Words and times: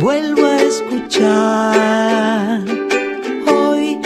vuelvo 0.00 0.46
a 0.46 0.62
escuchar, 0.62 2.60
hoy 3.46 4.00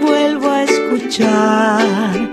vuelvo 0.00 0.50
a 0.50 0.62
escuchar 0.62 2.30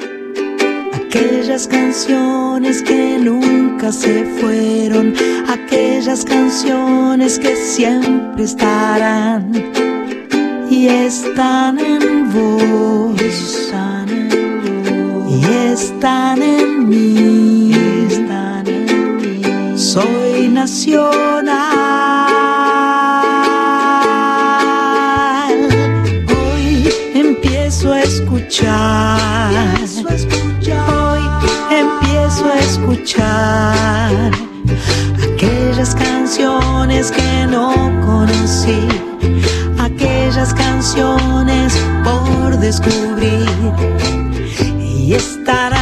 aquellas 0.94 1.68
canciones 1.68 2.82
que 2.82 3.18
nunca 3.20 3.92
se 3.92 4.24
fueron, 4.40 5.14
aquellas 5.50 6.24
canciones 6.24 7.38
que 7.38 7.54
siempre 7.58 8.46
estarán 8.46 9.52
y 10.70 10.88
están 10.88 11.80
en 11.80 12.32
vos, 12.32 13.22
y 15.30 15.44
están 15.74 16.42
en 16.42 16.88
mí, 16.88 17.74
están 18.10 18.68
en 18.68 19.18
mí. 19.18 19.78
Soy 19.78 20.48
nacional. 20.48 21.81
Escuchar 32.82 34.32
aquellas 35.24 35.94
canciones 35.94 37.12
que 37.12 37.48
no 37.48 37.74
conocí 38.06 38.88
aquellas 39.80 40.54
canciones 40.54 41.78
por 42.04 42.58
descubrir. 42.58 43.50
Y 44.80 45.14
estarán 45.14 45.81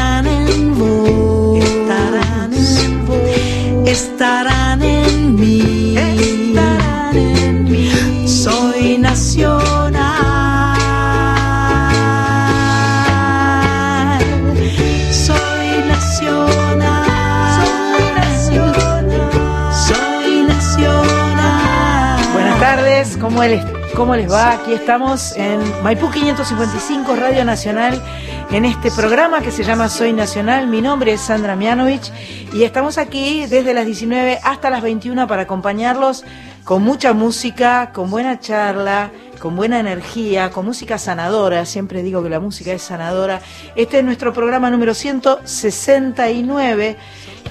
¿cómo 23.39 23.47
les, 23.47 23.63
¿cómo 23.95 24.15
les 24.17 24.29
va? 24.29 24.51
Aquí 24.51 24.73
estamos 24.73 25.31
en 25.37 25.61
Maipú 25.81 26.11
555, 26.11 27.15
Radio 27.15 27.45
Nacional, 27.45 28.03
en 28.51 28.65
este 28.65 28.91
programa 28.91 29.39
que 29.39 29.49
se 29.49 29.63
llama 29.63 29.87
Soy 29.87 30.11
Nacional. 30.11 30.67
Mi 30.67 30.81
nombre 30.81 31.13
es 31.13 31.21
Sandra 31.21 31.55
Mianovich 31.55 32.11
y 32.51 32.63
estamos 32.63 32.97
aquí 32.97 33.45
desde 33.45 33.73
las 33.73 33.85
19 33.85 34.39
hasta 34.43 34.69
las 34.69 34.81
21 34.81 35.25
para 35.25 35.43
acompañarlos 35.43 36.25
con 36.65 36.83
mucha 36.83 37.13
música, 37.13 37.93
con 37.93 38.11
buena 38.11 38.41
charla, 38.41 39.09
con 39.39 39.55
buena 39.55 39.79
energía, 39.79 40.51
con 40.51 40.65
música 40.65 40.97
sanadora. 40.97 41.65
Siempre 41.65 42.03
digo 42.03 42.21
que 42.21 42.29
la 42.29 42.41
música 42.41 42.73
es 42.73 42.81
sanadora. 42.81 43.39
Este 43.77 43.99
es 43.99 44.03
nuestro 44.03 44.33
programa 44.33 44.69
número 44.69 44.93
169 44.93 46.97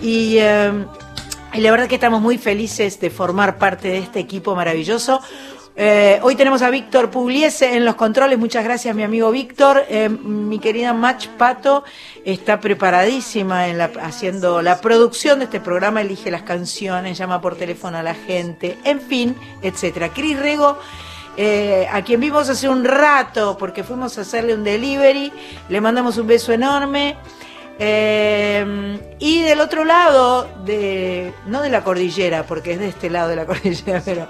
y... 0.03 0.37
eh, 0.37 0.85
y 1.55 1.61
la 1.61 1.71
verdad 1.71 1.89
que 1.89 1.95
estamos 1.95 2.21
muy 2.21 2.37
felices 2.37 3.01
de 3.01 3.09
formar 3.09 3.57
parte 3.57 3.89
de 3.89 3.99
este 3.99 4.21
equipo 4.21 4.55
maravilloso. 4.55 5.23
Eh, 5.81 6.19
hoy 6.23 6.35
tenemos 6.35 6.63
a 6.63 6.71
Víctor 6.71 7.09
Pugliese 7.09 7.77
en 7.77 7.85
los 7.85 7.95
controles. 7.95 8.37
Muchas 8.37 8.65
gracias, 8.65 8.97
mi 8.97 9.05
amigo 9.05 9.31
Víctor. 9.31 9.85
Eh, 9.89 10.09
mi 10.09 10.59
querida 10.59 10.93
Match 10.93 11.29
Pato 11.29 11.85
está 12.25 12.59
preparadísima 12.59 13.67
haciendo 14.03 14.61
la 14.61 14.81
producción 14.81 15.39
de 15.39 15.45
este 15.45 15.61
programa. 15.61 16.01
Elige 16.01 16.33
las 16.33 16.43
canciones, 16.43 17.17
llama 17.17 17.41
por 17.41 17.55
teléfono 17.55 17.97
a 17.97 18.03
la 18.03 18.15
gente, 18.15 18.77
en 18.83 19.01
fin, 19.01 19.37
etcétera. 19.63 20.09
Cris 20.09 20.37
Rego. 20.37 20.79
eh, 21.37 21.87
a 21.93 22.03
quien 22.03 22.19
vimos 22.19 22.49
hace 22.49 22.69
un 22.69 22.85
rato 22.85 23.57
porque 23.57 23.85
fuimos 23.85 24.19
a 24.19 24.23
hacerle 24.23 24.55
un 24.55 24.65
delivery, 24.65 25.33
le 25.69 25.81
mandamos 25.81 26.19
un 26.19 26.27
beso 26.27 26.53
enorme. 26.53 27.17
Eh, 27.81 28.99
y 29.21 29.43
del 29.43 29.61
otro 29.61 29.85
lado, 29.85 30.49
de, 30.65 31.33
no 31.47 31.63
de 31.63 31.71
la 31.71 31.85
cordillera, 31.85 32.43
porque 32.45 32.73
es 32.73 32.79
de 32.81 32.89
este 32.89 33.09
lado 33.11 33.29
de 33.29 33.37
la 33.37 33.47
cordillera, 33.47 34.03
pero 34.05 34.29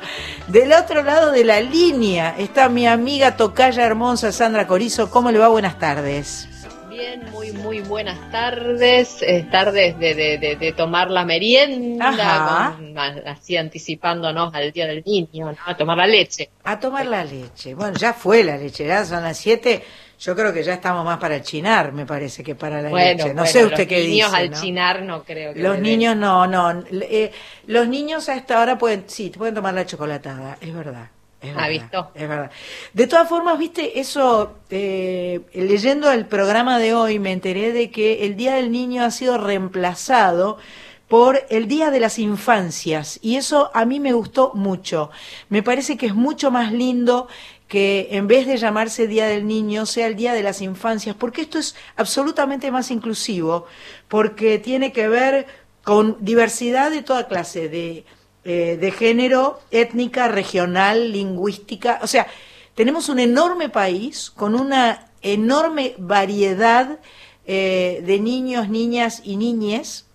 del 0.48 0.72
otro 0.72 1.03
lado 1.03 1.31
de 1.32 1.44
la 1.44 1.60
línea 1.60 2.34
está 2.38 2.69
mi 2.69 2.86
amiga 2.86 3.36
tocaya 3.36 3.84
hermosa 3.84 4.32
Sandra 4.32 4.66
Corizo. 4.66 5.10
¿Cómo 5.10 5.31
le 5.31 5.38
va? 5.38 5.48
Buenas 5.48 5.78
tardes. 5.78 6.48
Bien, 6.91 7.22
muy, 7.31 7.53
muy 7.53 7.81
buenas 7.81 8.19
tardes. 8.32 9.19
Eh, 9.22 9.47
tardes 9.53 9.98
de, 9.98 10.15
de, 10.15 10.38
de, 10.38 10.56
de 10.56 10.72
tomar 10.72 11.10
la 11.10 11.25
merienda, 11.25 12.75
con- 12.76 12.98
así 13.28 13.56
anticipándonos 13.56 14.53
al 14.54 14.72
Día 14.72 14.86
del 14.86 15.04
Niño, 15.06 15.53
¿no? 15.53 15.59
A 15.65 15.76
tomar 15.76 15.97
la 15.98 16.06
leche. 16.06 16.50
A 16.65 16.80
tomar 16.80 17.06
la 17.06 17.25
leche. 17.25 17.75
Bueno, 17.75 17.97
ya 17.97 18.12
fue 18.12 18.42
la 18.42 18.56
leche, 18.56 18.84
ya 18.86 19.04
son 19.04 19.22
las 19.22 19.36
7. 19.38 19.84
Yo 20.19 20.34
creo 20.34 20.53
que 20.53 20.65
ya 20.65 20.75
estamos 20.75 21.05
más 21.05 21.19
para 21.19 21.37
el 21.37 21.43
chinar, 21.43 21.93
me 21.93 22.05
parece, 22.05 22.43
que 22.43 22.55
para 22.56 22.83
la 22.83 22.89
Bueno, 22.91 23.25
leche. 23.25 23.34
No 23.34 23.43
bueno, 23.43 23.47
sé 23.47 23.65
usted 23.65 23.79
los 23.79 23.87
qué 23.87 24.01
niños 24.01 24.31
dice. 24.33 24.37
al 24.37 24.51
¿no? 24.51 24.61
chinar 24.61 25.03
no 25.03 25.23
creo 25.25 25.55
que 25.55 25.61
Los 25.61 25.79
niños 25.79 26.17
no, 26.17 26.47
no. 26.47 26.83
Eh, 26.91 27.31
los 27.67 27.87
niños 27.89 28.28
a 28.28 28.34
esta 28.34 28.61
hora 28.61 28.77
pueden, 28.78 29.05
sí, 29.07 29.31
pueden 29.31 29.55
tomar 29.55 29.75
la 29.75 29.87
chocolatada, 29.87 30.59
es 30.61 30.75
verdad. 30.75 31.11
Es 31.41 31.57
¿Ha 31.57 31.69
verdad, 31.69 31.69
visto? 31.69 32.11
Es 32.15 32.28
verdad. 32.28 32.51
De 32.93 33.07
todas 33.07 33.28
formas, 33.28 33.57
viste, 33.61 34.01
eso, 34.01 34.59
eh, 34.71 35.41
leyendo 35.55 36.11
el 36.11 36.27
programa 36.27 36.78
de 36.81 36.95
hoy, 36.95 37.21
me 37.21 37.31
enteré 37.31 37.73
de 37.73 37.93
que 37.93 38.25
el 38.27 38.34
Día 38.37 38.57
del 38.57 38.73
Niño 38.73 39.05
ha 39.05 39.12
sido 39.12 39.39
reemplazado 39.39 40.59
por 41.07 41.47
el 41.49 41.69
Día 41.69 41.91
de 41.93 42.01
las 42.01 42.19
Infancias. 42.19 43.21
Y 43.23 43.37
eso 43.37 43.71
a 43.73 43.84
mí 43.84 44.01
me 44.01 44.12
gustó 44.12 44.51
mucho. 44.55 45.11
Me 45.49 45.62
parece 45.62 45.97
que 45.97 46.07
es 46.07 46.15
mucho 46.15 46.51
más 46.51 46.73
lindo 46.73 47.28
que 47.69 48.09
en 48.12 48.27
vez 48.27 48.47
de 48.47 48.56
llamarse 48.56 49.06
Día 49.06 49.27
del 49.27 49.47
Niño 49.47 49.87
sea 49.87 50.06
el 50.06 50.17
Día 50.17 50.33
de 50.33 50.43
las 50.43 50.62
Infancias, 50.62 51.15
porque 51.15 51.43
esto 51.43 51.59
es 51.59 51.77
absolutamente 51.97 52.71
más 52.71 52.91
inclusivo, 52.91 53.67
porque 54.09 54.59
tiene 54.59 54.93
que 54.93 55.09
ver 55.09 55.47
con 55.84 56.17
diversidad 56.21 56.91
de 56.91 57.03
toda 57.03 57.28
clase, 57.28 57.69
de, 57.69 58.05
eh, 58.45 58.78
de 58.81 58.91
género, 58.91 59.61
étnica, 59.71 60.28
regional, 60.28 61.12
lingüística. 61.12 61.99
O 62.03 62.07
sea, 62.07 62.27
tenemos 62.75 63.09
un 63.09 63.19
enorme 63.19 63.69
país 63.69 64.31
con 64.31 64.55
una 64.55 65.11
enorme 65.23 65.95
variedad 65.99 66.99
eh, 67.47 68.03
de 68.05 68.21
niños, 68.21 68.69
niñas 68.69 69.23
y 69.25 69.37
niñes. 69.37 70.08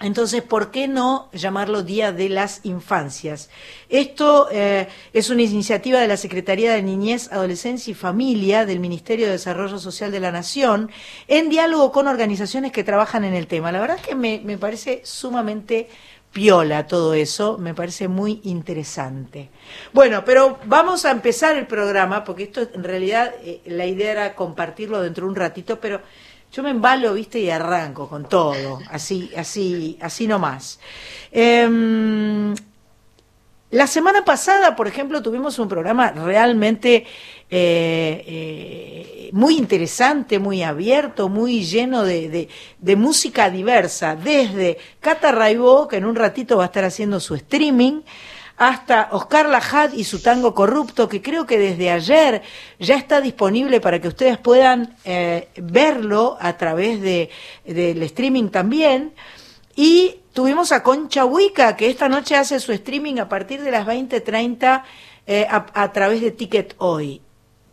Entonces, 0.00 0.42
¿por 0.42 0.70
qué 0.70 0.86
no 0.86 1.28
llamarlo 1.32 1.82
Día 1.82 2.12
de 2.12 2.28
las 2.28 2.60
Infancias? 2.62 3.50
Esto 3.88 4.48
eh, 4.52 4.86
es 5.12 5.28
una 5.28 5.42
iniciativa 5.42 5.98
de 5.98 6.06
la 6.06 6.16
Secretaría 6.16 6.72
de 6.72 6.82
Niñez, 6.82 7.32
Adolescencia 7.32 7.90
y 7.90 7.94
Familia 7.94 8.64
del 8.64 8.78
Ministerio 8.78 9.26
de 9.26 9.32
Desarrollo 9.32 9.78
Social 9.78 10.12
de 10.12 10.20
la 10.20 10.30
Nación, 10.30 10.88
en 11.26 11.48
diálogo 11.48 11.90
con 11.90 12.06
organizaciones 12.06 12.70
que 12.70 12.84
trabajan 12.84 13.24
en 13.24 13.34
el 13.34 13.48
tema. 13.48 13.72
La 13.72 13.80
verdad 13.80 13.96
es 14.00 14.06
que 14.06 14.14
me, 14.14 14.38
parece 14.56 15.00
sumamente 15.02 15.88
piola 16.32 16.86
todo 16.86 17.14
eso, 17.14 17.58
me 17.58 17.74
parece 17.74 18.06
muy 18.06 18.40
interesante. 18.44 19.50
Bueno, 19.92 20.24
pero 20.24 20.60
vamos 20.66 21.06
a 21.06 21.10
empezar 21.10 21.56
el 21.56 21.66
programa, 21.66 22.22
porque 22.22 22.44
esto 22.44 22.60
en 22.72 22.84
realidad 22.84 23.34
eh, 23.42 23.62
la 23.64 23.86
idea 23.86 24.12
era 24.12 24.34
compartirlo 24.36 25.02
dentro 25.02 25.24
de 25.24 25.30
un 25.30 25.36
ratito, 25.36 25.80
pero 25.80 26.00
yo 26.52 26.62
me 26.62 26.70
embalo, 26.70 27.14
viste, 27.14 27.38
y 27.40 27.50
arranco 27.50 28.08
con 28.08 28.28
todo, 28.28 28.80
así, 28.90 29.30
así, 29.36 29.98
así 30.00 30.26
nomás. 30.26 30.80
Em, 31.30 32.54
la 33.70 33.86
semana 33.86 34.24
pasada, 34.24 34.74
por 34.76 34.88
ejemplo, 34.88 35.22
tuvimos 35.22 35.58
un 35.58 35.68
programa 35.68 36.10
realmente 36.12 37.04
eh, 37.50 38.24
eh, 38.26 39.30
muy 39.32 39.58
interesante, 39.58 40.38
muy 40.38 40.62
abierto, 40.62 41.28
muy 41.28 41.64
lleno 41.64 42.02
de, 42.02 42.30
de- 42.30 42.48
de 42.78 42.96
música 42.96 43.50
diversa, 43.50 44.16
desde 44.16 44.78
Cata 45.00 45.32
Raibó, 45.32 45.86
que 45.86 45.96
en 45.96 46.06
un 46.06 46.16
ratito 46.16 46.56
va 46.56 46.62
a 46.64 46.66
estar 46.66 46.84
haciendo 46.84 47.20
su 47.20 47.34
streaming, 47.34 48.00
hasta 48.58 49.08
Oscar 49.12 49.48
Lajad 49.48 49.92
y 49.92 50.02
su 50.02 50.20
tango 50.20 50.52
corrupto, 50.52 51.08
que 51.08 51.22
creo 51.22 51.46
que 51.46 51.58
desde 51.58 51.90
ayer 51.90 52.42
ya 52.80 52.96
está 52.96 53.20
disponible 53.20 53.80
para 53.80 54.00
que 54.00 54.08
ustedes 54.08 54.36
puedan 54.36 54.96
eh, 55.04 55.48
verlo 55.56 56.36
a 56.40 56.56
través 56.56 57.00
de, 57.00 57.30
del 57.64 58.02
streaming 58.02 58.48
también. 58.48 59.14
Y 59.76 60.16
tuvimos 60.32 60.72
a 60.72 60.82
Concha 60.82 61.24
Huica, 61.24 61.76
que 61.76 61.88
esta 61.88 62.08
noche 62.08 62.34
hace 62.34 62.58
su 62.58 62.72
streaming 62.72 63.18
a 63.20 63.28
partir 63.28 63.62
de 63.62 63.70
las 63.70 63.86
20:30 63.86 64.82
eh, 65.28 65.46
a, 65.48 65.66
a 65.72 65.92
través 65.92 66.20
de 66.20 66.32
Ticket 66.32 66.74
Hoy. 66.78 67.22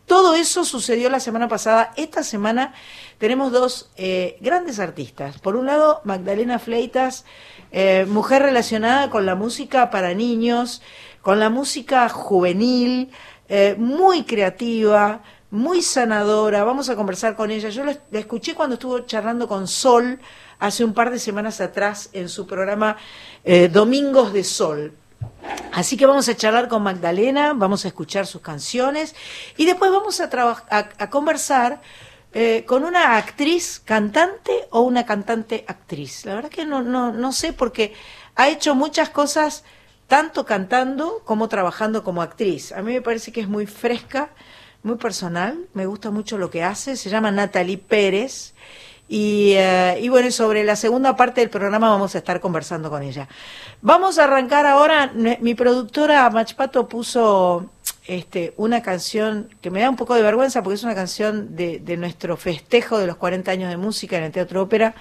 Todo 0.06 0.36
eso 0.36 0.66
sucedió 0.66 1.10
la 1.10 1.20
semana 1.20 1.48
pasada. 1.48 1.92
Esta 1.96 2.22
semana 2.22 2.76
tenemos 3.18 3.52
dos 3.52 3.90
eh, 3.98 4.38
grandes 4.40 4.80
artistas. 4.80 5.40
Por 5.40 5.56
un 5.56 5.66
lado, 5.66 6.02
Magdalena 6.04 6.60
Fleitas, 6.60 7.26
eh, 7.78 8.06
mujer 8.06 8.42
relacionada 8.42 9.10
con 9.10 9.26
la 9.26 9.36
música 9.36 9.90
para 9.90 10.14
niños, 10.14 10.82
con 11.22 11.42
la 11.42 11.50
música 11.50 12.08
juvenil, 12.08 13.12
eh, 13.50 13.76
muy 13.78 14.24
creativa, 14.24 15.22
muy 15.52 15.82
sanadora. 15.82 16.64
Vamos 16.64 16.88
a 16.88 16.96
conversar 16.96 17.36
con 17.36 17.52
ella. 17.52 17.68
Yo 17.68 17.84
la, 17.84 17.98
escuché 18.14 18.56
cuando 18.56 18.76
estuvo 18.76 19.00
charlando 19.00 19.50
con 19.50 19.68
Sol 19.68 20.22
hace 20.58 20.86
un 20.86 20.94
par 20.94 21.12
de 21.12 21.20
semanas 21.20 21.60
atrás 21.60 22.10
en 22.14 22.30
su 22.30 22.48
programa 22.48 22.96
eh, 23.44 23.68
Domingos 23.68 24.32
de 24.32 24.46
Sol. 24.46 24.94
Así 25.74 25.98
que 25.98 26.06
vamos 26.06 26.30
a 26.30 26.38
charlar 26.38 26.70
con 26.70 26.82
Magdalena, 26.82 27.52
vamos 27.54 27.84
a 27.84 27.90
escuchar 27.90 28.26
sus 28.26 28.40
canciones 28.40 29.14
y 29.58 29.66
después 29.66 29.92
vamos 29.92 30.22
a, 30.22 30.30
a, 30.32 30.90
a 30.98 31.10
conversar 31.10 31.82
eh, 32.38 32.66
con 32.66 32.84
una 32.84 33.16
actriz 33.16 33.80
cantante 33.80 34.68
o 34.70 34.82
una 34.82 35.06
cantante 35.06 35.64
actriz. 35.70 36.26
La 36.26 36.36
verdad 36.36 36.50
que 36.50 36.66
no, 36.66 36.82
no, 36.82 37.14
no 37.14 37.32
sé 37.32 37.54
porque 37.54 37.94
ha 38.36 38.50
hecho 38.50 38.76
muchas 38.76 39.10
cosas 39.10 39.64
tanto 40.08 40.46
cantando 40.46 41.22
como 41.24 41.48
trabajando 41.48 42.04
como 42.04 42.22
actriz. 42.22 42.74
A 42.74 42.82
mí 42.82 42.92
me 42.92 43.02
parece 43.02 43.32
que 43.32 43.40
es 43.40 43.48
muy 43.48 43.68
fresca, 43.68 44.32
muy 44.84 44.98
personal, 44.98 45.58
me 45.74 45.86
gusta 45.86 46.12
mucho 46.12 46.38
lo 46.38 46.50
que 46.50 46.62
hace. 46.62 46.98
Se 46.98 47.10
llama 47.10 47.32
Natalie 47.32 47.78
Pérez 47.78 48.54
y, 49.08 49.54
eh, 49.56 50.00
y, 50.02 50.10
bueno, 50.10 50.30
sobre 50.30 50.66
la 50.66 50.76
segunda 50.76 51.16
parte 51.16 51.40
del 51.40 51.50
programa 51.50 51.90
vamos 51.90 52.16
a 52.16 52.18
estar 52.18 52.42
conversando 52.42 52.90
con 52.90 53.02
ella. 53.02 53.30
Vamos 53.82 54.20
a 54.20 54.26
arrancar 54.26 54.66
ahora. 54.66 55.10
Mi 55.14 55.56
productora 55.56 56.30
Machpato 56.30 56.90
puso 56.90 57.70
este, 58.08 58.54
una 58.58 58.82
canción 58.82 59.50
que 59.62 59.72
me 59.72 59.82
da 59.82 59.90
un 59.90 59.96
poco 59.96 60.14
de 60.14 60.22
vergüenza 60.22 60.62
porque 60.62 60.76
es 60.76 60.84
una 60.84 60.96
canción 60.96 61.56
de, 61.56 61.82
nuestro 61.98 62.38
festejo 62.38 63.00
de 63.00 63.08
los 63.08 63.18
40 63.18 63.52
años 63.52 63.70
de 63.70 63.78
música 63.78 64.18
en 64.18 64.26
el 64.26 64.32
Teatro 64.32 64.62
Ópera 64.62 64.96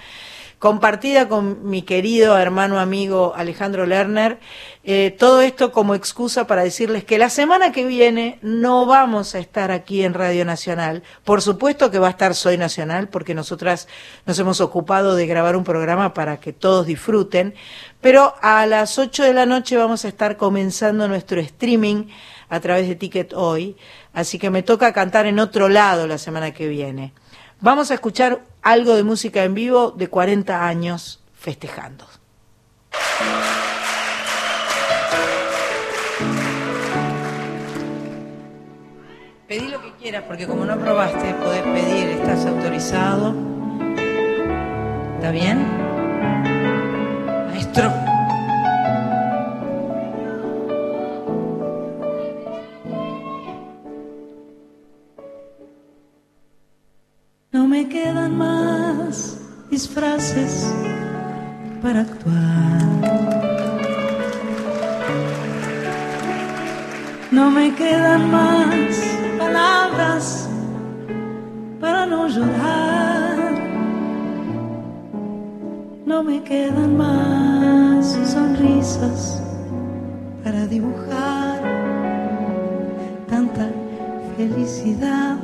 compartida 0.58 1.28
con 1.28 1.68
mi 1.68 1.82
querido 1.82 2.38
hermano 2.38 2.80
amigo 2.80 3.34
Alejandro 3.36 3.84
Lerner. 3.84 4.38
Eh, 4.82 5.14
todo 5.18 5.42
esto 5.42 5.72
como 5.72 5.94
excusa 5.94 6.46
para 6.46 6.62
decirles 6.62 7.04
que 7.04 7.18
la 7.18 7.28
semana 7.28 7.70
que 7.70 7.84
viene 7.84 8.38
no 8.40 8.86
vamos 8.86 9.34
a 9.34 9.40
estar 9.40 9.70
aquí 9.70 10.04
en 10.04 10.14
Radio 10.14 10.46
Nacional. 10.46 11.02
Por 11.24 11.42
supuesto 11.42 11.90
que 11.90 11.98
va 11.98 12.06
a 12.06 12.10
estar 12.10 12.34
Soy 12.34 12.56
Nacional, 12.56 13.08
porque 13.08 13.34
nosotras 13.34 13.88
nos 14.24 14.38
hemos 14.38 14.62
ocupado 14.62 15.16
de 15.16 15.26
grabar 15.26 15.54
un 15.54 15.64
programa 15.64 16.14
para 16.14 16.38
que 16.38 16.54
todos 16.54 16.86
disfruten. 16.86 17.54
Pero 18.00 18.34
a 18.40 18.64
las 18.64 18.98
8 18.98 19.22
de 19.22 19.34
la 19.34 19.44
noche 19.44 19.76
vamos 19.76 20.06
a 20.06 20.08
estar 20.08 20.38
comenzando 20.38 21.08
nuestro 21.08 21.40
streaming 21.40 22.06
a 22.48 22.60
través 22.60 22.88
de 22.88 22.94
Ticket 22.94 23.32
Hoy. 23.32 23.76
Así 24.12 24.38
que 24.38 24.50
me 24.50 24.62
toca 24.62 24.92
cantar 24.92 25.26
en 25.26 25.38
otro 25.38 25.68
lado 25.68 26.06
la 26.06 26.18
semana 26.18 26.52
que 26.52 26.68
viene. 26.68 27.12
Vamos 27.60 27.90
a 27.90 27.94
escuchar 27.94 28.44
algo 28.62 28.94
de 28.94 29.02
música 29.04 29.44
en 29.44 29.54
vivo 29.54 29.90
de 29.92 30.08
40 30.08 30.66
años 30.66 31.22
festejando. 31.34 32.06
Pedí 39.46 39.68
lo 39.68 39.80
que 39.82 39.92
quieras, 40.00 40.24
porque 40.26 40.46
como 40.46 40.64
no 40.64 40.78
probaste, 40.78 41.34
podés 41.34 41.62
pedir, 41.62 42.08
estás 42.08 42.46
autorizado. 42.46 43.34
¿Está 45.16 45.30
bien? 45.30 45.66
Maestro. 47.50 48.13
No 57.54 57.68
me 57.68 57.88
quedan 57.88 58.36
más 58.36 59.38
disfraces 59.70 60.74
para 61.80 62.00
actuar. 62.00 62.82
No 67.30 67.52
me 67.52 67.72
quedan 67.76 68.28
más 68.32 69.00
palabras 69.38 70.48
para 71.80 72.06
no 72.06 72.26
llorar. 72.26 73.36
No 76.06 76.24
me 76.24 76.42
quedan 76.42 76.96
más 76.96 78.18
sonrisas 78.34 79.40
para 80.42 80.66
dibujar 80.66 81.62
tanta 83.28 83.70
felicidad 84.36 85.43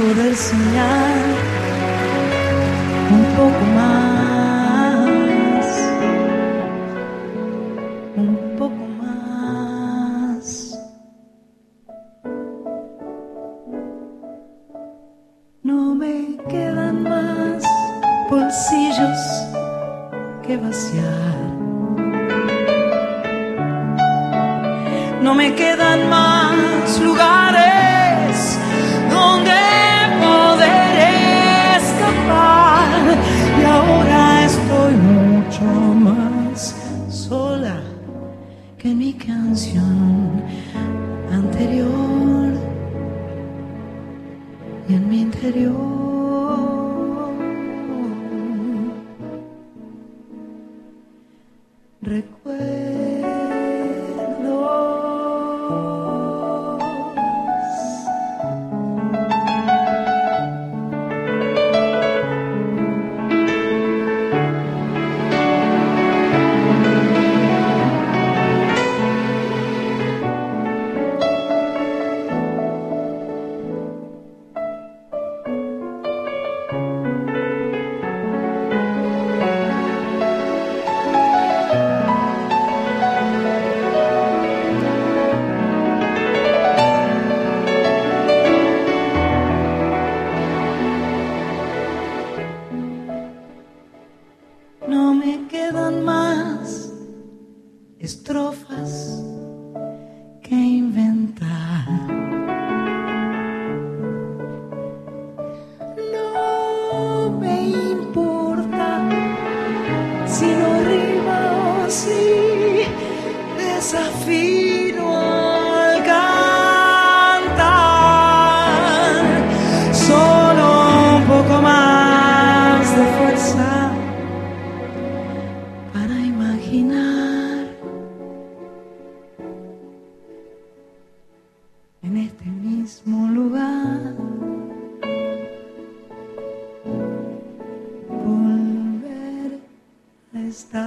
poder 0.00 0.34
soñar 0.34 1.14
un 3.16 3.24
poco 3.36 3.64
más, 3.76 3.99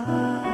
de 0.05 0.52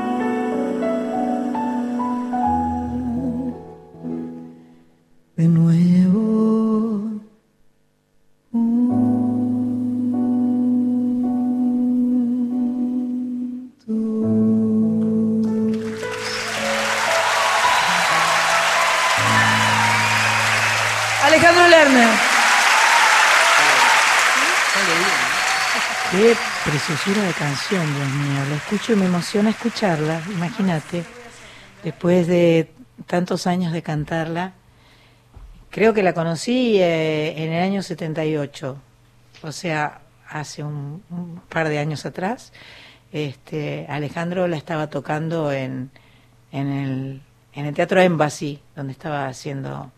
preciosura 26.89 27.27
de 27.27 27.33
canción, 27.33 27.85
Dios 27.85 28.09
mío. 28.09 28.45
La 28.49 28.55
escucho 28.55 28.93
y 28.93 28.95
me 28.95 29.05
emociona 29.05 29.51
escucharla, 29.51 30.23
imagínate. 30.31 31.03
Después 31.83 32.25
de 32.25 32.71
tantos 33.05 33.45
años 33.45 33.73
de 33.73 33.83
cantarla, 33.83 34.53
creo 35.69 35.93
que 35.93 36.01
la 36.01 36.13
conocí 36.13 36.81
eh, 36.81 37.43
en 37.43 37.53
el 37.53 37.61
año 37.61 37.83
78, 37.83 38.75
o 39.43 39.51
sea, 39.51 40.01
hace 40.27 40.63
un, 40.63 41.03
par 41.47 41.69
de 41.69 41.77
años 41.77 42.07
atrás. 42.07 42.53
Este, 43.11 43.85
Alejandro 43.87 44.47
la 44.47 44.57
estaba 44.57 44.89
tocando 44.89 45.51
en, 45.51 45.91
en, 46.51 46.67
el, 46.69 47.21
en 47.53 47.65
el 47.67 47.75
Teatro 47.75 48.01
Embassy, 48.01 48.63
donde 48.75 48.93
estaba 48.93 49.27
haciendo 49.27 49.91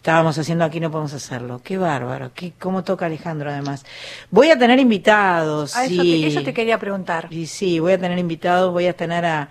estábamos 0.00 0.38
haciendo 0.38 0.64
aquí 0.64 0.80
no 0.80 0.90
podemos 0.90 1.12
hacerlo. 1.12 1.60
Qué 1.62 1.76
bárbaro, 1.76 2.32
qué, 2.34 2.54
cómo 2.58 2.82
toca 2.82 3.04
Alejandro 3.04 3.50
además. 3.50 3.84
Voy 4.30 4.50
a 4.50 4.58
tener 4.58 4.78
invitados. 4.78 5.76
A 5.76 5.84
eso, 5.84 6.02
sí. 6.02 6.22
te, 6.22 6.26
eso 6.26 6.42
te 6.42 6.54
quería 6.54 6.78
preguntar. 6.78 7.28
Y 7.30 7.46
sí, 7.46 7.80
voy 7.80 7.92
a 7.92 7.98
tener 7.98 8.18
invitados, 8.18 8.72
voy 8.72 8.86
a 8.86 8.96
tener 8.96 9.26
a, 9.26 9.50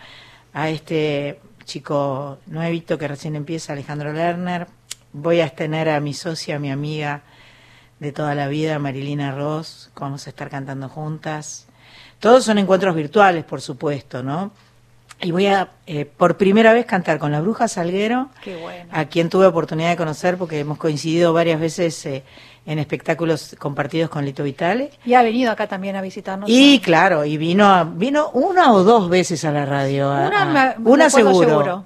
a 0.52 0.70
este 0.70 1.40
chico 1.66 2.40
nuevito 2.48 2.98
que 2.98 3.08
recién 3.08 3.36
empieza, 3.36 3.74
Alejandro 3.74 4.12
Lerner. 4.12 4.66
Voy 5.14 5.42
a 5.42 5.50
tener 5.50 5.88
a 5.88 6.00
mi 6.00 6.16
socia, 6.16 6.58
mi 6.58 6.72
amiga 6.72 7.22
de 8.00 8.12
toda 8.12 8.34
la 8.34 8.48
vida, 8.48 8.80
Marilina 8.80 9.32
Ross. 9.32 9.92
Vamos 10.00 10.26
a 10.26 10.32
estar 10.32 10.50
cantando 10.50 10.90
juntas. 10.90 11.68
Todos 12.20 12.44
son 12.44 12.58
encuentros 12.58 12.96
virtuales, 12.96 13.46
por 13.46 13.62
supuesto, 13.62 14.24
¿no? 14.24 14.52
Y 15.22 15.32
voy 15.32 15.48
a, 15.48 15.70
eh, 15.86 16.06
por 16.06 16.38
primera 16.38 16.72
vez, 16.72 16.86
cantar 16.86 17.20
con 17.20 17.32
la 17.32 17.42
Bruja 17.42 17.68
Salguero, 17.68 18.30
Qué 18.42 18.56
bueno. 18.56 18.90
a 18.92 19.06
quien 19.06 19.28
tuve 19.30 19.46
oportunidad 19.48 19.90
de 19.90 19.98
conocer 19.98 20.38
porque 20.38 20.60
hemos 20.60 20.78
coincidido 20.78 21.34
varias 21.34 21.60
veces 21.60 22.06
eh, 22.06 22.24
en 22.66 22.80
espectáculos 22.80 23.56
compartidos 23.60 24.10
con 24.10 24.24
Lito 24.24 24.44
Vitale. 24.44 24.92
Y 25.06 25.16
ha 25.16 25.22
venido 25.22 25.52
acá 25.52 25.68
también 25.68 25.98
a 25.98 26.02
visitarnos. 26.02 26.50
Y 26.50 26.80
claro, 26.80 27.26
y 27.26 27.36
vino 27.38 27.66
a- 27.66 27.84
vino 27.84 28.30
una 28.30 28.72
o 28.72 28.84
dos 28.84 29.10
veces 29.10 29.44
a 29.44 29.52
la 29.52 29.66
radio. 29.66 30.10
a- 30.10 30.28
Una, 30.28 30.46
me- 30.78 30.90
una 30.90 31.10
seguro. 31.10 31.48
seguro. 31.50 31.86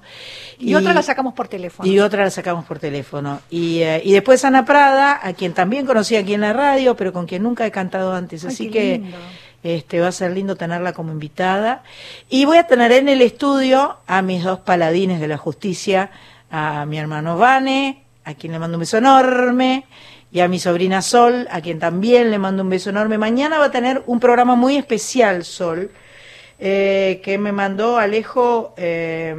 Y, 0.56 0.74
otra 0.76 0.94
la 0.94 1.02
sacamos 1.02 1.34
por 1.34 1.48
teléfono. 1.48 1.88
Y 1.90 1.98
otra 1.98 2.22
la 2.22 2.30
sacamos 2.30 2.64
por 2.64 2.78
teléfono. 2.78 3.40
Y, 3.50 3.80
eh, 3.80 4.00
y 4.04 4.12
después 4.12 4.44
Ana 4.44 4.64
Prada, 4.64 5.18
a 5.20 5.32
quien 5.32 5.52
también 5.52 5.84
conocí 5.84 6.14
aquí 6.14 6.34
en 6.34 6.42
la 6.42 6.52
radio, 6.52 6.94
pero 6.94 7.12
con 7.12 7.26
quien 7.26 7.42
nunca 7.42 7.66
he 7.66 7.72
cantado 7.72 8.14
antes. 8.14 8.44
Ay, 8.44 8.48
Así 8.52 8.66
qué 8.66 8.70
que 8.70 8.98
lindo. 8.98 9.16
Este 9.64 9.98
va 9.98 10.08
a 10.08 10.12
ser 10.12 10.30
lindo 10.30 10.56
tenerla 10.56 10.92
como 10.92 11.10
invitada. 11.10 11.82
Y 12.28 12.44
voy 12.44 12.58
a 12.58 12.66
tener 12.66 12.92
en 12.92 13.08
el 13.08 13.22
estudio 13.22 13.96
a 14.06 14.22
mis 14.22 14.44
dos 14.44 14.60
paladines 14.60 15.20
de 15.20 15.26
la 15.26 15.38
justicia, 15.38 16.10
a 16.50 16.84
mi 16.86 16.98
hermano 16.98 17.36
Vane, 17.38 18.04
a 18.24 18.34
quien 18.34 18.52
le 18.52 18.58
mando 18.58 18.76
un 18.76 18.80
beso 18.80 18.98
enorme, 18.98 19.86
y 20.30 20.40
a 20.40 20.48
mi 20.48 20.58
sobrina 20.58 21.00
Sol, 21.00 21.48
a 21.50 21.60
quien 21.60 21.78
también 21.78 22.30
le 22.30 22.38
mando 22.38 22.62
un 22.62 22.68
beso 22.68 22.90
enorme. 22.90 23.18
Mañana 23.18 23.58
va 23.58 23.66
a 23.66 23.70
tener 23.70 24.02
un 24.06 24.20
programa 24.20 24.54
muy 24.54 24.76
especial, 24.76 25.44
Sol, 25.44 25.90
eh, 26.58 27.20
que 27.24 27.38
me 27.38 27.52
mandó 27.52 27.98
Alejo 27.98 28.74
eh, 28.76 29.34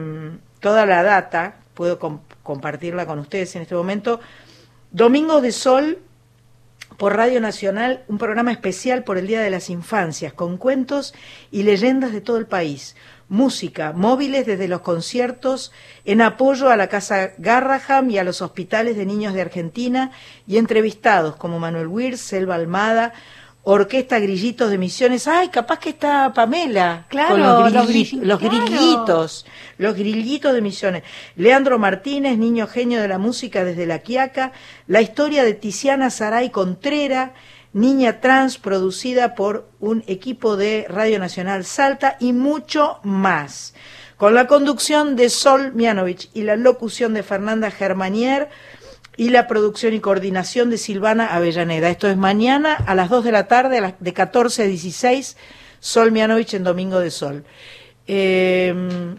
toda 0.59 0.85
la 0.85 1.03
data, 1.03 1.57
puedo 1.73 1.99
com- 1.99 2.21
compartirla 2.43 3.05
con 3.05 3.19
ustedes 3.19 3.55
en 3.55 3.61
este 3.61 3.75
momento. 3.75 4.19
Domingos 4.91 5.41
de 5.41 5.51
Sol 5.51 5.99
por 6.97 7.15
Radio 7.15 7.41
Nacional, 7.41 8.03
un 8.07 8.17
programa 8.17 8.51
especial 8.51 9.03
por 9.03 9.17
el 9.17 9.27
Día 9.27 9.41
de 9.41 9.49
las 9.49 9.69
Infancias, 9.69 10.33
con 10.33 10.57
cuentos 10.57 11.13
y 11.51 11.63
leyendas 11.63 12.11
de 12.11 12.21
todo 12.21 12.37
el 12.37 12.47
país. 12.47 12.95
Música, 13.27 13.91
móviles 13.91 14.45
desde 14.45 14.67
los 14.67 14.81
conciertos, 14.81 15.71
en 16.05 16.21
apoyo 16.21 16.69
a 16.69 16.75
la 16.75 16.87
Casa 16.87 17.31
Garraham 17.37 18.11
y 18.11 18.19
a 18.19 18.23
los 18.23 18.41
hospitales 18.41 18.95
de 18.97 19.05
niños 19.05 19.33
de 19.33 19.41
Argentina, 19.41 20.11
y 20.47 20.57
entrevistados 20.57 21.35
como 21.35 21.59
Manuel 21.59 21.87
Wirz, 21.87 22.21
Selva 22.21 22.55
Almada, 22.55 23.13
Orquesta 23.67 24.19
Grillitos 24.19 24.69
de 24.69 24.77
Misiones. 24.77 25.27
¡Ay, 25.27 25.49
capaz 25.49 25.79
que 25.79 25.89
está 25.89 26.31
Pamela! 26.33 27.05
Claro, 27.09 27.31
con 27.31 27.41
los, 27.41 27.73
los 27.73 27.89
grilli- 27.89 28.21
los 28.21 28.39
claro. 28.39 28.65
grillitos, 28.65 29.45
los 29.79 29.95
grillitos 29.95 30.53
de 30.53 30.61
Misiones. 30.61 31.03
Leandro 31.35 31.79
Martínez, 31.79 32.37
niño 32.37 32.67
genio 32.67 33.01
de 33.01 33.07
la 33.07 33.17
música 33.17 33.65
desde 33.65 33.87
La 33.87 33.99
Quiaca, 33.99 34.51
la 34.87 35.01
historia 35.01 35.43
de 35.43 35.55
Tiziana 35.55 36.11
Saray 36.11 36.51
Contrera, 36.51 37.33
niña 37.73 38.21
trans 38.21 38.59
producida 38.59 39.33
por 39.33 39.67
un 39.79 40.03
equipo 40.07 40.57
de 40.57 40.85
Radio 40.87 41.17
Nacional 41.17 41.65
Salta 41.65 42.17
y 42.19 42.33
mucho 42.33 42.99
más. 43.03 43.73
Con 44.17 44.33
la 44.33 44.47
conducción 44.47 45.15
de 45.17 45.29
Sol 45.29 45.73
Mianovich 45.73 46.29
y 46.33 46.43
la 46.43 46.55
locución 46.55 47.13
de 47.13 47.23
Fernanda 47.23 47.69
Germanier 47.71 48.47
y 49.17 49.29
la 49.29 49.47
producción 49.47 49.93
y 49.93 49.99
coordinación 49.99 50.69
de 50.69 50.77
Silvana 50.77 51.33
Avellaneda. 51.35 51.89
Esto 51.89 52.07
es 52.09 52.17
mañana 52.17 52.75
a 52.75 52.95
las 52.95 53.09
2 53.09 53.23
de 53.23 53.31
la 53.31 53.47
tarde, 53.47 53.77
a 53.77 53.81
las- 53.81 53.93
de 53.99 54.13
14 54.13 54.63
a 54.63 54.65
16, 54.65 55.37
Sol 55.79 56.11
Mianovich 56.11 56.53
en 56.53 56.63
Domingo 56.63 56.99
de 56.99 57.11
Sol. 57.11 57.45
Eh, 58.07 59.15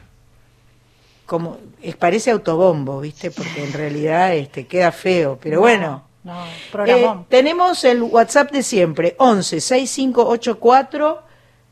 como 1.24 1.58
es, 1.82 1.96
parece 1.96 2.30
autobombo, 2.30 3.00
¿viste? 3.00 3.30
Porque 3.30 3.64
en 3.64 3.72
realidad 3.72 4.34
este 4.34 4.66
queda 4.66 4.92
feo, 4.92 5.38
pero 5.42 5.60
bueno. 5.60 6.04
No, 6.22 6.44
Eh, 6.86 7.06
tenemos 7.28 7.84
el 7.84 8.02
WhatsApp 8.02 8.50
de 8.50 8.62
siempre, 8.64 9.14
11 9.18 9.60
6584 9.60 11.22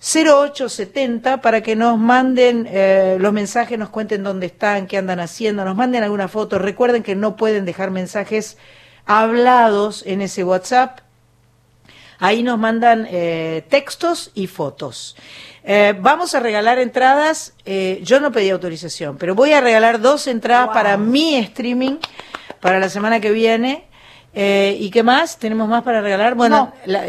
0870 0.00 1.40
para 1.40 1.62
que 1.62 1.76
nos 1.76 1.98
manden 1.98 2.66
eh, 2.70 3.16
los 3.20 3.32
mensajes, 3.32 3.78
nos 3.78 3.88
cuenten 3.88 4.22
dónde 4.22 4.46
están, 4.46 4.86
qué 4.86 4.98
andan 4.98 5.20
haciendo, 5.20 5.64
nos 5.64 5.76
manden 5.76 6.02
alguna 6.02 6.28
foto. 6.28 6.58
Recuerden 6.58 7.02
que 7.02 7.14
no 7.14 7.36
pueden 7.36 7.64
dejar 7.64 7.90
mensajes 7.90 8.56
hablados 9.06 10.02
en 10.06 10.20
ese 10.20 10.44
WhatsApp. 10.44 11.00
Ahí 12.18 12.42
nos 12.42 12.58
mandan 12.58 13.06
eh, 13.10 13.64
textos 13.68 14.30
y 14.34 14.46
fotos. 14.46 15.16
Eh, 15.64 15.94
vamos 15.98 16.34
a 16.34 16.40
regalar 16.40 16.78
entradas. 16.78 17.54
eh, 17.64 18.00
yo 18.02 18.20
no 18.20 18.30
pedí 18.30 18.50
autorización, 18.50 19.16
pero 19.18 19.34
voy 19.34 19.52
a 19.52 19.60
regalar 19.60 20.00
dos 20.00 20.26
entradas 20.26 20.66
Wow. 20.66 20.74
para 20.74 20.96
mi 20.96 21.36
streaming 21.36 21.96
para 22.60 22.78
la 22.78 22.88
semana 22.88 23.20
que 23.20 23.30
viene. 23.32 23.84
Eh, 24.34 24.76
¿Y 24.80 24.90
qué 24.90 25.02
más? 25.02 25.38
¿Tenemos 25.38 25.68
más 25.68 25.82
para 25.82 26.00
regalar? 26.00 26.34
Bueno, 26.34 26.72
No. 26.86 26.92
la- 26.92 27.08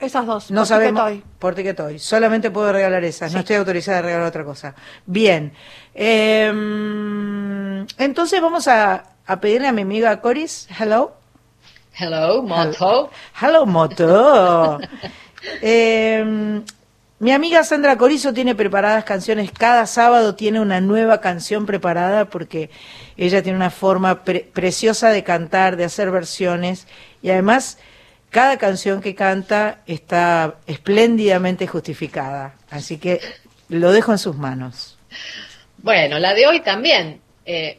Esas 0.00 0.26
dos. 0.26 0.50
no 0.50 0.60
por 0.60 0.66
sabemos. 0.66 1.06
Ticketoy. 1.10 1.30
Por 1.38 1.54
Ticketoy. 1.54 1.98
Solamente 1.98 2.50
puedo 2.50 2.72
regalar 2.72 3.02
esas. 3.04 3.32
No 3.32 3.40
estoy 3.40 3.56
autorizada 3.56 3.98
a 3.98 4.02
regalar 4.02 4.26
otra 4.26 4.44
cosa. 4.44 4.74
Bien. 5.06 5.52
Eh, 5.94 7.86
entonces 7.98 8.40
vamos 8.40 8.68
a, 8.68 9.04
a 9.26 9.40
pedirle 9.40 9.68
a 9.68 9.72
mi 9.72 9.82
amiga 9.82 10.20
Coris. 10.20 10.68
Hello. 10.78 11.14
Hello, 11.98 12.42
Moto. 12.42 13.10
Hello, 13.40 13.66
Moto. 13.66 14.78
Eh, 15.62 16.60
mi 17.20 17.30
amiga 17.30 17.62
Sandra 17.62 17.96
Corizo 17.96 18.32
tiene 18.34 18.56
preparadas 18.56 19.04
canciones. 19.04 19.52
Cada 19.52 19.86
sábado 19.86 20.34
tiene 20.34 20.58
una 20.60 20.80
nueva 20.80 21.20
canción 21.20 21.66
preparada 21.66 22.24
porque 22.24 22.68
ella 23.16 23.42
tiene 23.44 23.56
una 23.56 23.70
forma 23.70 24.24
pre- 24.24 24.48
preciosa 24.52 25.10
de 25.10 25.22
cantar, 25.22 25.76
de 25.76 25.84
hacer 25.84 26.10
versiones. 26.10 26.88
Y 27.22 27.30
además, 27.30 27.78
cada 28.30 28.58
canción 28.58 29.00
que 29.00 29.14
canta 29.14 29.82
está 29.86 30.56
espléndidamente 30.66 31.66
justificada. 31.66 32.54
Así 32.70 32.98
que 32.98 33.20
lo 33.68 33.92
dejo 33.92 34.12
en 34.12 34.18
sus 34.18 34.36
manos. 34.36 34.98
Bueno, 35.78 36.18
la 36.18 36.34
de 36.34 36.46
hoy 36.46 36.60
también. 36.60 37.20
Eh, 37.44 37.78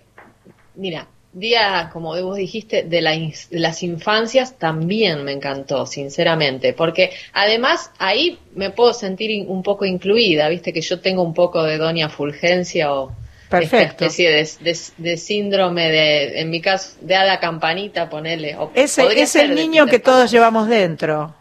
mira, 0.75 1.07
día, 1.33 1.89
como 1.93 2.19
vos 2.21 2.37
dijiste, 2.37 2.83
de, 2.83 3.01
de 3.01 3.59
las 3.59 3.83
infancias 3.83 4.57
también 4.57 5.23
me 5.23 5.33
encantó, 5.33 5.85
sinceramente, 5.85 6.73
porque 6.73 7.11
además 7.33 7.91
ahí 7.99 8.39
me 8.55 8.71
puedo 8.71 8.93
sentir 8.93 9.45
un 9.47 9.61
poco 9.61 9.85
incluida, 9.85 10.49
viste 10.49 10.73
que 10.73 10.81
yo 10.81 10.99
tengo 10.99 11.21
un 11.21 11.33
poco 11.33 11.63
de 11.63 11.77
doña 11.77 12.09
Fulgencia 12.09 12.93
o 12.93 13.11
Perfecto. 13.49 14.05
esta 14.05 14.05
especie 14.05 14.29
de, 14.31 14.71
de- 14.71 14.79
de 15.11 15.17
síndrome 15.17 15.89
de, 15.89 16.41
en 16.41 16.49
mi 16.49 16.59
caso, 16.61 16.97
de 17.01 17.15
hada 17.15 17.39
campanita, 17.39 18.09
ponele. 18.09 18.55
o 18.57 18.71
Ese 18.73 19.21
es 19.21 19.35
el 19.35 19.55
niño 19.55 19.85
que 19.85 19.99
todos 19.99 20.23
Pan. 20.25 20.27
llevamos 20.31 20.67
dentro. 20.67 21.35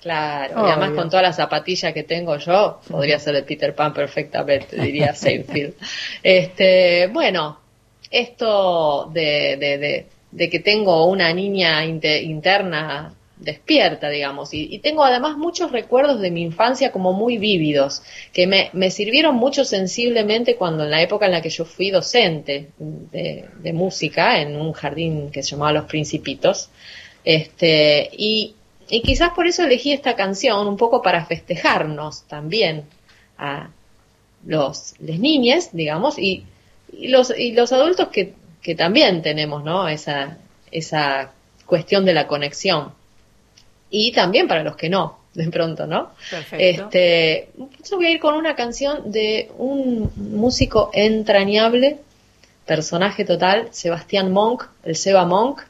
Claro, 0.00 0.66
y 0.66 0.70
además 0.70 0.90
con 0.96 1.08
todas 1.08 1.22
las 1.22 1.36
zapatillas 1.36 1.92
que 1.92 2.02
tengo 2.02 2.36
yo, 2.36 2.80
podría 2.90 3.20
ser 3.20 3.34
de 3.34 3.44
Peter 3.44 3.72
Pan 3.72 3.94
perfectamente, 3.94 4.74
diría 4.76 5.14
Seinfeld. 5.14 5.74
Este, 6.24 7.06
bueno, 7.06 7.60
esto 8.10 9.08
de, 9.12 9.56
de, 9.58 9.78
de, 9.78 10.06
de 10.32 10.50
que 10.50 10.58
tengo 10.58 11.06
una 11.06 11.32
niña 11.32 11.84
inte- 11.84 12.20
interna 12.22 13.14
despierta, 13.42 14.08
digamos. 14.08 14.50
Y, 14.52 14.78
tengo 14.78 15.04
además 15.04 15.36
muchos 15.36 15.72
recuerdos 15.72 16.20
de 16.20 16.30
mi 16.30 16.42
infancia 16.42 16.92
como 16.92 17.12
muy 17.12 17.38
vívidos, 17.38 18.02
que 18.32 18.46
me, 18.46 18.90
sirvieron 18.90 19.36
mucho 19.36 19.64
sensiblemente 19.64 20.56
cuando 20.56 20.84
en 20.84 20.90
la 20.90 21.02
época 21.02 21.26
en 21.26 21.32
la 21.32 21.42
que 21.42 21.50
yo 21.50 21.64
fui 21.64 21.90
docente 21.90 22.68
de, 22.78 23.72
música 23.72 24.40
en 24.40 24.56
un 24.56 24.72
jardín 24.72 25.30
que 25.30 25.42
se 25.42 25.50
llamaba 25.50 25.72
Los 25.72 25.84
Principitos. 25.84 26.70
Este, 27.24 28.10
y, 28.12 28.54
quizás 28.86 29.30
por 29.30 29.46
eso 29.46 29.64
elegí 29.64 29.92
esta 29.92 30.16
canción, 30.16 30.66
un 30.66 30.76
poco 30.76 31.02
para 31.02 31.24
festejarnos 31.24 32.24
también 32.24 32.84
a 33.38 33.70
los 34.44 34.94
les 35.00 35.18
niñes, 35.20 35.70
digamos, 35.72 36.18
y, 36.18 36.44
los, 36.92 37.32
y 37.36 37.52
los 37.52 37.72
adultos 37.72 38.08
que, 38.08 38.34
que 38.60 38.74
también 38.74 39.22
tenemos, 39.22 39.64
¿no? 39.64 39.88
Esa 39.88 40.38
cuestión 41.72 42.04
de 42.04 42.12
la 42.12 42.26
conexión. 42.26 42.92
Y 43.92 44.10
también 44.12 44.48
para 44.48 44.64
los 44.64 44.74
que 44.74 44.88
no, 44.88 45.18
de 45.34 45.48
pronto, 45.50 45.86
¿no? 45.86 46.10
Perfecto. 46.30 46.56
Este, 46.58 47.48
yo 47.88 47.96
voy 47.96 48.06
a 48.06 48.10
ir 48.10 48.18
con 48.20 48.34
una 48.34 48.56
canción 48.56 49.12
de 49.12 49.50
un 49.58 50.10
músico 50.16 50.90
entrañable, 50.94 51.98
personaje 52.66 53.24
total, 53.24 53.68
Sebastián 53.70 54.32
Monk, 54.32 54.64
el 54.84 54.96
Seba 54.96 55.24
Monk, 55.26 55.60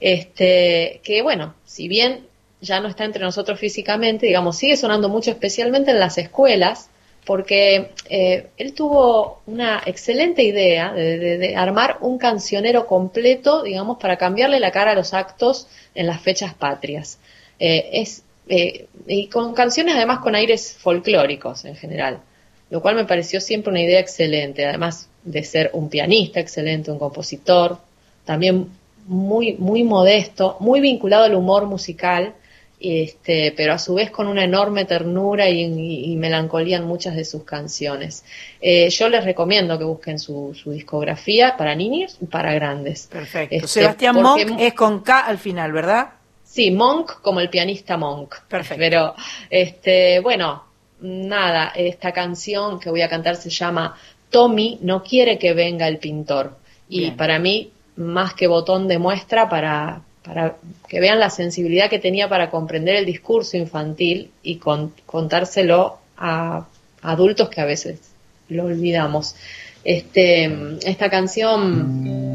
este, 0.00 1.00
que 1.02 1.22
bueno, 1.22 1.54
si 1.64 1.88
bien 1.88 2.26
ya 2.60 2.80
no 2.80 2.88
está 2.88 3.04
entre 3.04 3.22
nosotros 3.24 3.58
físicamente, 3.58 4.26
digamos, 4.26 4.56
sigue 4.58 4.76
sonando 4.76 5.08
mucho, 5.08 5.30
especialmente 5.30 5.90
en 5.90 6.00
las 6.00 6.18
escuelas, 6.18 6.90
porque 7.24 7.90
eh, 8.08 8.48
él 8.56 8.72
tuvo 8.72 9.40
una 9.46 9.82
excelente 9.84 10.42
idea 10.42 10.92
de, 10.92 11.18
de- 11.18 11.38
de 11.38 11.56
armar 11.56 11.98
un 12.00 12.18
cancionero 12.18 12.86
completo, 12.86 13.62
digamos, 13.62 13.98
para 13.98 14.16
cambiarle 14.16 14.60
la 14.60 14.70
cara 14.70 14.92
a 14.92 14.94
los 14.94 15.12
actos 15.12 15.66
en 15.94 16.06
las 16.06 16.20
fechas 16.20 16.54
patrias. 16.54 17.18
Eh, 17.58 17.88
es, 17.92 18.22
eh, 18.48 18.86
y 19.06 19.26
con 19.28 19.54
canciones 19.54 19.94
además 19.96 20.18
con 20.20 20.34
aires 20.34 20.76
folclóricos 20.78 21.64
en 21.64 21.74
general, 21.76 22.20
lo 22.70 22.80
cual 22.82 22.96
me 22.96 23.04
pareció 23.04 23.40
siempre 23.40 23.70
una 23.70 23.80
idea 23.82 24.00
excelente, 24.00 24.66
además 24.66 25.08
de 25.24 25.42
ser 25.44 25.70
un 25.72 25.88
pianista 25.88 26.40
excelente, 26.40 26.90
un 26.90 26.98
compositor, 26.98 27.78
también 28.24 28.68
muy, 29.06 29.54
muy 29.54 29.82
modesto, 29.84 30.56
muy 30.60 30.80
vinculado 30.80 31.24
al 31.24 31.34
humor 31.34 31.66
musical, 31.66 32.34
este, 32.78 33.54
pero 33.56 33.72
a 33.72 33.78
su 33.78 33.94
vez 33.94 34.10
con 34.10 34.26
una 34.28 34.44
enorme 34.44 34.84
ternura 34.84 35.48
y, 35.48 35.62
y- 35.62 36.12
y 36.12 36.16
melancolía 36.16 36.76
en 36.76 36.84
muchas 36.84 37.16
de 37.16 37.24
sus 37.24 37.42
canciones. 37.44 38.22
Eh, 38.60 38.90
yo 38.90 39.08
les 39.08 39.24
recomiendo 39.24 39.78
que 39.78 39.84
busquen 39.84 40.18
su, 40.18 40.54
su 40.54 40.72
discografía 40.72 41.56
para 41.56 41.74
niños 41.74 42.18
y 42.20 42.26
para 42.26 42.52
grandes. 42.52 43.08
Perfecto. 43.10 43.54
Este, 43.56 43.68
Sebastián 43.68 44.16
Monk 44.20 44.56
es 44.60 44.74
con 44.74 45.00
K 45.00 45.20
al 45.20 45.38
final, 45.38 45.72
¿verdad? 45.72 46.08
Sí, 46.56 46.70
Monk 46.70 47.20
como 47.20 47.40
el 47.40 47.50
pianista 47.50 47.98
Monk. 47.98 48.34
Perfecto. 48.48 48.80
Pero, 48.80 49.14
este, 49.50 50.20
bueno, 50.20 50.64
nada, 51.02 51.72
esta 51.76 52.12
canción 52.12 52.80
que 52.80 52.88
voy 52.88 53.02
a 53.02 53.10
cantar 53.10 53.36
se 53.36 53.50
llama 53.50 53.94
Tommy 54.30 54.78
no 54.80 55.02
quiere 55.02 55.38
que 55.38 55.52
venga 55.52 55.86
el 55.86 55.98
pintor. 55.98 56.56
Y 56.88 57.00
Bien. 57.00 57.16
para 57.16 57.38
mí, 57.38 57.70
más 57.96 58.32
que 58.32 58.46
botón 58.46 58.88
de 58.88 58.98
muestra 58.98 59.50
para, 59.50 60.00
para 60.24 60.56
que 60.88 60.98
vean 60.98 61.20
la 61.20 61.28
sensibilidad 61.28 61.90
que 61.90 61.98
tenía 61.98 62.26
para 62.28 62.48
comprender 62.50 62.96
el 62.96 63.04
discurso 63.04 63.58
infantil 63.58 64.30
y 64.42 64.56
con- 64.56 64.94
contárselo 65.04 65.98
a 66.16 66.66
adultos 67.02 67.50
que 67.50 67.60
a 67.60 67.66
veces 67.66 68.00
lo 68.48 68.64
olvidamos. 68.64 69.36
Este, 69.84 70.50
esta 70.84 71.10
canción 71.10 72.25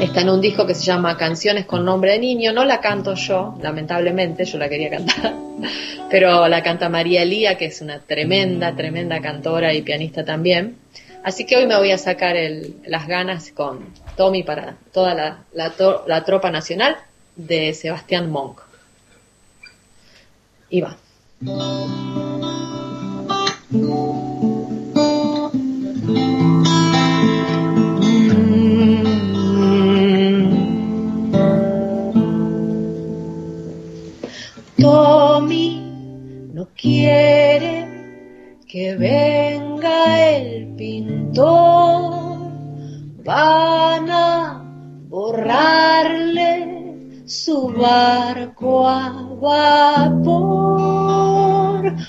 está 0.00 0.22
en 0.22 0.30
un 0.30 0.40
disco 0.40 0.66
que 0.66 0.74
se 0.74 0.84
llama 0.84 1.16
Canciones 1.16 1.66
con 1.66 1.84
nombre 1.84 2.12
de 2.12 2.18
niño. 2.18 2.52
No 2.52 2.64
la 2.64 2.80
canto 2.80 3.14
yo, 3.14 3.56
lamentablemente, 3.60 4.44
yo 4.44 4.58
la 4.58 4.68
quería 4.68 4.90
cantar, 4.90 5.34
pero 6.10 6.48
la 6.48 6.62
canta 6.62 6.88
María 6.88 7.22
Elía, 7.22 7.56
que 7.56 7.66
es 7.66 7.80
una 7.80 8.00
tremenda, 8.00 8.74
tremenda 8.74 9.20
cantora 9.20 9.74
y 9.74 9.82
pianista 9.82 10.24
también. 10.24 10.76
Así 11.22 11.44
que 11.44 11.56
hoy 11.56 11.66
me 11.66 11.76
voy 11.76 11.90
a 11.90 11.98
sacar 11.98 12.34
las 12.86 13.06
ganas 13.06 13.52
con 13.52 13.92
Tommy 14.16 14.42
para 14.42 14.76
toda 14.92 15.14
la, 15.14 15.44
la 16.06 16.24
tropa 16.24 16.50
nacional 16.50 16.96
de 17.36 17.74
Sebastián 17.74 18.30
Monk. 18.30 18.60
Y 20.70 20.80
va. 20.80 20.96
Quiere 36.80 37.86
que 38.66 38.96
venga 38.96 40.28
el 40.36 40.74
pintor. 40.76 42.40
Van 43.24 44.10
a 44.10 44.64
borrarle 45.08 46.54
su 47.26 47.68
barco 47.68 48.88
a 48.88 49.10
vapor. 49.40 50.72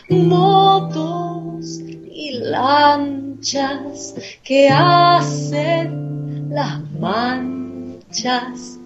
Motos 0.10 1.79
y 1.79 2.31
lanchas 2.39 4.15
que 4.43 4.69
hacen 4.69 6.49
las 6.49 6.79
manchas. 6.99 8.77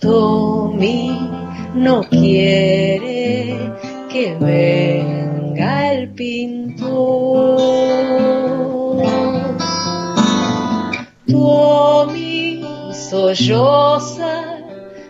Tommy 0.00 1.30
no 1.74 2.02
quiere 2.04 3.89
que 4.12 4.34
venga 4.34 5.92
el 5.92 6.10
pintor. 6.10 7.58
Tommy 11.26 12.62
solloza, 12.92 14.58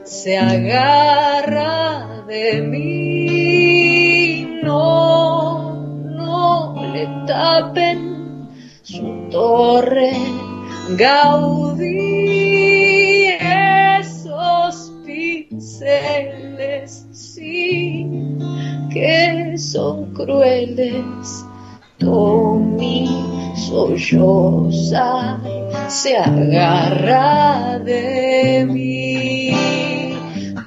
se 0.04 0.38
agarra 0.38 2.22
de 2.28 2.62
mí. 2.62 4.60
No, 4.62 5.74
no 6.16 6.76
le 6.92 7.08
tapen 7.26 8.48
su 8.82 9.28
torre 9.30 10.12
Gaudí, 10.96 11.90
esos 14.00 14.92
pinceles, 15.06 17.06
sí, 17.12 18.04
que 18.92 19.56
son 19.58 20.12
crueles. 20.14 21.44
Tommy 21.98 23.08
solloza, 23.68 25.38
se 25.88 26.16
agarra 26.16 27.78
de 27.78 28.66
mí. 28.66 29.52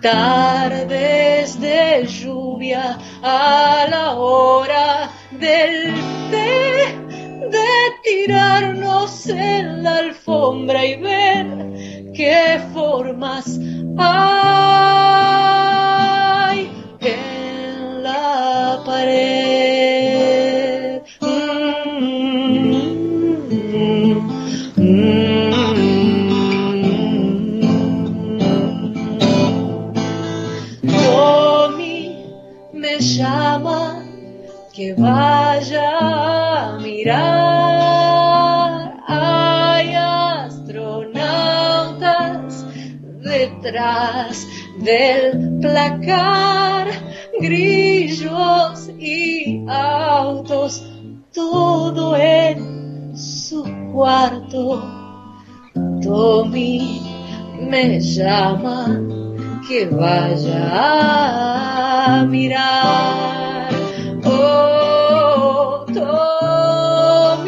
Tardes 0.01 1.59
de 1.59 2.05
lluvia 2.05 2.99
a 3.23 3.88
la 3.89 4.15
hora 4.15 5.09
del 5.31 5.93
té, 6.29 6.95
de 7.49 7.69
tirarnos 8.03 9.27
en 9.27 9.83
la 9.83 9.97
alfombra 9.97 10.86
y 10.86 10.95
ver 10.97 11.47
qué 12.13 12.59
formas 12.73 13.57
hay 13.97 15.02
pared. 18.86 20.24
Mm, 21.22 21.74
mm. 24.78 25.24
Tommy 30.88 32.00
me 32.74 32.93
llama 33.00 33.82
que 34.74 34.93
vaya 34.96 35.89
a 36.00 36.80
mirar. 36.80 37.84
Hay 39.08 39.93
astronautas 39.93 41.24
detrás 43.22 44.48
del 44.80 45.60
placar, 45.62 46.83
grillos 47.43 48.89
y 48.97 49.65
autos, 49.67 50.82
todo 51.34 52.15
en 52.15 53.17
su 53.17 53.65
cuarto. 53.91 54.82
Tommy 56.01 57.01
me 57.60 57.99
llama 57.99 58.97
que 59.67 59.88
vaya 59.88 60.69
a 62.19 62.23
mirar. 62.23 63.69
Oh, 64.23 65.86
Tommy 65.93 67.43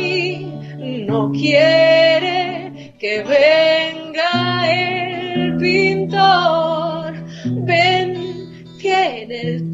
no 1.07 1.31
quiere 1.31 2.93
que 2.99 3.23
venga 3.23 4.69
el 4.73 5.55
pintor. 5.57 6.64
En 9.27 9.31
el 9.31 9.73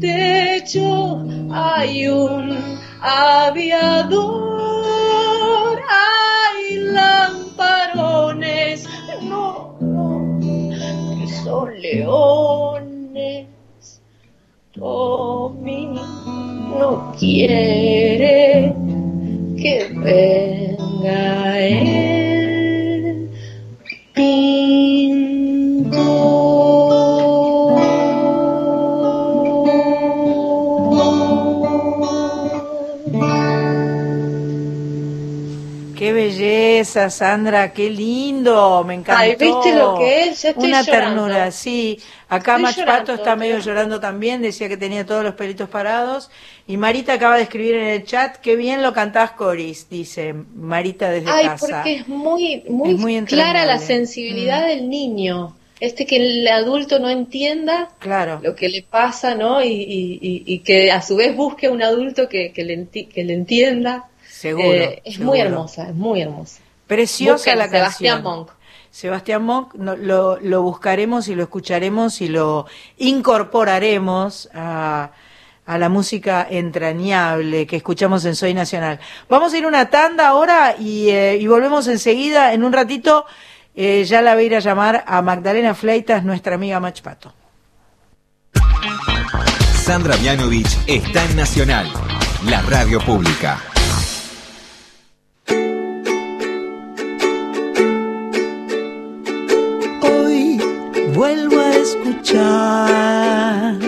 hay 1.52 2.08
un 2.08 2.56
aviador, 3.02 4.18
hay 5.90 6.76
lamparones, 6.78 8.88
no, 9.20 9.76
no, 9.78 10.40
que 11.18 11.28
son 11.44 11.78
leones. 11.82 13.48
Tommy 14.72 15.84
no 15.86 17.12
quiere 17.18 18.74
que 19.58 19.88
venga 19.92 21.31
belleza, 36.94 37.10
Sandra, 37.10 37.72
qué 37.72 37.90
lindo, 37.90 38.84
me 38.86 38.94
encantó. 38.94 39.22
Ay, 39.22 39.30
¿viste 39.38 39.74
lo 39.74 39.96
que 39.98 40.28
es? 40.28 40.42
Ya 40.42 40.50
estoy 40.50 40.68
Una 40.68 40.82
llorando. 40.82 41.22
ternura, 41.26 41.50
sí. 41.50 41.98
Acá 42.28 42.52
Estoy 42.52 42.62
Mach 42.62 42.76
llorando, 42.76 43.00
Pato 43.00 43.14
está 43.14 43.36
medio 43.36 43.52
pero- 43.54 43.64
llorando 43.64 44.00
también, 44.00 44.42
decía 44.42 44.68
que 44.68 44.76
tenía 44.76 45.04
todos 45.06 45.24
los 45.24 45.34
pelitos 45.34 45.68
parados. 45.68 46.30
Y 46.66 46.76
Marita 46.76 47.14
acaba 47.14 47.36
de 47.36 47.42
escribir 47.42 47.74
en 47.74 47.86
el 47.88 48.04
chat, 48.04 48.36
qué 48.36 48.56
bien 48.56 48.82
lo 48.82 48.92
cantás, 48.92 49.32
Coris, 49.32 49.88
dice 49.90 50.34
Marita 50.54 51.10
desde 51.10 51.30
Ay, 51.30 51.46
casa. 51.46 51.66
porque 51.76 51.94
es 51.96 52.08
muy, 52.08 52.62
muy, 52.68 52.90
Es 52.92 52.98
muy 52.98 53.20
clara 53.22 53.64
la 53.64 53.74
entrañable. 53.74 53.84
Mm. 53.84 53.86
sensibilidad 53.86 54.66
del 54.66 54.88
niño. 54.88 55.56
Este 55.80 56.06
que 56.06 56.16
el 56.16 56.46
adulto 56.46 57.00
no 57.00 57.10
entienda 57.10 57.88
Claro. 57.98 58.38
lo 58.40 58.54
que 58.54 58.68
le 58.68 58.82
pasa, 58.82 59.34
¿no? 59.34 59.62
Y, 59.64 59.66
y- 59.68 60.18
y- 60.22 60.42
y 60.46 60.58
que 60.60 60.92
a 60.92 61.02
su 61.02 61.16
vez 61.16 61.34
busque 61.36 61.68
un 61.68 61.82
adulto 61.82 62.28
que, 62.28 62.52
que, 62.52 62.62
le, 62.64 62.86
que 62.88 63.24
le 63.24 63.34
entienda. 63.34 64.04
Seguro, 64.28 64.72
Eh, 64.72 65.02
es 65.04 65.18
muy 65.18 65.40
hermosa, 65.40 65.88
es 65.88 65.94
muy 65.94 66.20
hermosa. 66.22 66.60
Preciosa 66.96 67.34
Busquen 67.34 67.58
la 67.58 67.68
Sebastián 67.68 68.14
canción. 68.16 68.36
Monk. 68.38 68.50
Sebastián 68.90 69.42
Monk, 69.44 69.74
no- 69.74 69.96
lo, 69.96 70.38
lo 70.40 70.62
buscaremos 70.62 71.28
y 71.28 71.34
lo 71.34 71.42
escucharemos 71.44 72.20
y 72.20 72.28
lo 72.28 72.66
incorporaremos 72.98 74.50
a, 74.54 75.10
a 75.64 75.78
la 75.78 75.88
música 75.88 76.46
entrañable 76.50 77.66
que 77.66 77.76
escuchamos 77.76 78.24
en 78.26 78.36
Soy 78.36 78.52
Nacional. 78.52 79.00
Vamos 79.30 79.54
a 79.54 79.58
ir 79.58 79.64
una 79.66 79.88
tanda 79.88 80.28
ahora 80.28 80.76
y, 80.78 81.08
eh, 81.08 81.38
y 81.40 81.46
volvemos 81.46 81.86
enseguida. 81.88 82.52
En 82.52 82.64
un 82.64 82.72
ratito 82.72 83.24
eh, 83.74 84.04
ya 84.04 84.20
la 84.20 84.34
voy 84.34 84.42
a 84.44 84.46
ir 84.46 84.56
a 84.56 84.60
llamar 84.60 85.04
a 85.06 85.22
Magdalena 85.22 85.74
Fleitas, 85.74 86.22
nuestra 86.24 86.56
amiga 86.56 86.78
Machpato. 86.78 87.32
Sandra 89.82 90.16
Mianovich 90.18 90.78
está 90.86 91.24
en 91.24 91.34
Nacional, 91.36 91.90
la 92.46 92.60
radio 92.62 93.00
pública. 93.00 93.58
Vuelvo 101.22 101.60
a 101.60 101.76
escuchar. 101.76 103.78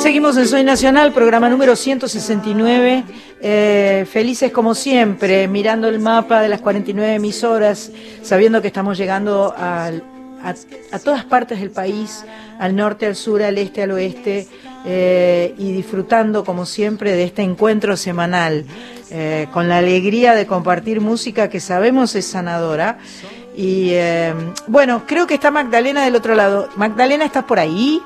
Seguimos 0.00 0.36
en 0.36 0.46
Soy 0.46 0.62
Nacional, 0.62 1.12
programa 1.12 1.48
número 1.48 1.74
169. 1.74 3.02
eh, 3.40 4.06
felices 4.08 4.52
como 4.52 4.76
siempre, 4.76 5.48
mirando 5.48 5.88
el 5.88 5.98
mapa 5.98 6.40
de 6.40 6.48
las 6.48 6.60
49 6.60 7.14
emisoras, 7.14 7.90
sabiendo 8.22 8.62
que 8.62 8.68
estamos 8.68 8.96
llegando 8.96 9.52
a 9.56 9.90
todas 11.02 11.24
partes 11.24 11.58
del 11.58 11.72
país, 11.72 12.24
al 12.60 12.76
norte, 12.76 13.06
al 13.06 13.16
sur, 13.16 13.42
al 13.42 13.58
este, 13.58 13.82
al 13.82 13.90
oeste, 13.90 14.46
eh, 14.84 15.52
y 15.58 15.72
disfrutando 15.72 16.44
como 16.44 16.64
siempre 16.64 17.16
de 17.16 17.24
este 17.24 17.42
encuentro 17.42 17.96
semanal, 17.96 18.66
eh, 19.10 19.48
con 19.52 19.68
la 19.68 19.78
alegría 19.78 20.36
de 20.36 20.46
compartir 20.46 21.00
música 21.00 21.50
que 21.50 21.58
sabemos 21.58 22.14
es 22.14 22.24
sanadora. 22.24 22.98
Y 23.56 23.90
eh, 23.94 24.34
bueno, 24.66 25.04
creo 25.06 25.26
que 25.26 25.34
está 25.34 25.50
Magdalena 25.50 26.04
del 26.04 26.14
otro 26.14 26.34
lado. 26.34 26.68
Magdalena, 26.76 27.24
¿estás 27.24 27.44
por 27.44 27.58
ahí? 27.58 28.02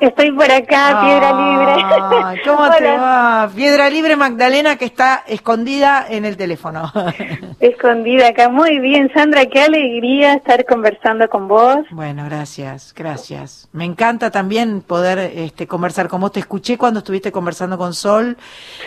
Estoy 0.00 0.32
por 0.32 0.50
acá, 0.50 1.02
Piedra 1.04 1.32
Libre. 1.32 2.42
¿Cómo 2.46 2.70
te 2.70 2.88
Hola. 2.88 2.96
va? 2.96 3.50
Piedra 3.54 3.90
Libre 3.90 4.16
Magdalena 4.16 4.76
que 4.76 4.86
está 4.86 5.22
escondida 5.26 6.06
en 6.08 6.24
el 6.24 6.38
teléfono. 6.38 6.90
Escondida 7.60 8.28
acá. 8.28 8.48
Muy 8.48 8.78
bien, 8.78 9.10
Sandra, 9.12 9.44
qué 9.44 9.60
alegría 9.60 10.32
estar 10.34 10.64
conversando 10.64 11.28
con 11.28 11.48
vos. 11.48 11.76
bueno, 11.90 12.24
gracias, 12.24 12.94
gracias. 12.96 13.68
Me 13.72 13.84
encanta 13.84 14.30
también 14.30 14.80
poder 14.80 15.18
este, 15.18 15.66
conversar 15.66 16.08
con 16.08 16.22
vos. 16.22 16.32
Te 16.32 16.40
escuché 16.40 16.78
cuando 16.78 17.00
estuviste 17.00 17.30
conversando 17.30 17.76
con 17.76 17.92
Sol. 17.92 18.38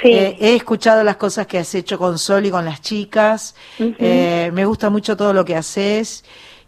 Sí. 0.02 0.12
Eh, 0.12 0.38
he 0.40 0.56
escuchado 0.56 1.04
las 1.04 1.18
cosas 1.18 1.46
que 1.46 1.60
has 1.60 1.76
hecho 1.76 2.00
con 2.00 2.18
Sol 2.18 2.46
y 2.48 2.50
con 2.52 2.66
las 2.66 2.82
chicas. 2.82 3.56
Eh, 3.78 4.50
me 4.52 4.66
gusta 4.66 4.90
mucho 4.90 5.16
todo 5.16 5.32
lo 5.32 5.46
que 5.46 5.56
haces. 5.56 6.26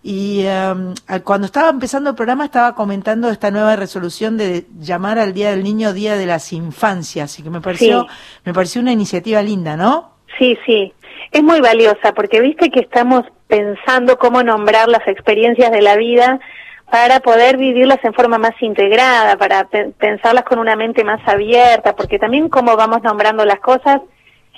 Y 0.07 0.45
em, 0.45 0.93
cuando 1.23 1.47
estaba 1.47 1.69
empezando 1.69 2.11
el 2.11 2.15
programa 2.15 2.45
estaba 2.45 2.75
comentando 2.75 3.27
esta 3.27 3.49
nueva 3.49 3.75
resolución 3.75 4.37
de 4.37 4.65
llamar 4.79 5.17
al 5.17 5.33
Día 5.33 5.49
del 5.49 5.63
Niño 5.63 5.93
Día 5.93 6.15
de 6.15 6.27
las 6.27 6.53
Infancias, 6.53 7.39
y 7.39 7.43
que 7.43 7.49
me 7.49 7.59
pareció, 7.59 8.01
Sí. 8.01 8.07
me 8.45 8.53
pareció 8.53 8.81
una 8.81 8.91
iniciativa 8.91 9.41
linda, 9.41 9.75
¿no? 9.75 10.11
Sí, 10.37 10.59
sí. 10.63 10.93
Es 11.31 11.41
muy 11.41 11.59
valiosa 11.59 12.13
porque 12.13 12.39
viste 12.39 12.69
que 12.69 12.81
estamos 12.81 13.23
pensando 13.47 14.19
cómo 14.19 14.43
nombrar 14.43 14.89
las 14.89 15.07
experiencias 15.07 15.71
de 15.71 15.81
la 15.81 15.95
vida 15.95 16.39
para 16.91 17.19
poder 17.21 17.57
vivirlas 17.57 17.97
en 18.03 18.13
forma 18.13 18.37
más 18.37 18.53
integrada, 18.61 19.37
para 19.37 19.67
pe- 19.69 19.91
pensarlas 19.97 20.43
con 20.43 20.59
una 20.59 20.75
mente 20.75 21.03
más 21.03 21.27
abierta, 21.27 21.95
porque 21.95 22.19
también 22.19 22.47
cómo 22.49 22.75
vamos 22.77 23.01
nombrando 23.01 23.43
las 23.43 23.59
cosas 23.59 24.01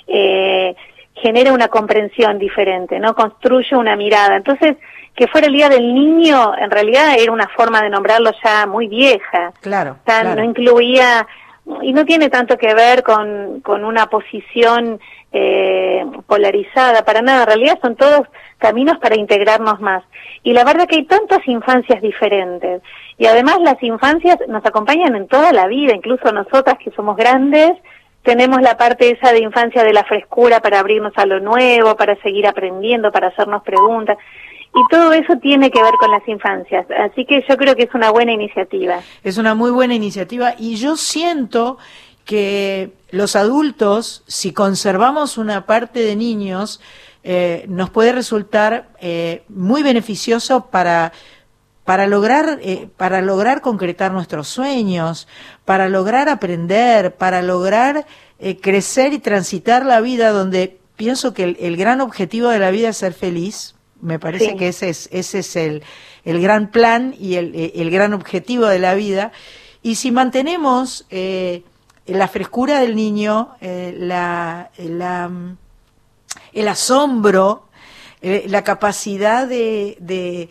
eh, 0.06 0.74
genera 1.14 1.54
una 1.54 1.68
comprensión 1.68 2.38
diferente, 2.38 2.98
¿no? 3.00 3.14
Construye 3.14 3.74
una 3.76 3.96
mirada. 3.96 4.36
Entonces, 4.36 4.76
que 5.18 5.26
fuera 5.26 5.48
el 5.48 5.52
Día 5.52 5.68
del 5.68 5.92
Niño, 5.92 6.52
en 6.56 6.70
realidad 6.70 7.18
era 7.18 7.32
una 7.32 7.48
forma 7.48 7.82
de 7.82 7.90
nombrarlo 7.90 8.30
ya 8.44 8.68
muy 8.68 8.86
vieja. 8.86 9.52
Claro. 9.60 9.96
O 10.00 10.04
sea, 10.06 10.20
claro. 10.20 10.36
no 10.36 10.44
incluía, 10.44 11.26
y 11.82 11.92
no 11.92 12.04
tiene 12.04 12.30
tanto 12.30 12.56
que 12.56 12.72
ver 12.72 13.02
con, 13.02 13.60
con 13.62 13.84
una 13.84 14.06
posición 14.06 15.00
eh, 15.32 16.06
polarizada, 16.28 17.04
para 17.04 17.20
nada, 17.20 17.40
en 17.40 17.46
realidad 17.48 17.80
son 17.82 17.96
todos 17.96 18.28
caminos 18.58 18.98
para 18.98 19.16
integrarnos 19.16 19.80
más. 19.80 20.04
Y 20.44 20.52
la 20.52 20.62
verdad 20.62 20.86
que 20.86 20.98
hay 20.98 21.04
tantas 21.04 21.40
infancias 21.48 22.00
diferentes, 22.00 22.80
y 23.16 23.26
además 23.26 23.58
las 23.60 23.82
infancias 23.82 24.38
nos 24.46 24.64
acompañan 24.64 25.16
en 25.16 25.26
toda 25.26 25.52
la 25.52 25.66
vida, 25.66 25.96
incluso 25.96 26.30
nosotras 26.30 26.78
que 26.78 26.92
somos 26.92 27.16
grandes, 27.16 27.72
tenemos 28.22 28.62
la 28.62 28.76
parte 28.76 29.10
esa 29.10 29.32
de 29.32 29.40
infancia 29.40 29.82
de 29.82 29.92
la 29.92 30.04
frescura 30.04 30.60
para 30.60 30.78
abrirnos 30.78 31.12
a 31.16 31.26
lo 31.26 31.40
nuevo, 31.40 31.96
para 31.96 32.14
seguir 32.22 32.46
aprendiendo, 32.46 33.10
para 33.10 33.28
hacernos 33.28 33.64
preguntas. 33.64 34.16
Y 34.78 34.94
todo 34.94 35.12
eso 35.12 35.36
tiene 35.38 35.72
que 35.72 35.82
ver 35.82 35.94
con 35.98 36.10
las 36.12 36.26
infancias. 36.28 36.86
Así 36.90 37.24
que 37.24 37.44
yo 37.48 37.56
creo 37.56 37.74
que 37.74 37.82
es 37.82 37.94
una 37.94 38.10
buena 38.12 38.32
iniciativa. 38.32 39.00
Es 39.24 39.36
una 39.36 39.56
muy 39.56 39.72
buena 39.72 39.94
iniciativa 39.94 40.54
y 40.56 40.76
yo 40.76 40.96
siento 40.96 41.78
que 42.24 42.92
los 43.10 43.34
adultos, 43.34 44.22
si 44.28 44.52
conservamos 44.52 45.36
una 45.36 45.66
parte 45.66 46.00
de 46.00 46.14
niños, 46.14 46.80
eh, 47.24 47.64
nos 47.68 47.90
puede 47.90 48.12
resultar 48.12 48.90
eh, 49.00 49.42
muy 49.48 49.82
beneficioso 49.82 50.66
para 50.66 51.12
para 51.84 52.06
lograr 52.06 52.58
eh, 52.60 52.88
para 52.98 53.22
lograr 53.22 53.62
concretar 53.62 54.12
nuestros 54.12 54.46
sueños, 54.46 55.26
para 55.64 55.88
lograr 55.88 56.28
aprender, 56.28 57.16
para 57.16 57.40
lograr 57.40 58.06
eh, 58.38 58.60
crecer 58.60 59.14
y 59.14 59.18
transitar 59.18 59.86
la 59.86 60.00
vida 60.02 60.30
donde 60.30 60.78
pienso 60.96 61.32
que 61.32 61.44
el, 61.44 61.56
el 61.58 61.76
gran 61.78 62.00
objetivo 62.02 62.50
de 62.50 62.58
la 62.58 62.70
vida 62.70 62.90
es 62.90 62.98
ser 62.98 63.14
feliz. 63.14 63.74
Me 64.00 64.18
parece 64.18 64.50
Sí. 64.50 64.56
que 64.56 64.68
ese 64.68 64.88
es 64.90 65.08
ese 65.12 65.40
es 65.40 65.56
el, 65.56 65.82
el 66.24 66.40
gran 66.40 66.70
plan 66.70 67.14
y 67.18 67.34
el, 67.34 67.54
eh, 67.54 67.72
el 67.76 67.90
gran 67.90 68.14
objetivo 68.14 68.66
de 68.66 68.78
la 68.78 68.94
vida. 68.94 69.32
Y 69.82 69.96
si 69.96 70.10
mantenemos 70.12 71.06
eh, 71.10 71.62
la 72.06 72.28
frescura 72.28 72.80
del 72.80 72.94
niño, 72.96 73.56
eh, 73.60 73.94
la, 73.98 74.70
la, 74.78 75.28
mm, 75.28 75.56
el 76.52 76.68
asombro, 76.68 77.68
eh, 78.22 78.44
la 78.48 78.62
capacidad 78.64 79.46
de, 79.46 79.96
de 80.00 80.48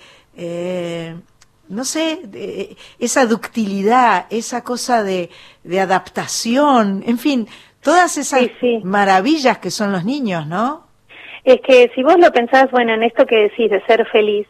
no 1.69 1.83
sé, 1.83 2.21
de- 2.23 2.77
esa 2.99 3.25
ductilidad, 3.25 4.25
esa 4.29 4.63
cosa 4.63 5.03
de, 5.03 5.29
de 5.63 5.79
adaptación, 5.81 7.03
en 7.05 7.17
fin, 7.19 7.47
todas 7.81 8.17
esas 8.17 8.41
Sí, 8.41 8.51
sí. 8.61 8.79
maravillas 8.83 9.57
que 9.57 9.71
son 9.71 9.91
los 9.91 10.05
niños, 10.05 10.47
¿no? 10.47 10.86
Es 11.53 11.61
que 11.61 11.89
si 11.95 12.03
vos 12.03 12.17
lo 12.19 12.31
pensás, 12.31 12.69
bueno, 12.71 12.93
en 12.93 13.03
esto 13.03 13.25
que 13.25 13.43
decís 13.43 13.69
de 13.69 13.81
ser 13.85 14.05
feliz, 14.07 14.45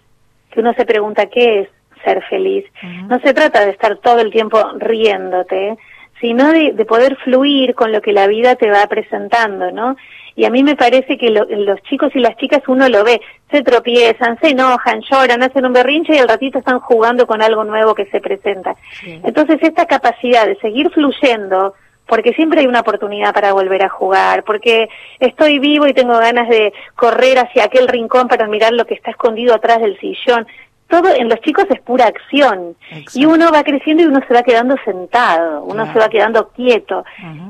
que 0.52 0.60
uno 0.62 0.74
se 0.74 0.86
pregunta 0.86 1.28
qué 1.28 1.60
es 1.62 1.70
ser 2.04 2.24
feliz, 2.24 2.66
no 3.08 3.20
se 3.20 3.34
trata 3.34 3.64
de 3.66 3.72
estar 3.72 3.98
todo 3.98 4.20
el 4.20 4.32
tiempo 4.32 4.60
riéndote, 4.80 5.78
sino 6.20 6.52
de, 6.52 6.72
de 6.74 6.86
poder 6.86 7.16
fluir 7.18 7.76
con 7.76 7.92
lo 7.92 8.02
que 8.02 8.12
la 8.14 8.26
vida 8.28 8.56
te 8.56 8.70
va 8.72 8.86
presentando, 8.88 9.72
¿no? 9.72 9.96
Y 10.36 10.46
a 10.46 10.50
mí 10.50 10.64
me 10.64 10.76
parece 10.76 11.18
que 11.18 11.30
lo- 11.30 11.46
los 11.46 11.82
chicos 11.84 12.12
y 12.16 12.20
las 12.20 12.36
chicas 12.38 12.62
uno 12.68 12.90
lo 12.90 13.04
ve, 13.04 13.22
se 13.52 13.62
tropiezan, 13.62 14.40
se 14.40 14.50
enojan, 14.50 15.02
lloran, 15.02 15.44
hacen 15.44 15.66
un 15.66 15.74
berrinche 15.74 16.16
y 16.16 16.20
al 16.20 16.28
ratito 16.28 16.58
están 16.60 16.80
jugando 16.80 17.28
con 17.28 17.42
algo 17.44 17.64
nuevo 17.64 17.94
que 17.94 18.06
se 18.08 18.20
presenta. 18.22 18.76
Entonces 19.24 19.58
esta 19.62 19.86
capacidad 19.86 20.46
de 20.48 20.56
seguir 20.58 20.90
fluyendo 20.92 21.74
porque 22.08 22.34
siempre 22.34 22.62
hay 22.62 22.68
una 22.68 22.80
oportunidad 22.82 23.34
para 23.34 23.54
volver 23.54 23.84
a 23.84 23.90
jugar, 23.90 24.44
porque 24.44 24.90
estoy 25.20 25.60
vivo 25.60 25.88
y 25.88 25.94
tengo 25.94 26.18
ganas 26.18 26.48
de 26.50 26.74
correr 26.96 27.38
hacia 27.40 27.66
aquel 27.66 27.88
rincón 27.88 28.28
para 28.28 28.48
mirar 28.48 28.74
lo 28.74 28.86
que 28.86 28.94
está 28.94 29.12
escondido 29.12 29.54
atrás 29.54 29.80
del 29.82 30.00
sillón. 30.00 30.48
Todo 30.88 31.14
en 31.14 31.28
los 31.28 31.42
chicos 31.42 31.66
es 31.70 31.82
pura 31.82 32.06
acción 32.08 32.76
Exacto. 32.92 33.20
y 33.20 33.26
uno 33.26 33.52
va 33.52 33.64
creciendo 33.64 34.04
y 34.04 34.06
uno 34.06 34.22
se 34.26 34.34
va 34.34 34.42
quedando 34.44 34.76
sentado, 34.86 35.64
uno 35.64 35.84
Claro. 35.84 35.92
se 35.94 36.00
va 36.00 36.10
quedando 36.10 36.50
quieto. 36.52 37.04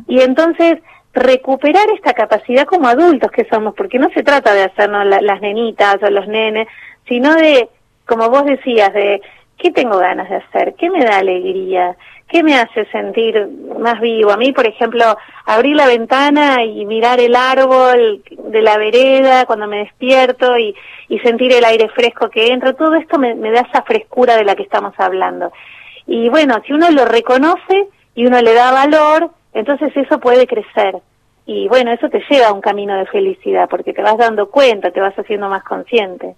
Y 0.07 0.21
entonces 0.21 0.79
recuperar 1.13 1.87
esta 1.95 2.13
capacidad 2.13 2.65
como 2.65 2.87
adultos 2.87 3.31
que 3.31 3.45
somos, 3.45 3.73
porque 3.75 3.99
no 3.99 4.09
se 4.09 4.23
trata 4.23 4.53
de 4.53 4.63
hacernos 4.63 5.05
la- 5.05 5.21
las 5.21 5.41
nenitas 5.41 5.97
o 6.03 6.09
los 6.09 6.27
nenes, 6.27 6.67
sino 7.07 7.33
de, 7.35 7.69
como 8.05 8.29
vos 8.29 8.45
decías, 8.45 8.93
de 8.93 9.21
qué 9.57 9.71
tengo 9.71 9.97
ganas 9.97 10.29
de 10.29 10.35
hacer, 10.37 10.75
qué 10.75 10.89
me 10.89 11.03
da 11.03 11.17
alegría, 11.17 11.95
qué 12.27 12.43
me 12.43 12.55
hace 12.55 12.85
sentir 12.91 13.47
más 13.79 13.99
vivo. 13.99 14.31
A 14.31 14.37
mí, 14.37 14.51
por 14.51 14.65
ejemplo, 14.65 15.17
abrir 15.45 15.75
la 15.75 15.87
ventana 15.87 16.63
y 16.63 16.85
mirar 16.85 17.19
el 17.19 17.35
árbol 17.35 18.23
de 18.29 18.61
la 18.61 18.77
vereda 18.77 19.45
cuando 19.45 19.67
me 19.67 19.79
despierto 19.79 20.57
y, 20.57 20.75
y 21.09 21.19
sentir 21.19 21.53
el 21.53 21.63
aire 21.63 21.89
fresco 21.89 22.29
que 22.29 22.47
entra, 22.47 22.73
todo 22.73 22.95
esto 22.95 23.17
me, 23.17 23.35
me 23.35 23.51
da 23.51 23.61
esa 23.61 23.81
frescura 23.83 24.35
de 24.35 24.43
la 24.43 24.55
que 24.55 24.63
estamos 24.63 24.93
hablando. 24.97 25.51
Y 26.05 26.29
bueno, 26.29 26.61
si 26.65 26.73
uno 26.73 26.89
lo 26.91 27.05
reconoce 27.05 27.87
y 28.15 28.25
uno 28.25 28.41
le 28.41 28.53
da 28.53 28.71
valor, 28.71 29.31
entonces 29.53 29.95
eso 29.95 30.19
puede 30.19 30.47
crecer. 30.47 30.97
Y 31.45 31.67
bueno, 31.69 31.91
eso 31.93 32.09
te 32.09 32.21
lleva 32.29 32.47
a 32.47 32.53
un 32.53 32.59
camino 32.59 32.97
de 32.97 33.05
felicidad, 33.05 33.69
porque 33.69 33.93
te 33.93 34.01
vas 34.01 34.17
dando 34.17 34.49
cuenta, 34.49 34.91
te 34.91 34.99
vas 34.99 35.17
haciendo 35.17 35.47
más 35.47 35.63
consciente. 35.63 36.35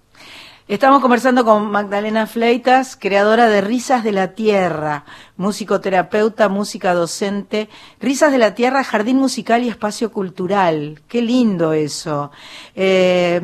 Estamos 0.70 1.02
conversando 1.02 1.44
con 1.46 1.72
Magdalena 1.72 2.28
Fleitas, 2.28 2.96
creadora 2.96 3.50
de 3.50 3.60
Risas 3.60 4.04
de 4.04 4.12
la 4.12 4.34
Tierra, 4.34 5.04
musicoterapeuta, 5.36 6.48
música 6.48 6.94
docente. 6.94 7.70
Risas 8.00 8.32
de 8.32 8.38
la 8.38 8.54
Tierra, 8.54 8.84
jardín 8.84 9.18
musical 9.18 9.64
y 9.64 9.68
espacio 9.68 10.12
cultural. 10.12 11.02
Qué 11.08 11.24
lindo 11.24 11.74
eso. 11.74 12.30
Eh, 12.76 13.42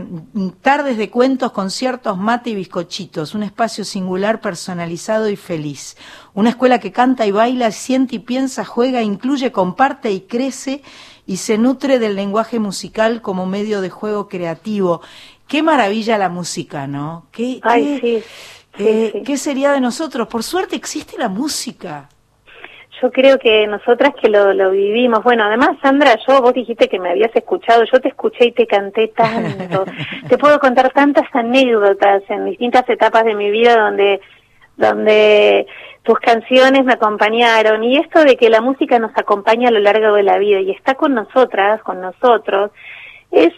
tardes 0.61 0.97
de 0.97 1.09
cuentos, 1.09 1.51
conciertos, 1.51 2.15
mate 2.15 2.51
y 2.51 2.55
bizcochitos. 2.55 3.33
Un 3.33 3.41
espacio 3.41 3.85
singular, 3.85 4.39
personalizado 4.39 5.27
y 5.27 5.35
feliz. 5.35 5.97
Una 6.35 6.51
escuela 6.51 6.77
que 6.77 6.91
canta 6.91 7.25
y 7.25 7.31
baila, 7.31 7.71
siente 7.71 8.17
y 8.17 8.19
piensa, 8.19 8.63
juega, 8.65 9.01
incluye, 9.01 9.51
comparte 9.51 10.11
y 10.11 10.21
crece 10.21 10.83
y 11.25 11.37
se 11.37 11.57
nutre 11.57 11.97
del 11.97 12.15
lenguaje 12.15 12.59
musical 12.59 13.21
como 13.21 13.45
medio 13.45 13.81
de 13.81 13.89
juego 13.89 14.27
creativo. 14.27 15.01
Qué 15.47 15.61
maravilla 15.61 16.17
la 16.17 16.29
música, 16.29 16.87
¿no? 16.87 17.27
¿Qué, 17.31 17.59
Ay, 17.63 17.99
qué, 18.01 18.21
sí, 18.21 18.23
sí, 18.77 18.83
eh, 18.83 19.09
sí. 19.13 19.23
¿Qué 19.23 19.37
sería 19.37 19.71
de 19.71 19.81
nosotros? 19.81 20.27
Por 20.27 20.43
suerte 20.43 20.75
existe 20.75 21.17
la 21.17 21.29
música. 21.29 22.09
Yo 23.01 23.11
creo 23.11 23.37
que 23.37 23.67
nosotras 23.67 24.13
que 24.21 24.29
lo, 24.29 24.53
lo 24.53 24.71
vivimos, 24.71 25.21
bueno, 25.23 25.43
además 25.43 25.71
Sandra, 25.81 26.17
yo 26.27 26.41
vos 26.41 26.53
dijiste 26.53 26.87
que 26.87 26.97
me 26.97 27.09
habías 27.11 27.35
escuchado, 27.35 27.83
yo 27.91 27.99
te 27.99 28.07
escuché 28.07 28.45
y 28.45 28.51
te 28.53 28.65
canté 28.65 29.09
tanto. 29.09 29.85
te 30.29 30.37
puedo 30.37 30.59
contar 30.59 30.91
tantas 30.93 31.27
anécdotas 31.33 32.23
en 32.29 32.45
distintas 32.45 32.87
etapas 32.89 33.25
de 33.25 33.35
mi 33.35 33.51
vida 33.51 33.77
donde 33.77 34.21
donde 34.77 35.67
tus 36.03 36.19
canciones 36.19 36.83
me 36.83 36.93
acompañaron 36.93 37.83
y 37.83 37.97
esto 37.97 38.23
de 38.23 38.35
que 38.35 38.49
la 38.49 38.61
música 38.61 38.99
nos 38.99 39.11
acompaña 39.17 39.69
a 39.69 39.71
lo 39.71 39.79
largo 39.79 40.15
de 40.15 40.23
la 40.23 40.37
vida 40.37 40.59
y 40.59 40.71
está 40.71 40.95
con 40.95 41.13
nosotras, 41.13 41.81
con 41.81 42.01
nosotros, 42.01 42.71
es 43.31 43.53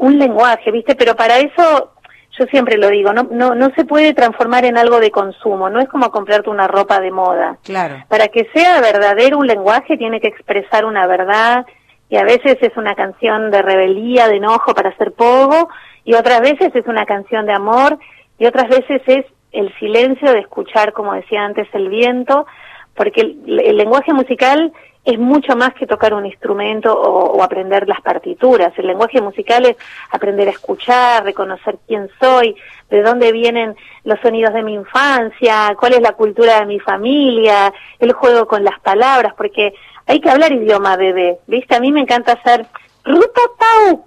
un 0.00 0.18
lenguaje, 0.18 0.70
¿viste? 0.70 0.94
Pero 0.94 1.14
para 1.14 1.38
eso 1.38 1.92
yo 2.38 2.46
siempre 2.46 2.78
lo 2.78 2.88
digo, 2.88 3.12
no 3.12 3.24
no 3.30 3.54
no 3.54 3.70
se 3.76 3.84
puede 3.84 4.14
transformar 4.14 4.64
en 4.64 4.78
algo 4.78 4.98
de 4.98 5.10
consumo, 5.10 5.68
no 5.68 5.80
es 5.80 5.88
como 5.88 6.10
comprarte 6.10 6.48
una 6.48 6.66
ropa 6.66 7.00
de 7.00 7.10
moda. 7.10 7.58
Claro. 7.62 8.02
Para 8.08 8.28
que 8.28 8.48
sea 8.54 8.80
verdadero 8.80 9.38
un 9.38 9.46
lenguaje 9.46 9.98
tiene 9.98 10.20
que 10.20 10.28
expresar 10.28 10.84
una 10.84 11.06
verdad 11.06 11.66
y 12.08 12.16
a 12.16 12.24
veces 12.24 12.56
es 12.60 12.76
una 12.76 12.94
canción 12.94 13.50
de 13.50 13.62
rebeldía, 13.62 14.28
de 14.28 14.36
enojo 14.36 14.74
para 14.74 14.90
hacer 14.90 15.12
poco 15.12 15.68
y 16.04 16.14
otras 16.14 16.40
veces 16.40 16.74
es 16.74 16.86
una 16.86 17.04
canción 17.04 17.44
de 17.44 17.52
amor 17.52 17.98
y 18.38 18.46
otras 18.46 18.68
veces 18.68 19.02
es 19.06 19.26
el 19.52 19.72
silencio 19.78 20.32
de 20.32 20.38
escuchar, 20.38 20.92
como 20.92 21.12
decía 21.12 21.44
antes, 21.44 21.68
el 21.74 21.88
viento, 21.88 22.46
porque 22.94 23.20
el, 23.20 23.60
el 23.60 23.76
lenguaje 23.76 24.14
musical 24.14 24.72
es 25.04 25.18
mucho 25.18 25.56
más 25.56 25.72
que 25.74 25.86
tocar 25.86 26.12
un 26.14 26.26
instrumento 26.26 26.92
o, 26.92 27.32
o 27.32 27.42
aprender 27.42 27.88
las 27.88 28.00
partituras. 28.00 28.72
El 28.76 28.86
lenguaje 28.86 29.20
musical 29.20 29.64
es 29.66 29.76
aprender 30.10 30.48
a 30.48 30.52
escuchar, 30.52 31.24
reconocer 31.24 31.78
quién 31.86 32.08
soy, 32.20 32.54
de 32.90 33.02
dónde 33.02 33.32
vienen 33.32 33.76
los 34.04 34.20
sonidos 34.20 34.52
de 34.52 34.62
mi 34.62 34.74
infancia, 34.74 35.74
cuál 35.78 35.94
es 35.94 36.02
la 36.02 36.12
cultura 36.12 36.60
de 36.60 36.66
mi 36.66 36.80
familia, 36.80 37.72
el 37.98 38.12
juego 38.12 38.46
con 38.46 38.64
las 38.64 38.78
palabras, 38.80 39.32
porque 39.36 39.74
hay 40.06 40.20
que 40.20 40.30
hablar 40.30 40.52
idioma 40.52 40.96
bebé, 40.96 41.38
¿viste? 41.46 41.76
A 41.76 41.80
mí 41.80 41.92
me 41.92 42.00
encanta 42.00 42.32
hacer 42.32 42.66
ruta 43.04 43.40
pau, 43.58 44.04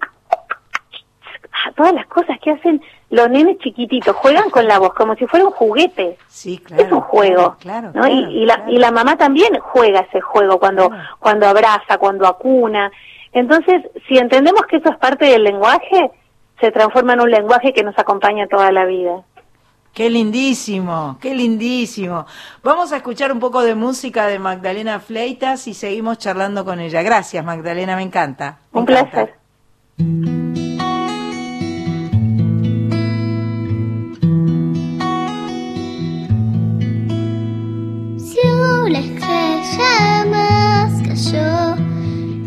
todas 1.76 1.94
las 1.94 2.06
cosas 2.06 2.38
que 2.40 2.50
hacen 2.50 2.82
los 3.14 3.30
nenes 3.30 3.58
chiquititos, 3.58 4.16
juegan 4.16 4.50
con 4.50 4.66
la 4.66 4.78
voz 4.78 4.92
como 4.94 5.14
si 5.14 5.26
fuera 5.26 5.46
un 5.46 5.52
juguete. 5.52 6.18
Sí, 6.28 6.58
claro. 6.58 6.82
es 6.84 6.92
un 6.92 7.00
juego, 7.00 7.56
Claro, 7.60 7.88
¿no? 7.94 8.02
claro, 8.02 8.08
y, 8.14 8.42
y 8.42 8.46
la, 8.46 8.64
y 8.68 8.78
la 8.78 8.90
mamá 8.90 9.16
también 9.16 9.58
juega 9.60 10.00
ese 10.00 10.20
juego 10.20 10.58
cuando, 10.58 10.90
cuando 11.20 11.46
abraza, 11.46 11.98
cuando 11.98 12.26
acuna. 12.26 12.90
Entonces, 13.32 13.82
si 14.08 14.18
entendemos 14.18 14.62
que 14.68 14.76
eso 14.76 14.90
es 14.90 14.96
parte 14.98 15.26
del 15.26 15.44
lenguaje, 15.44 16.10
se 16.60 16.70
transforma 16.70 17.14
en 17.14 17.20
un 17.20 17.30
lenguaje 17.30 17.72
que 17.72 17.82
nos 17.84 17.98
acompaña 17.98 18.46
toda 18.48 18.70
la 18.72 18.84
vida. 18.84 19.22
Qué 19.92 20.10
lindísimo, 20.10 21.18
qué 21.20 21.36
lindísimo. 21.36 22.26
Vamos 22.64 22.92
a 22.92 22.96
escuchar 22.96 23.30
un 23.30 23.38
poco 23.38 23.62
de 23.62 23.76
música 23.76 24.26
de 24.26 24.40
Magdalena 24.40 24.98
Fleitas 24.98 25.68
y 25.68 25.74
seguimos 25.74 26.18
charlando 26.18 26.64
con 26.64 26.80
ella. 26.80 27.02
Gracias, 27.02 27.44
Magdalena, 27.44 27.94
me 27.94 28.02
encanta. 28.02 28.58
me 28.72 28.80
Un 28.80 28.90
encanta. 28.90 29.10
placer. 29.10 30.43
Cayó, 41.14 41.76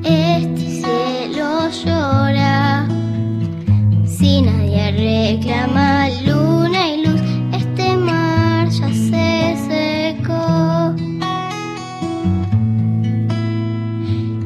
este 0.03 0.81
cielo 0.81 1.69
llora. 1.69 2.85
Si 4.05 4.41
nadie 4.41 4.91
reclama 4.91 6.09
luna 6.25 6.89
y 6.89 7.05
luz, 7.05 7.21
este 7.53 7.95
mar 7.95 8.67
ya 8.69 8.89
se 8.89 9.55
secó. 9.69 10.93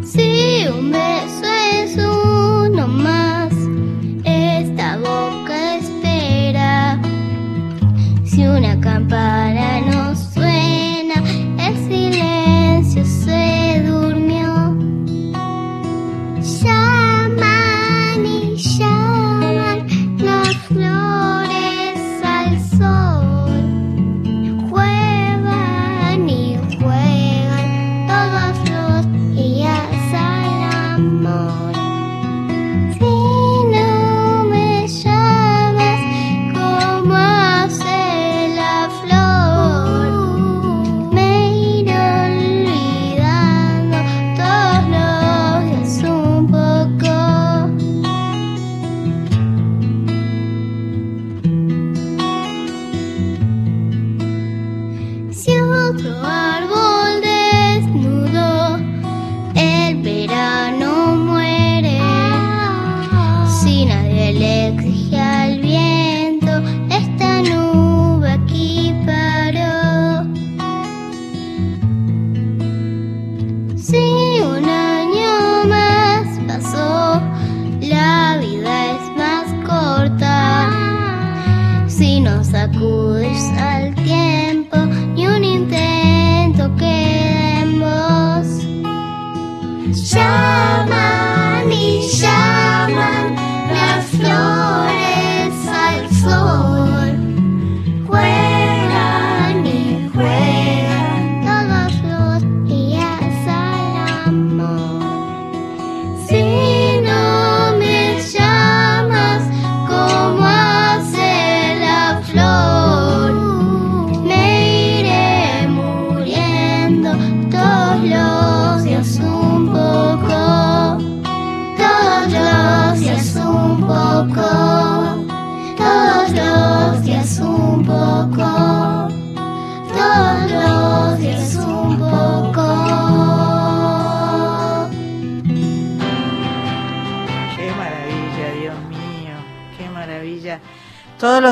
Si 0.03 0.67
un 0.67 0.91
beso 0.91 1.47
es 1.73 1.97
uno 1.97 2.87
más, 2.87 3.53
esta 4.23 4.97
boca 4.97 5.77
espera. 5.77 7.01
Si 8.23 8.45
una 8.45 8.79
campana 8.79 9.60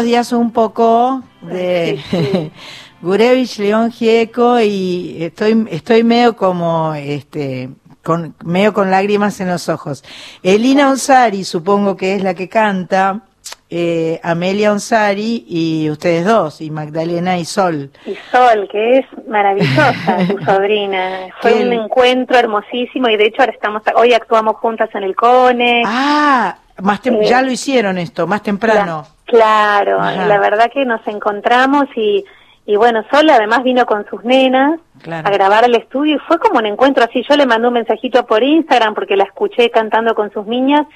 días 0.09 0.31
un 0.31 0.51
poco 0.51 1.23
de 1.41 1.99
Sí. 2.09 2.51
Gurevich, 3.01 3.59
León 3.59 3.91
Gieco 3.91 4.59
y 4.59 5.23
estoy, 5.23 5.67
estoy 5.71 6.03
medio 6.03 6.35
como, 6.35 6.93
este, 6.95 7.69
con, 8.03 8.35
medio 8.43 8.73
con 8.73 8.91
lágrimas 8.91 9.39
en 9.39 9.47
los 9.47 9.69
ojos. 9.69 10.03
Elina 10.43 10.89
Onsari, 10.89 11.45
supongo 11.45 11.95
que 11.95 12.15
es 12.15 12.23
la 12.23 12.33
que 12.33 12.49
canta, 12.49 13.21
eh, 13.69 14.19
Amelia 14.21 14.73
Onsari 14.73 15.45
y 15.47 15.89
ustedes 15.89 16.25
dos, 16.25 16.59
y 16.59 16.71
Magdalena 16.71 17.37
y 17.37 17.45
Sol. 17.45 17.89
Y 18.05 18.15
Sol, 18.31 18.67
que 18.69 18.97
es 18.97 19.05
maravillosa, 19.27 20.25
su 20.27 20.37
sobrina. 20.45 21.27
Fue 21.39 21.53
Qué 21.53 21.63
un 21.63 21.71
encuentro 21.71 22.37
hermosísimo 22.37 23.07
y 23.07 23.15
de 23.15 23.27
hecho 23.27 23.43
ahora 23.43 23.53
estamos, 23.53 23.81
hoy 23.95 24.11
actuamos 24.11 24.57
juntas 24.57 24.89
en 24.93 25.03
el 25.03 25.15
CONE. 25.15 25.83
Ah, 25.85 26.57
más 26.81 27.01
ya 27.01 27.41
lo 27.41 27.51
hicieron 27.51 27.97
esto, 27.97 28.27
más 28.27 28.43
temprano. 28.43 29.03
Cla- 29.03 29.15
Claro, 29.25 29.99
Ajá. 30.01 30.25
la 30.25 30.39
verdad 30.39 30.71
que 30.73 30.85
nos 30.85 31.05
encontramos 31.07 31.85
y, 31.95 32.25
y 32.65 32.75
bueno, 32.77 33.03
Sol 33.11 33.29
además 33.29 33.63
vino 33.63 33.85
con 33.85 34.05
sus 34.09 34.23
nenas 34.23 34.79
Claro. 35.03 35.27
a 35.27 35.31
grabar 35.31 35.65
el 35.65 35.75
estudio 35.75 36.15
y 36.15 36.19
fue 36.19 36.39
como 36.39 36.57
un 36.59 36.65
encuentro 36.65 37.03
así. 37.03 37.23
Yo 37.29 37.35
le 37.37 37.45
mandé 37.45 37.67
un 37.67 37.75
mensajito 37.75 38.25
por 38.25 38.41
Instagram 38.43 38.95
porque 38.95 39.15
la 39.15 39.25
escuché 39.25 39.69
cantando 39.69 40.15
con 40.15 40.31
sus 40.31 40.45
niñas 40.47 40.87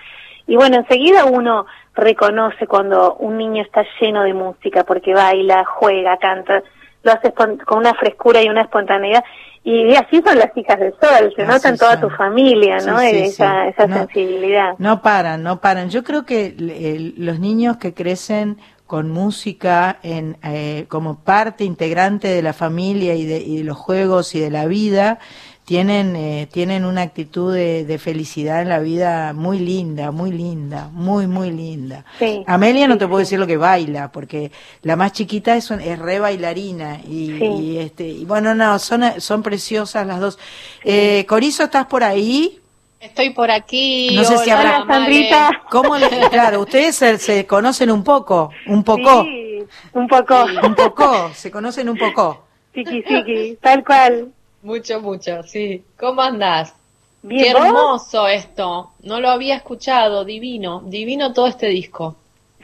y 0.47 0.55
bueno, 0.55 0.77
enseguida 0.77 1.25
uno 1.25 1.65
reconoce 1.93 2.65
cuando 2.67 3.15
un 3.15 3.37
niño 3.37 3.61
está 3.61 3.85
lleno 4.01 4.23
de 4.23 4.33
música 4.33 4.83
porque 4.83 5.13
baila, 5.13 5.63
juega, 5.65 6.17
canta, 6.17 6.63
lo 7.03 7.11
hace 7.11 7.33
con 7.33 7.59
una 7.77 7.93
frescura 7.93 8.41
y 8.41 8.49
una 8.49 8.61
espontaneidad. 8.61 9.23
Y 9.65 9.95
así 9.95 10.21
son 10.25 10.37
las 10.37 10.55
hijas 10.57 10.77
del 10.79 10.91
sol, 11.01 11.33
se 11.35 11.43
Así 11.43 11.51
nota 11.51 11.69
en 11.69 11.77
toda 11.77 11.99
son. 11.99 12.01
tu 12.01 12.09
familia, 12.09 12.81
¿no? 12.81 12.99
Sí, 12.99 13.07
sí, 13.09 13.15
esa 13.21 13.63
sí. 13.63 13.69
esa 13.69 13.87
No. 13.87 13.95
sensibilidad. 13.97 14.73
No 14.77 15.01
paran, 15.01 15.41
no 15.43 15.61
paran. 15.61 15.89
Yo 15.89 16.03
creo 16.03 16.25
que 16.25 16.53
los 17.17 17.39
niños 17.39 17.77
que 17.77 17.93
crecen 17.93 18.57
con 18.87 19.09
música 19.09 19.99
en, 20.03 20.37
eh, 20.43 20.85
como 20.89 21.23
parte 21.23 21.63
integrante 21.63 22.27
de 22.27 22.41
la 22.41 22.53
familia 22.53 23.15
y 23.15 23.25
de, 23.25 23.37
y 23.39 23.57
de 23.57 23.63
los 23.63 23.77
juegos 23.77 24.35
y 24.35 24.39
de 24.41 24.51
la 24.51 24.65
vida, 24.67 25.19
tienen, 25.65 26.15
eh, 26.15 26.47
tienen 26.51 26.83
una 26.85 27.01
actitud 27.03 27.53
de, 27.53 27.85
de 27.85 27.97
felicidad 27.97 28.61
en 28.61 28.69
la 28.69 28.79
vida 28.79 29.31
muy 29.33 29.59
linda, 29.59 30.11
muy 30.11 30.31
linda, 30.31 30.89
muy, 30.91 31.25
muy 31.27 31.51
linda. 31.51 32.03
Sí, 32.19 32.43
Amelia 32.47 32.87
no 32.87 32.95
sí, 32.95 32.99
te 32.99 33.07
puedo 33.07 33.19
sí. 33.19 33.23
decir 33.25 33.39
lo 33.39 33.47
que 33.47 33.57
baila, 33.57 34.11
porque 34.11 34.51
la 34.81 34.95
más 34.95 35.13
chiquita 35.13 35.55
es, 35.55 35.71
un- 35.71 35.79
es 35.81 35.97
re 35.99 36.19
bailarina. 36.19 36.99
Y, 37.07 37.37
Sí. 37.39 37.45
y, 37.45 37.77
este, 37.77 38.07
y 38.07 38.25
bueno, 38.25 38.53
no, 38.53 38.77
son, 38.79 39.03
son 39.21 39.41
preciosas 39.41 40.05
las 40.05 40.19
dos. 40.19 40.37
Eh, 40.83 41.25
Corizo, 41.27 41.63
¿estás 41.63 41.85
por 41.85 42.03
ahí? 42.03 42.59
Estoy 42.99 43.31
por 43.31 43.51
aquí. 43.51 44.11
No 44.15 44.23
sé 44.23 44.37
si 44.39 44.49
habrá- 44.49 44.85
Sandrita. 44.87 45.49
¿Cómo 45.69 45.97
le, 45.97 46.07
claro, 46.29 46.61
ustedes 46.61 46.95
se, 46.95 47.17
se 47.17 47.45
conocen 47.45 47.91
un 47.91 48.03
poco, 48.03 48.49
un 48.67 48.83
poco, 48.83 49.23
Sí, 49.23 49.59
un 49.93 50.07
poco. 50.07 50.45
un 50.63 50.75
poco, 50.75 51.31
se 51.33 51.51
conocen 51.51 51.89
un 51.89 51.97
poco. 51.97 52.45
Tiki, 52.73 53.01
tiki, 53.03 53.57
tal 53.61 53.83
cual. 53.83 54.29
Mucho, 54.63 54.99
mucho, 55.01 55.43
sí. 55.43 55.83
¿Cómo 55.99 56.21
andás? 56.21 56.73
Bien, 57.21 57.45
Qué 57.45 57.53
¿vos? 57.53 57.65
hermoso 57.67 58.27
esto. 58.27 58.91
No 59.03 59.19
lo 59.21 59.29
había 59.29 59.55
escuchado. 59.55 60.25
Divino, 60.25 60.81
divino 60.85 61.33
todo 61.33 61.47
este 61.47 61.67
disco. 61.67 62.15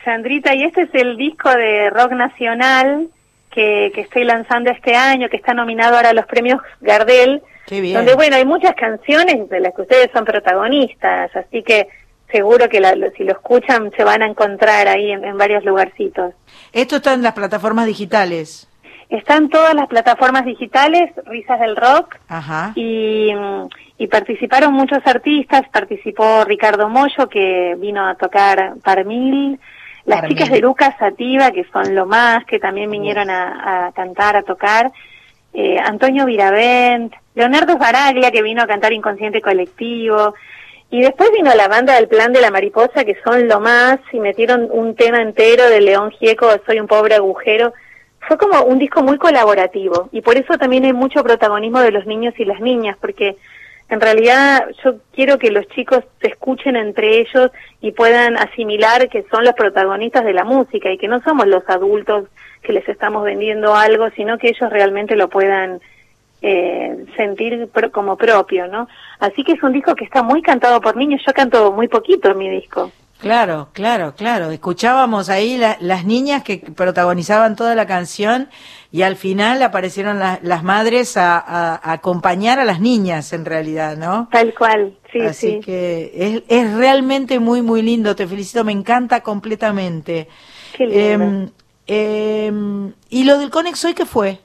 Sandrita, 0.03 0.55
y 0.55 0.63
este 0.63 0.83
es 0.83 0.89
el 0.95 1.17
disco 1.17 1.49
de 1.49 1.89
rock 1.89 2.13
nacional 2.13 3.09
que, 3.51 3.91
que 3.93 4.01
estoy 4.01 4.23
lanzando 4.23 4.71
este 4.71 4.95
año, 4.95 5.27
que 5.29 5.37
está 5.37 5.53
nominado 5.53 5.97
ahora 5.97 6.09
a 6.09 6.13
los 6.13 6.25
premios 6.25 6.61
Gardel, 6.79 7.41
Qué 7.65 7.81
bien. 7.81 7.95
donde, 7.97 8.15
bueno, 8.15 8.37
hay 8.37 8.45
muchas 8.45 8.75
canciones 8.75 9.49
de 9.49 9.59
las 9.59 9.73
que 9.75 9.81
ustedes 9.81 10.09
son 10.13 10.23
protagonistas, 10.23 11.35
así 11.35 11.63
que 11.63 11.87
seguro 12.31 12.69
que 12.69 12.79
la- 12.79 12.95
lo- 12.95 13.11
si 13.11 13.23
lo 13.25 13.33
escuchan 13.33 13.91
se 13.97 14.03
van 14.05 14.21
a 14.21 14.27
encontrar 14.27 14.87
ahí 14.87 15.11
en, 15.11 15.25
en 15.25 15.37
varios 15.37 15.65
lugarcitos. 15.65 16.33
Esto 16.71 16.97
está 16.97 17.13
en 17.13 17.21
las 17.23 17.33
plataformas 17.33 17.85
digitales. 17.87 18.68
Están 19.09 19.49
todas 19.49 19.73
las 19.73 19.87
plataformas 19.87 20.45
digitales, 20.45 21.11
Risas 21.25 21.59
del 21.59 21.75
Rock, 21.75 22.17
Ajá. 22.27 22.73
y, 22.75 23.31
y 23.97 24.07
participaron 24.07 24.73
muchos 24.73 24.99
artistas, 25.03 25.63
participó 25.71 26.43
Ricardo 26.45 26.89
Mollo 26.89 27.27
que 27.27 27.75
vino 27.79 28.07
a 28.07 28.13
tocar 28.15 28.75
Parmil, 28.83 29.59
las 30.05 30.19
Parmil. 30.21 30.37
chicas 30.37 30.51
de 30.51 30.59
Lucas 30.59 30.95
Sativa 30.99 31.49
que 31.51 31.65
son 31.73 31.95
lo 31.95 32.05
más, 32.05 32.45
que 32.45 32.59
también 32.59 32.91
vinieron 32.91 33.31
a, 33.31 33.87
a 33.87 33.91
cantar, 33.93 34.35
a 34.35 34.43
tocar, 34.43 34.91
eh, 35.53 35.79
Antonio 35.83 36.25
Viravent, 36.25 37.11
Leonardo 37.33 37.77
Baraglia 37.79 38.29
que 38.29 38.43
vino 38.43 38.61
a 38.61 38.67
cantar 38.67 38.93
Inconsciente 38.93 39.41
Colectivo, 39.41 40.35
y 40.91 41.01
después 41.01 41.31
vino 41.31 41.51
la 41.55 41.67
banda 41.67 41.95
del 41.95 42.07
Plan 42.07 42.31
de 42.31 42.41
la 42.41 42.51
Mariposa 42.51 43.03
que 43.05 43.17
son 43.23 43.47
lo 43.47 43.59
más 43.59 43.97
y 44.13 44.19
metieron 44.19 44.67
un 44.71 44.95
tema 44.95 45.19
entero 45.21 45.67
de 45.67 45.81
León 45.81 46.11
Gieco, 46.11 46.47
Soy 46.67 46.79
un 46.79 46.87
pobre 46.87 47.15
agujero, 47.15 47.73
fue 48.27 48.37
como 48.37 48.63
un 48.63 48.79
disco 48.79 49.01
muy 49.01 49.17
colaborativo 49.17 50.09
y 50.11 50.21
por 50.21 50.37
eso 50.37 50.57
también 50.57 50.85
hay 50.85 50.93
mucho 50.93 51.23
protagonismo 51.23 51.79
de 51.79 51.91
los 51.91 52.05
niños 52.05 52.33
y 52.37 52.45
las 52.45 52.59
niñas, 52.59 52.97
porque 52.99 53.37
en 53.89 54.01
realidad 54.01 54.67
yo 54.83 54.95
quiero 55.15 55.39
que 55.39 55.49
los 55.51 55.67
chicos 55.69 56.03
se 56.21 56.27
escuchen 56.27 56.75
entre 56.75 57.19
ellos 57.21 57.49
y 57.81 57.91
puedan 57.91 58.37
asimilar 58.37 59.09
que 59.09 59.25
son 59.31 59.43
los 59.43 59.53
protagonistas 59.53 60.25
de 60.25 60.33
la 60.33 60.43
música 60.43 60.91
y 60.91 60.97
que 60.97 61.07
no 61.07 61.21
somos 61.21 61.47
los 61.47 61.67
adultos 61.69 62.25
que 62.61 62.73
les 62.73 62.87
estamos 62.87 63.23
vendiendo 63.23 63.73
algo, 63.73 64.09
sino 64.11 64.37
que 64.37 64.49
ellos 64.49 64.69
realmente 64.69 65.15
lo 65.15 65.27
puedan 65.29 65.79
eh, 66.41 67.05
sentir 67.17 67.67
pro- 67.73 67.91
como 67.91 68.15
propio, 68.15 68.67
¿no? 68.67 68.87
Así 69.19 69.43
que 69.43 69.53
es 69.53 69.63
un 69.63 69.73
disco 69.73 69.95
que 69.95 70.05
está 70.05 70.21
muy 70.23 70.41
cantado 70.41 70.79
por 70.81 70.95
niños, 70.95 71.21
yo 71.25 71.33
canto 71.33 71.71
muy 71.71 71.87
poquito 71.87 72.29
en 72.29 72.37
mi 72.37 72.49
disco. 72.49 72.91
Claro, 73.19 73.67
claro, 73.73 74.15
claro. 74.15 74.49
Escuchábamos 74.51 75.27
ahí 75.29 75.57
la- 75.57 75.77
las 75.81 76.05
niñas 76.05 76.41
que 76.43 76.57
protagonizaban 76.59 77.55
toda 77.57 77.75
la 77.75 77.85
canción 77.85 78.47
y 78.93 79.01
al 79.01 79.17
final 79.17 79.61
aparecieron 79.61 80.19
la- 80.19 80.39
las 80.41 80.63
madres 80.63 81.17
a, 81.17 81.37
a- 81.37 81.75
a 81.75 81.91
acompañar 81.91 82.59
a 82.59 82.63
las 82.65 82.79
niñas 82.79 83.33
en 83.33 83.43
realidad, 83.43 83.97
¿no? 83.97 84.29
Tal 84.31 84.53
cual, 84.53 84.97
sí, 85.11 85.19
Así 85.19 85.51
sí. 85.55 85.59
que 85.59 86.11
es, 86.15 86.43
es 86.47 86.73
realmente 86.75 87.39
muy, 87.39 87.61
muy 87.61 87.81
lindo. 87.81 88.15
Te 88.15 88.25
felicito, 88.25 88.63
me 88.63 88.71
encanta 88.71 89.19
completamente. 89.21 90.29
Qué 90.77 90.85
lindo. 90.87 91.25
Em, 91.25 91.49
em, 91.87 92.93
¿Y 93.09 93.25
lo 93.25 93.37
del 93.37 93.49
Conex 93.49 93.83
hoy 93.83 93.93
qué 93.95 94.05
fue? 94.05 94.39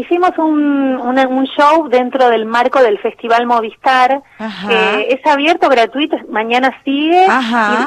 Hicimos 0.00 0.32
un, 0.36 1.00
un 1.00 1.44
show 1.46 1.88
dentro 1.88 2.28
del 2.28 2.44
marco 2.44 2.82
del 2.82 2.98
Festival 2.98 3.46
Movistar, 3.46 4.22
que 4.68 5.08
es 5.10 5.24
abierto, 5.26 5.70
gratuito, 5.70 6.18
mañana 6.28 6.70
sigue, 6.84 7.24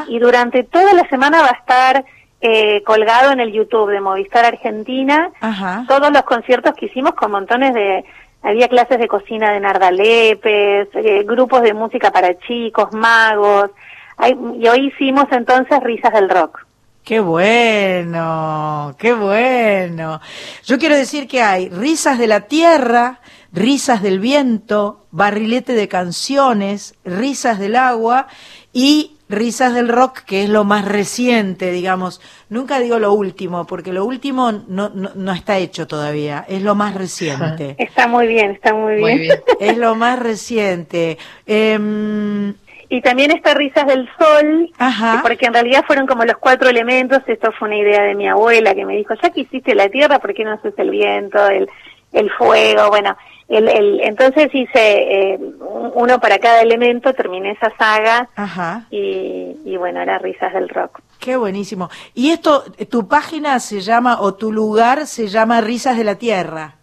y, 0.07 0.15
y 0.15 0.19
durante 0.19 0.63
toda 0.63 0.91
la 0.93 1.07
semana 1.07 1.41
va 1.41 1.49
a 1.49 1.59
estar 1.59 2.03
eh, 2.41 2.81
colgado 2.83 3.31
en 3.31 3.39
el 3.39 3.51
YouTube 3.51 3.91
de 3.91 4.01
Movistar 4.01 4.43
Argentina, 4.43 5.29
Ajá. 5.39 5.85
todos 5.87 6.11
los 6.11 6.23
conciertos 6.23 6.73
que 6.73 6.87
hicimos 6.87 7.13
con 7.13 7.31
montones 7.31 7.73
de... 7.75 8.03
Había 8.41 8.69
clases 8.69 8.97
de 8.99 9.07
cocina 9.09 9.51
de 9.51 9.59
Narda 9.59 9.91
Lepes, 9.91 10.87
eh, 10.95 11.23
grupos 11.27 11.61
de 11.61 11.73
música 11.73 12.09
para 12.09 12.39
chicos, 12.39 12.91
magos, 12.93 13.69
hay- 14.17 14.37
y 14.57 14.67
hoy 14.67 14.87
hicimos 14.87 15.25
entonces 15.31 15.77
Risas 15.83 16.13
del 16.13 16.29
Rock. 16.29 16.65
Qué 17.03 17.19
bueno, 17.19 18.95
qué 18.99 19.13
bueno. 19.13 20.21
Yo 20.65 20.77
quiero 20.77 20.95
decir 20.95 21.27
que 21.27 21.41
hay 21.41 21.69
risas 21.69 22.19
de 22.19 22.27
la 22.27 22.41
tierra, 22.41 23.19
risas 23.51 24.03
del 24.03 24.19
viento, 24.19 25.07
barrilete 25.11 25.73
de 25.73 25.87
canciones, 25.87 26.95
risas 27.03 27.57
del 27.57 27.75
agua 27.75 28.27
y 28.73 29.17
risas 29.29 29.73
del 29.73 29.87
rock, 29.87 30.19
que 30.19 30.43
es 30.43 30.49
lo 30.49 30.63
más 30.63 30.85
reciente, 30.85 31.71
digamos. 31.71 32.19
Nunca 32.49 32.79
digo 32.79 32.99
lo 32.99 33.13
último, 33.13 33.65
porque 33.65 33.93
lo 33.93 34.03
último 34.03 34.51
no, 34.51 34.89
no, 34.89 35.11
no 35.15 35.33
está 35.33 35.57
hecho 35.57 35.87
todavía, 35.87 36.45
es 36.47 36.63
lo 36.63 36.75
más 36.75 36.95
reciente. 36.95 37.75
Está 37.77 38.07
muy 38.07 38.27
bien, 38.27 38.51
está 38.51 38.73
muy 38.73 38.95
bien. 38.95 39.01
Muy 39.01 39.17
bien. 39.19 39.39
es 39.59 39.77
lo 39.77 39.95
más 39.95 40.19
reciente. 40.19 41.17
Em, 41.45 42.55
Y 42.91 43.01
también 43.01 43.29
está 43.31 43.53
Risas 43.53 43.85
del 43.85 44.09
Sol, 44.17 44.71
Ajá. 44.79 45.19
porque 45.21 45.45
en 45.45 45.53
realidad 45.53 45.83
fueron 45.85 46.07
como 46.07 46.25
los 46.25 46.37
cuatro 46.37 46.69
elementos, 46.69 47.19
esto 47.27 47.51
fue 47.51 47.67
una 47.67 47.77
idea 47.77 48.01
de 48.01 48.15
mi 48.15 48.27
abuela 48.27 48.73
que 48.73 48.83
me 48.85 48.97
dijo, 48.97 49.13
ya 49.21 49.29
que 49.29 49.41
hiciste 49.41 49.75
la 49.75 49.89
tierra, 49.89 50.17
¿por 50.19 50.33
qué 50.33 50.43
no 50.43 50.53
haces 50.53 50.73
el 50.77 50.89
viento, 50.89 51.47
el, 51.49 51.69
el 52.13 52.31
fuego? 52.31 52.89
Bueno, 52.89 53.15
el, 53.47 53.67
el, 53.69 53.99
entonces 54.01 54.49
hice 54.53 55.33
eh, 55.33 55.39
un- 55.59 55.91
uno 55.93 56.19
para 56.19 56.39
cada 56.39 56.61
elemento, 56.61 57.13
terminé 57.13 57.51
esa 57.51 57.71
saga 57.77 58.27
ajá. 58.35 58.87
y, 58.89 59.55
y 59.65 59.77
bueno, 59.77 60.01
era 60.01 60.17
Risas 60.17 60.51
del 60.53 60.67
Rock. 60.69 60.99
Qué 61.19 61.35
buenísimo. 61.37 61.89
Y 62.15 62.31
esto, 62.31 62.63
tu 62.89 63.07
página 63.07 63.59
se 63.59 63.81
llama, 63.81 64.19
o 64.19 64.33
tu 64.33 64.51
lugar 64.51 65.05
se 65.05 65.27
llama 65.27 65.61
Risas 65.61 65.95
de 65.95 66.05
la 66.05 66.15
Tierra. 66.15 66.75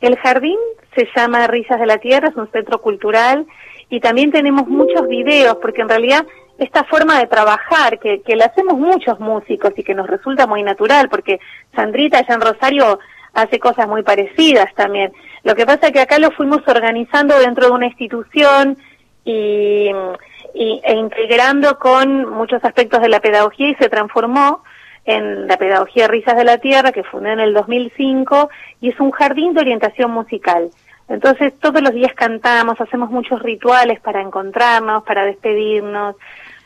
El 0.00 0.16
jardín 0.16 0.56
se 0.96 1.06
llama 1.14 1.46
Risas 1.46 1.78
de 1.78 1.86
la 1.86 1.98
Tierra, 1.98 2.28
es 2.28 2.36
un 2.36 2.50
centro 2.52 2.80
cultural 2.80 3.46
y 3.92 4.00
también 4.00 4.30
tenemos 4.32 4.66
muchos 4.66 5.06
videos, 5.06 5.56
porque 5.60 5.82
en 5.82 5.88
realidad 5.90 6.24
esta 6.58 6.82
forma 6.84 7.18
de 7.18 7.26
trabajar, 7.26 7.98
que, 7.98 8.22
que 8.22 8.36
la 8.36 8.46
hacemos 8.46 8.78
muchos 8.78 9.20
músicos 9.20 9.72
y 9.76 9.82
que 9.84 9.94
nos 9.94 10.06
resulta 10.06 10.46
muy 10.46 10.62
natural, 10.62 11.08
porque 11.10 11.40
Sandrita 11.76 12.18
allá 12.18 12.34
en 12.34 12.40
Rosario 12.40 12.98
hace 13.34 13.58
cosas 13.58 13.86
muy 13.88 14.02
parecidas 14.02 14.72
también. 14.74 15.12
Lo 15.44 15.54
que 15.54 15.66
pasa 15.66 15.86
es 15.88 15.92
que 15.92 16.00
acá 16.00 16.18
lo 16.18 16.30
fuimos 16.30 16.60
organizando 16.66 17.38
dentro 17.38 17.66
de 17.66 17.72
una 17.72 17.86
institución 17.86 18.78
y, 19.24 19.90
y- 20.54 20.80
e 20.84 20.94
integrando 20.94 21.78
con 21.78 22.30
muchos 22.30 22.64
aspectos 22.64 23.00
de 23.02 23.08
la 23.08 23.20
pedagogía 23.20 23.68
y 23.70 23.74
se 23.76 23.88
transformó 23.88 24.62
en 25.04 25.48
la 25.48 25.56
pedagogía 25.56 26.06
Risas 26.08 26.36
de 26.36 26.44
la 26.44 26.58
Tierra, 26.58 26.92
que 26.92 27.02
fundé 27.02 27.32
en 27.32 27.40
el 27.40 27.52
2005, 27.54 28.48
y 28.80 28.90
es 28.90 29.00
un 29.00 29.10
jardín 29.10 29.52
de 29.52 29.60
orientación 29.60 30.12
musical. 30.12 30.70
Entonces 31.08 31.52
todos 31.58 31.82
los 31.82 31.92
días 31.92 32.12
cantamos, 32.14 32.80
hacemos 32.80 33.10
muchos 33.10 33.42
rituales 33.42 34.00
para 34.00 34.20
encontrarnos, 34.20 35.02
para 35.04 35.24
despedirnos, 35.24 36.16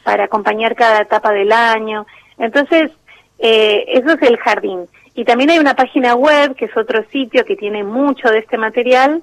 para 0.05 0.25
acompañar 0.25 0.77
cada 0.77 1.01
etapa 1.03 1.33
del 1.33 1.53
año. 1.53 2.07
Entonces, 2.39 2.93
eh, 3.39 3.85
eso 3.89 4.13
es 4.13 4.23
el 4.23 4.37
jardín. 4.39 4.87
Y 5.15 5.25
también 5.25 5.51
hay 5.51 5.59
una 5.59 5.75
página 5.75 6.15
web, 6.15 6.55
que 6.55 6.67
es 6.67 6.77
otro 6.77 7.05
sitio 7.11 7.45
que 7.45 7.57
tiene 7.57 7.83
mucho 7.83 8.29
de 8.29 8.39
este 8.39 8.59
material, 8.59 9.23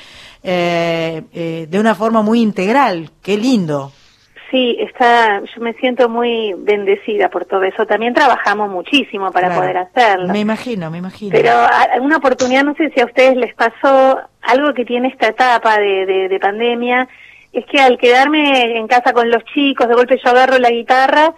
eh, 0.42 1.24
eh, 1.34 1.66
de 1.68 1.78
una 1.78 1.94
forma 1.94 2.22
muy 2.22 2.40
integral. 2.40 3.10
Qué 3.20 3.36
lindo. 3.36 3.92
Sí, 4.50 4.76
está, 4.80 5.40
yo 5.40 5.60
me 5.60 5.74
siento 5.74 6.08
muy 6.08 6.54
bendecida 6.56 7.28
por 7.28 7.44
todo 7.44 7.62
eso. 7.64 7.84
También 7.84 8.14
trabajamos 8.14 8.70
muchísimo 8.70 9.30
para 9.30 9.48
Claro. 9.48 9.60
poder 9.60 9.76
hacerlo. 9.76 10.32
Me 10.32 10.40
imagino, 10.40 10.90
me 10.90 10.98
imagino. 10.98 11.32
Pero 11.32 11.50
una 12.00 12.16
oportunidad, 12.16 12.64
no 12.64 12.74
sé 12.74 12.90
si 12.94 13.00
a 13.00 13.04
ustedes 13.04 13.36
les 13.36 13.54
pasó 13.54 14.20
algo 14.40 14.72
que 14.72 14.86
tiene 14.86 15.08
esta 15.08 15.26
etapa 15.28 15.78
de, 15.78 16.06
de, 16.06 16.28
de 16.30 16.40
pandemia, 16.40 17.06
es 17.52 17.66
que 17.66 17.78
al 17.80 17.98
quedarme 17.98 18.78
en 18.78 18.86
casa 18.88 19.12
con 19.12 19.30
los 19.30 19.44
chicos, 19.52 19.86
de 19.86 19.94
golpe 19.94 20.18
yo 20.22 20.30
agarro 20.30 20.58
la 20.58 20.70
guitarra 20.70 21.34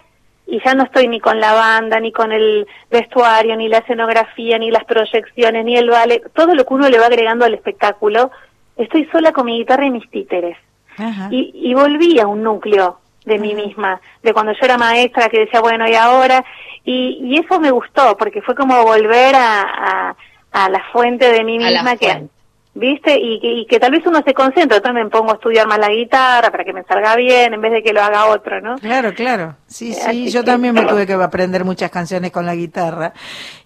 y 0.47 0.61
ya 0.63 0.73
no 0.73 0.83
estoy 0.83 1.07
ni 1.09 1.19
con 1.19 1.39
la 1.39 1.53
banda, 1.53 1.99
ni 1.99 2.11
con 2.13 2.31
el 2.31 2.65
vestuario, 2.89 3.55
ni 3.57 3.67
la 3.67 3.79
escenografía, 3.79 4.57
ni 4.57 4.71
las 4.71 4.85
proyecciones, 4.85 5.65
ni 5.65 5.75
el 5.77 5.89
ballet, 5.89 6.23
todo 6.33 6.55
lo 6.55 6.63
que 6.65 6.73
uno 6.73 6.87
le 6.89 6.97
va 6.97 7.07
agregando 7.07 7.43
al 7.43 7.53
espectáculo. 7.53 8.31
Estoy 8.77 9.05
sola 9.11 9.33
con 9.33 9.45
mi 9.45 9.57
guitarra 9.57 9.85
y 9.85 9.91
mis 9.91 10.09
títeres. 10.09 10.57
Ajá. 10.97 11.29
Y, 11.31 11.51
y 11.53 11.73
volví 11.73 12.19
a 12.19 12.27
un 12.27 12.43
núcleo 12.43 12.99
de 13.25 13.37
mí 13.37 13.53
misma, 13.53 14.01
de 14.23 14.33
cuando 14.33 14.51
yo 14.53 14.59
era 14.61 14.77
maestra, 14.77 15.29
que 15.29 15.41
decía, 15.41 15.61
bueno, 15.61 15.87
y 15.87 15.93
ahora, 15.95 16.43
y, 16.83 17.19
y 17.23 17.37
eso 17.37 17.59
me 17.59 17.71
gustó, 17.71 18.17
porque 18.17 18.41
fue 18.41 18.55
como 18.55 18.83
volver 18.83 19.35
a, 19.35 19.61
a, 19.61 20.15
a 20.51 20.69
la 20.69 20.83
fuente 20.91 21.31
de 21.31 21.43
mí 21.43 21.57
A 21.63 21.69
la 21.69 21.83
misma, 21.83 21.97
que, 21.97 22.07
fuente. 22.07 22.33
¿Viste? 22.73 23.17
Y, 23.19 23.39
que- 23.41 23.51
y 23.53 23.65
que 23.65 23.79
tal 23.79 23.91
vez 23.91 24.01
uno 24.05 24.21
se 24.25 24.33
concentra, 24.33 24.77
entonces 24.77 25.03
me 25.03 25.09
pongo 25.09 25.31
a 25.31 25.35
estudiar 25.35 25.67
más 25.67 25.77
la 25.77 25.89
guitarra 25.89 26.49
para 26.51 26.63
que 26.63 26.71
me 26.73 26.83
salga 26.83 27.15
bien, 27.17 27.53
en 27.53 27.59
vez 27.61 27.71
de 27.73 27.83
que 27.83 27.91
lo 27.93 28.01
haga 28.01 28.27
otro, 28.27 28.61
¿no? 28.61 28.75
Claro, 28.77 29.13
claro. 29.13 29.55
Sí, 29.67 29.91
Eh, 29.91 29.95
sí, 30.09 30.29
yo 30.31 30.43
también 30.43 30.73
me 30.73 30.85
tuve 30.85 31.05
que 31.05 31.13
aprender 31.13 31.65
muchas 31.65 31.91
canciones 31.91 32.31
con 32.31 32.45
la 32.45 32.55
guitarra. 32.55 33.13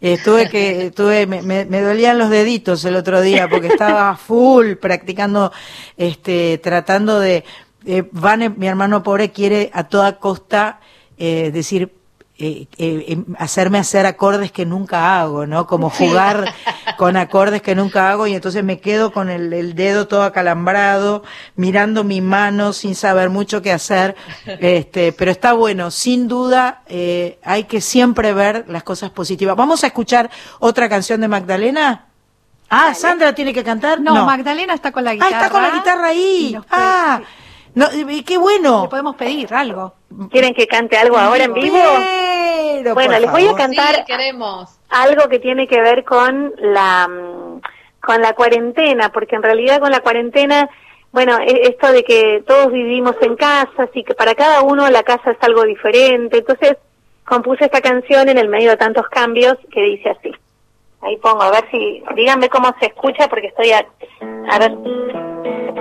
Eh, 0.01 0.17
tuve 0.23 0.49
que, 0.49 0.91
tuve, 0.95 1.27
me, 1.27 1.41
me, 1.43 1.65
me 1.65 1.81
dolían 1.81 2.17
los 2.17 2.29
deditos 2.29 2.83
el 2.85 2.95
otro 2.95 3.21
día 3.21 3.47
porque 3.47 3.67
estaba 3.67 4.15
full 4.17 4.73
practicando, 4.73 5.51
este, 5.97 6.57
tratando 6.57 7.19
de, 7.19 7.43
eh, 7.85 8.03
Vane, 8.11 8.49
mi 8.49 8.67
hermano 8.67 9.03
pobre, 9.03 9.29
quiere 9.31 9.69
a 9.73 9.83
toda 9.87 10.17
costa, 10.17 10.79
eh, 11.17 11.51
decir, 11.53 11.91
eh, 12.38 12.67
eh, 12.77 13.05
em, 13.07 13.25
hacerme 13.39 13.77
hacer 13.79 14.05
acordes 14.05 14.51
que 14.51 14.65
nunca 14.65 15.19
hago, 15.21 15.45
¿no? 15.47 15.67
Como 15.67 15.89
jugar 15.89 16.53
con 16.97 17.15
acordes 17.15 17.61
que 17.61 17.75
nunca 17.75 18.09
hago 18.11 18.27
y 18.27 18.33
entonces 18.36 18.63
me 18.63 18.79
quedo 18.81 19.13
con 19.13 19.29
el, 19.29 19.53
el 19.53 19.73
dedo 19.73 20.07
todo 20.07 20.23
acalambrado, 20.23 21.23
mirando 21.55 22.03
mi 22.03 22.19
mano 22.19 22.73
sin 22.73 22.93
saber 22.95 23.29
mucho 23.29 23.61
qué 23.61 23.71
hacer, 23.71 24.15
este, 24.45 25.13
pero 25.13 25.31
está 25.31 25.53
bueno, 25.53 25.91
sin 25.91 26.27
duda 26.27 26.81
eh, 26.88 27.39
hay 27.43 27.63
que 27.65 27.79
siempre 27.79 28.33
ver 28.33 28.65
las 28.67 28.83
cosas 28.83 29.11
positivas. 29.11 29.55
Vamos 29.55 29.83
a 29.83 29.88
escuchar 29.88 30.29
otra 30.59 30.89
canción 30.89 31.21
de 31.21 31.27
Magdalena. 31.29 32.07
Ah, 32.69 32.93
Sandra 32.93 33.33
tiene 33.33 33.53
que 33.53 33.63
cantar. 33.63 34.01
No, 34.01 34.25
Magdalena 34.25 34.73
está 34.73 34.91
con 34.91 35.03
la 35.03 35.11
Ah, 35.11 35.13
guitarra. 35.13 35.38
está 35.38 35.49
con 35.51 35.61
la 35.61 35.69
guitarra 35.69 36.07
ahí. 36.07 36.57
Ah, 36.69 37.21
no, 37.75 37.88
y 38.09 38.23
qué 38.23 38.38
bueno. 38.38 38.83
Le 38.83 38.89
podemos 38.89 39.15
pedir 39.15 39.53
algo. 39.53 39.93
¿Quieren 40.32 40.53
que 40.53 40.68
cante 40.68 40.97
algo 40.97 41.18
ahora 41.18 41.43
en 41.45 41.53
vivo? 41.53 41.78
Pero, 42.84 42.93
Bueno, 42.93 43.20
les 43.20 43.32
voy 43.32 43.47
a 43.47 43.53
cantar 43.55 43.95
Sí, 43.95 44.01
queremos. 44.05 44.78
algo 44.89 45.28
que 45.30 45.39
tiene 45.39 45.68
que 45.68 45.82
ver 45.82 46.03
con 46.03 46.53
la 46.57 47.09
con 48.01 48.22
la 48.22 48.34
cuarentena, 48.34 49.09
porque 49.11 49.36
en 49.36 49.41
realidad 49.41 49.80
con 49.80 49.89
la 49.91 50.01
cuarentena, 50.01 50.70
bueno, 51.11 51.39
e- 51.39 51.68
esto 51.70 51.91
de 51.91 52.03
que 52.03 52.43
todos 52.45 52.72
vivimos 52.72 53.16
en 53.22 53.36
casa, 53.36 53.72
así 53.89 54.03
que 54.03 54.13
para 54.13 54.36
cada 54.36 54.61
uno 54.61 54.88
la 54.91 55.01
casa 55.01 55.32
es 55.32 55.38
algo 55.41 55.63
diferente. 55.63 56.38
Entonces, 56.38 56.78
compuse 57.28 57.66
esta 57.66 57.82
canción 57.82 58.30
en 58.30 58.38
el 58.38 58.47
medio 58.47 58.70
de 58.70 58.78
tantos 58.78 59.07
cambios 59.09 59.55
que 59.72 59.82
dice 59.82 60.09
así. 60.11 60.32
Ahí 61.01 61.18
pongo, 61.18 61.41
a 61.41 61.49
ver 61.51 61.66
si, 61.72 62.03
díganme 62.16 62.47
cómo 62.49 62.74
se 62.80 62.86
escucha 62.88 63.28
porque 63.28 63.47
estoy 63.47 63.72
a, 63.72 63.86
a 64.51 64.59
ver, 64.59 64.72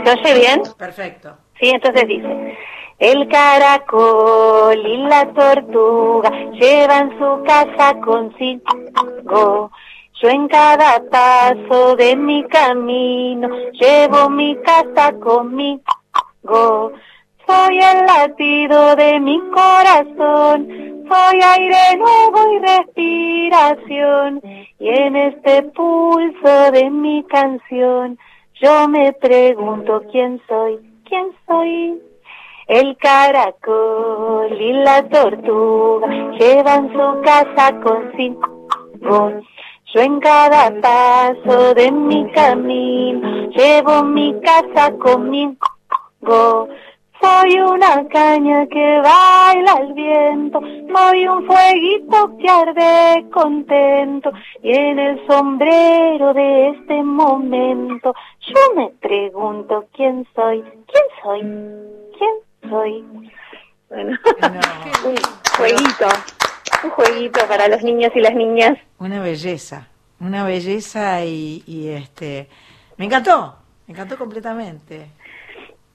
¿se 0.04 0.10
oye 0.12 0.34
bien? 0.40 0.62
Perfecto. 0.78 1.36
Sí, 1.60 1.68
entonces 1.70 2.08
dice, 2.08 2.56
el 2.98 3.28
caracol 3.28 4.78
y 4.86 4.96
la 4.98 5.32
tortuga 5.32 6.30
llevan 6.52 7.10
su 7.18 7.42
casa 7.44 8.00
consigo. 8.00 9.70
Yo 10.22 10.28
en 10.28 10.48
cada 10.48 11.02
paso 11.10 11.96
de 11.96 12.14
mi 12.14 12.44
camino 12.44 13.48
llevo 13.72 14.30
mi 14.30 14.56
casa 14.62 15.12
conmigo. 15.18 16.92
Soy 17.46 17.78
el 17.78 18.06
latido 18.06 18.96
de 18.96 19.20
mi 19.20 19.38
corazón, 19.50 21.04
soy 21.08 21.40
aire 21.42 21.98
nuevo 21.98 22.52
y 22.52 22.58
respiración. 22.60 24.40
Y 24.78 24.88
en 24.88 25.16
este 25.16 25.62
pulso 25.62 26.70
de 26.72 26.90
mi 26.90 27.22
canción, 27.24 28.18
yo 28.62 28.88
me 28.88 29.12
pregunto 29.14 30.02
quién 30.10 30.40
soy, 30.48 30.78
quién 31.04 31.32
soy. 31.46 32.00
El 32.66 32.96
caracol 32.96 34.50
y 34.58 34.72
la 34.72 35.06
tortuga 35.10 36.08
llevan 36.38 36.90
su 36.94 37.20
casa 37.20 37.78
consigo. 37.82 39.32
Yo 39.92 40.00
en 40.00 40.18
cada 40.18 40.72
paso 40.80 41.74
de 41.74 41.92
mi 41.92 42.26
camino 42.32 43.50
llevo 43.50 44.04
mi 44.04 44.34
casa 44.40 44.92
conmigo. 44.96 46.68
Soy 47.20 47.60
una 47.60 48.08
caña 48.08 48.66
que 48.66 49.00
baila 49.02 49.72
al 49.72 49.92
viento, 49.92 50.60
soy 50.60 51.28
un 51.28 51.46
fueguito 51.46 52.36
que 52.38 52.48
arde 52.48 53.30
contento 53.30 54.32
y 54.62 54.72
en 54.74 54.98
el 54.98 55.26
sombrero 55.26 56.32
de 56.32 56.70
este 56.70 57.02
momento 57.02 58.14
yo 58.40 58.74
me 58.74 58.88
pregunto 59.00 59.84
quién 59.92 60.26
soy, 60.34 60.62
quién 60.62 61.04
soy, 61.22 61.40
quién 62.18 62.43
soy. 62.68 63.04
Bueno, 63.88 64.18
un 65.04 65.16
jueguito, 65.56 66.08
un 66.84 66.90
jueguito 66.90 67.46
para 67.46 67.68
los 67.68 67.82
niños 67.82 68.12
y 68.14 68.20
las 68.20 68.34
niñas. 68.34 68.78
Una 68.98 69.20
belleza, 69.20 69.88
una 70.20 70.44
belleza 70.44 71.24
y, 71.24 71.62
y 71.66 71.88
este, 71.88 72.48
me 72.96 73.04
encantó, 73.04 73.56
me 73.86 73.92
encantó 73.92 74.16
completamente. 74.18 75.10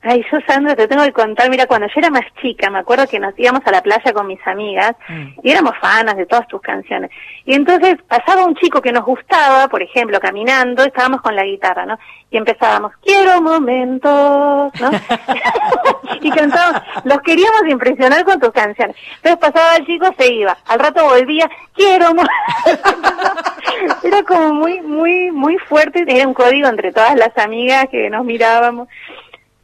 Ay, 0.02 0.26
yo, 0.32 0.38
Sandra, 0.48 0.78
te 0.78 0.88
tengo 0.88 1.04
que 1.04 1.12
contar, 1.12 1.50
mira, 1.50 1.66
cuando 1.66 1.88
yo 1.88 1.94
era 1.98 2.10
más 2.10 2.24
chica, 2.42 2.70
me 2.70 2.80
acuerdo 2.80 3.06
que 3.06 3.20
nos 3.20 3.38
íbamos 3.38 3.62
a 3.66 3.72
la 3.72 3.82
playa 3.82 4.14
con 4.14 4.28
mis 4.28 4.40
amigas 4.48 4.96
Mm. 5.10 5.28
y 5.44 5.52
éramos 5.52 5.74
fanas 5.82 6.16
de 6.16 6.26
todas 6.26 6.48
tus 6.48 6.62
canciones. 6.62 7.12
Y 7.46 7.54
entonces 7.54 7.98
pasaba 8.08 8.46
un 8.46 8.56
chico 8.56 8.82
que 8.82 8.94
nos 8.94 9.04
gustaba, 9.04 9.68
por 9.68 9.82
ejemplo, 9.82 10.20
caminando, 10.22 10.84
estábamos 10.84 11.22
con 11.22 11.36
la 11.36 11.44
guitarra, 11.44 11.86
¿no? 11.86 12.00
Y 12.32 12.38
empezábamos, 12.38 12.94
quiero 13.04 13.42
momentos, 13.42 14.72
¿no? 14.80 14.92
y 16.22 16.32
cantábamos, 16.32 16.82
los 17.04 17.20
queríamos 17.20 17.64
impresionar 17.68 18.24
con 18.24 18.40
tus 18.40 18.52
canciones. 18.52 18.96
Entonces 19.18 19.38
pasaba 19.38 19.76
el 19.76 19.86
chico, 19.86 20.06
se 20.18 20.34
iba, 20.34 20.58
al 20.68 20.80
rato 20.80 21.04
volvía, 21.04 21.50
quiero 21.74 22.14
momentos. 22.14 22.30
era 24.04 24.24
como 24.24 24.54
muy, 24.54 24.80
muy, 24.82 25.32
muy 25.32 25.58
fuerte, 25.58 26.06
era 26.08 26.26
un 26.26 26.34
código 26.34 26.70
entre 26.70 26.94
todas 26.94 27.16
las 27.16 27.38
amigas 27.38 27.88
que 27.90 28.10
nos 28.10 28.24
mirábamos. 28.24 28.88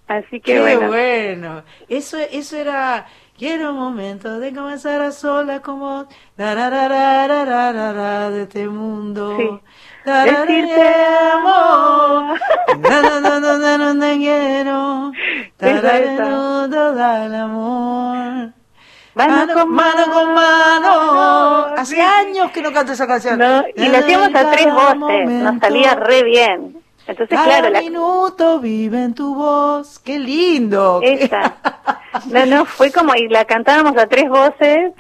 Así 0.08 0.40
que 0.40 0.54
Qué 0.54 0.60
bueno. 0.62 0.88
bueno. 0.88 1.64
Eso, 1.90 2.18
eso 2.18 2.58
era. 2.58 3.06
Quiero 3.38 3.72
un 3.72 3.80
momento 3.80 4.40
de 4.40 4.54
comenzar 4.54 5.02
a 5.02 5.12
sola 5.12 5.62
como 5.62 6.08
de 8.32 8.44
este 8.44 8.68
mundo. 8.70 9.36
Sí. 9.38 9.50
Decirte 10.06 10.96
amor. 11.34 12.40
Quiero. 14.18 15.12
El 15.60 15.82
amor. 17.36 18.54
Mano 19.16 19.54
con 19.54 19.70
mano 19.72 20.12
con 20.12 20.34
mano. 20.34 21.66
Hace 21.78 21.96
Sí. 21.96 22.02
años 22.02 22.52
que 22.52 22.62
no 22.62 22.72
canto 22.72 22.92
esa 22.94 23.08
canción. 23.08 23.40
No, 23.40 23.64
y 23.76 23.88
le 23.88 23.98
hacíamos 23.98 24.30
a 24.36 24.52
tres 24.52 24.74
voces, 24.74 25.30
nos 25.30 25.60
salía 25.60 25.96
re 25.96 26.24
bien. 26.24 26.75
Entonces, 27.08 27.38
Cada 27.38 27.46
claro, 27.46 27.70
la, 27.70 27.82
minuto 27.82 28.60
vive 28.60 29.04
en 29.04 29.14
tu 29.14 29.36
voz. 29.36 30.00
Qué 30.00 30.20
lindo. 30.20 31.02
esa. 31.04 31.56
No, 32.32 32.46
no, 32.46 32.64
fue 32.64 32.94
como, 32.94 33.14
y 33.14 33.28
la 33.28 33.44
cantábamos 33.44 33.98
a 33.98 34.08
tres 34.08 34.30
voces 34.30 34.94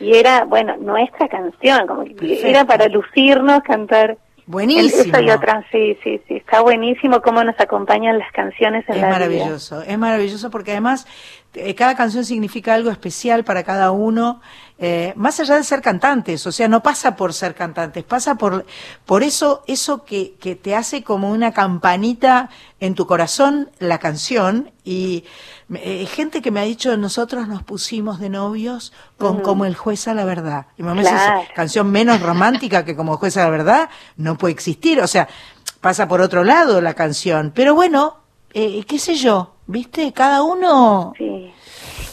y 0.00 0.14
era, 0.14 0.44
bueno, 0.44 0.76
nuestra 0.76 1.26
canción, 1.26 1.86
como 1.86 2.04
que 2.04 2.40
era 2.48 2.66
para 2.66 2.88
lucirnos, 2.88 3.62
cantar. 3.62 4.18
Buenísimo. 4.48 5.14
Eso 5.14 5.22
y 5.22 5.30
otras, 5.30 5.62
sí, 5.70 5.98
sí, 6.02 6.22
sí, 6.26 6.36
está 6.36 6.62
buenísimo 6.62 7.20
cómo 7.20 7.44
nos 7.44 7.60
acompañan 7.60 8.18
las 8.18 8.32
canciones 8.32 8.82
en 8.88 8.94
Es 8.94 9.00
la 9.02 9.08
vida. 9.08 9.18
maravilloso, 9.18 9.82
es 9.82 9.98
maravilloso 9.98 10.50
porque 10.50 10.70
además 10.70 11.06
eh, 11.52 11.74
cada 11.74 11.94
canción 11.94 12.24
significa 12.24 12.72
algo 12.72 12.90
especial 12.90 13.44
para 13.44 13.62
cada 13.62 13.90
uno, 13.90 14.40
eh, 14.78 15.12
más 15.16 15.38
allá 15.38 15.56
de 15.56 15.64
ser 15.64 15.82
cantantes, 15.82 16.46
o 16.46 16.52
sea, 16.52 16.66
no 16.66 16.82
pasa 16.82 17.14
por 17.14 17.34
ser 17.34 17.54
cantantes, 17.54 18.04
pasa 18.04 18.36
por, 18.36 18.64
por 19.04 19.22
eso, 19.22 19.64
eso 19.66 20.06
que, 20.06 20.36
que 20.40 20.56
te 20.56 20.74
hace 20.74 21.02
como 21.02 21.30
una 21.30 21.52
campanita 21.52 22.48
en 22.80 22.94
tu 22.94 23.06
corazón 23.06 23.70
la 23.78 23.98
canción 23.98 24.70
y 24.82 25.24
eh, 25.74 26.06
gente 26.06 26.40
que 26.40 26.50
me 26.50 26.60
ha 26.60 26.64
dicho, 26.64 26.96
nosotros 26.96 27.46
nos 27.46 27.62
pusimos 27.62 28.20
de 28.20 28.30
novios 28.30 28.92
con 29.18 29.40
como 29.40 29.64
el 29.66 29.74
juez 29.74 30.08
a 30.08 30.14
la 30.14 30.24
verdad. 30.24 30.66
Y 30.76 30.82
Claro. 30.82 31.00
esa 31.00 31.42
canción 31.54 31.90
menos 31.90 32.22
romántica 32.22 32.84
que 32.84 32.96
como 32.96 33.16
juez 33.18 33.36
a 33.36 33.44
la 33.44 33.50
verdad 33.50 33.90
no 34.16 34.36
puede 34.38 34.54
existir, 34.54 35.00
o 35.00 35.06
sea, 35.06 35.28
pasa 35.80 36.08
por 36.08 36.20
otro 36.20 36.42
lado 36.44 36.80
la 36.80 36.94
canción, 36.94 37.52
pero 37.54 37.74
bueno, 37.74 38.16
eh, 38.54 38.82
qué 38.88 38.98
sé 38.98 39.14
yo, 39.14 39.54
¿viste? 39.66 40.12
Cada 40.12 40.42
uno... 40.42 41.12
Sí. 41.16 41.52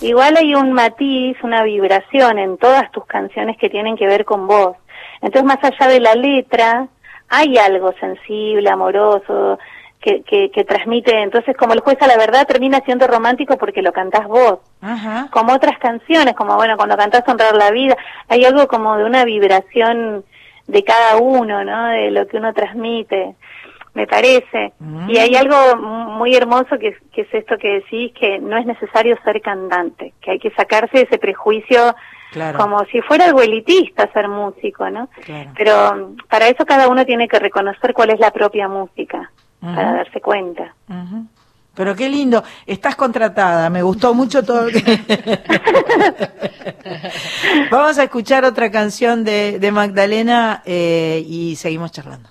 Igual 0.02 0.36
hay 0.38 0.54
un 0.54 0.74
matiz, 0.74 1.38
una 1.42 1.64
vibración 1.64 2.38
en 2.38 2.58
todas 2.58 2.92
tus 2.92 3.06
canciones 3.06 3.58
que 3.58 3.70
tienen 3.70 3.96
que 3.96 4.06
ver 4.06 4.26
con 4.26 4.46
vos. 4.46 4.76
Entonces, 5.22 5.46
más 5.46 5.64
allá 5.64 5.88
de 5.92 6.02
la 6.02 6.14
letra, 6.16 6.88
hay 7.30 7.58
algo 7.58 7.94
sensible, 8.00 8.70
amoroso, 8.70 9.58
que, 10.06 10.22
que, 10.22 10.52
que 10.52 10.64
transmite. 10.64 11.24
Entonces, 11.24 11.58
como 11.58 11.74
el 11.74 11.80
juez 11.80 12.00
a 12.00 12.08
la 12.08 12.16
verdad 12.16 12.46
termina 12.46 12.80
siendo 12.86 13.08
romántico 13.08 13.58
porque 13.58 13.82
lo 13.82 13.92
cantás 13.92 14.28
vos. 14.28 14.60
Ajá. 14.82 15.28
Como 15.32 15.54
otras 15.54 15.80
canciones, 15.80 16.36
como 16.36 16.56
bueno, 16.56 16.78
cuando 16.78 16.96
cantás 16.96 17.24
Honrar 17.28 17.56
la 17.56 17.72
Vida, 17.72 17.98
hay 18.28 18.46
algo 18.46 18.68
como 18.68 18.98
de 18.98 19.04
una 19.04 19.26
vibración 19.26 20.24
de 20.68 20.84
cada 20.84 21.18
uno, 21.18 21.64
¿no? 21.64 21.88
De 21.88 22.12
lo 22.12 22.28
que 22.28 22.38
uno 22.38 22.54
transmite, 22.54 23.36
me 23.96 24.06
parece. 24.06 24.74
Mm. 24.80 25.10
Y 25.10 25.18
hay 25.18 25.36
algo 25.36 25.76
muy 25.76 26.36
hermoso 26.36 26.78
que, 26.80 26.96
que 27.12 27.22
es 27.22 27.34
esto 27.34 27.58
que 27.58 27.80
decís, 27.80 28.14
que 28.14 28.38
no 28.40 28.58
es 28.58 28.66
necesario 28.68 29.18
ser 29.24 29.42
cantante, 29.42 30.14
que 30.22 30.32
hay 30.32 30.40
que 30.40 30.52
sacarse 30.52 31.02
ese 31.02 31.18
prejuicio 31.18 31.96
Claro. 32.32 32.58
como 32.58 32.84
si 32.92 33.00
fuera 33.02 33.26
algo 33.26 33.42
elitista 33.42 34.12
ser 34.12 34.28
músico, 34.28 34.90
¿no? 34.90 35.08
Claro. 35.24 35.52
Pero 35.56 36.16
para 36.28 36.50
eso 36.50 36.66
cada 36.66 36.90
uno 36.90 37.06
tiene 37.06 37.30
que 37.30 37.40
reconocer 37.40 37.94
cuál 37.94 38.10
es 38.10 38.20
la 38.20 38.32
propia 38.32 38.68
música, 38.68 39.32
para 39.74 39.94
darse 39.94 40.22
cuenta. 40.22 40.74
Pero 41.74 41.94
qué 41.96 42.08
lindo, 42.08 42.44
estás 42.66 42.96
contratada, 42.96 43.70
me 43.70 43.82
gustó 43.82 44.14
mucho 44.14 44.44
todo. 44.44 44.68
que- 44.68 44.80
Vamos 47.72 47.98
a 47.98 48.04
escuchar 48.04 48.46
otra 48.46 48.72
canción 48.72 49.24
de, 49.24 49.60
de 49.60 49.72
Magdalena 49.72 50.62
eh, 50.66 51.24
y 51.28 51.56
seguimos 51.58 51.92
charlando. 51.92 52.30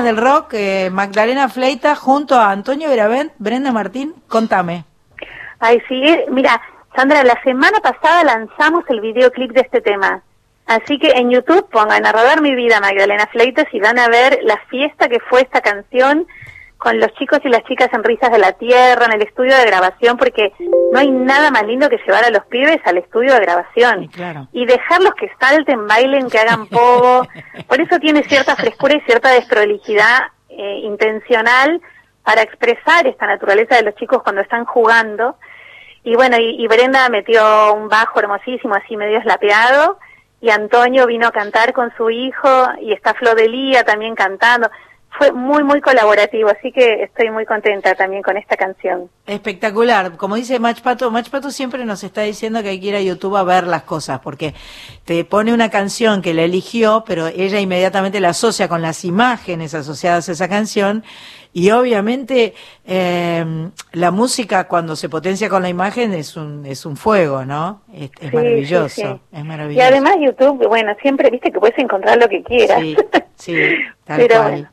Del 0.00 0.16
Rock, 0.16 0.54
eh, 0.54 0.88
Magdalena 0.90 1.50
Fleita 1.50 1.94
junto 1.94 2.36
a 2.36 2.50
Antonio 2.50 2.88
Veravent, 2.88 3.30
Brenda 3.36 3.72
Martín, 3.72 4.14
contame. 4.26 4.84
Ay, 5.60 5.82
sí, 5.86 6.02
eh, 6.02 6.24
mira, 6.30 6.62
Sandra, 6.96 7.22
la 7.22 7.38
semana 7.42 7.78
pasada 7.80 8.24
lanzamos 8.24 8.84
el 8.88 9.02
videoclip 9.02 9.52
de 9.52 9.60
este 9.60 9.82
tema. 9.82 10.22
Así 10.64 10.98
que 10.98 11.10
en 11.10 11.30
YouTube 11.30 11.68
pongan 11.70 12.06
a 12.06 12.12
rodar 12.12 12.40
mi 12.40 12.54
vida 12.54 12.80
Magdalena 12.80 13.26
Fleitas 13.26 13.66
y 13.72 13.80
van 13.80 13.98
a 13.98 14.08
ver 14.08 14.38
la 14.44 14.56
fiesta 14.70 15.10
que 15.10 15.20
fue 15.20 15.42
esta 15.42 15.60
canción 15.60 16.26
con 16.82 16.98
los 16.98 17.14
chicos 17.14 17.38
y 17.44 17.48
las 17.48 17.62
chicas 17.62 17.88
en 17.92 18.02
Risas 18.02 18.32
de 18.32 18.40
la 18.40 18.54
Tierra, 18.54 19.06
en 19.06 19.12
el 19.12 19.22
estudio 19.22 19.56
de 19.56 19.66
grabación, 19.66 20.16
porque 20.16 20.52
no 20.92 20.98
hay 20.98 21.12
nada 21.12 21.52
más 21.52 21.64
lindo 21.64 21.88
que 21.88 21.96
llevar 21.98 22.24
a 22.24 22.30
los 22.30 22.44
pibes 22.46 22.80
al 22.84 22.98
estudio 22.98 23.34
de 23.34 23.40
grabación. 23.40 24.02
Y 24.02 24.08
claro. 24.08 24.48
Y 24.52 24.66
dejarlos 24.66 25.14
que 25.14 25.30
salten, 25.38 25.86
bailen, 25.86 26.28
que 26.28 26.40
hagan 26.40 26.66
pogo. 26.66 27.28
Por 27.68 27.80
eso 27.80 28.00
tiene 28.00 28.24
cierta 28.24 28.56
frescura 28.56 28.96
y 28.96 29.00
cierta 29.02 29.30
desprolijidad 29.30 30.22
eh, 30.48 30.80
intencional 30.82 31.80
para 32.24 32.42
expresar 32.42 33.06
esta 33.06 33.28
naturaleza 33.28 33.76
de 33.76 33.82
los 33.82 33.94
chicos 33.94 34.20
cuando 34.24 34.40
están 34.40 34.64
jugando. 34.64 35.36
Y 36.02 36.16
bueno, 36.16 36.36
y, 36.36 36.64
y 36.64 36.66
Brenda 36.66 37.08
metió 37.10 37.74
un 37.74 37.88
bajo 37.88 38.18
hermosísimo, 38.18 38.74
así 38.74 38.96
medio 38.96 39.18
eslapeado, 39.18 40.00
y 40.40 40.50
Antonio 40.50 41.06
vino 41.06 41.28
a 41.28 41.30
cantar 41.30 41.72
con 41.72 41.94
su 41.96 42.10
hijo, 42.10 42.48
y 42.80 42.92
está 42.92 43.14
Flodelía 43.14 43.84
también 43.84 44.16
cantando. 44.16 44.68
Fue 45.18 45.30
muy, 45.32 45.62
muy 45.62 45.80
colaborativo, 45.80 46.48
así 46.48 46.72
que 46.72 47.02
estoy 47.04 47.30
muy 47.30 47.44
contenta 47.44 47.94
también 47.94 48.22
con 48.22 48.36
esta 48.36 48.56
canción. 48.56 49.10
Espectacular. 49.26 50.16
Como 50.16 50.34
dice 50.36 50.58
Mach 50.58 50.80
Pato, 50.80 51.10
Mach 51.10 51.28
Pato 51.30 51.50
siempre 51.50 51.84
nos 51.84 52.02
está 52.02 52.22
diciendo 52.22 52.62
que 52.62 52.70
hay 52.70 52.80
que 52.80 52.86
ir 52.88 52.96
a 52.96 53.00
YouTube 53.00 53.36
a 53.36 53.44
ver 53.44 53.66
las 53.66 53.82
cosas, 53.84 54.20
porque 54.20 54.54
te 55.04 55.24
pone 55.24 55.52
una 55.52 55.70
canción 55.70 56.22
que 56.22 56.34
la 56.34 56.42
eligió, 56.42 57.04
pero 57.06 57.28
ella 57.28 57.60
inmediatamente 57.60 58.20
la 58.20 58.30
asocia 58.30 58.68
con 58.68 58.82
las 58.82 59.04
imágenes 59.04 59.74
asociadas 59.74 60.28
a 60.28 60.32
esa 60.32 60.48
canción. 60.48 61.04
Y 61.52 61.70
obviamente 61.70 62.54
eh, 62.86 63.44
la 63.92 64.10
música 64.10 64.66
cuando 64.66 64.96
se 64.96 65.08
potencia 65.10 65.48
con 65.50 65.62
la 65.62 65.68
imagen 65.68 66.14
es 66.14 66.36
un, 66.36 66.64
es 66.66 66.86
un 66.86 66.96
fuego, 66.96 67.44
¿no? 67.44 67.82
Es, 67.92 68.10
es 68.18 68.30
Sí, 68.30 68.36
maravilloso, 68.36 68.88
sí, 68.88 69.02
sí. 69.02 69.20
es 69.32 69.44
Y 69.44 69.44
maravilloso. 69.44 69.86
además 69.88 70.16
YouTube, 70.20 70.66
bueno, 70.66 70.94
siempre 71.02 71.30
viste 71.30 71.52
que 71.52 71.60
puedes 71.60 71.78
encontrar 71.78 72.18
lo 72.18 72.28
que 72.28 72.42
quieras. 72.42 72.80
Sí, 72.80 72.96
sí, 73.36 73.54
tal 74.04 74.24
Pero 74.26 74.36
cual. 74.36 74.50
bueno, 74.52 74.71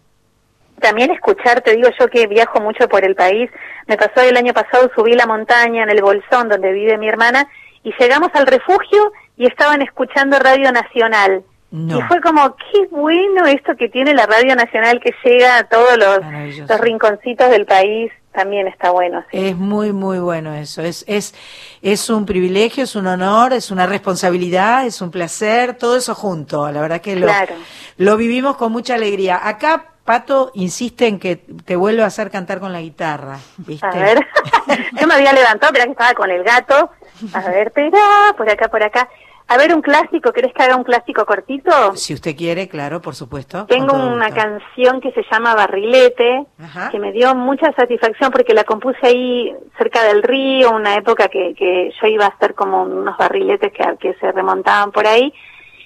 también 0.80 1.12
escuchar, 1.12 1.62
te 1.62 1.76
digo 1.76 1.90
yo 2.00 2.08
que 2.08 2.28
viajo 2.28 2.60
mucho 2.60 2.88
por 2.90 3.04
el 3.06 3.16
país, 3.16 3.50
me 3.88 3.98
pasó 3.98 4.22
el 4.22 4.38
año 4.38 4.54
pasado, 4.54 4.90
subí 4.96 5.14
la 5.14 5.26
montaña 5.26 5.84
en 5.84 5.90
el 5.90 6.02
Bolsón 6.02 6.50
donde 6.50 6.72
vive 6.74 6.98
mi 6.98 7.08
hermana 7.08 7.48
y 7.84 7.94
llegamos 8.00 8.30
al 8.34 8.48
refugio 8.48 9.12
y 9.38 9.46
estaban 9.48 9.82
escuchando 9.82 10.38
Radio 10.40 10.72
Nacional. 10.72 11.44
No. 11.72 12.00
Y 12.00 12.02
fue 12.04 12.20
como, 12.20 12.56
qué 12.56 12.88
bueno 12.90 13.46
esto 13.46 13.76
que 13.78 13.90
tiene 13.90 14.14
la 14.16 14.26
Radio 14.26 14.56
Nacional 14.56 15.00
que 15.00 15.14
llega 15.24 15.60
a 15.60 15.64
todos 15.66 15.98
los, 15.98 16.20
los 16.68 16.80
rinconcitos 16.82 17.50
del 17.52 17.66
país, 17.68 18.12
también 18.32 18.68
está 18.68 18.90
bueno. 18.92 19.24
sí. 19.32 19.38
Es 19.50 19.56
muy, 19.56 19.92
muy 19.94 20.18
bueno 20.20 20.54
eso. 20.56 20.82
Es, 20.82 21.04
es, 21.08 21.36
es 21.84 22.10
un 22.10 22.26
privilegio, 22.26 22.84
es 22.86 22.96
un 22.96 23.06
honor, 23.08 23.54
es 23.54 23.70
una 23.70 23.86
responsabilidad, 23.86 24.86
es 24.86 25.00
un 25.02 25.12
placer, 25.12 25.76
todo 25.76 25.96
eso 25.98 26.16
junto. 26.16 26.72
La 26.72 26.82
verdad 26.82 27.02
que 27.02 27.16
lo, 27.16 27.28
Claro. 27.28 27.54
lo 27.98 28.18
vivimos 28.18 28.58
con 28.58 28.72
mucha 28.72 28.96
alegría. 28.96 29.40
Acá, 29.42 29.86
Pato 30.10 30.50
insiste 30.56 31.06
en 31.06 31.20
que 31.20 31.36
te 31.36 31.76
vuelva 31.76 32.04
a 32.04 32.08
hacer 32.08 32.32
cantar 32.32 32.60
con 32.60 32.74
la 32.74 32.82
guitarra. 32.82 33.38
¿viste? 33.58 33.86
A 33.86 33.92
ver, 33.92 34.18
yo 35.00 35.06
me 35.06 35.14
había 35.14 35.32
levantado, 35.34 35.72
pero 35.72 35.86
que 35.86 35.92
estaba 35.92 36.16
con 36.16 36.32
el 36.32 36.44
gato. 36.44 36.90
A 37.32 37.42
ver, 37.42 37.72
pega, 37.72 38.34
por 38.36 38.50
acá, 38.50 38.70
por 38.70 38.82
acá. 38.82 39.08
A 39.48 39.58
ver, 39.58 39.72
un 39.72 39.84
clásico, 39.84 40.34
¿querés 40.34 40.52
que 40.52 40.64
haga 40.64 40.78
un 40.78 40.84
clásico 40.84 41.28
cortito? 41.28 41.96
Si 41.96 42.16
usted 42.16 42.36
quiere, 42.36 42.68
claro, 42.68 43.04
por 43.04 43.14
supuesto. 43.14 43.68
Tengo 43.68 43.96
una 43.96 44.32
canción 44.32 45.00
que 45.00 45.12
se 45.12 45.22
llama 45.32 45.54
Barrilete, 45.54 46.44
Ajá. 46.60 46.90
que 46.90 46.98
me 46.98 47.12
dio 47.12 47.36
mucha 47.36 47.72
satisfacción 47.74 48.32
porque 48.32 48.56
la 48.56 48.64
compuse 48.64 49.06
ahí 49.06 49.54
cerca 49.78 50.04
del 50.06 50.24
río, 50.24 50.72
una 50.72 50.96
época 50.96 51.28
que, 51.28 51.54
que 51.54 51.92
yo 52.02 52.08
iba 52.08 52.26
a 52.26 52.30
hacer 52.30 52.56
como 52.56 52.82
unos 52.82 53.16
barriletes 53.16 53.72
que, 53.74 53.84
que 54.00 54.16
se 54.16 54.32
remontaban 54.32 54.92
por 54.92 55.06
ahí. 55.06 55.32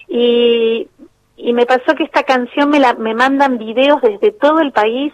Y, 0.07 0.87
y 1.43 1.53
me 1.53 1.65
pasó 1.65 1.93
que 1.95 2.03
esta 2.03 2.23
canción 2.23 2.69
me, 2.69 2.79
la, 2.79 2.93
me 2.93 3.13
mandan 3.13 3.57
videos 3.57 4.01
desde 4.01 4.31
todo 4.31 4.61
el 4.61 4.71
país, 4.71 5.11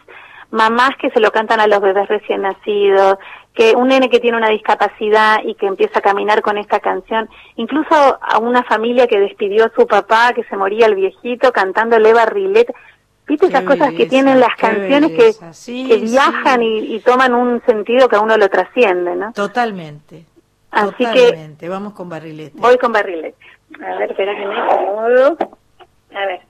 mamás 0.52 0.92
que 1.02 1.10
se 1.10 1.20
lo 1.20 1.32
cantan 1.32 1.60
a 1.60 1.66
los 1.68 1.82
bebés 1.82 2.08
recién 2.08 2.44
nacidos, 2.44 3.18
que 3.54 3.76
un 3.76 3.88
nene 3.88 4.10
que 4.10 4.20
tiene 4.20 4.38
una 4.38 4.50
discapacidad 4.50 5.40
y 5.44 5.56
que 5.56 5.66
empieza 5.66 6.00
a 6.00 6.02
caminar 6.04 6.42
con 6.44 6.58
esta 6.60 6.80
canción, 6.80 7.28
incluso 7.56 7.96
a 8.22 8.38
una 8.38 8.64
familia 8.64 9.08
que 9.08 9.20
despidió 9.20 9.66
a 9.66 9.72
su 9.76 9.88
papá, 9.88 10.32
que 10.36 10.44
se 10.44 10.56
moría 10.56 10.86
el 10.86 10.96
viejito, 10.96 11.52
cantándole 11.52 12.14
barrilete. 12.14 12.74
¿Viste 13.28 13.48
Qué 13.48 13.54
esas 13.54 13.64
cosas 13.64 13.94
que 13.94 14.06
tienen 14.06 14.40
las 14.40 14.56
canciones 14.56 15.12
que. 15.12 15.34
Sí, 15.54 15.88
que 15.88 15.98
viajan 15.98 16.62
sí. 16.62 16.66
y, 16.66 16.96
y 16.96 17.00
toman 17.02 17.34
un 17.34 17.62
sentido 17.66 18.08
que 18.08 18.16
a 18.16 18.22
uno 18.22 18.38
lo 18.38 18.50
trasciende, 18.50 19.16
¿no? 19.16 19.34
Totalmente. 19.34 20.26
Así 20.72 21.06
que- 21.14 21.26
totalmente. 21.26 21.70
Vamos 21.70 21.94
con 21.94 22.08
barrilete. 22.10 22.58
Voy 22.60 22.78
con 22.78 22.92
barrilete. 22.92 23.38
A 23.84 23.96
ver, 23.98 24.12
espera 24.12 24.36
que 24.36 24.46
me 24.48 24.60
acomodo. 24.60 25.38
A 26.16 26.26
ver. 26.26 26.42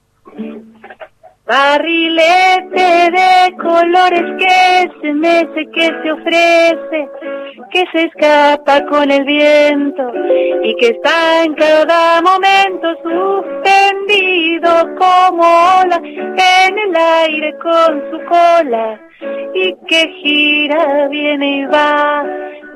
Barrilete 1.46 3.10
de 3.10 3.56
colores 3.56 4.22
que 4.38 4.90
se 5.00 5.12
mece, 5.14 5.66
que 5.74 5.90
se 6.00 6.12
ofrece, 6.12 7.08
que 7.72 7.84
se 7.90 8.04
escapa 8.04 8.86
con 8.86 9.10
el 9.10 9.24
viento 9.24 10.12
y 10.62 10.76
que 10.76 10.90
está 10.90 11.42
en 11.44 11.54
cada 11.54 12.22
momento 12.22 12.94
suspendido 13.02 14.70
como 14.96 15.42
ola 15.80 16.00
en 16.04 16.78
el 16.78 16.96
aire 16.96 17.52
con 17.58 18.00
su 18.10 18.24
cola 18.26 19.00
y 19.52 19.74
que 19.88 20.08
gira, 20.22 21.08
viene 21.08 21.56
y 21.58 21.64
va, 21.64 22.24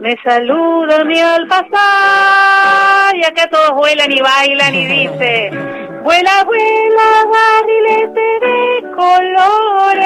me 0.01 0.17
saluda 0.25 1.05
mí 1.05 1.21
al 1.21 1.47
pasar 1.47 3.15
y 3.15 3.25
acá 3.25 3.49
todos 3.51 3.71
vuelan 3.77 4.11
y 4.11 4.21
bailan 4.21 4.75
y 4.75 4.87
dice, 4.87 5.51
vuela, 6.05 6.45
vuela, 6.45 7.09
barrilete 7.35 8.29
de 8.47 8.59
colores, 8.95 10.03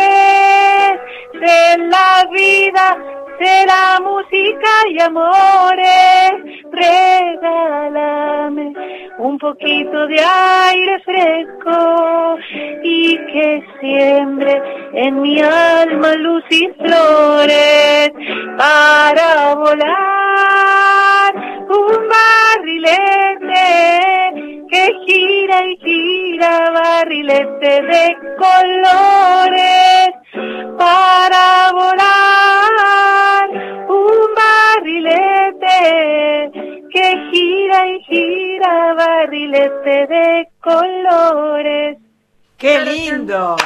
de 1.35 1.61
la 1.89 2.25
vida, 2.33 2.87
de 3.41 3.67
la 3.67 4.01
música 4.01 4.71
y 4.91 5.01
amores, 5.01 6.33
regálame 6.73 8.67
un 9.19 9.39
poquito 9.39 10.07
de 10.07 10.21
aire 10.21 11.01
fresco 11.01 12.39
y 12.85 13.17
que 13.33 13.65
siembre 13.81 14.63
en 14.93 15.21
mi 15.21 15.41
alma 15.41 16.15
luz 16.15 16.45
y 16.51 16.69
flores 16.79 18.13
para 18.57 19.55
volar. 19.57 21.35
Un 21.69 22.09
barrilete 22.09 23.67
que 24.71 24.83
gira 25.07 25.67
y 25.67 25.77
gira 25.89 26.71
barrilete 26.71 27.75
de 27.93 28.05
colores 28.45 30.09
para 30.77 31.73
volar 31.73 33.45
un 33.89 34.19
barrilete 34.41 35.81
que 36.93 37.07
gira 37.31 37.79
y 37.89 37.97
gira 38.05 38.75
barrilete 38.95 39.97
de 40.15 40.49
colores. 40.61 41.99
¡Qué 42.59 42.81
lindo! 42.81 43.57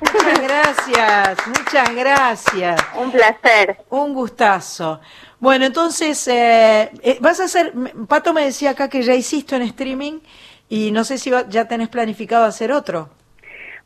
Muchas 0.00 0.40
gracias, 0.42 1.46
muchas 1.46 1.94
gracias. 1.94 2.80
Un 2.96 3.10
placer. 3.10 3.78
Un 3.90 4.12
gustazo. 4.12 5.00
Bueno, 5.40 5.64
entonces, 5.64 6.28
eh, 6.28 6.90
eh, 7.02 7.18
vas 7.20 7.40
a 7.40 7.44
hacer, 7.44 7.72
Pato 8.06 8.32
me 8.32 8.44
decía 8.44 8.70
acá 8.70 8.88
que 8.88 9.02
ya 9.02 9.14
hiciste 9.14 9.56
un 9.56 9.62
streaming 9.62 10.20
y 10.68 10.90
no 10.92 11.04
sé 11.04 11.18
si 11.18 11.30
va- 11.30 11.44
ya 11.48 11.66
tenés 11.68 11.88
planificado 11.88 12.44
hacer 12.44 12.72
otro. 12.72 13.08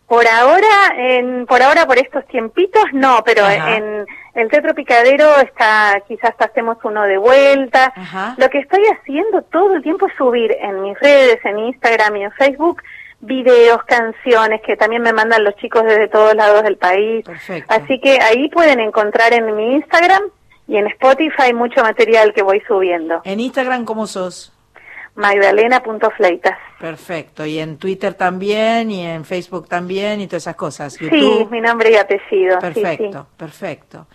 Por 0.06 0.26
ahora, 0.26 0.94
en, 0.96 1.44
por 1.46 1.60
ahora, 1.62 1.84
por 1.86 1.98
estos 1.98 2.26
tiempitos, 2.28 2.82
no, 2.94 3.22
pero 3.26 3.44
Ajá. 3.44 3.76
en 3.76 4.06
el 4.34 4.48
Teatro 4.48 4.74
Picadero 4.74 5.36
está, 5.38 6.02
quizás 6.08 6.32
hacemos 6.38 6.78
uno 6.84 7.02
de 7.02 7.18
vuelta. 7.18 7.92
Ajá. 7.94 8.34
Lo 8.38 8.48
que 8.48 8.58
estoy 8.60 8.82
haciendo 8.86 9.42
todo 9.42 9.74
el 9.74 9.82
tiempo 9.82 10.06
es 10.06 10.14
subir 10.16 10.56
en 10.62 10.80
mis 10.82 10.98
redes, 10.98 11.38
en 11.44 11.58
Instagram 11.58 12.16
y 12.16 12.24
en 12.24 12.32
Facebook, 12.32 12.82
videos, 13.20 13.82
canciones 13.84 14.62
que 14.62 14.76
también 14.76 15.02
me 15.02 15.12
mandan 15.12 15.44
los 15.44 15.54
chicos 15.56 15.84
desde 15.84 16.08
todos 16.08 16.34
lados 16.34 16.62
del 16.62 16.78
país. 16.78 17.24
Perfecto. 17.26 17.74
Así 17.74 18.00
que 18.00 18.18
ahí 18.22 18.48
pueden 18.48 18.80
encontrar 18.80 19.34
en 19.34 19.54
mi 19.54 19.74
Instagram 19.74 20.22
y 20.66 20.78
en 20.78 20.86
Spotify 20.86 21.52
mucho 21.52 21.82
material 21.82 22.32
que 22.32 22.42
voy 22.42 22.62
subiendo. 22.66 23.20
En 23.24 23.40
Instagram, 23.40 23.84
¿cómo 23.84 24.06
sos? 24.06 24.54
Magdalena.fleitas. 25.18 26.56
Perfecto. 26.78 27.44
Y 27.44 27.58
en 27.58 27.76
Twitter 27.76 28.14
también, 28.14 28.88
y 28.90 29.04
en 29.04 29.24
Facebook 29.24 29.68
también, 29.68 30.20
y 30.20 30.28
todas 30.28 30.44
esas 30.44 30.54
cosas. 30.54 30.92
Sí, 30.94 31.46
mi 31.50 31.60
nombre 31.60 31.90
y 31.90 31.96
apellido. 31.96 32.60
sí, 32.60 32.66
sí. 32.74 32.80
Perfecto, 32.80 33.26
perfecto. 33.36 34.06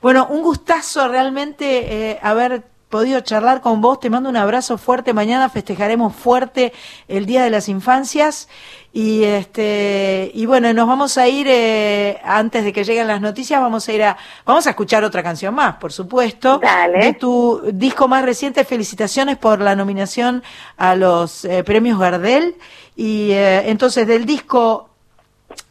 Bueno, 0.00 0.28
un 0.30 0.40
gustazo 0.42 1.08
realmente 1.08 2.10
eh, 2.12 2.18
haber 2.22 2.62
podido 2.92 3.20
charlar 3.22 3.62
con 3.62 3.80
vos. 3.80 3.98
Te 4.00 4.10
mando 4.10 4.28
un 4.28 4.36
abrazo 4.36 4.76
fuerte. 4.76 5.14
Mañana 5.14 5.48
festejaremos 5.48 6.14
fuerte 6.14 6.74
el 7.08 7.24
Día 7.24 7.42
de 7.42 7.48
las 7.48 7.70
Infancias. 7.70 8.48
Y 8.92 9.24
este 9.24 10.30
y 10.34 10.44
bueno, 10.44 10.70
nos 10.74 10.86
vamos 10.86 11.16
a 11.16 11.26
ir 11.26 11.46
eh, 11.48 12.20
antes 12.22 12.62
de 12.62 12.74
que 12.74 12.84
lleguen 12.84 13.06
las 13.06 13.22
noticias, 13.22 13.58
vamos 13.58 13.88
a 13.88 13.92
ir 13.94 14.02
a 14.02 14.18
vamos 14.44 14.66
a 14.66 14.70
escuchar 14.70 15.02
otra 15.02 15.22
canción 15.22 15.54
más, 15.54 15.76
por 15.76 15.90
supuesto, 15.90 16.58
Dale. 16.58 17.06
de 17.06 17.14
tu 17.14 17.62
disco 17.72 18.06
más 18.06 18.22
reciente. 18.26 18.62
Felicitaciones 18.64 19.38
por 19.38 19.62
la 19.62 19.74
nominación 19.74 20.42
a 20.76 20.94
los 20.94 21.46
eh, 21.46 21.64
premios 21.64 21.98
Gardel 21.98 22.56
y 22.94 23.30
eh, 23.30 23.70
entonces 23.70 24.06
del 24.06 24.26
disco 24.26 24.90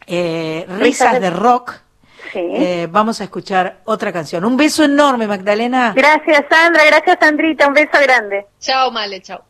Risas 0.08 1.22
de 1.22 1.30
Rock. 1.30 1.81
Sí. 2.32 2.40
eh, 2.40 2.88
vamos 2.90 3.20
a 3.22 3.26
escuchar 3.26 3.82
otra 3.86 4.12
canción. 4.14 4.46
Un 4.46 4.56
beso 4.58 4.84
enorme, 4.84 5.28
Magdalena. 5.28 5.94
Gracias, 5.96 6.46
Sandra. 6.50 6.86
Gracias, 6.86 7.18
Sandrita. 7.20 7.68
Un 7.68 7.74
beso 7.74 8.00
grande. 8.02 8.46
Chao, 8.60 8.92
Male, 8.92 9.22
chao. 9.22 9.44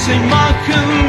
esa 0.00 0.14
imagen 0.14 0.99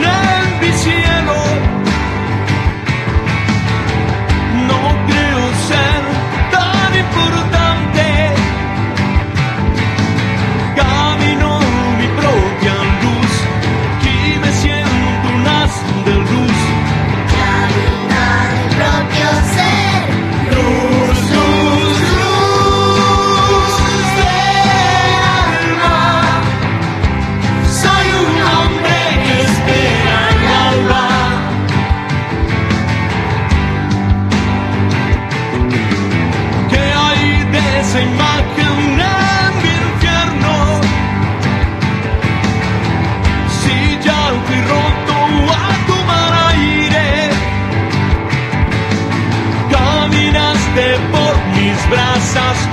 stars 52.31 52.70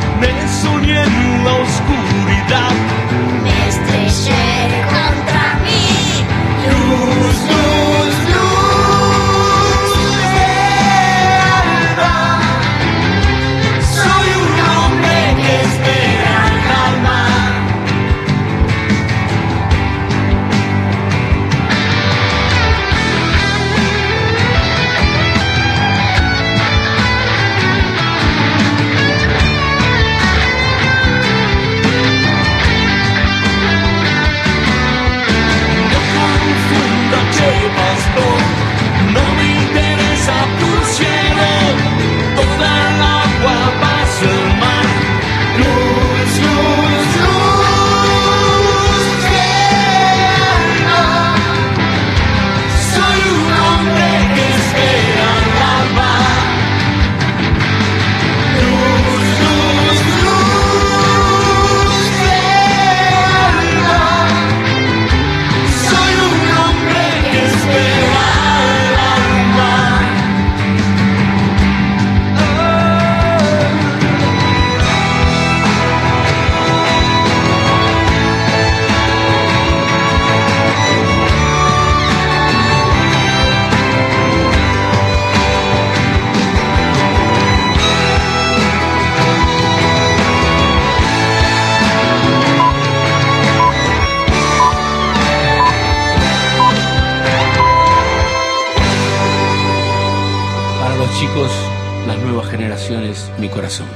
mi 103.38 103.48
corazón. 103.50 103.86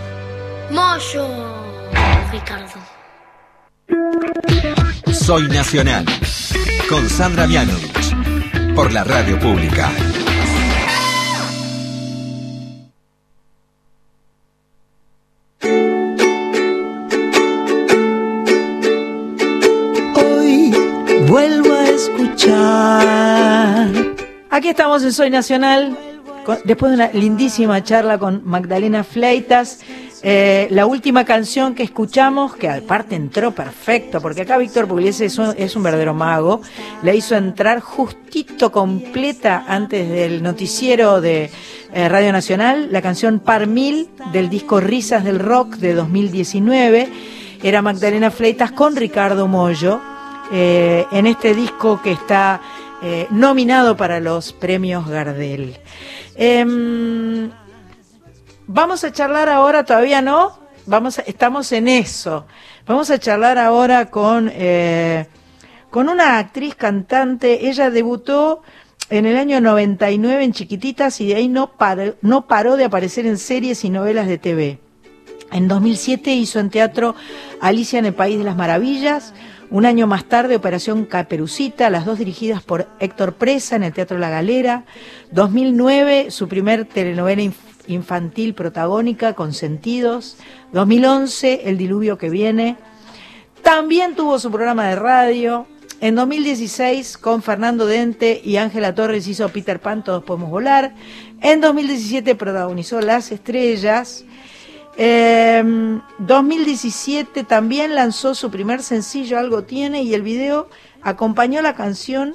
Moyo, 0.70 1.26
Ricardo. 2.30 2.74
Soy 5.12 5.48
Nacional. 5.48 6.04
Con 6.90 7.08
Sandra 7.08 7.46
Mianovich. 7.46 8.14
Por 8.74 8.92
la 8.92 9.02
radio 9.04 9.38
pública. 9.38 9.90
Hoy 20.14 20.70
vuelvo 21.28 21.72
a 21.72 21.88
escuchar. 21.88 23.88
Aquí 24.50 24.68
estamos 24.68 25.02
en 25.02 25.14
Soy 25.14 25.30
Nacional, 25.30 25.96
después 26.64 26.90
de 26.90 26.96
una 26.96 27.08
lindísima 27.12 27.82
charla 27.82 28.18
con 28.18 28.42
Magdalena 28.44 29.04
Fleitas. 29.04 29.80
Eh, 30.24 30.68
la 30.70 30.86
última 30.86 31.24
canción 31.24 31.74
que 31.74 31.82
escuchamos, 31.82 32.54
que 32.54 32.68
aparte 32.68 33.16
entró 33.16 33.50
perfecto, 33.50 34.20
porque 34.20 34.42
acá 34.42 34.56
Víctor 34.56 34.86
Pugliese 34.86 35.24
es 35.24 35.36
un, 35.38 35.52
es 35.56 35.74
un 35.74 35.82
verdadero 35.82 36.14
mago, 36.14 36.60
la 37.02 37.12
hizo 37.12 37.34
entrar 37.34 37.80
justito 37.80 38.70
completa 38.70 39.64
antes 39.66 40.08
del 40.08 40.42
noticiero 40.42 41.20
de 41.20 41.50
eh, 41.92 42.08
Radio 42.08 42.32
Nacional, 42.32 42.88
la 42.92 43.02
canción 43.02 43.40
Par 43.40 43.66
Mil 43.66 44.10
del 44.32 44.48
disco 44.48 44.78
Risas 44.78 45.24
del 45.24 45.40
Rock 45.40 45.76
de 45.76 45.94
2019. 45.94 47.08
Era 47.64 47.82
Magdalena 47.82 48.30
Fleitas 48.30 48.70
con 48.70 48.94
Ricardo 48.94 49.48
Mollo 49.48 50.00
eh, 50.54 51.06
en 51.12 51.26
este 51.26 51.54
disco 51.54 52.00
que 52.02 52.12
está 52.12 52.60
eh, 53.02 53.26
nominado 53.30 53.96
para 53.96 54.20
los 54.20 54.52
premios 54.52 55.08
Gardel. 55.08 55.76
Em, 56.36 57.50
vamos 58.66 59.04
a 59.04 59.12
charlar 59.12 59.48
ahora, 59.48 59.84
todavía 59.84 60.22
no, 60.22 60.58
vamos 60.86 61.18
a- 61.18 61.22
estamos 61.22 61.72
en 61.72 61.88
eso. 61.88 62.46
Vamos 62.86 63.10
a 63.10 63.18
charlar 63.18 63.58
ahora 63.58 64.10
con, 64.10 64.50
eh, 64.52 65.26
con 65.90 66.08
una 66.08 66.38
actriz 66.38 66.74
cantante. 66.74 67.68
Ella 67.68 67.90
debutó 67.90 68.62
en 69.10 69.26
el 69.26 69.36
año 69.36 69.60
99 69.60 70.42
en 70.44 70.52
Chiquititas 70.52 71.20
y 71.20 71.26
de 71.28 71.34
ahí 71.36 71.48
no 71.48 71.72
no 72.22 72.46
paró 72.46 72.76
de 72.76 72.84
aparecer 72.84 73.26
en 73.26 73.38
series 73.38 73.84
y 73.84 73.90
novelas 73.90 74.26
de 74.26 74.38
TV. 74.38 74.78
En 75.52 75.68
2007 75.68 76.32
hizo 76.34 76.60
en 76.60 76.70
teatro 76.70 77.14
Alicia 77.60 77.98
en 77.98 78.06
el 78.06 78.14
País 78.14 78.38
de 78.38 78.44
las 78.44 78.56
Maravillas. 78.56 79.34
Un 79.72 79.86
año 79.86 80.06
más 80.06 80.26
tarde, 80.26 80.56
Operación 80.56 81.06
Caperucita, 81.06 81.88
las 81.88 82.04
dos 82.04 82.18
dirigidas 82.18 82.62
por 82.62 82.88
Héctor 83.00 83.32
Presa 83.34 83.74
en 83.74 83.84
el 83.84 83.94
Teatro 83.94 84.18
La 84.18 84.28
Galera. 84.28 84.84
2009, 85.30 86.30
su 86.30 86.46
primer 86.46 86.84
telenovela 86.84 87.40
inf- 87.40 87.54
infantil 87.86 88.52
protagónica, 88.52 89.32
Consentidos. 89.32 90.36
2011, 90.74 91.62
El 91.70 91.78
Diluvio 91.78 92.18
que 92.18 92.28
viene. 92.28 92.76
También 93.62 94.14
tuvo 94.14 94.38
su 94.38 94.50
programa 94.50 94.88
de 94.88 94.96
radio. 94.96 95.66
En 96.02 96.16
2016, 96.16 97.16
con 97.16 97.42
Fernando 97.42 97.86
Dente 97.86 98.42
y 98.44 98.58
Ángela 98.58 98.94
Torres 98.94 99.26
hizo 99.26 99.48
Peter 99.48 99.80
Pan, 99.80 100.04
Todos 100.04 100.22
Podemos 100.22 100.50
Volar. 100.50 100.92
En 101.40 101.62
2017 101.62 102.34
protagonizó 102.34 103.00
Las 103.00 103.32
Estrellas. 103.32 104.26
Eh, 104.96 106.00
2017 106.18 107.44
también 107.44 107.94
lanzó 107.94 108.34
su 108.34 108.50
primer 108.50 108.82
sencillo, 108.82 109.38
Algo 109.38 109.64
Tiene, 109.64 110.02
y 110.02 110.14
el 110.14 110.22
video 110.22 110.68
acompañó 111.02 111.62
la 111.62 111.74
canción 111.74 112.34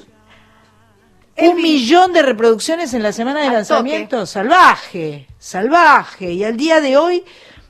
Un 1.38 1.62
millón 1.62 2.14
de 2.14 2.24
reproducciones 2.24 2.94
en 2.94 3.04
la 3.04 3.12
semana 3.12 3.42
de 3.42 3.52
lanzamiento. 3.52 4.26
Salvaje, 4.26 5.28
salvaje. 5.38 6.32
Y 6.34 6.44
al 6.44 6.58
día 6.58 6.82
de 6.82 6.98
hoy, 6.98 7.24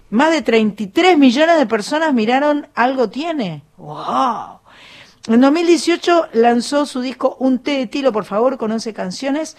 más 0.10 0.32
de 0.32 0.42
33 0.42 1.18
millones 1.18 1.58
de 1.58 1.66
personas 1.66 2.14
miraron 2.14 2.68
Algo 2.76 3.10
Tiene. 3.10 3.64
¡Wow! 3.76 4.62
En 5.28 5.42
2018 5.42 6.30
lanzó 6.34 6.86
su 6.86 7.02
disco 7.02 7.36
Un 7.40 7.60
té 7.60 7.80
de 7.80 7.88
tilo, 7.88 8.14
por 8.14 8.24
favor, 8.24 8.58
con 8.58 8.72
11 8.72 8.94
canciones. 8.94 9.58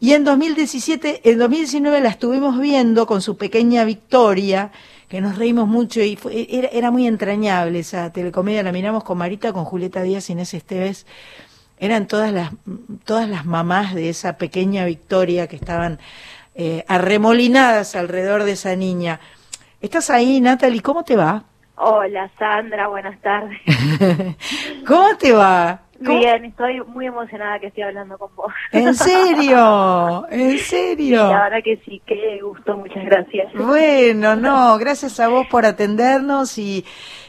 Y 0.00 0.12
en 0.12 0.22
2017, 0.24 1.22
en 1.28 1.38
2019 1.38 2.00
la 2.00 2.08
estuvimos 2.10 2.58
viendo 2.60 3.06
con 3.06 3.20
su 3.20 3.36
pequeña 3.36 3.84
victoria, 3.84 4.70
que 5.08 5.20
nos 5.20 5.36
reímos 5.38 5.66
mucho 5.66 6.00
y 6.02 6.16
fue- 6.16 6.46
era, 6.50 6.68
era 6.68 6.90
muy 6.90 7.06
entrañable 7.06 7.80
esa 7.80 8.12
telecomedia. 8.12 8.62
La 8.62 8.72
miramos 8.72 9.02
con 9.04 9.18
Marita, 9.18 9.52
con 9.52 9.64
Julieta 9.64 10.02
Díaz, 10.02 10.30
Inés 10.30 10.54
Esteves. 10.54 11.06
Eran 11.78 12.06
todas 12.06 12.32
las, 12.32 12.52
todas 13.04 13.28
las 13.28 13.44
mamás 13.44 13.94
de 13.94 14.08
esa 14.08 14.36
pequeña 14.36 14.84
victoria 14.84 15.46
que 15.48 15.56
estaban 15.56 15.98
eh, 16.54 16.84
arremolinadas 16.88 17.96
alrededor 17.96 18.44
de 18.44 18.52
esa 18.52 18.76
niña. 18.76 19.20
¿Estás 19.80 20.10
ahí, 20.10 20.40
Natalie? 20.40 20.82
¿Cómo 20.82 21.04
te 21.04 21.16
va? 21.16 21.44
Hola 21.76 22.28
Sandra, 22.38 22.88
buenas 22.88 23.20
tardes. 23.20 23.58
¿Cómo 24.86 25.16
te 25.16 25.32
va? 25.32 25.82
¿Cómo- 26.04 26.18
Bien, 26.20 26.44
estoy 26.44 26.80
muy 26.82 27.06
emocionada 27.06 27.58
que 27.58 27.66
estoy 27.68 27.82
hablando 27.82 28.16
con 28.18 28.34
vos. 28.36 28.52
¿En 28.72 28.94
serio? 28.94 30.26
¿En 30.30 30.58
serio? 30.58 31.28
La 31.28 31.42
verdad 31.44 31.58
que 31.64 31.76
sí, 31.84 32.00
qué 32.06 32.38
gusto, 32.40 32.76
muchas 32.76 33.04
gracias. 33.04 33.52
Bueno, 33.54 34.36
no, 34.36 34.78
gracias 34.78 35.18
a 35.18 35.28
vos 35.28 35.46
por 35.48 35.66
atendernos 35.66 36.56
y 36.58 36.84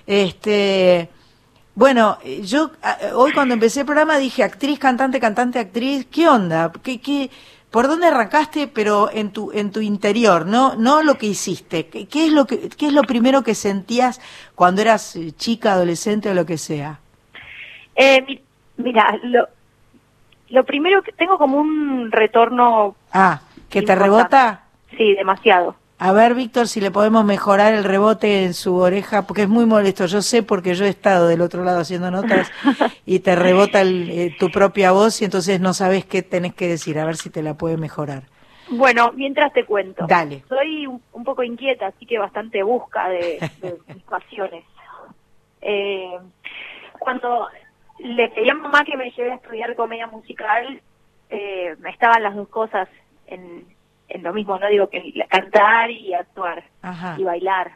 este 0.05 1.09
bueno, 1.75 2.17
yo 2.43 2.71
a- 2.83 2.97
hoy 3.15 3.31
cuando 3.31 3.53
empecé 3.53 3.79
el 3.81 3.85
programa 3.85 4.17
dije 4.17 4.43
actriz, 4.43 4.77
cantante, 4.79 5.19
cantante, 5.19 5.59
actriz, 5.59 6.05
¿qué 6.11 6.27
onda? 6.27 6.71
¿Qué, 6.83 6.99
qué, 6.99 7.29
por 7.71 7.87
dónde 7.87 8.07
arrancaste, 8.07 8.67
pero 8.67 9.09
en 9.13 9.31
tu 9.31 9.51
en 9.53 9.71
tu 9.71 9.79
interior, 9.79 10.45
no 10.45 10.75
no 10.75 11.01
lo 11.03 11.15
que 11.17 11.27
hiciste? 11.27 11.87
¿Qué, 11.87 12.05
qué 12.07 12.25
es 12.27 12.33
lo 12.33 12.45
que 12.45 12.69
qué 12.69 12.87
es 12.87 12.93
lo 12.93 13.03
primero 13.03 13.43
que 13.43 13.55
sentías 13.55 14.19
cuando 14.55 14.81
eras 14.81 15.17
chica, 15.37 15.71
adolescente 15.73 16.29
o 16.29 16.33
lo 16.33 16.45
que 16.45 16.57
sea? 16.57 16.99
Eh, 17.95 18.23
mi- 18.27 18.41
mira, 18.79 19.17
lo, 19.23 19.47
lo 20.49 20.63
primero 20.65 21.01
que 21.03 21.11
tengo 21.11 21.37
como 21.37 21.57
un 21.59 22.11
retorno, 22.11 22.95
Ah, 23.13 23.41
que 23.69 23.81
te 23.81 23.95
rebota. 23.95 24.63
sí, 24.97 25.13
demasiado. 25.15 25.75
A 26.01 26.13
ver, 26.13 26.33
Víctor, 26.33 26.69
si 26.69 26.79
le 26.79 26.91
podemos 26.91 27.25
mejorar 27.25 27.73
el 27.73 27.83
rebote 27.83 28.45
en 28.45 28.53
su 28.53 28.75
oreja, 28.77 29.23
porque 29.27 29.41
es 29.43 29.49
muy 29.49 29.65
molesto. 29.65 30.05
Yo 30.05 30.21
sé 30.21 30.43
porque 30.43 30.73
yo 30.73 30.85
he 30.85 30.89
estado 30.89 31.27
del 31.27 31.41
otro 31.41 31.63
lado 31.65 31.81
haciendo 31.81 32.09
notas 32.09 32.53
y 33.05 33.19
te 33.19 33.35
rebota 33.35 33.81
el- 33.81 34.09
eh, 34.09 34.29
tu 34.39 34.49
propia 34.49 34.91
voz 34.93 35.21
y 35.21 35.25
entonces 35.25 35.59
no 35.59 35.73
sabes 35.73 36.05
qué 36.05 36.21
tenés 36.23 36.53
que 36.55 36.69
decir. 36.69 36.97
A 36.99 37.05
ver 37.05 37.17
si 37.17 37.29
te 37.29 37.43
la 37.43 37.55
puede 37.55 37.75
mejorar. 37.75 38.23
Bueno, 38.69 39.11
mientras 39.13 39.51
te 39.51 39.65
cuento. 39.65 40.05
Dale. 40.07 40.43
Soy 40.47 40.87
un, 40.87 41.01
un 41.11 41.23
poco 41.25 41.43
inquieta, 41.43 41.87
así 41.87 42.05
que 42.05 42.17
bastante 42.17 42.63
busca 42.63 43.09
de, 43.09 43.43
de 43.57 43.77
mis 43.93 44.03
pasiones. 44.05 44.63
Eh, 45.61 46.17
cuando 46.97 47.47
le 47.99 48.29
pedí 48.29 48.49
a 48.49 48.53
mamá 48.55 48.83
que 48.83 48.97
me 48.97 49.11
lleve 49.11 49.31
a 49.31 49.35
estudiar 49.35 49.75
comedia 49.75 50.07
musical, 50.07 50.81
eh, 51.29 51.75
estaban 51.91 52.23
las 52.23 52.35
dos 52.35 52.47
cosas 52.49 52.87
en, 53.27 53.65
en 54.07 54.23
lo 54.23 54.33
mismo, 54.33 54.57
no 54.57 54.67
digo 54.67 54.89
que 54.89 55.13
cantar 55.29 55.91
y 55.91 56.13
actuar 56.13 56.63
Ajá. 56.81 57.15
y 57.17 57.23
bailar. 57.23 57.71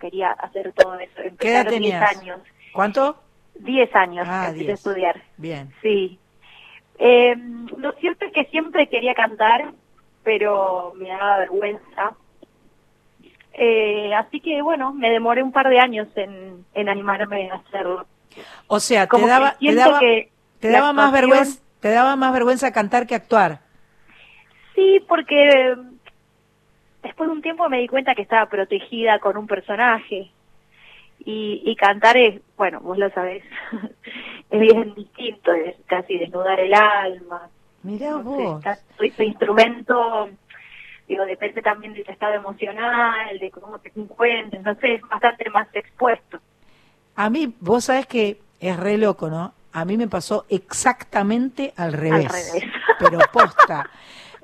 Quería 0.00 0.32
hacer 0.32 0.72
todo 0.72 0.98
eso. 0.98 1.14
¿Qué 1.38 1.48
edad 1.50 1.60
Empezar 1.66 1.68
10 1.68 1.72
tenías? 1.72 2.18
años. 2.18 2.40
¿Cuánto? 2.72 3.16
10 3.56 3.94
años 3.96 4.26
Ah, 4.28 4.46
empecé 4.48 4.58
10. 4.64 4.70
a 4.70 4.74
estudiar. 4.74 5.22
Bien. 5.36 5.70
Sí. 5.82 6.18
Eh, 6.98 7.34
lo 7.76 7.92
cierto 7.94 8.24
es 8.26 8.32
que 8.32 8.44
siempre 8.46 8.88
quería 8.88 9.14
cantar, 9.14 9.72
pero 10.22 10.92
me 10.96 11.08
daba 11.08 11.38
vergüenza. 11.38 12.14
Eh, 13.52 14.12
así 14.14 14.40
que 14.40 14.60
bueno, 14.62 14.92
me 14.92 15.10
demoré 15.10 15.42
un 15.42 15.52
par 15.52 15.68
de 15.68 15.78
años 15.78 16.08
en, 16.16 16.64
en 16.74 16.88
animarme 16.88 17.50
a 17.50 17.54
hacerlo. 17.56 18.06
O 18.66 18.80
sea, 18.80 19.04
te 19.04 19.08
Como 19.10 19.26
daba, 19.28 19.56
te 19.58 19.74
daba, 19.74 19.98
que 20.00 20.30
te 20.60 20.68
daba 20.70 20.92
más 20.92 21.06
actuación- 21.12 21.30
vergüenza, 21.30 21.60
te 21.80 21.88
daba 21.90 22.16
más 22.16 22.32
vergüenza 22.32 22.72
cantar 22.72 23.06
que 23.06 23.14
actuar. 23.14 23.60
Sí, 24.74 25.00
porque 25.08 25.48
eh, 25.70 25.76
después 27.02 27.28
de 27.28 27.32
un 27.34 27.42
tiempo 27.42 27.68
me 27.68 27.78
di 27.80 27.88
cuenta 27.88 28.14
que 28.14 28.22
estaba 28.22 28.46
protegida 28.48 29.18
con 29.18 29.36
un 29.36 29.46
personaje. 29.46 30.30
Y, 31.26 31.62
y 31.64 31.76
cantar 31.76 32.16
es, 32.18 32.40
bueno, 32.56 32.80
vos 32.80 32.98
lo 32.98 33.08
sabés, 33.10 33.42
es 34.50 34.60
bien 34.60 34.94
distinto, 34.94 35.52
es 35.52 35.74
casi 35.86 36.18
desnudar 36.18 36.60
el 36.60 36.74
alma. 36.74 37.48
Mirá 37.82 38.16
sé, 38.16 38.22
vos. 38.22 38.58
está- 38.58 38.78
tu 39.16 39.22
instrumento, 39.22 40.28
digo, 41.08 41.24
depende 41.24 41.62
también 41.62 41.94
de 41.94 42.04
tu 42.04 42.12
estado 42.12 42.34
emocional, 42.34 43.38
de 43.38 43.50
cómo 43.50 43.78
te 43.78 43.92
encuentres, 43.94 44.62
no 44.62 44.74
sé, 44.76 44.94
es 44.94 45.00
bastante 45.02 45.48
más 45.50 45.68
expuesto. 45.72 46.40
A 47.16 47.30
mí, 47.30 47.54
vos 47.60 47.84
sabés 47.84 48.06
que 48.06 48.40
es 48.60 48.76
re 48.76 48.98
loco, 48.98 49.28
¿no? 49.28 49.52
A 49.72 49.84
mí 49.84 49.96
me 49.96 50.08
pasó 50.08 50.46
exactamente 50.48 51.72
al 51.76 51.92
revés. 51.92 52.30
revés. 52.30 52.64
Pero 52.98 53.18
posta. 53.32 53.90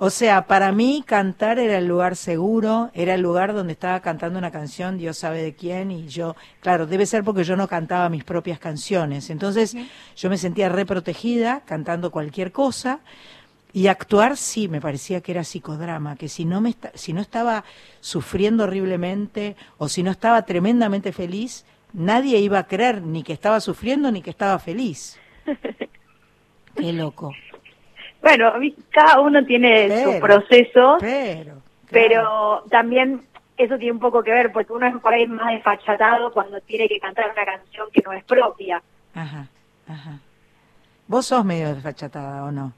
O 0.02 0.08
sea, 0.08 0.46
para 0.46 0.72
mí 0.72 1.04
cantar 1.06 1.58
era 1.58 1.76
el 1.76 1.86
lugar 1.86 2.16
seguro, 2.16 2.90
era 2.94 3.14
el 3.14 3.20
lugar 3.20 3.52
donde 3.52 3.74
estaba 3.74 4.00
cantando 4.00 4.38
una 4.38 4.50
canción, 4.50 4.96
Dios 4.96 5.18
sabe 5.18 5.42
de 5.42 5.54
quién, 5.54 5.90
y 5.90 6.08
yo, 6.08 6.36
claro, 6.60 6.86
debe 6.86 7.04
ser 7.04 7.22
porque 7.22 7.44
yo 7.44 7.54
no 7.54 7.68
cantaba 7.68 8.08
mis 8.08 8.24
propias 8.24 8.58
canciones. 8.58 9.28
Entonces, 9.28 9.76
yo 10.16 10.30
me 10.30 10.38
sentía 10.38 10.70
re 10.70 10.86
protegida 10.86 11.60
cantando 11.66 12.10
cualquier 12.10 12.50
cosa. 12.50 13.00
Y 13.74 13.88
actuar 13.88 14.38
sí, 14.38 14.68
me 14.68 14.80
parecía 14.80 15.20
que 15.20 15.32
era 15.32 15.44
psicodrama, 15.44 16.16
que 16.16 16.30
si 16.30 16.46
no 16.46 16.62
me 16.62 16.74
si 16.94 17.12
no 17.12 17.20
estaba 17.20 17.64
sufriendo 18.00 18.64
horriblemente 18.64 19.54
o 19.76 19.88
si 19.90 20.02
no 20.02 20.10
estaba 20.10 20.42
tremendamente 20.46 21.12
feliz, 21.12 21.66
nadie 21.93 22.38
iba 22.38 22.59
a 22.59 22.66
creer 22.66 23.03
ni 23.03 23.22
que 23.22 23.32
estaba 23.32 23.61
sufriendo 23.61 24.11
ni 24.11 24.22
que 24.22 24.30
estaba 24.30 24.59
feliz. 24.59 25.18
Qué 26.74 26.93
loco. 26.93 27.32
Bueno, 28.22 28.53
cada 28.91 29.20
uno 29.20 29.45
tiene 29.45 29.86
Pero, 29.88 30.12
sus 30.12 30.20
procesos, 30.20 30.97
Pero, 31.01 31.45
claro. 31.45 31.62
pero 31.88 32.64
también 32.70 33.22
eso 33.57 33.76
tiene 33.78 33.93
un 33.93 33.99
poco 33.99 34.22
que 34.22 34.30
ver, 34.30 34.53
porque 34.53 34.72
uno 34.72 34.86
es 34.86 34.97
por 34.99 35.12
ahí 35.14 35.26
más 35.26 35.53
desfachatado 35.53 36.30
cuando 36.32 36.61
tiene 36.61 36.88
que 36.88 37.01
cantar 37.01 37.30
una 37.32 37.45
canción 37.45 37.88
que 37.93 38.03
no 38.05 38.12
es 38.12 38.22
propia. 38.24 38.82
Ajá, 39.14 39.47
ajá. 39.88 40.18
Vos 41.07 41.26
sos 41.26 41.45
medio 41.45 41.74
desfachatada, 41.74 42.45
¿o 42.45 42.53
no? 42.53 42.72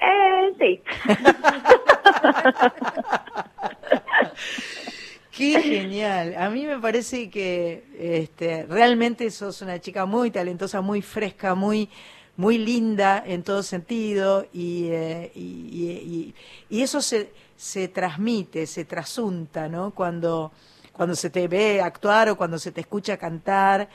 Eh, 0.00 0.52
sí. 0.58 0.80
Qué 5.32 5.58
genial. 5.60 6.34
A 6.36 6.50
mí 6.50 6.66
me 6.66 6.78
parece 6.78 7.30
que 7.30 7.84
este, 7.98 8.66
realmente 8.66 9.30
sos 9.30 9.62
una 9.62 9.80
chica 9.80 10.04
muy 10.04 10.30
talentosa, 10.30 10.80
muy 10.82 11.00
fresca, 11.02 11.54
muy 11.54 11.88
muy 12.34 12.56
linda 12.56 13.22
en 13.26 13.42
todo 13.42 13.62
sentido 13.62 14.46
y, 14.54 14.86
eh, 14.90 15.30
y, 15.34 15.40
y- 15.40 16.34
y- 16.70 16.82
eso 16.82 17.02
se, 17.02 17.30
se 17.56 17.88
transmite, 17.88 18.66
se 18.66 18.86
trasunta, 18.86 19.68
¿no? 19.68 19.90
Cuando, 19.92 20.50
cuando 20.94 21.14
se 21.14 21.28
te 21.30 21.46
ve 21.46 21.82
actuar 21.82 22.30
o 22.30 22.36
cuando 22.36 22.58
se 22.58 22.72
te 22.72 22.80
escucha 22.80 23.18
cantar, 23.18 23.86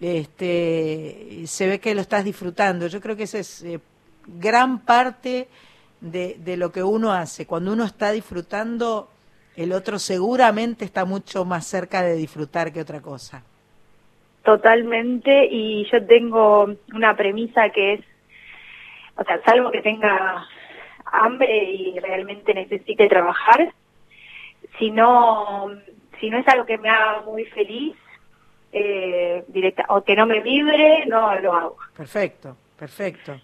este, 0.00 1.42
se 1.46 1.66
ve 1.66 1.80
que 1.80 1.94
lo 1.94 2.00
estás 2.00 2.24
disfrutando. 2.24 2.86
Yo 2.86 3.00
creo 3.00 3.16
que 3.16 3.24
esa 3.24 3.38
es 3.38 3.62
eh, 3.62 3.80
gran 4.26 4.80
parte 4.80 5.48
de, 6.00 6.36
de 6.44 6.56
lo 6.56 6.72
que 6.72 6.82
uno 6.82 7.12
hace. 7.12 7.46
Cuando 7.46 7.72
uno 7.72 7.84
está 7.84 8.10
disfrutando, 8.12 9.08
el 9.56 9.72
otro 9.72 9.98
seguramente 9.98 10.84
está 10.84 11.04
mucho 11.04 11.44
más 11.44 11.66
cerca 11.66 12.02
de 12.02 12.14
disfrutar 12.14 12.72
que 12.72 12.80
otra 12.80 13.00
cosa. 13.00 13.42
Totalmente, 14.44 15.46
y 15.50 15.88
yo 15.90 16.04
tengo 16.04 16.74
una 16.92 17.16
premisa 17.16 17.70
que 17.70 17.94
es, 17.94 18.00
o 19.16 19.24
sea, 19.24 19.40
salvo 19.44 19.70
que 19.70 19.82
tenga 19.82 20.46
hambre 21.04 21.64
y 21.64 21.98
realmente 22.00 22.54
necesite 22.54 23.08
trabajar, 23.08 23.72
si 24.78 24.90
no, 24.90 25.70
si 26.18 26.30
no 26.30 26.38
es 26.38 26.48
algo 26.48 26.64
que 26.64 26.78
me 26.78 26.88
haga 26.88 27.20
muy 27.20 27.44
feliz, 27.44 27.94
eh, 28.72 29.44
directa, 29.48 29.84
o 29.88 30.02
que 30.02 30.16
no 30.16 30.26
me 30.26 30.40
vibre, 30.40 31.04
no 31.06 31.38
lo 31.40 31.52
hago. 31.52 31.76
Perfecto, 31.96 32.56
perfecto. 32.78 33.38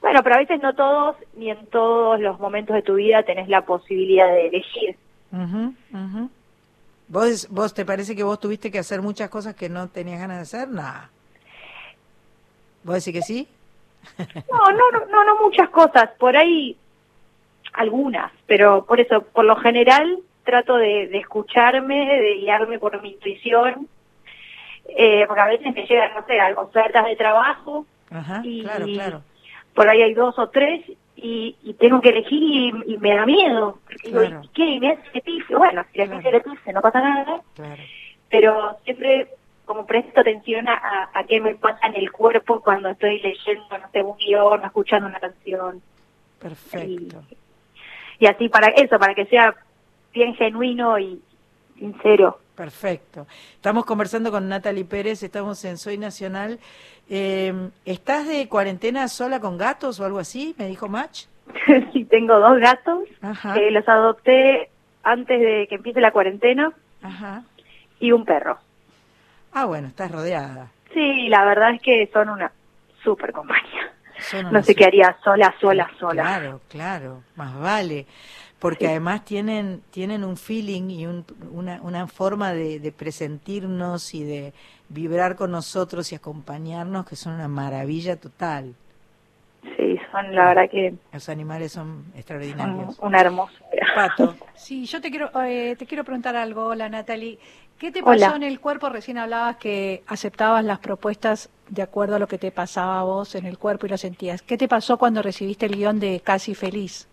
Bueno, 0.00 0.22
pero 0.22 0.36
a 0.36 0.38
veces 0.38 0.62
no 0.62 0.74
todos, 0.74 1.16
ni 1.34 1.50
en 1.50 1.66
todos 1.66 2.20
los 2.20 2.38
momentos 2.38 2.74
de 2.74 2.82
tu 2.82 2.94
vida 2.94 3.24
tenés 3.24 3.48
la 3.48 3.62
posibilidad 3.62 4.28
de 4.28 4.46
elegir. 4.46 4.96
Ujú, 5.32 5.74
ujú. 5.92 6.30
¿Vos, 7.08 7.48
¿Vos 7.50 7.74
te 7.74 7.84
parece 7.84 8.14
que 8.14 8.22
vos 8.22 8.38
tuviste 8.38 8.70
que 8.70 8.78
hacer 8.78 9.00
muchas 9.02 9.30
cosas 9.30 9.54
que 9.54 9.68
no 9.68 9.88
tenías 9.88 10.20
ganas 10.20 10.36
de 10.36 10.42
hacer? 10.42 10.68
Nada. 10.68 11.10
¿Vos 12.84 13.04
decís 13.04 13.20
que 13.20 13.26
sí? 13.26 13.48
No, 14.50 14.70
no, 14.72 14.90
no, 14.92 15.06
no, 15.06 15.24
no 15.24 15.42
muchas 15.44 15.68
cosas, 15.70 16.10
por 16.18 16.36
ahí 16.36 16.76
algunas, 17.74 18.32
pero 18.46 18.84
por 18.86 19.00
eso, 19.00 19.22
por 19.22 19.44
lo 19.44 19.56
general, 19.56 20.18
trato 20.44 20.76
de, 20.76 21.08
de 21.08 21.18
escucharme, 21.18 22.06
de 22.20 22.34
guiarme 22.36 22.78
por 22.78 23.00
mi 23.02 23.10
intuición, 23.10 23.88
eh, 24.96 25.24
porque 25.26 25.40
a 25.42 25.46
veces 25.46 25.74
me 25.74 25.84
llegan, 25.86 26.12
no 26.14 26.24
sé, 26.26 26.38
ofertas 26.56 27.04
de 27.04 27.16
trabajo 27.16 27.86
Ajá, 28.10 28.40
y 28.42 28.62
claro, 28.62 28.86
claro. 28.86 29.22
por 29.74 29.88
ahí 29.88 30.02
hay 30.02 30.14
dos 30.14 30.38
o 30.38 30.48
tres 30.48 30.84
y, 31.22 31.56
y 31.62 31.74
tengo 31.74 32.00
que 32.00 32.10
elegir 32.10 32.42
y, 32.42 32.92
y 32.94 32.98
me 32.98 33.14
da 33.14 33.26
miedo. 33.26 33.78
Porque 33.84 34.08
digo. 34.08 34.40
¿y 34.42 34.48
qué? 34.48 34.64
¿Y 34.66 34.80
me 34.80 34.90
hace 34.92 35.08
ese 35.08 35.20
pife? 35.20 35.54
Bueno, 35.56 35.84
si 35.92 35.94
Claro. 35.94 36.16
hace 36.18 36.28
el 36.28 36.42
pife 36.42 36.72
no 36.72 36.80
pasa 36.80 37.00
nada, 37.00 37.40
Claro. 37.54 37.82
pero 38.30 38.76
siempre 38.84 39.28
como 39.64 39.84
presto 39.84 40.20
atención 40.20 40.66
a, 40.68 40.74
a, 40.74 41.10
a 41.20 41.24
qué 41.24 41.40
me 41.40 41.54
pasa 41.56 41.86
en 41.88 41.96
el 41.96 42.10
cuerpo 42.10 42.60
cuando 42.60 42.88
estoy 42.88 43.20
leyendo, 43.20 43.66
no 43.78 43.90
sé, 43.92 44.02
un 44.02 44.16
guion 44.16 44.60
o 44.62 44.64
escuchando 44.66 45.08
una 45.08 45.20
canción. 45.20 45.82
Perfecto. 46.40 47.22
Y 48.18 48.26
así 48.26 48.48
para 48.48 48.68
eso, 48.68 48.98
para 48.98 49.14
que 49.14 49.26
sea 49.26 49.54
bien 50.14 50.34
genuino 50.36 50.98
y 50.98 51.20
sincero. 51.78 52.38
Perfecto. 52.62 53.28
Estamos 53.54 53.84
conversando 53.84 54.32
con 54.32 54.48
Natalie 54.48 54.84
Pérez, 54.84 55.22
estamos 55.22 55.64
en 55.64 55.78
Soy 55.78 55.96
Nacional. 55.96 56.58
Eh, 57.08 57.54
¿Estás 57.84 58.26
de 58.26 58.48
cuarentena 58.48 59.06
sola 59.06 59.38
con 59.38 59.56
gatos 59.56 60.00
o 60.00 60.04
algo 60.04 60.18
así? 60.18 60.56
Me 60.58 60.66
dijo 60.66 60.88
Match. 60.88 61.26
sí, 61.92 62.04
tengo 62.06 62.36
dos 62.40 62.58
gatos, 62.58 63.04
Ajá. 63.22 63.54
que 63.54 63.70
los 63.70 63.88
adopté 63.88 64.70
antes 65.04 65.38
de 65.40 65.66
que 65.68 65.76
empiece 65.76 66.00
la 66.00 66.10
cuarentena, 66.10 66.72
Ajá. 67.00 67.44
y 68.00 68.10
un 68.10 68.24
perro. 68.24 68.58
Ah, 69.52 69.66
bueno, 69.66 69.86
estás 69.86 70.10
rodeada. 70.10 70.66
Sí, 70.92 71.28
la 71.28 71.44
verdad 71.44 71.74
es 71.74 71.80
que 71.80 72.10
son 72.12 72.28
una 72.28 72.50
super 73.04 73.30
compañía. 73.30 73.92
Son 74.18 74.52
No 74.52 74.64
sé 74.64 74.74
qué 74.74 74.82
super- 74.82 74.86
haría 75.04 75.16
sola, 75.22 75.54
sola, 75.60 75.88
sola. 76.00 76.22
Claro, 76.24 76.60
claro, 76.68 77.22
más 77.36 77.56
vale. 77.60 78.04
Porque 78.58 78.88
además 78.88 79.24
tienen, 79.24 79.82
tienen 79.90 80.24
un 80.24 80.36
feeling 80.36 80.90
y 80.90 81.06
un- 81.06 81.24
una, 81.52 81.80
una 81.82 82.06
forma 82.08 82.52
de, 82.52 82.80
de 82.80 82.92
presentirnos 82.92 84.14
y 84.14 84.24
de 84.24 84.54
vibrar 84.88 85.36
con 85.36 85.50
nosotros 85.52 86.10
y 86.12 86.16
acompañarnos 86.16 87.06
que 87.06 87.16
son 87.16 87.34
una 87.34 87.48
maravilla 87.48 88.16
total. 88.20 88.74
Sí, 89.76 89.98
son 90.10 90.34
la 90.34 90.46
verdad 90.48 90.70
que 90.70 90.94
Los 91.12 91.28
animales 91.28 91.72
son 91.72 92.12
son 92.12 92.16
extraordinarios. 92.18 92.98
una 93.00 93.20
hermosura. 93.20 93.86
Pato, 93.92 94.36
Sí, 94.54 94.86
yo 94.86 95.00
te 95.00 95.10
quiero, 95.10 95.30
eh, 95.42 95.76
te 95.78 95.86
quiero 95.86 96.04
preguntar 96.04 96.36
algo, 96.36 96.66
hola 96.66 96.88
Natalie. 96.88 97.38
¿Qué 97.78 97.92
te 97.92 98.02
Hola. 98.02 98.04
pasó 98.04 98.34
en 98.36 98.42
el 98.42 98.60
cuerpo? 98.60 98.88
Recién 98.88 99.18
hablabas 99.18 99.56
que 99.58 100.02
aceptabas 100.06 100.64
las 100.64 100.80
propuestas 100.80 101.50
de 101.68 101.82
acuerdo 101.82 102.16
a 102.16 102.18
lo 102.18 102.26
que 102.28 102.38
te 102.38 102.50
pasaba 102.50 102.98
a 103.00 103.04
vos 103.04 103.34
en 103.36 103.46
el 103.46 103.58
cuerpo 103.58 103.86
y 103.86 103.90
lo 103.90 103.98
sentías. 103.98 104.42
¿Qué 104.42 104.58
te 104.58 104.68
pasó 104.68 104.98
cuando 104.98 105.22
recibiste 105.22 105.66
el 105.66 105.76
guion 105.76 106.00
de 106.00 106.20
Casi 106.20 106.54
Feliz? 106.54 107.07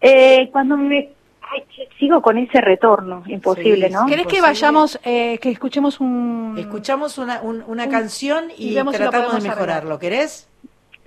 Eh, 0.00 0.48
cuando 0.52 0.76
me... 0.76 1.10
Ay, 1.52 1.64
sigo 1.98 2.22
con 2.22 2.38
ese 2.38 2.60
retorno, 2.60 3.24
imposible, 3.26 3.88
Sí, 3.88 3.92
¿no? 3.92 4.06
¿Querés 4.06 4.26
que 4.28 4.40
vayamos, 4.40 5.00
eh, 5.04 5.38
que 5.38 5.50
escuchemos 5.50 5.98
un... 6.00 6.54
escuchamos 6.58 7.18
una, 7.18 7.40
un- 7.42 7.64
una 7.66 7.84
Un- 7.86 7.90
canción 7.90 8.44
y, 8.56 8.68
y 8.70 8.74
vemos 8.74 8.94
si 8.94 9.02
lo 9.02 9.10
tratamos 9.10 9.42
de 9.42 9.48
mejorarlo. 9.48 9.98
¿Querés? 9.98 10.48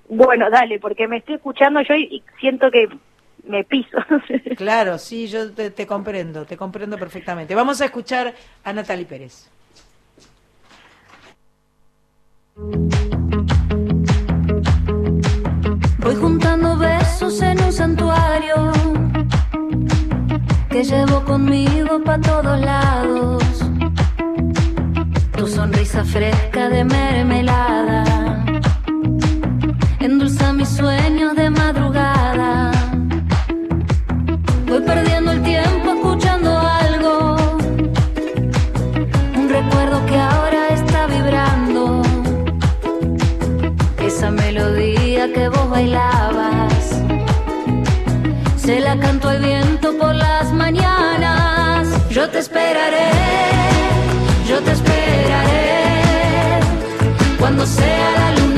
Bueno, 0.09 0.49
dale, 0.49 0.79
porque 0.79 1.07
me 1.07 1.17
estoy 1.17 1.35
escuchando 1.35 1.79
yo 1.81 1.95
y, 1.95 2.03
y 2.17 2.23
siento 2.41 2.69
que 2.69 2.89
me 3.47 3.63
piso. 3.63 3.97
Claro, 4.57 4.97
sí, 4.99 5.27
yo 5.27 5.51
te, 5.53 5.71
te 5.71 5.87
comprendo, 5.87 6.45
te 6.45 6.57
comprendo 6.57 6.97
perfectamente. 6.97 7.55
Vamos 7.55 7.79
a 7.81 7.85
escuchar 7.85 8.33
a 8.65 8.73
Natalie 8.73 9.05
Pérez. 9.05 9.49
Voy 16.03 16.15
juntando 16.15 16.75
besos 16.75 17.41
en 17.41 17.63
un 17.63 17.71
santuario 17.71 18.55
que 20.69 20.83
llevo 20.83 21.23
conmigo 21.23 22.01
pa' 22.03 22.19
todos 22.19 22.59
lados. 22.59 23.43
Tu 25.37 25.47
sonrisa 25.47 26.03
fresca 26.03 26.67
de 26.67 26.83
mermelada 26.83 28.03
endulza 30.01 30.51
mis 30.51 30.67
sueños 30.67 31.35
de 31.37 31.49
madrugada. 31.49 32.12
Se 48.55 48.79
la 48.79 48.97
canto 48.97 49.27
al 49.27 49.41
viento 49.41 49.97
por 49.97 50.15
las 50.15 50.53
mañanas. 50.53 51.87
Yo 52.09 52.29
te 52.29 52.39
esperaré, 52.39 53.11
yo 54.47 54.61
te 54.61 54.71
esperaré. 54.71 56.61
Cuando 57.37 57.65
sea 57.65 58.11
la 58.17 58.31
luna 58.39 58.52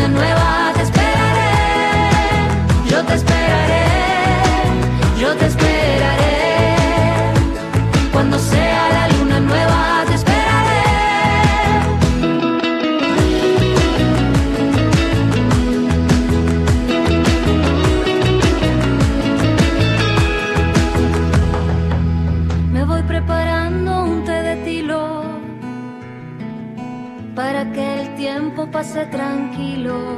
pase 28.76 29.05
tranquilo. 29.05 30.17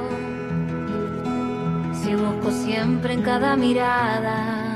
Si 2.01 2.15
busco 2.15 2.49
siempre 2.49 3.13
en 3.13 3.21
cada 3.21 3.55
mirada 3.55 4.75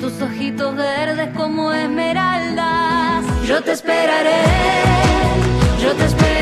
tus 0.00 0.22
ojitos 0.22 0.76
verdes 0.76 1.30
como 1.36 1.72
esmeraldas, 1.74 3.24
yo 3.44 3.60
te 3.60 3.72
esperaré, 3.72 4.42
yo 5.82 5.92
te 5.94 6.04
esperaré. 6.04 6.35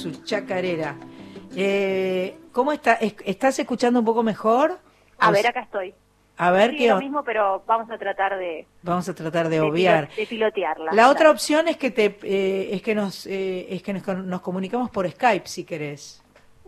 Su 0.00 0.10
chacarera. 0.24 0.96
Eh, 1.56 2.36
¿Cómo 2.52 2.72
está? 2.72 2.94
¿Es- 2.94 3.14
¿Estás 3.24 3.58
escuchando 3.58 3.98
un 4.00 4.04
poco 4.04 4.22
mejor? 4.22 4.78
A 5.18 5.30
ver, 5.30 5.46
acá 5.46 5.60
estoy. 5.60 5.94
A 6.36 6.50
ver 6.50 6.70
Sí, 6.70 6.78
qué 6.78 6.88
lo 6.88 6.98
mismo, 6.98 7.22
pero 7.22 7.62
vamos 7.66 7.90
a 7.90 7.98
tratar 7.98 8.38
de, 8.38 8.66
vamos 8.82 9.06
a 9.10 9.14
tratar 9.14 9.48
de 9.50 9.56
de 9.56 9.60
obviar. 9.60 10.08
pilo- 10.08 10.16
de 10.16 10.26
pilotearla. 10.26 10.92
La 10.92 11.10
otra 11.10 11.30
opción 11.30 11.68
es 11.68 11.76
que 11.76 11.90
te 11.90 12.16
eh, 12.22 12.70
es 12.74 12.80
que 12.82 12.94
nos 12.94 13.26
eh, 13.26 13.66
es 13.74 13.82
que 13.82 13.92
nos, 13.92 14.06
nos 14.24 14.40
comunicamos 14.40 14.88
por 14.90 15.08
Skype 15.10 15.46
si 15.46 15.64
querés. 15.64 16.22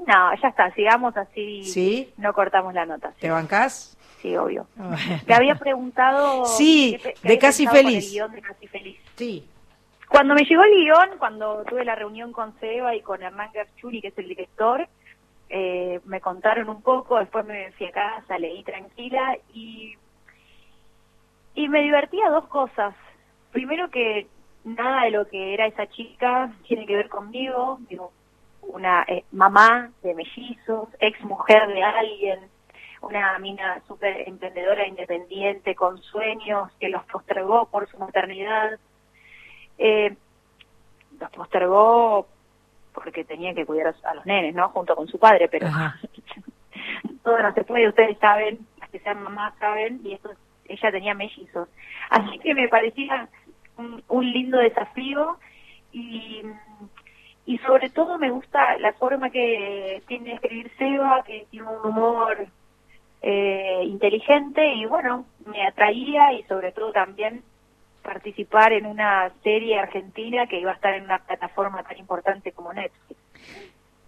No, 0.06 0.34
ya 0.42 0.48
está, 0.48 0.70
sigamos 0.74 1.16
así. 1.16 1.64
¿Sí? 1.64 2.12
No 2.18 2.32
cortamos 2.34 2.74
la 2.74 2.84
nota. 2.84 3.12
¿Te 3.18 3.30
bancás? 3.30 3.96
Sí, 4.20 4.36
obvio. 4.36 4.66
Te 5.26 5.32
había 5.32 5.54
preguntado. 5.54 6.44
Sí, 6.44 6.98
qué 7.02 7.08
pe- 7.10 7.14
qué 7.22 7.28
de 7.28 7.38
Casi 7.38 7.66
Feliz. 7.66 8.04
el 8.06 8.10
guion 8.12 8.32
de 8.32 8.42
Casi 8.42 8.66
Feliz. 8.66 8.98
Sí. 9.16 9.48
Cuando 10.12 10.34
me 10.34 10.44
llegó 10.44 10.62
el 10.62 10.74
guion, 10.74 11.18
cuando 11.18 11.64
tuve 11.64 11.86
la 11.86 11.94
reunión 11.94 12.32
con 12.32 12.52
Seba 12.60 12.94
y 12.94 13.00
con 13.00 13.22
Hernán 13.22 13.50
Garchuri, 13.54 14.02
que 14.02 14.08
es 14.08 14.18
el 14.18 14.28
director, 14.28 14.86
eh, 15.48 16.00
me 16.04 16.20
contaron 16.20 16.68
un 16.68 16.82
poco, 16.82 17.18
después 17.18 17.46
me 17.46 17.72
fui 17.72 17.86
a 17.86 17.92
casa, 17.92 18.38
leí 18.38 18.62
tranquila 18.62 19.38
y, 19.54 19.94
y 21.54 21.66
me 21.66 21.80
divertía 21.80 22.28
dos 22.28 22.46
cosas. 22.48 22.94
Primero 23.52 23.88
que 23.88 24.26
nada 24.64 25.04
de 25.04 25.12
lo 25.12 25.26
que 25.28 25.54
era 25.54 25.66
esa 25.66 25.86
chica 25.86 26.52
tiene 26.68 26.84
que 26.84 26.96
ver 26.96 27.08
conmigo, 27.08 27.78
digo, 27.88 28.12
una 28.60 29.04
eh, 29.08 29.24
mamá 29.32 29.92
de 30.02 30.14
mellizos, 30.14 30.90
ex 31.00 31.18
mujer 31.22 31.68
de 31.68 31.82
alguien, 31.82 32.40
una 33.00 33.38
mina 33.38 33.80
súper 33.88 34.28
emprendedora, 34.28 34.86
independiente, 34.86 35.74
con 35.74 35.96
sueños, 36.02 36.70
que 36.78 36.90
los 36.90 37.02
postergó 37.06 37.64
por 37.70 37.88
su 37.88 37.96
maternidad. 37.96 38.78
Eh, 39.78 40.14
los 41.20 41.30
postergó 41.30 42.26
porque 42.92 43.24
tenía 43.24 43.54
que 43.54 43.64
cuidar 43.64 43.94
a, 44.04 44.14
los 44.14 44.26
nenes, 44.26 44.54
¿no? 44.54 44.68
Junto 44.70 44.94
con 44.94 45.08
su 45.08 45.18
padre, 45.18 45.48
pero 45.48 45.68
todo 47.22 47.42
no 47.42 47.52
se 47.54 47.64
puede, 47.64 47.88
ustedes 47.88 48.18
saben, 48.18 48.66
las 48.78 48.90
que 48.90 48.98
sean 49.00 49.22
mamás 49.22 49.54
saben, 49.58 50.00
y 50.04 50.14
eso, 50.14 50.30
ella 50.66 50.90
tenía 50.90 51.14
mellizos. 51.14 51.68
Así 52.10 52.38
que 52.38 52.54
me 52.54 52.68
parecía 52.68 53.28
un, 53.76 54.02
un 54.08 54.30
lindo 54.30 54.58
desafío 54.58 55.38
y, 55.92 56.42
y 57.46 57.58
sobre 57.58 57.90
todo 57.90 58.18
me 58.18 58.30
gusta 58.30 58.78
la 58.78 58.92
forma 58.92 59.30
que 59.30 60.02
tiene 60.06 60.30
de 60.30 60.34
escribir 60.34 60.70
Seba, 60.78 61.22
que 61.24 61.46
tiene 61.50 61.68
un 61.68 61.90
humor 61.90 62.46
eh, 63.22 63.82
inteligente 63.84 64.74
y 64.74 64.84
bueno, 64.86 65.26
me 65.46 65.66
atraía 65.66 66.32
y 66.32 66.42
sobre 66.44 66.72
todo 66.72 66.92
también 66.92 67.42
participar 68.02 68.72
en 68.72 68.86
una 68.86 69.32
serie 69.42 69.78
argentina 69.78 70.46
que 70.46 70.60
iba 70.60 70.70
a 70.70 70.74
estar 70.74 70.94
en 70.94 71.04
una 71.04 71.18
plataforma 71.18 71.82
tan 71.82 71.98
importante 71.98 72.52
como 72.52 72.72
Netflix. 72.72 73.20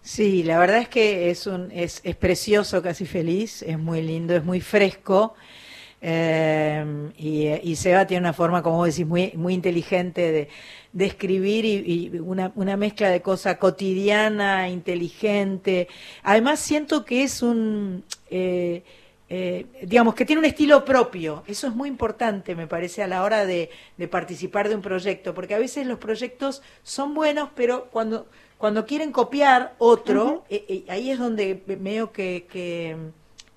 Sí, 0.02 0.42
la 0.42 0.58
verdad 0.58 0.78
es 0.78 0.88
que 0.88 1.30
es 1.30 1.46
un 1.46 1.70
es, 1.72 2.02
es 2.04 2.14
precioso, 2.16 2.82
casi 2.82 3.06
feliz, 3.06 3.62
es 3.62 3.78
muy 3.78 4.02
lindo, 4.02 4.36
es 4.36 4.44
muy 4.44 4.60
fresco. 4.60 5.34
eh, 6.02 6.84
y, 7.62 7.76
Seba 7.76 8.06
tiene 8.06 8.20
una 8.20 8.34
forma, 8.34 8.62
como 8.62 8.76
vos 8.76 8.88
decís, 8.88 9.06
muy, 9.06 9.32
muy 9.36 9.54
inteligente 9.54 10.30
de, 10.30 10.48
de 10.92 11.06
escribir 11.06 11.64
y, 11.64 12.18
una, 12.20 12.52
una 12.54 12.76
mezcla 12.76 13.08
de 13.08 13.22
cosa 13.22 13.58
cotidiana, 13.58 14.68
inteligente. 14.68 15.88
Además, 16.22 16.60
siento 16.60 17.06
que 17.06 17.22
es 17.22 17.42
un, 17.42 18.04
eh, 18.30 18.82
eh, 19.28 19.66
digamos, 19.82 20.14
que 20.14 20.24
tiene 20.24 20.40
un 20.40 20.44
estilo 20.44 20.84
propio. 20.84 21.42
Eso 21.46 21.66
es 21.66 21.74
muy 21.74 21.88
importante, 21.88 22.54
me 22.54 22.66
parece, 22.66 23.02
a 23.02 23.06
la 23.06 23.22
hora 23.22 23.46
de, 23.46 23.70
de 23.96 24.08
participar 24.08 24.68
de 24.68 24.74
un 24.74 24.82
proyecto, 24.82 25.34
porque 25.34 25.54
a 25.54 25.58
veces 25.58 25.86
los 25.86 25.98
proyectos 25.98 26.62
son 26.82 27.14
buenos, 27.14 27.48
pero 27.54 27.86
cuando, 27.90 28.26
cuando 28.58 28.84
quieren 28.86 29.12
copiar 29.12 29.72
otro, 29.78 30.44
eh, 30.50 30.64
eh, 30.68 30.84
ahí 30.88 31.10
es 31.10 31.18
donde 31.18 31.62
veo 31.66 32.12
que, 32.12 32.46
que, 32.50 32.96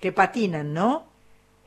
que 0.00 0.12
patinan, 0.12 0.72
¿no? 0.72 1.04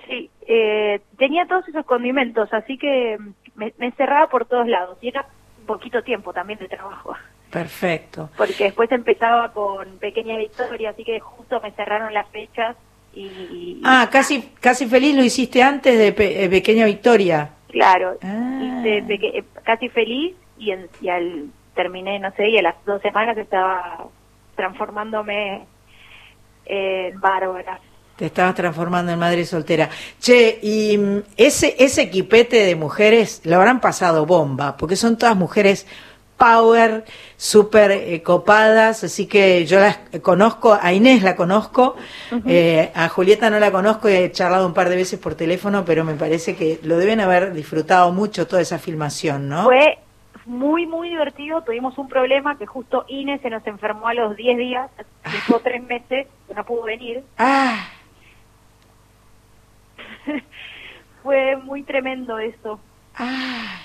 Sí, 0.07 0.29
eh, 0.47 0.99
tenía 1.17 1.45
todos 1.45 1.67
esos 1.67 1.85
condimentos, 1.85 2.51
así 2.53 2.77
que 2.77 3.17
me, 3.55 3.73
me 3.77 3.85
encerraba 3.85 4.27
por 4.29 4.45
todos 4.45 4.67
lados 4.67 4.97
y 5.01 5.09
era 5.09 5.27
poquito 5.67 6.01
tiempo 6.03 6.33
también 6.33 6.57
de 6.59 6.67
trabajo, 6.67 7.15
Perfecto. 7.51 8.29
porque 8.35 8.65
después 8.65 8.91
empezaba 8.91 9.53
con 9.53 9.99
Pequeña 9.99 10.37
Victoria, 10.37 10.89
así 10.89 11.03
que 11.03 11.19
justo 11.19 11.61
me 11.61 11.71
cerraron 11.71 12.13
las 12.13 12.27
fechas 12.29 12.75
y, 13.13 13.81
Ah, 13.83 14.07
casi, 14.11 14.41
casi 14.59 14.85
feliz 14.87 15.15
lo 15.15 15.23
hiciste 15.23 15.61
antes 15.63 15.97
de 15.97 16.11
Pe- 16.13 16.43
eh, 16.45 16.49
Pequeña 16.49 16.85
Victoria. 16.85 17.49
claro, 17.69 18.17
Ah. 18.21 18.59
hice 18.81 18.97
eh, 19.09 19.43
casi 19.63 19.89
feliz 19.89 20.35
y, 20.57 20.71
en- 20.71 20.87
y 21.01 21.09
al 21.09 21.45
terminé, 21.75 22.19
no 22.19 22.31
sé, 22.35 22.49
y 22.49 22.57
a 22.57 22.61
las 22.61 22.75
dos 22.85 23.01
semanas 23.01 23.37
estaba 23.37 24.05
transformándome 24.55 25.65
en 26.65 27.19
Bárbara. 27.19 27.79
Te 28.17 28.25
estabas 28.27 28.53
transformando 28.55 29.11
en 29.11 29.17
madre 29.19 29.45
soltera. 29.45 29.89
Che, 30.19 30.59
y 30.61 30.97
mm, 30.97 31.17
ese, 31.37 31.75
ese 31.79 32.03
equipete 32.03 32.57
de 32.65 32.75
mujeres 32.75 33.41
lo 33.45 33.55
habrán 33.55 33.79
pasado 33.81 34.25
bomba, 34.25 34.77
porque 34.77 34.95
son 34.95 35.17
todas 35.17 35.35
mujeres 35.35 35.87
power, 36.41 37.05
súper 37.37 37.91
eh, 37.91 38.23
copadas, 38.23 39.03
así 39.03 39.27
que 39.27 39.63
yo 39.67 39.79
las 39.79 39.97
conozco, 40.23 40.75
a 40.81 40.91
Inés 40.91 41.21
la 41.21 41.35
conozco, 41.35 41.95
eh, 42.47 42.91
a 42.95 43.09
Julieta 43.09 43.51
no 43.51 43.59
la 43.59 43.71
conozco 43.71 44.07
he 44.07 44.31
charlado 44.31 44.65
un 44.65 44.73
par 44.73 44.89
de 44.89 44.95
veces 44.95 45.19
por 45.19 45.35
teléfono, 45.35 45.85
pero 45.85 46.03
me 46.03 46.15
parece 46.15 46.55
que 46.55 46.79
lo 46.81 46.97
deben 46.97 47.19
haber 47.19 47.53
disfrutado 47.53 48.11
mucho 48.11 48.47
toda 48.47 48.59
esa 48.59 48.79
filmación, 48.79 49.49
¿no? 49.49 49.65
Fue 49.65 49.99
muy, 50.47 50.87
muy 50.87 51.09
divertido. 51.09 51.61
Tuvimos 51.61 51.95
un 51.99 52.09
problema 52.09 52.57
que 52.57 52.65
justo 52.65 53.05
Inés 53.07 53.41
se 53.41 53.51
nos 53.51 53.65
enfermó 53.67 54.07
a 54.07 54.15
los 54.15 54.35
10 54.35 54.57
días, 54.57 54.89
estuvo 55.23 55.59
tres 55.59 55.83
meses, 55.83 56.25
no 56.55 56.65
pudo 56.65 56.83
venir. 56.85 57.23
Ah, 57.37 57.85
Fue 61.21 61.55
muy 61.57 61.83
tremendo 61.83 62.39
eso. 62.39 62.79
ah, 63.15 63.77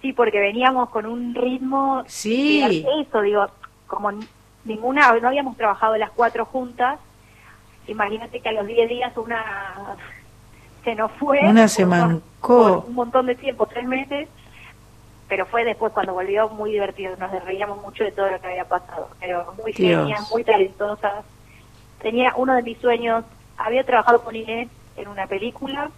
Sí, 0.00 0.12
porque 0.12 0.40
veníamos 0.40 0.88
con 0.90 1.06
un 1.06 1.34
ritmo. 1.34 2.04
Sí. 2.06 2.84
Eso, 3.00 3.20
digo, 3.20 3.46
como 3.86 4.10
ninguna, 4.64 5.12
no 5.20 5.28
habíamos 5.28 5.56
trabajado 5.56 5.96
las 5.96 6.10
cuatro 6.10 6.44
juntas. 6.46 6.98
Imagínate 7.86 8.40
que 8.40 8.48
a 8.48 8.52
los 8.52 8.66
10 8.66 8.88
días 8.88 9.16
una 9.16 9.96
se 10.84 10.94
nos 10.94 11.10
fue. 11.12 11.40
Una 11.42 11.68
se 11.68 11.84
mancó. 11.84 12.84
un 12.86 12.94
montón 12.94 13.26
de 13.26 13.34
tiempo, 13.34 13.66
tres 13.66 13.86
meses. 13.86 14.28
Pero 15.28 15.46
fue 15.46 15.64
después 15.64 15.92
cuando 15.92 16.14
volvió 16.14 16.48
muy 16.48 16.72
divertido. 16.72 17.16
Nos 17.16 17.30
reíamos 17.44 17.80
mucho 17.82 18.02
de 18.02 18.12
todo 18.12 18.30
lo 18.30 18.40
que 18.40 18.46
había 18.48 18.64
pasado. 18.64 19.10
Pero 19.20 19.54
muy 19.62 19.72
genias, 19.72 20.30
muy 20.30 20.44
talentosas. 20.44 21.24
Tenía 22.00 22.32
uno 22.36 22.54
de 22.54 22.62
mis 22.62 22.78
sueños. 22.78 23.24
Había 23.58 23.84
trabajado 23.84 24.22
con 24.22 24.34
Inés 24.34 24.68
en 24.96 25.08
una 25.08 25.26
película 25.26 25.90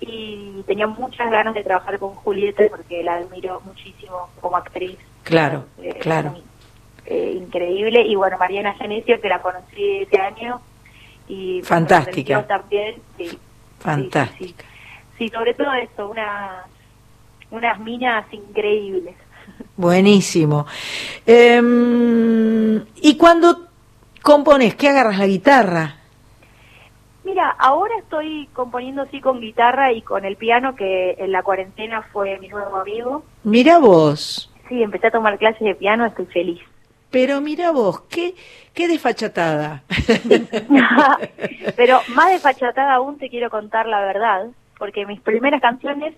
y 0.00 0.62
tenía 0.66 0.86
muchas 0.86 1.30
ganas 1.30 1.54
de 1.54 1.62
trabajar 1.62 1.98
con 1.98 2.14
Julieta 2.14 2.64
porque 2.70 3.02
la 3.02 3.14
admiro 3.16 3.60
muchísimo 3.64 4.28
como 4.40 4.56
actriz. 4.56 4.98
claro, 5.22 5.64
Eh, 5.80 5.94
claro. 6.00 6.34
eh, 7.06 7.34
increíble. 7.36 8.02
Y 8.02 8.14
bueno, 8.16 8.36
Mariana 8.38 8.74
Genesio, 8.74 9.20
que 9.20 9.28
la 9.28 9.40
conocí 9.40 9.98
ese 10.02 10.18
año. 10.20 10.60
y 11.28 11.62
Fantástica. 11.62 12.46
También, 12.46 12.96
sí. 13.16 13.38
Fantástica. 13.78 14.64
Sí, 15.16 15.28
sobre 15.30 15.54
todo 15.54 15.72
eso, 15.72 16.08
una, 16.10 16.64
unas 17.50 17.78
minas 17.80 18.26
increíbles. 18.32 19.14
Buenísimo. 19.76 20.66
Em, 21.24 22.84
¿Y 22.96 23.16
cuando 23.16 23.68
compones, 24.22 24.74
qué 24.74 24.88
agarras 24.88 25.18
la 25.18 25.26
guitarra? 25.26 25.96
Mira, 27.24 27.50
ahora 27.58 27.94
estoy 27.98 28.48
componiendo 28.52 29.06
sí 29.06 29.20
con 29.20 29.40
guitarra 29.40 29.92
y 29.92 30.02
con 30.02 30.24
el 30.24 30.36
piano, 30.36 30.76
que 30.76 31.12
en 31.18 31.32
la 31.32 31.42
cuarentena 31.42 32.02
fue 32.12 32.38
mi 32.38 32.48
nuevo 32.48 32.76
amigo. 32.76 33.24
Mira 33.44 33.78
vos, 33.78 34.50
Sí, 34.68 34.82
empecé 34.82 35.08
a 35.08 35.10
tomar 35.10 35.36
clases 35.38 35.60
de 35.60 35.74
piano, 35.74 36.06
estoy 36.06 36.24
feliz. 36.26 36.60
pero 37.10 37.40
mira 37.42 37.70
vos, 37.70 38.00
qué, 38.10 38.34
qué 38.72 38.88
desfachatada. 38.88 39.82
Pero 41.76 42.00
más 42.14 42.30
desfachatada 42.30 42.94
aún 42.94 43.18
te 43.18 43.28
quiero 43.30 43.50
contar 43.50 43.86
la 43.86 44.00
verdad, 44.00 44.46
porque 44.78 45.06
mis 45.06 45.20
primeras 45.20 45.60
canciones 45.60 46.14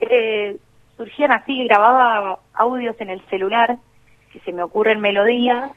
eh, 0.00 0.56
surgían 0.96 1.32
así, 1.32 1.64
grababa 1.66 2.38
audios 2.54 2.96
en 3.00 3.10
el 3.10 3.20
celular, 3.28 3.76
que 4.32 4.40
se 4.40 4.52
me 4.52 4.62
ocurren 4.62 5.00
melodías, 5.00 5.70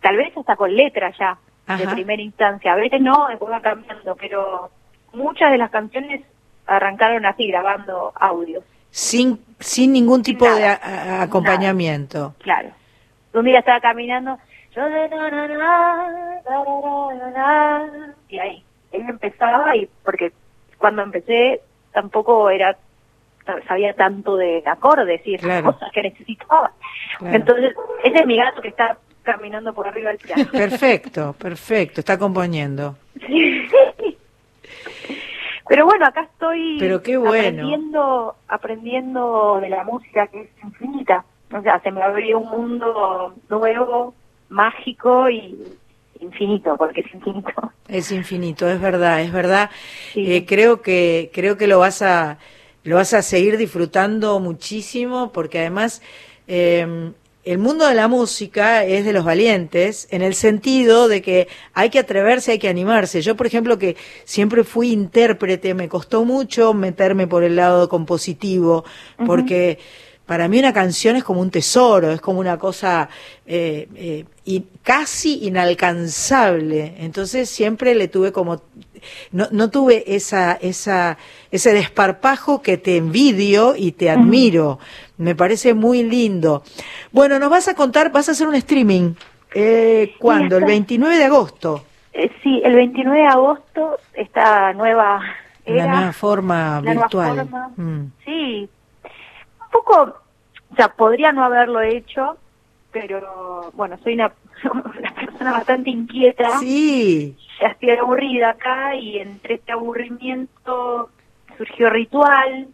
tal 0.00 0.16
vez 0.16 0.36
hasta 0.36 0.54
con 0.56 0.74
letras 0.74 1.16
ya, 1.18 1.38
de 1.66 1.88
primera 1.88 2.22
instancia. 2.22 2.72
A 2.72 2.76
veces 2.76 3.00
no, 3.00 3.26
después 3.28 3.50
va 3.50 3.60
cambiando, 3.60 4.14
pero 4.16 4.70
muchas 5.12 5.50
de 5.52 5.58
las 5.58 5.70
canciones 5.70 6.22
arrancaron 6.66 7.24
así, 7.26 7.46
grabando 7.48 8.12
audios. 8.16 8.64
sin, 8.90 9.40
sin 9.58 9.92
ningún 9.92 10.22
tipo 10.22 10.44
de 10.44 10.60
Nada. 10.60 10.80
a- 10.82 11.18
a- 11.18 11.22
acompañamiento. 11.22 12.34
Claro. 12.38 12.68
Un 13.32 13.44
día 13.44 13.58
estaba 13.58 13.80
caminando, 13.80 14.38
yo 14.76 14.82
y 18.28 18.38
ahí, 18.38 18.64
él 18.92 19.02
empezaba 19.08 19.74
y 19.76 19.88
porque 20.04 20.32
cuando 20.78 21.02
empecé 21.02 21.60
tampoco 21.92 22.50
era 22.50 22.76
sabía 23.68 23.92
tanto 23.94 24.36
de 24.36 24.62
acordes 24.64 25.20
y 25.26 25.34
esas 25.34 25.44
Claro. 25.46 25.72
cosas 25.72 25.90
que 25.92 26.02
necesitaba. 26.02 26.72
Claro. 27.18 27.36
Entonces, 27.36 27.74
ese 28.02 28.18
es 28.20 28.26
mi 28.26 28.36
gato 28.38 28.62
que 28.62 28.68
está 28.68 28.96
caminando 29.24 29.74
por 29.74 29.88
arriba 29.88 30.10
del 30.10 30.18
piano. 30.18 30.44
Perfecto, 30.52 31.34
perfecto, 31.36 32.00
está 32.00 32.16
componiendo. 32.18 32.96
Pero 35.66 35.86
bueno, 35.86 36.06
acá 36.06 36.22
estoy 36.22 36.76
Pero 36.78 37.02
qué 37.02 37.16
bueno. 37.16 37.38
aprendiendo, 37.38 38.36
aprendiendo 38.48 39.58
de 39.60 39.70
la 39.70 39.82
música 39.84 40.26
que 40.28 40.42
es 40.42 40.48
infinita. 40.62 41.24
O 41.52 41.62
sea, 41.62 41.80
se 41.80 41.90
me 41.90 42.02
abrió 42.02 42.38
un 42.38 42.50
mundo 42.50 43.34
nuevo, 43.48 44.14
mágico 44.50 45.30
y 45.30 45.58
infinito, 46.20 46.76
porque 46.76 47.00
es 47.00 47.14
infinito. 47.14 47.50
Es 47.88 48.12
infinito, 48.12 48.68
es 48.68 48.80
verdad, 48.80 49.22
es 49.22 49.32
verdad. 49.32 49.70
Eh, 50.14 50.44
creo 50.46 50.82
que 50.82 51.30
creo 51.32 51.56
que 51.56 51.66
lo 51.66 51.78
vas 51.78 52.02
a 52.02 52.38
lo 52.82 52.96
vas 52.96 53.14
a 53.14 53.22
seguir 53.22 53.56
disfrutando 53.56 54.38
muchísimo 54.40 55.32
porque 55.32 55.60
además 55.60 56.02
eh, 56.46 57.12
el 57.44 57.58
mundo 57.58 57.86
de 57.86 57.94
la 57.94 58.08
música 58.08 58.84
es 58.84 59.04
de 59.04 59.12
los 59.12 59.24
valientes 59.24 60.08
en 60.10 60.22
el 60.22 60.34
sentido 60.34 61.08
de 61.08 61.20
que 61.20 61.48
hay 61.74 61.90
que 61.90 61.98
atreverse, 61.98 62.52
hay 62.52 62.58
que 62.58 62.68
animarse. 62.68 63.20
Yo, 63.20 63.36
por 63.36 63.46
ejemplo, 63.46 63.78
que 63.78 63.96
siempre 64.24 64.64
fui 64.64 64.92
intérprete, 64.92 65.74
me 65.74 65.88
costó 65.88 66.24
mucho 66.24 66.72
meterme 66.72 67.26
por 67.26 67.44
el 67.44 67.56
lado 67.56 67.88
compositivo 67.88 68.84
porque 69.26 69.78
para 70.26 70.48
mí 70.48 70.58
una 70.58 70.72
canción 70.72 71.16
es 71.16 71.24
como 71.24 71.40
un 71.40 71.50
tesoro, 71.50 72.10
es 72.12 72.20
como 72.20 72.40
una 72.40 72.58
cosa 72.58 73.08
eh, 73.46 73.88
eh, 73.94 74.24
y 74.44 74.64
casi 74.82 75.44
inalcanzable. 75.46 76.94
Entonces 76.98 77.48
siempre 77.50 77.94
le 77.94 78.08
tuve 78.08 78.32
como 78.32 78.62
no, 79.32 79.48
no 79.50 79.70
tuve 79.70 80.14
esa, 80.14 80.52
esa, 80.54 81.18
ese 81.50 81.72
desparpajo 81.72 82.62
que 82.62 82.76
te 82.78 82.96
envidio 82.96 83.74
y 83.76 83.92
te 83.92 84.10
admiro. 84.10 84.78
Me 85.18 85.34
parece 85.34 85.74
muy 85.74 86.02
lindo. 86.02 86.62
Bueno, 87.12 87.38
nos 87.38 87.50
vas 87.50 87.68
a 87.68 87.74
contar, 87.74 88.10
vas 88.12 88.28
a 88.28 88.32
hacer 88.32 88.48
un 88.48 88.54
streaming. 88.54 89.14
Eh, 89.54 90.14
¿Cuándo? 90.18 90.56
El 90.56 90.62
está. 90.64 90.72
29 90.72 91.16
de 91.16 91.24
agosto. 91.24 91.84
Eh, 92.12 92.30
sí, 92.42 92.60
el 92.64 92.74
29 92.74 93.18
de 93.20 93.26
agosto, 93.26 93.98
esta 94.14 94.72
nueva 94.72 95.20
La 95.66 95.74
era, 95.74 95.96
nueva 95.96 96.12
forma 96.12 96.56
la 96.56 96.80
nueva 96.80 97.00
virtual. 97.02 97.36
forma. 97.36 97.70
Mm. 97.76 98.12
Sí, 98.24 98.68
un 99.74 99.82
poco, 99.82 100.20
o 100.70 100.76
sea, 100.76 100.88
podría 100.88 101.32
no 101.32 101.44
haberlo 101.44 101.80
hecho, 101.80 102.36
pero 102.92 103.70
bueno, 103.74 103.98
soy 104.02 104.14
una, 104.14 104.32
una 104.72 105.14
persona 105.14 105.52
bastante 105.52 105.90
inquieta. 105.90 106.58
Sí. 106.58 107.36
Ya 107.60 107.68
estoy 107.68 107.90
aburrida 107.90 108.50
acá 108.50 108.94
y 108.94 109.18
entre 109.18 109.54
este 109.54 109.72
aburrimiento 109.72 111.10
surgió 111.56 111.90
Ritual, 111.90 112.68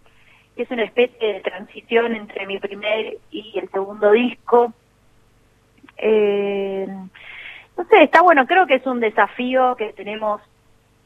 que 0.56 0.62
es 0.62 0.70
una 0.70 0.84
especie 0.84 1.34
de 1.34 1.40
transición 1.40 2.14
entre 2.14 2.46
mi 2.46 2.58
primer 2.58 3.18
y 3.30 3.58
el 3.58 3.68
segundo 3.70 4.10
disco. 4.12 4.72
Eh, 5.96 6.86
no 7.76 7.84
sé, 7.84 8.02
está 8.02 8.22
bueno, 8.22 8.46
creo 8.46 8.66
que 8.66 8.74
es 8.74 8.86
un 8.86 9.00
desafío 9.00 9.74
que 9.76 9.92
tenemos 9.92 10.40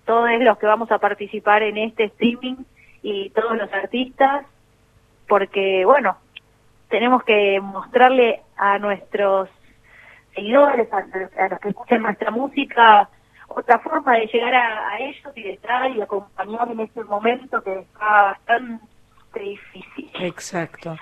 todos 0.04 0.30
los 0.40 0.58
que 0.58 0.66
vamos 0.66 0.90
a 0.90 0.98
participar 0.98 1.62
en 1.62 1.78
este 1.78 2.04
streaming 2.04 2.56
y 3.02 3.30
todos 3.30 3.56
los 3.56 3.72
artistas, 3.72 4.46
porque 5.28 5.84
bueno, 5.84 6.16
tenemos 6.88 7.22
que 7.24 7.60
mostrarle 7.60 8.42
a 8.56 8.78
nuestros 8.78 9.48
seguidores, 10.34 10.92
a, 10.92 10.98
a 10.98 11.48
los 11.48 11.60
que 11.60 11.68
escuchan 11.68 12.02
nuestra 12.02 12.30
música, 12.30 13.08
otra 13.48 13.78
forma 13.78 14.14
de 14.14 14.26
llegar 14.26 14.54
a, 14.54 14.88
a 14.90 14.98
ellos 14.98 15.32
y 15.36 15.42
de 15.42 15.52
estar 15.52 15.90
y 15.90 16.00
acompañar 16.00 16.70
en 16.70 16.80
este 16.80 17.04
momento 17.04 17.62
que 17.62 17.80
está 17.80 18.22
bastante 18.22 18.84
difícil. 19.40 20.10
Exacto. 20.20 20.96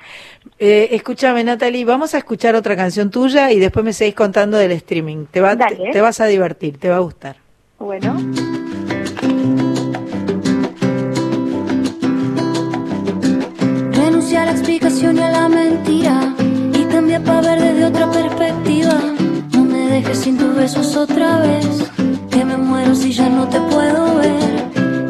Eh, 0.58 0.88
escúchame, 0.92 1.44
Natalie, 1.44 1.84
vamos 1.84 2.14
a 2.14 2.18
escuchar 2.18 2.54
otra 2.54 2.76
canción 2.76 3.10
tuya 3.10 3.50
y 3.50 3.58
después 3.58 3.84
me 3.84 3.92
seguís 3.92 4.14
contando 4.14 4.56
del 4.56 4.72
streaming. 4.72 5.26
Te, 5.26 5.40
va, 5.40 5.56
te 5.56 6.00
vas 6.00 6.20
a 6.20 6.26
divertir, 6.26 6.78
te 6.78 6.88
va 6.88 6.96
a 6.96 7.00
gustar. 7.00 7.36
Bueno. 7.78 8.16
La 14.52 14.58
explicación 14.58 15.16
y 15.16 15.20
a 15.20 15.30
la 15.30 15.48
mentira 15.48 16.34
y 16.74 16.84
cambia 16.92 17.18
para 17.24 17.40
ver 17.40 17.58
desde 17.62 17.86
otra 17.86 18.10
perspectiva. 18.10 18.98
No 19.52 19.64
me 19.64 19.88
dejes 19.88 20.18
sin 20.18 20.36
tus 20.36 20.54
besos 20.54 20.94
otra 20.94 21.38
vez, 21.38 21.90
que 22.30 22.44
me 22.44 22.58
muero 22.58 22.94
si 22.94 23.12
ya 23.12 23.30
no 23.30 23.48
te 23.48 23.58
puedo 23.60 24.16
ver. 24.16 24.52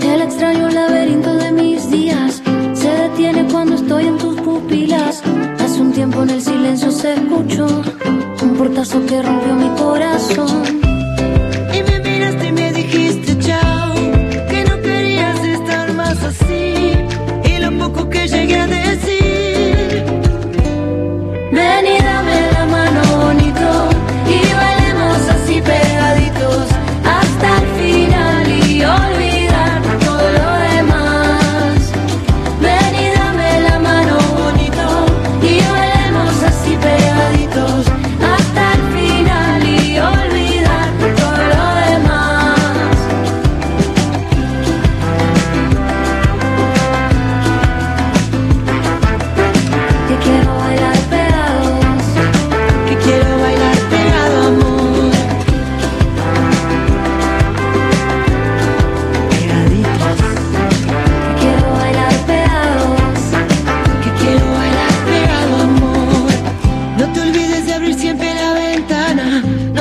El 0.00 0.22
extraño 0.22 0.68
laberinto 0.68 1.34
de 1.34 1.50
mis 1.50 1.90
días 1.90 2.40
se 2.72 2.88
detiene 2.88 3.44
cuando 3.50 3.74
estoy 3.74 4.06
en 4.06 4.18
tus 4.18 4.40
pupilas. 4.42 5.22
Hace 5.58 5.80
un 5.80 5.92
tiempo 5.92 6.22
en 6.22 6.30
el 6.30 6.40
silencio 6.40 6.92
se 6.92 7.14
escuchó 7.14 7.66
un 8.42 8.54
portazo 8.56 9.04
que 9.06 9.22
rompió 9.22 9.54
mi 9.54 9.70
corazón. 9.70 10.62
Y 11.76 11.82
me 11.90 11.98
miraste 11.98 12.46
y 12.48 12.52
Ven 21.72 22.11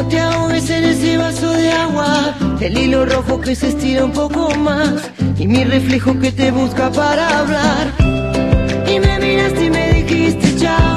No 0.01 0.07
te 0.07 0.19
ahogues 0.19 0.67
en 0.71 0.83
ese 0.83 1.15
vaso 1.15 1.53
de 1.53 1.71
agua. 1.71 2.33
El 2.59 2.75
hilo 2.75 3.05
rojo 3.05 3.39
que 3.39 3.55
se 3.55 3.67
estira 3.67 4.03
un 4.03 4.11
poco 4.11 4.49
más. 4.55 5.11
Y 5.37 5.45
mi 5.45 5.63
reflejo 5.63 6.19
que 6.19 6.31
te 6.31 6.49
busca 6.49 6.91
para 6.91 7.37
hablar. 7.37 7.93
Y 8.91 8.99
me 8.99 9.19
miraste 9.19 9.65
y 9.65 9.69
me 9.69 9.93
dijiste 9.93 10.55
chao. 10.57 10.90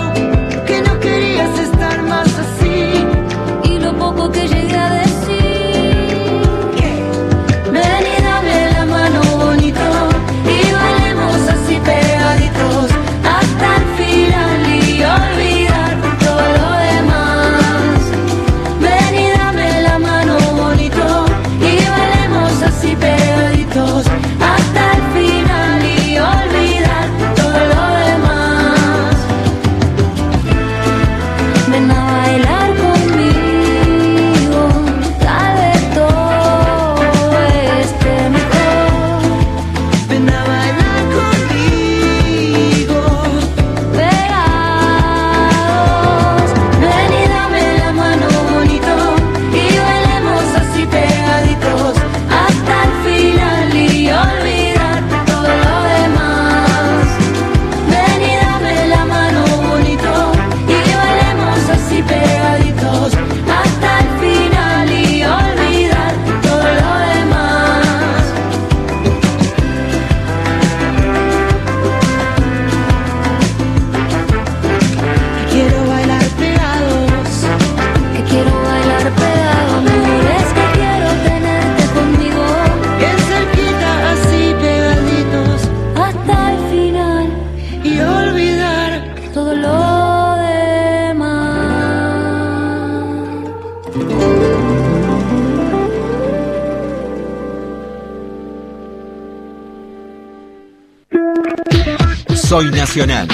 Soy 102.54 102.70
Nacional. 102.70 103.26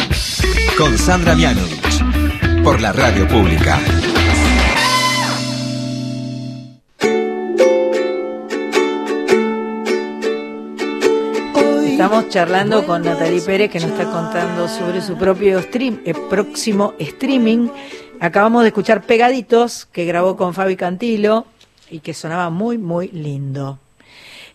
Con 0.79 0.97
Sandra 0.97 1.35
Mianovich. 1.35 2.03
Por 2.65 2.81
la 2.81 2.91
radio 2.91 3.29
pública. 3.29 3.79
Estamos 11.85 12.31
charlando 12.31 12.87
con 12.87 13.03
Natalie 13.03 13.43
Pérez 13.43 13.71
que 13.71 13.79
nos 13.79 13.91
está 13.91 14.11
contando 14.11 14.67
sobre 14.69 15.03
su 15.03 15.19
propio 15.19 15.61
stream, 15.61 16.01
eh, 16.07 16.15
próximo 16.31 16.95
streaming. 16.99 17.69
Acabamos 18.21 18.63
de 18.63 18.69
escuchar 18.69 19.03
Pegaditos 19.03 19.85
que 19.85 20.07
grabó 20.07 20.39
con 20.39 20.55
Fabi 20.55 20.77
Cantilo 20.77 21.45
y 21.91 21.99
que 21.99 22.15
sonaba 22.15 22.49
muy, 22.49 22.79
muy 22.79 23.09
lindo. 23.09 23.79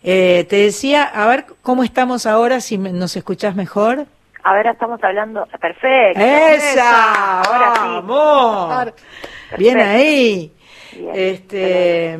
Eh, 0.02 0.44
te 0.50 0.56
decía, 0.56 1.04
a 1.04 1.28
ver 1.28 1.46
cómo 1.62 1.84
estamos 1.84 2.26
ahora, 2.26 2.60
si 2.60 2.78
nos 2.78 3.16
escuchás 3.16 3.54
mejor. 3.54 4.08
Ahora 4.48 4.70
estamos 4.70 5.02
hablando. 5.02 5.44
Perfecto. 5.60 6.20
¡Esa! 6.20 7.40
Ahora 7.40 7.72
sí. 7.74 7.80
¡Vamos! 8.06 8.92
Bien 9.58 9.74
Perfecto. 9.74 9.98
ahí. 9.98 10.52
Bien, 10.96 11.10
Este, 11.14 12.18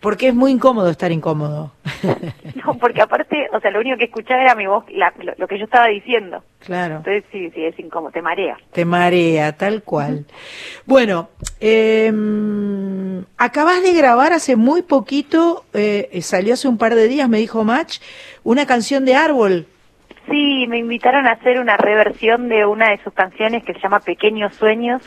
porque 0.00 0.28
es 0.28 0.34
muy 0.34 0.52
incómodo 0.52 0.90
estar 0.90 1.10
incómodo. 1.10 1.72
No, 2.64 2.78
porque 2.78 3.02
aparte, 3.02 3.46
o 3.52 3.60
sea, 3.60 3.70
lo 3.70 3.80
único 3.80 3.98
que 3.98 4.04
escuchaba 4.04 4.40
era 4.42 4.54
mi 4.54 4.66
voz, 4.66 4.84
la- 4.90 5.12
lo, 5.18 5.32
lo 5.36 5.46
que 5.48 5.58
yo 5.58 5.64
estaba 5.64 5.86
diciendo. 5.88 6.42
Claro. 6.60 6.96
Entonces 6.96 7.24
sí, 7.32 7.50
sí, 7.54 7.62
es 7.64 7.78
incómodo, 7.78 8.10
te 8.12 8.22
marea. 8.22 8.56
Te 8.72 8.84
marea, 8.86 9.52
tal 9.56 9.82
cual. 9.82 10.24
Bueno, 10.86 11.28
eh, 11.60 12.10
acabas 13.36 13.82
de 13.82 13.92
grabar 13.92 14.32
hace 14.32 14.56
muy 14.56 14.82
poquito, 14.82 15.64
eh, 15.74 16.08
salió 16.22 16.54
hace 16.54 16.68
un 16.68 16.78
par 16.78 16.94
de 16.94 17.06
días, 17.08 17.28
me 17.28 17.38
dijo 17.38 17.64
Match, 17.64 17.98
una 18.44 18.66
canción 18.66 19.04
de 19.04 19.14
Árbol. 19.16 19.66
Sí, 20.30 20.66
me 20.68 20.78
invitaron 20.78 21.26
a 21.26 21.32
hacer 21.32 21.58
una 21.60 21.76
reversión 21.76 22.48
de 22.48 22.64
una 22.66 22.90
de 22.90 22.98
sus 23.04 23.12
canciones 23.12 23.62
que 23.64 23.74
se 23.74 23.80
llama 23.80 24.00
Pequeños 24.00 24.54
Sueños, 24.54 25.02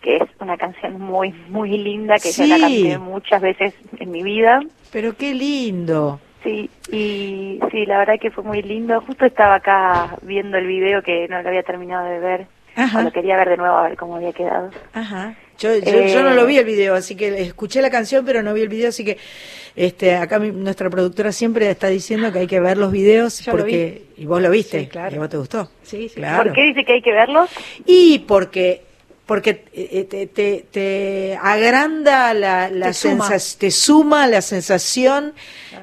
que 0.00 0.16
es 0.16 0.22
una 0.40 0.56
canción 0.56 0.98
muy, 1.00 1.32
muy 1.48 1.76
linda, 1.78 2.16
que 2.18 2.32
ya 2.32 2.46
la 2.46 2.56
Sí. 2.66 2.82
canté 2.84 2.98
muchas 2.98 3.42
veces 3.42 3.74
en 3.98 4.10
mi 4.10 4.22
vida. 4.22 4.60
Pero 4.90 5.16
qué 5.16 5.34
lindo. 5.34 6.18
Sí, 6.42 6.68
y 6.90 7.60
sí, 7.70 7.86
la 7.86 7.98
verdad 7.98 8.14
que 8.20 8.30
fue 8.32 8.42
muy 8.42 8.62
lindo. 8.62 9.00
Justo 9.02 9.24
estaba 9.26 9.56
acá 9.56 10.16
viendo 10.22 10.58
el 10.58 10.66
video 10.66 11.02
que 11.02 11.28
no 11.28 11.40
lo 11.40 11.48
había 11.48 11.62
terminado 11.62 12.06
de 12.08 12.18
ver. 12.18 12.46
Ajá. 12.74 13.02
Lo 13.02 13.12
quería 13.12 13.36
ver 13.36 13.50
de 13.50 13.56
nuevo 13.58 13.76
a 13.76 13.82
ver 13.88 13.96
cómo 13.98 14.16
había 14.16 14.32
quedado. 14.32 14.70
Ajá. 14.94 15.34
Yo, 15.58 15.76
yo, 15.76 16.06
yo 16.06 16.22
no 16.24 16.30
Eh, 16.30 16.34
lo 16.34 16.46
vi 16.46 16.56
el 16.58 16.64
video, 16.64 16.94
así 16.94 17.14
que 17.14 17.42
escuché 17.42 17.80
la 17.82 17.90
canción, 17.90 18.24
pero 18.24 18.42
no 18.42 18.54
vi 18.54 18.62
el 18.62 18.68
video, 18.70 18.88
así 18.88 19.04
que 19.04 19.18
este, 19.76 20.14
acá 20.16 20.38
mi- 20.38 20.50
nuestra 20.52 20.90
productora 20.90 21.32
siempre 21.32 21.70
está 21.70 21.88
diciendo 21.88 22.30
que 22.32 22.40
hay 22.40 22.46
que 22.46 22.60
ver 22.60 22.76
los 22.78 22.92
videos 22.92 23.40
Yo 23.40 23.52
lo 23.52 23.58
porque 23.58 24.04
y 24.16 24.26
vos 24.26 24.40
lo 24.42 24.50
viste, 24.50 24.80
Sí, 24.80 24.86
claro. 24.88 25.14
y 25.16 25.18
vos 25.18 25.28
te 25.28 25.36
gustó. 25.38 25.70
Sí, 25.82 26.08
sí. 26.08 26.16
Claro. 26.16 26.44
¿Por 26.44 26.52
qué 26.52 26.62
dice 26.62 26.84
que 26.84 26.92
hay 26.94 27.02
que 27.02 27.12
verlos? 27.12 27.50
Y 27.86 28.20
porque 28.20 28.82
porque 29.24 29.64
eh, 29.72 30.04
te, 30.10 30.26
te, 30.26 30.66
te 30.70 31.38
agranda 31.40 32.34
la, 32.34 32.68
la 32.68 32.88
Te 32.88 32.92
suma. 32.92 33.28
sensa- 33.28 33.58
te 33.58 33.70
suma 33.70 34.26
la 34.26 34.42
sensación 34.42 35.32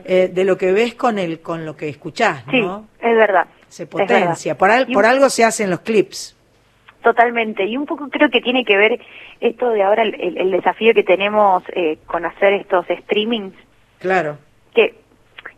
eh, 0.06 0.30
de 0.32 0.44
lo 0.44 0.58
que 0.58 0.72
ves 0.72 0.94
con 0.94 1.18
el 1.18 1.40
con 1.40 1.66
lo 1.66 1.76
que 1.76 1.90
escuchás, 1.90 2.44
Sí, 2.52 2.62
¿no? 2.62 2.86
es 3.02 3.16
verdad. 3.16 3.48
Se 3.70 3.86
verdad. 3.86 3.92
potencia. 4.08 4.58
Por, 4.58 4.70
al- 4.70 4.88
por 4.88 5.06
un- 5.06 5.10
algo 5.10 5.30
se 5.30 5.44
hacen 5.46 5.70
los 5.70 5.80
clips. 5.80 6.36
Totalmente. 7.02 7.66
Y 7.66 7.78
un 7.78 7.86
poco 7.86 8.10
creo 8.10 8.30
que 8.30 8.42
tiene 8.42 8.66
que 8.66 8.78
ver 8.78 9.00
esto 9.40 9.70
de 9.70 9.84
ahora, 9.84 10.04
el, 10.04 10.16
el- 10.20 10.38
el 10.38 10.52
desafío 10.52 10.94
que 10.94 11.04
tenemos 11.04 11.64
eh, 11.74 11.98
con 12.06 12.26
hacer 12.26 12.54
estos 12.54 12.86
streamings, 13.04 13.54
Claro. 14.00 14.38
que 14.74 14.96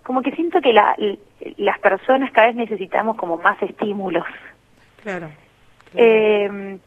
como 0.04 0.22
que 0.22 0.32
siento 0.32 0.62
que 0.62 0.74
la, 0.74 0.96
las 1.58 1.80
personas 1.80 2.32
cada 2.32 2.48
vez 2.48 2.56
necesitamos 2.56 3.18
como 3.18 3.38
más 3.38 3.62
estímulos. 3.62 4.26
Claro. 5.04 5.30
Eh, 5.96 6.78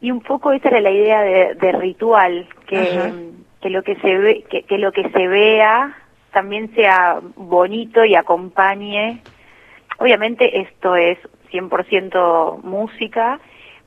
y 0.00 0.10
un 0.10 0.20
poco 0.20 0.52
esa 0.52 0.68
era 0.68 0.80
la 0.80 0.90
idea 0.90 1.22
de, 1.22 1.54
de 1.54 1.72
ritual, 1.72 2.48
que, 2.66 3.32
que 3.60 3.70
lo 3.70 3.82
que 3.82 3.96
se 3.96 4.18
ve, 4.18 4.44
que, 4.50 4.64
que 4.64 4.78
lo 4.78 4.92
que 4.92 5.08
se 5.10 5.28
vea 5.28 5.96
también 6.32 6.74
sea 6.74 7.20
bonito 7.36 8.04
y 8.04 8.14
acompañe. 8.14 9.22
Obviamente 9.98 10.60
esto 10.60 10.96
es 10.96 11.18
100% 11.52 12.62
música, 12.62 13.40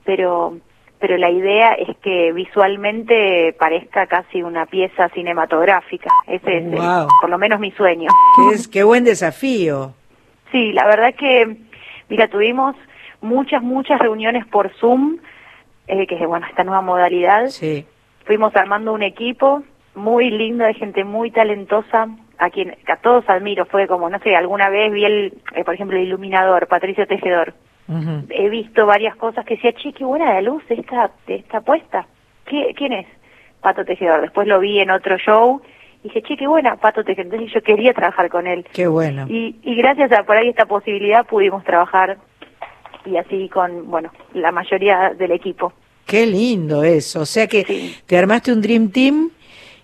pero 0.05 0.57
pero 0.99 1.17
la 1.17 1.29
idea 1.29 1.73
es 1.73 1.95
que 1.97 2.31
visualmente 2.33 3.53
parezca 3.59 4.07
casi 4.07 4.41
una 4.41 4.65
pieza 4.65 5.09
cinematográfica. 5.09 6.09
Ese 6.27 6.57
es 6.57 6.63
el- 6.65 6.77
por 7.21 7.29
lo 7.29 7.37
menos 7.37 7.59
mi 7.59 7.71
sueño. 7.71 8.09
Qué, 8.35 8.55
es, 8.55 8.67
qué 8.67 8.83
buen 8.83 9.03
desafío. 9.03 9.93
Sí, 10.51 10.71
la 10.73 10.85
verdad 10.85 11.13
que, 11.15 11.57
mira, 12.09 12.27
tuvimos 12.27 12.75
muchas, 13.21 13.61
muchas 13.61 13.99
reuniones 13.99 14.45
por 14.47 14.69
Zoom, 14.75 15.17
eh, 15.87 16.07
que 16.07 16.15
es, 16.15 16.25
bueno, 16.27 16.45
esta 16.47 16.63
nueva 16.63 16.81
modalidad. 16.81 17.47
Sí. 17.47 17.85
Fuimos 18.25 18.55
armando 18.55 18.93
un 18.93 19.03
equipo 19.03 19.63
muy 19.95 20.29
lindo, 20.29 20.63
de 20.65 20.73
gente 20.73 21.03
muy 21.03 21.31
talentosa, 21.31 22.07
a 22.39 22.49
quien 22.49 22.75
a 22.87 22.97
todos 22.97 23.27
admiro. 23.29 23.65
Fue 23.65 23.87
como, 23.87 24.09
no 24.09 24.19
sé, 24.19 24.35
alguna 24.35 24.69
vez 24.69 24.91
vi 24.91 25.05
el, 25.05 25.33
eh, 25.55 25.63
por 25.63 25.73
ejemplo, 25.73 25.97
el 25.97 26.03
iluminador, 26.03 26.67
Patricio 26.67 27.07
Tejedor. 27.07 27.53
He 28.29 28.49
visto 28.49 28.85
varias 28.85 29.15
cosas 29.15 29.45
que 29.45 29.55
decía, 29.55 29.71
che, 29.73 29.93
qué 29.93 30.03
buena 30.03 30.33
la 30.33 30.41
luz 30.41 30.63
esta, 30.69 31.11
esta 31.27 31.61
puesta. 31.61 32.05
¿Qué, 32.45 32.73
¿Quién 32.75 32.93
es? 32.93 33.07
Pato 33.61 33.85
Tejedor. 33.85 34.21
Después 34.21 34.47
lo 34.47 34.59
vi 34.59 34.79
en 34.79 34.91
otro 34.91 35.17
show 35.17 35.61
y 36.03 36.09
dije, 36.09 36.21
che, 36.23 36.35
qué 36.37 36.47
buena, 36.47 36.75
Pato 36.75 37.03
Tejedor. 37.03 37.25
Entonces 37.33 37.53
yo 37.53 37.61
quería 37.61 37.93
trabajar 37.93 38.29
con 38.29 38.45
él. 38.47 38.65
Qué 38.73 38.87
bueno. 38.87 39.25
Y, 39.29 39.55
y 39.63 39.75
gracias 39.75 40.11
a 40.11 40.23
por 40.23 40.35
ahí 40.37 40.49
esta 40.49 40.65
posibilidad 40.65 41.25
pudimos 41.25 41.63
trabajar 41.63 42.17
y 43.05 43.15
así 43.17 43.47
con, 43.49 43.89
bueno, 43.89 44.11
la 44.33 44.51
mayoría 44.51 45.13
del 45.17 45.31
equipo. 45.31 45.71
Qué 46.05 46.25
lindo 46.25 46.83
eso. 46.83 47.21
O 47.21 47.25
sea 47.25 47.47
que 47.47 47.63
Sí. 47.63 47.95
te 48.05 48.17
armaste 48.17 48.51
un 48.51 48.61
Dream 48.61 48.91
Team 48.91 49.29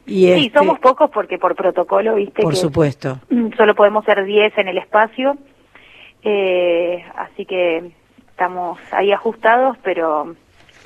y 0.05 0.25
Sí, 0.27 0.45
este, 0.47 0.59
somos 0.59 0.79
pocos 0.79 1.09
porque 1.09 1.37
por 1.37 1.55
protocolo, 1.55 2.15
viste, 2.15 2.41
por 2.41 2.51
que 2.53 2.59
supuesto. 2.59 3.19
solo 3.57 3.75
podemos 3.75 4.03
ser 4.05 4.23
10 4.25 4.57
en 4.57 4.67
el 4.67 4.77
espacio, 4.77 5.37
eh, 6.23 7.03
así 7.15 7.45
que 7.45 7.91
estamos 8.29 8.79
ahí 8.91 9.11
ajustados, 9.11 9.77
pero 9.83 10.35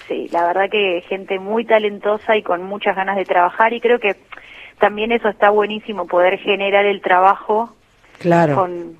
sí, 0.08 0.28
la 0.32 0.46
verdad 0.46 0.70
que 0.70 1.04
gente 1.08 1.40
muy 1.40 1.66
talentosa 1.66 2.36
y 2.38 2.44
con 2.44 2.64
muchas 2.64 2.96
ganas 2.96 3.16
de 3.16 3.26
trabajar 3.26 3.74
y 3.74 3.80
creo 3.82 4.00
que 4.00 4.16
también 4.80 5.12
eso 5.12 5.28
está 5.30 5.50
buenísimo, 5.50 6.06
poder 6.08 6.38
generar 6.40 6.86
el 6.86 7.02
trabajo 7.02 7.74
Claro. 8.20 8.56
con 8.56 8.98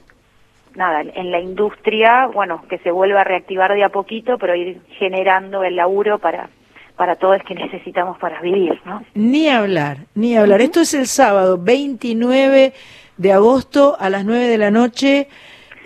nada 0.76 1.02
en 1.02 1.32
la 1.32 1.40
industria 1.40 2.28
bueno 2.28 2.64
que 2.70 2.78
se 2.80 2.92
vuelva 2.92 3.22
a 3.22 3.24
reactivar 3.24 3.74
de 3.74 3.84
a 3.84 3.90
poquito 3.90 4.38
pero 4.38 4.54
ir 4.56 4.80
generando 5.00 5.64
el 5.64 5.76
laburo 5.76 6.20
para 6.20 6.50
para 6.96 7.16
todos 7.16 7.42
que 7.42 7.56
necesitamos 7.56 8.20
para 8.20 8.40
vivir 8.42 8.80
no 8.86 9.02
Ni 9.16 9.50
hablar, 9.50 9.98
ni 10.14 10.38
hablar. 10.38 10.62
Esto 10.62 10.82
es 10.82 10.94
el 10.94 11.08
sábado 11.08 11.58
29 11.58 12.74
de 13.18 13.34
agosto 13.34 13.98
a 14.00 14.10
las 14.12 14.24
9 14.24 14.46
de 14.46 14.58
la 14.60 14.70
noche. 14.70 15.28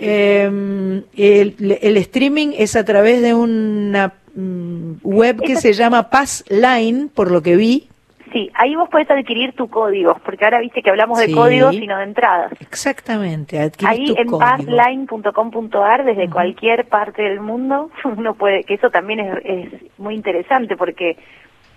Eh, 0.02 1.04
el, 1.16 1.78
el 1.82 1.98
streaming 1.98 2.54
es 2.58 2.76
a 2.76 2.84
través 2.86 3.22
de 3.22 3.34
una 3.34 4.14
mm, 4.36 4.94
web 5.04 5.42
que 5.42 5.54
Esa- 5.54 5.62
se 5.62 5.74
llama 5.74 6.10
Passline, 6.10 7.10
por 7.10 7.32
lo 7.32 7.42
que 7.42 7.56
vi. 7.56 7.88
sí 8.34 8.50
ahí 8.54 8.76
vos 8.76 8.88
podés 8.90 9.10
adquirir 9.12 9.52
tu 9.54 9.68
código 9.70 10.18
porque 10.24 10.46
ahora 10.46 10.60
viste 10.62 10.82
que 10.82 10.90
hablamos 10.90 11.20
Sí. 11.20 11.28
de 11.28 11.34
códigos 11.36 11.74
y 11.76 11.86
no 11.86 11.98
de 11.98 12.04
entradas. 12.06 12.52
Exactamente, 12.62 13.60
adquirís 13.60 13.90
ahí 14.00 14.06
tu 14.06 14.22
en 14.22 14.28
passline.com.ar 14.40 16.06
desde 16.06 16.30
cualquier 16.30 16.86
parte 16.88 17.22
del 17.24 17.40
mundo 17.42 17.90
uno 18.06 18.34
puede 18.36 18.64
que 18.64 18.76
eso 18.76 18.90
también 18.90 19.20
es, 19.20 19.38
es 19.44 20.00
muy 20.00 20.16
interesante 20.16 20.76
porque 20.78 21.18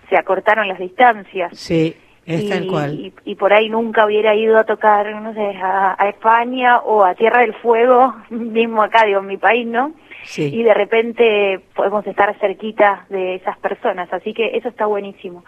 se 0.08 0.16
acortaron 0.16 0.68
las 0.68 0.78
distancias. 0.78 1.50
Sí, 1.58 1.96
es 2.26 2.44
y, 2.44 2.48
tal 2.48 2.66
cual. 2.66 2.94
y, 2.94 3.12
y 3.24 3.34
por 3.34 3.52
ahí 3.52 3.68
nunca 3.68 4.06
hubiera 4.06 4.34
ido 4.34 4.58
a 4.58 4.64
tocar, 4.64 5.14
no 5.20 5.34
sé, 5.34 5.56
a, 5.56 5.96
a 5.98 6.08
España 6.08 6.78
o 6.78 7.04
a 7.04 7.14
Tierra 7.14 7.40
del 7.40 7.54
Fuego, 7.54 8.14
mismo 8.30 8.82
acá, 8.82 9.04
digo, 9.04 9.20
en 9.20 9.26
mi 9.26 9.36
país, 9.36 9.66
¿no? 9.66 9.92
Y 10.22 10.26
Sí, 10.26 10.62
de 10.62 10.72
repente 10.72 11.60
podemos 11.74 12.06
estar 12.06 12.34
cerquita 12.38 13.04
de 13.10 13.34
esas 13.34 13.58
personas, 13.58 14.10
así 14.10 14.32
que 14.32 14.56
eso 14.56 14.70
está 14.70 14.86
buenísimo. 14.86 15.44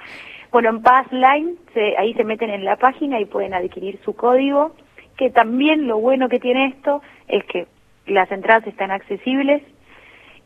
Bueno, 0.52 0.68
en 0.68 0.82
Passline, 0.82 1.56
se, 1.72 1.96
ahí 1.96 2.12
se 2.14 2.24
meten 2.24 2.50
en 2.50 2.64
la 2.64 2.76
página 2.76 3.18
y 3.20 3.24
pueden 3.24 3.54
adquirir 3.54 3.98
su 4.04 4.14
código, 4.14 4.74
que 5.16 5.30
también 5.30 5.86
lo 5.86 5.98
bueno 5.98 6.28
que 6.28 6.38
tiene 6.38 6.66
esto 6.66 7.00
es 7.26 7.44
que 7.44 7.66
las 8.06 8.30
entradas 8.30 8.66
están 8.66 8.90
accesibles 8.90 9.62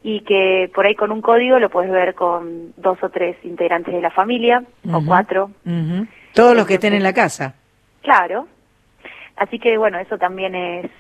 y 0.03 0.21
que 0.21 0.71
por 0.75 0.87
ahí 0.87 0.95
con 0.95 1.13
un 1.13 1.21
código 1.21 1.59
lo 1.59 1.69
puedes 1.69 1.91
ver 1.91 2.15
con 2.15 2.73
dos 2.77 3.03
o 3.03 3.11
tres 3.11 3.37
integrantes 3.45 3.93
de 3.93 4.01
la 4.01 4.11
familia 4.11 4.65
o 4.93 5.05
cuatro. 5.05 5.51
Ujú. 5.67 6.07
Todos 6.35 6.57
los 6.57 6.67
que 6.67 6.75
estén 6.75 6.95
en 6.95 7.03
la 7.03 7.13
casa, 7.13 7.55
Claro. 8.03 8.49
Así 9.37 9.59
que 9.59 9.77
bueno, 9.79 9.99
eso 9.99 10.19
también 10.19 10.55
es 10.55 10.91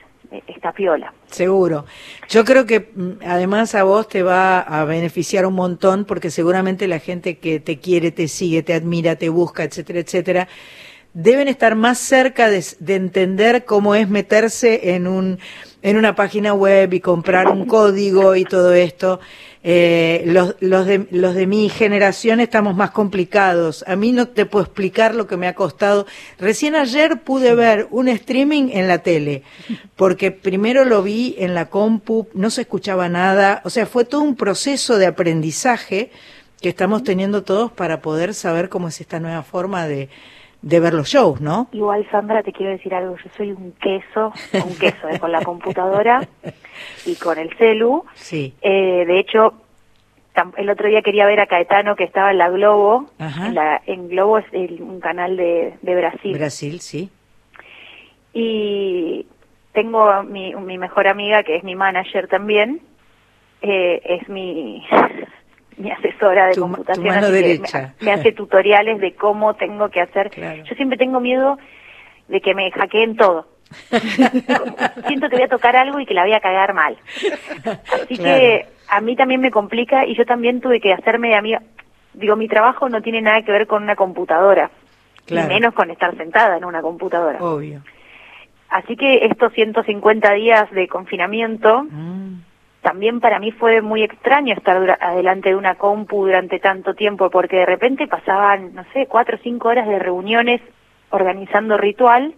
esta 0.47 0.73
piola. 0.73 1.13
seguro. 1.27 1.87
Yo 2.29 2.45
creo 2.45 2.65
que 2.67 2.91
mm, 2.95 3.11
además 3.27 3.75
a 3.75 3.83
vos 3.83 4.09
te 4.09 4.23
va 4.23 4.61
a 4.61 4.85
beneficiar 4.85 5.45
un 5.47 5.55
montón 5.55 6.05
porque 6.05 6.31
seguramente 6.31 6.87
la 6.89 6.99
gente 6.99 7.39
que 7.39 7.59
te 7.61 7.79
quiere, 7.79 8.13
te 8.13 8.29
sigue, 8.29 8.63
te 8.63 8.75
admira, 8.75 9.17
te 9.17 9.29
busca, 9.29 9.65
etcétera, 9.65 10.01
etcétera, 10.01 10.49
deben 11.13 11.49
estar 11.49 11.75
más 11.75 11.99
cerca 11.99 12.49
de, 12.49 12.65
de 12.79 12.95
entender 12.95 13.65
cómo 13.65 13.95
es 13.95 14.09
meterse 14.09 14.95
en 14.95 15.07
un 15.09 15.39
en 15.83 15.97
una 15.97 16.15
página 16.15 16.55
web 16.55 16.93
y 16.93 17.01
comprar 17.01 17.49
un 17.49 17.67
código 17.67 18.37
y 18.37 18.45
todo 18.45 18.73
esto. 18.75 19.21
Eh, 19.63 20.23
los, 20.27 20.57
los, 20.61 20.87
de, 20.87 21.07
los 21.11 21.35
de 21.35 21.47
mi 21.47 21.69
generación 21.69 22.41
estamos 22.41 22.75
más 22.75 22.93
complicados. 22.93 23.85
A 23.87 23.95
mí 23.97 24.13
no 24.13 24.29
te 24.29 24.47
puedo 24.47 24.65
explicar 24.65 25.15
lo 25.15 25.27
que 25.27 25.37
me 25.37 25.49
ha 25.49 25.55
costado. 25.55 26.07
Recién 26.39 26.75
ayer 26.75 27.21
pude 27.23 27.55
ver 27.55 27.87
un 27.91 28.09
streaming 28.09 28.71
en 28.73 28.89
la 28.89 28.99
tele, 28.99 29.43
porque 29.97 30.31
primero 30.31 30.85
lo 30.85 31.03
vi 31.03 31.35
en 31.39 31.55
la 31.55 31.69
compu, 31.69 32.29
no 32.33 32.51
se 32.51 32.63
escuchaba 32.63 33.09
nada. 33.09 33.61
O 33.65 33.71
sea, 33.71 33.87
fue 33.87 34.05
todo 34.05 34.23
un 34.23 34.37
proceso 34.37 34.97
de 34.97 35.07
aprendizaje 35.07 36.11
que 36.61 36.71
estamos 36.71 37.05
teniendo 37.05 37.43
todos 37.43 37.73
para 37.73 38.01
poder 38.01 38.35
saber 38.35 38.69
cómo 38.69 38.89
es 38.89 39.01
esta 39.01 39.21
nueva 39.21 39.43
forma 39.43 39.87
de, 39.87 40.09
de 40.63 40.81
ver 40.81 40.93
los 40.95 41.09
shows, 41.09 41.41
¿no? 41.41 41.69
Igual, 41.73 42.07
Sandra, 42.11 42.43
te 42.43 42.53
quiero 42.53 42.73
decir 42.73 42.95
algo. 42.95 43.17
Yo 43.17 43.31
soy 43.37 43.53
un 43.53 43.73
queso, 43.81 44.33
un 44.53 44.77
queso 44.79 45.09
eh, 45.09 45.19
con 45.19 45.33
la 45.33 45.43
computadora 45.43 46.27
y 47.07 47.15
con 47.17 47.39
el 47.39 47.55
celu. 47.57 48.05
Sí. 48.15 48.55
Eh, 48.61 49.05
de 49.07 49.19
hecho, 49.19 49.55
el 50.57 50.71
otro 50.71 50.89
día 50.89 51.03
quería 51.03 51.27
ver 51.27 51.41
a 51.41 51.47
Caetano 51.47 51.97
que 51.97 52.05
estaba 52.05 52.31
en 52.31 52.39
la 52.39 52.51
Globo. 52.51 53.07
Ajá. 53.19 53.47
En, 53.49 53.55
la- 53.55 53.83
en 53.87 54.09
Globo 54.09 54.39
es 54.39 54.47
el- 54.53 54.83
un 54.83 55.01
canal 55.01 55.37
de, 55.37 55.75
de 55.83 55.95
Brasil. 55.97 56.35
Brasil, 56.37 56.81
sí. 56.81 57.11
Y 58.33 59.27
tengo 59.73 60.05
a 60.09 60.23
mi, 60.23 60.55
mi 60.55 60.79
mejor 60.79 61.09
amiga, 61.09 61.43
que 61.43 61.57
es 61.57 61.65
mi 61.65 61.75
manager 61.75 62.29
también. 62.29 62.81
eh, 63.63 64.01
es 64.05 64.29
mi, 64.29 64.87
mi 65.81 65.91
asesora 65.91 66.47
de 66.47 66.55
Tu 66.55 66.61
ma- 66.61 66.67
tu 66.67 66.85
computación. 66.85 67.07
mano 67.07 67.31
derecha. 67.31 67.95
Me, 68.01 68.07
me 68.07 68.13
hace 68.13 68.33
tutoriales 68.41 69.01
de 69.01 69.15
cómo 69.15 69.55
tengo 69.55 69.89
que 69.89 70.01
hacer. 70.01 70.31
Yo 70.65 70.75
siempre 70.77 70.99
tengo 70.99 71.21
miedo 71.21 71.59
de 72.29 72.41
que 72.41 72.55
me 72.55 72.71
hackeen 72.71 73.17
todo. 73.17 73.47
Siento 75.07 75.29
que 75.29 75.37
voy 75.37 75.45
a 75.45 75.49
tocar 75.49 75.77
algo 75.77 76.01
y 76.01 76.07
que 76.07 76.15
la 76.15 76.23
voy 76.25 76.33
a 76.33 76.41
cagar 76.41 76.75
mal. 76.75 76.97
Así 78.03 78.17
Claro. 78.17 78.39
que 78.41 78.67
a 78.89 79.01
mí 79.01 79.17
también 79.17 79.41
me 79.41 79.51
complica 79.51 80.05
y 80.07 80.15
yo 80.15 80.25
también 80.27 80.61
tuve 80.61 80.81
que 80.81 80.93
hacerme 80.93 81.29
de 81.29 81.37
amiga. 81.37 81.63
Digo, 82.15 82.35
mi 82.37 82.49
trabajo 82.49 82.89
no 82.89 83.01
tiene 83.03 83.23
nada 83.23 83.43
que 83.43 83.53
ver 83.53 83.67
con 83.69 83.83
una 83.85 83.95
computadora, 83.97 84.71
Claro. 85.27 85.47
y 85.47 85.55
menos 85.55 85.75
con 85.75 85.91
estar 85.91 86.17
sentada 86.17 86.57
en 86.57 86.65
una 86.65 86.83
computadora. 86.83 87.39
Obvio. 87.43 87.83
Así 88.69 88.97
que 88.97 89.27
estos 89.27 89.53
150 89.53 90.33
días 90.35 90.71
de 90.73 90.89
confinamiento 90.89 91.85
Mm. 91.85 92.41
También 92.83 93.21
para 93.21 93.39
mí 93.39 93.53
fue 93.53 93.83
muy 93.83 94.03
extraño 94.03 94.55
estar 94.55 94.79
dura- 94.81 94.99
adelante 95.01 95.51
de 95.51 95.57
una 95.57 95.75
compu 95.75 96.25
durante 96.25 96.59
tanto 96.59 96.95
tiempo, 96.95 97.31
porque 97.31 97.59
de 97.59 97.67
repente 97.67 98.07
pasaban, 98.07 98.75
no 98.75 98.85
sé, 98.93 99.07
cuatro 99.07 99.37
o 99.37 99.41
cinco 99.43 99.69
horas 99.69 99.87
de 99.87 99.99
reuniones 99.99 100.61
organizando 101.11 101.77
ritual 101.77 102.35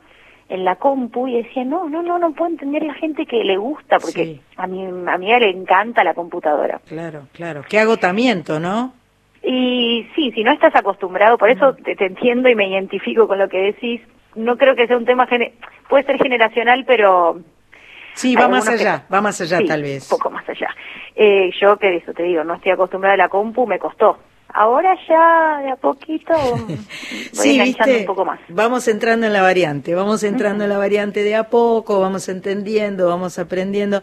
en 0.48 0.64
la 0.64 0.77
compu 0.77 1.28
y 1.28 1.43
decía, 1.43 1.64
no, 1.64 1.89
no, 1.89 2.02
no, 2.02 2.19
no 2.19 2.32
puedo 2.32 2.51
entender 2.51 2.82
la 2.82 2.94
gente 2.94 3.24
que 3.27 3.44
le 3.44 3.56
gusta, 3.56 3.98
porque 3.98 4.40
a 4.56 4.66
mi 4.66 4.85
a 4.85 5.16
mi 5.19 5.27
le 5.28 5.48
encanta 5.51 6.05
la 6.05 6.14
computadora. 6.14 6.81
Claro, 6.89 7.28
claro. 7.32 7.62
Qué 7.69 7.78
agotamiento, 7.78 8.60
¿no? 8.60 8.93
Y 9.43 10.06
sí, 10.14 10.31
si 10.32 10.44
no 10.44 10.52
estás 10.52 10.74
acostumbrado, 10.77 11.39
por 11.39 11.51
eso 11.51 11.74
te, 11.74 11.97
te 11.97 12.06
entiendo 12.06 12.48
y 12.48 12.55
me 12.55 12.69
identifico 12.69 13.27
con 13.27 13.39
lo 13.39 13.48
que 13.48 13.59
decís. 13.59 14.01
No 14.35 14.56
creo 14.56 14.74
que 14.74 14.86
sea 14.86 14.97
un 14.97 15.05
tema, 15.05 15.27
puede 15.89 16.05
ser 16.05 16.16
generacional, 16.19 16.85
pero... 16.86 17.40
Sí, 18.15 18.35
va 18.37 18.49
más 18.49 18.67
algunos 18.67 18.83
que- 18.83 18.89
allá, 18.89 19.05
va 19.13 19.21
más 19.21 19.41
allá 19.41 19.59
Sí, 19.59 19.67
tal 19.67 19.83
vez. 19.83 20.03
Un 20.11 20.19
poco 20.19 20.31
más 20.31 20.49
allá. 20.49 20.69
Eh, 21.15 21.51
yo 21.61 21.77
que 21.79 21.97
eso 21.97 22.13
te 22.13 22.23
digo, 22.25 22.45
no 22.45 22.55
estoy 22.55 22.73
acostumbrada 22.73 23.15
a 23.15 23.19
la 23.19 23.29
compu, 23.29 23.67
me 23.67 23.79
costó. 23.79 24.19
Ahora 24.55 24.95
ya 25.09 25.61
de 25.63 25.71
a 25.71 25.77
poquito 25.77 26.35
voy 26.67 26.77
Sí, 27.33 27.59
viste, 27.59 28.01
un 28.01 28.05
poco 28.05 28.25
más. 28.27 28.39
vamos 28.49 28.87
entrando 28.87 29.27
en 29.27 29.33
la 29.33 29.41
variante, 29.41 29.95
vamos 29.95 30.23
entrando 30.25 30.65
en 30.65 30.71
la 30.71 30.77
variante 30.77 31.23
de 31.23 31.35
a 31.37 31.45
poco, 31.49 32.01
vamos 32.01 32.29
entendiendo, 32.29 33.09
vamos 33.09 33.39
aprendiendo. 33.39 34.03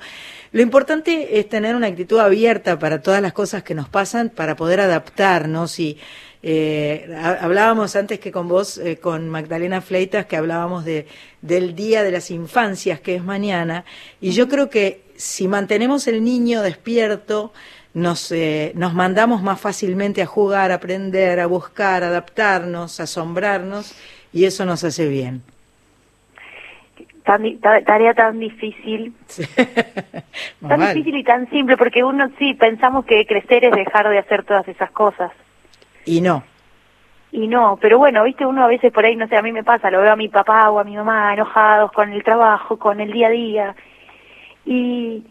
Lo 0.52 0.64
importante 0.64 1.38
es 1.40 1.48
tener 1.50 1.76
una 1.76 1.86
actitud 1.86 2.18
abierta 2.20 2.80
para 2.80 3.00
todas 3.04 3.22
las 3.22 3.34
cosas 3.34 3.62
que 3.62 3.76
nos 3.76 3.90
pasan, 3.90 4.30
para 4.30 4.56
poder 4.56 4.80
adaptarnos 4.80 5.80
y 5.80 6.00
eh, 6.42 7.14
ha- 7.22 7.44
hablábamos 7.44 7.96
antes 7.96 8.20
que 8.20 8.32
con 8.32 8.48
vos, 8.48 8.78
eh, 8.78 8.98
con 8.98 9.30
Magdalena 9.30 9.82
Fleitas, 9.82 10.26
que 10.26 10.38
hablábamos 10.38 10.86
de, 10.86 11.06
del 11.42 11.76
Día 11.76 12.04
de 12.04 12.12
las 12.12 12.32
Infancias, 12.32 13.00
que 13.02 13.16
es 13.16 13.24
mañana, 13.24 13.84
y 14.22 14.32
yo 14.32 14.48
creo 14.48 14.70
que 14.70 15.02
si 15.16 15.48
mantenemos 15.48 16.08
el 16.08 16.24
niño 16.24 16.62
despierto, 16.62 17.52
nos, 17.94 18.32
eh, 18.32 18.72
nos 18.76 18.94
mandamos 18.94 19.42
más 19.42 19.60
fácilmente 19.60 20.22
a 20.22 20.26
jugar, 20.26 20.72
a 20.72 20.76
aprender, 20.76 21.40
a 21.40 21.48
buscar, 21.48 22.04
a 22.04 22.08
adaptarnos, 22.08 23.00
a 23.00 23.04
asombrarnos, 23.04 23.96
y 24.32 24.46
eso 24.46 24.64
nos 24.66 24.84
hace 24.84 25.08
bien. 25.10 25.42
Tan 27.26 27.60
tarea 27.60 28.14
tan 28.14 28.40
difícil, 28.40 29.14
tan 30.68 30.80
vale. 30.80 30.94
difícil 30.94 31.18
y 31.18 31.24
tan 31.24 31.50
simple, 31.50 31.78
porque 31.78 32.04
uno 32.04 32.30
sí 32.40 32.54
pensamos 32.56 33.06
que 33.06 33.26
crecer 33.28 33.66
es 33.66 33.72
dejar 33.72 34.10
de 34.10 34.18
hacer 34.20 34.44
todas 34.46 34.68
esas 34.68 34.90
cosas. 34.92 35.32
Y 36.10 36.22
no. 36.22 36.44
Y 37.32 37.48
no, 37.48 37.78
pero 37.80 38.00
bueno, 38.00 38.24
viste, 38.24 38.46
uno 38.46 38.64
a 38.64 38.68
veces 38.68 38.92
por 38.92 39.06
ahí, 39.06 39.16
no 39.16 39.28
sé, 39.28 39.38
a 39.38 39.42
mí 39.44 39.52
me 39.52 39.64
pasa, 39.64 39.92
lo 39.92 40.02
veo 40.02 40.14
a 40.14 40.16
mi 40.16 40.30
papá 40.30 40.70
o 40.72 40.80
a 40.80 40.84
mi 40.84 40.96
mamá 40.96 41.32
enojados 41.34 41.92
con 41.92 42.12
el 42.12 42.24
trabajo, 42.24 42.78
con 42.80 43.00
el 43.00 43.12
día 43.12 43.28
a 43.28 43.32
día. 43.32 43.76
Y, 44.66 45.24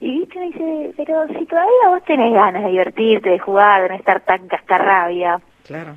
y 0.00 0.18
viste, 0.18 0.38
me 0.38 0.46
dice, 0.46 0.92
pero 0.96 1.26
si 1.28 1.46
todavía 1.46 1.88
vos 1.88 2.02
tenés 2.04 2.32
ganas 2.32 2.64
de 2.64 2.70
divertirte, 2.70 3.30
de 3.30 3.38
jugar, 3.38 3.82
de 3.82 3.88
no 3.90 3.94
estar 3.94 4.20
tan 4.22 4.48
cascarrabia. 4.48 5.40
Claro. 5.64 5.94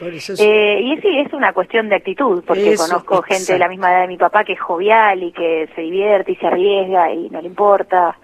Eso 0.00 0.32
es- 0.32 0.40
Eh, 0.40 0.80
y 0.80 0.96
sí, 1.02 1.18
es 1.18 1.32
una 1.34 1.52
cuestión 1.52 1.88
de 1.90 1.96
actitud, 1.96 2.42
porque 2.46 2.72
Eso, 2.72 2.88
conozco 2.88 3.22
gente 3.22 3.52
de 3.52 3.58
la 3.58 3.68
misma 3.68 3.92
edad 3.92 4.00
de 4.02 4.08
mi 4.08 4.16
papá 4.16 4.42
que 4.42 4.54
es 4.54 4.60
jovial 4.60 5.22
y 5.22 5.32
que 5.32 5.68
se 5.74 5.82
divierte 5.82 6.32
y 6.32 6.36
se 6.36 6.46
arriesga 6.46 7.12
y 7.12 7.28
no 7.28 7.40
le 7.42 7.46
importa. 7.48 8.16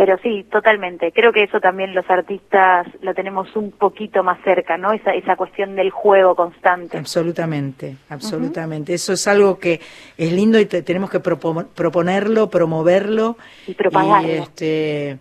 Pero 0.00 0.16
sí, 0.22 0.46
totalmente. 0.50 1.12
Creo 1.12 1.30
que 1.30 1.42
eso 1.42 1.60
también 1.60 1.94
los 1.94 2.08
artistas 2.08 2.86
lo 3.02 3.12
tenemos 3.12 3.54
un 3.54 3.70
poquito 3.70 4.22
más 4.22 4.38
cerca, 4.42 4.78
¿no? 4.78 4.92
Esa, 4.92 5.10
esa 5.10 5.36
cuestión 5.36 5.76
del 5.76 5.90
juego 5.90 6.34
constante. 6.34 6.96
Absolutamente, 6.96 7.96
absolutamente. 8.08 8.94
Eso 8.94 9.12
es 9.12 9.28
algo 9.28 9.58
que 9.58 9.78
es 10.16 10.32
lindo 10.32 10.58
y 10.58 10.64
te- 10.64 10.80
tenemos 10.80 11.10
que 11.10 11.20
propo- 11.20 11.66
proponerlo, 11.74 12.48
promoverlo. 12.48 13.36
Y 13.66 13.74
propagarlo. 13.74 14.26
Y, 14.26 14.30
este, 14.36 15.18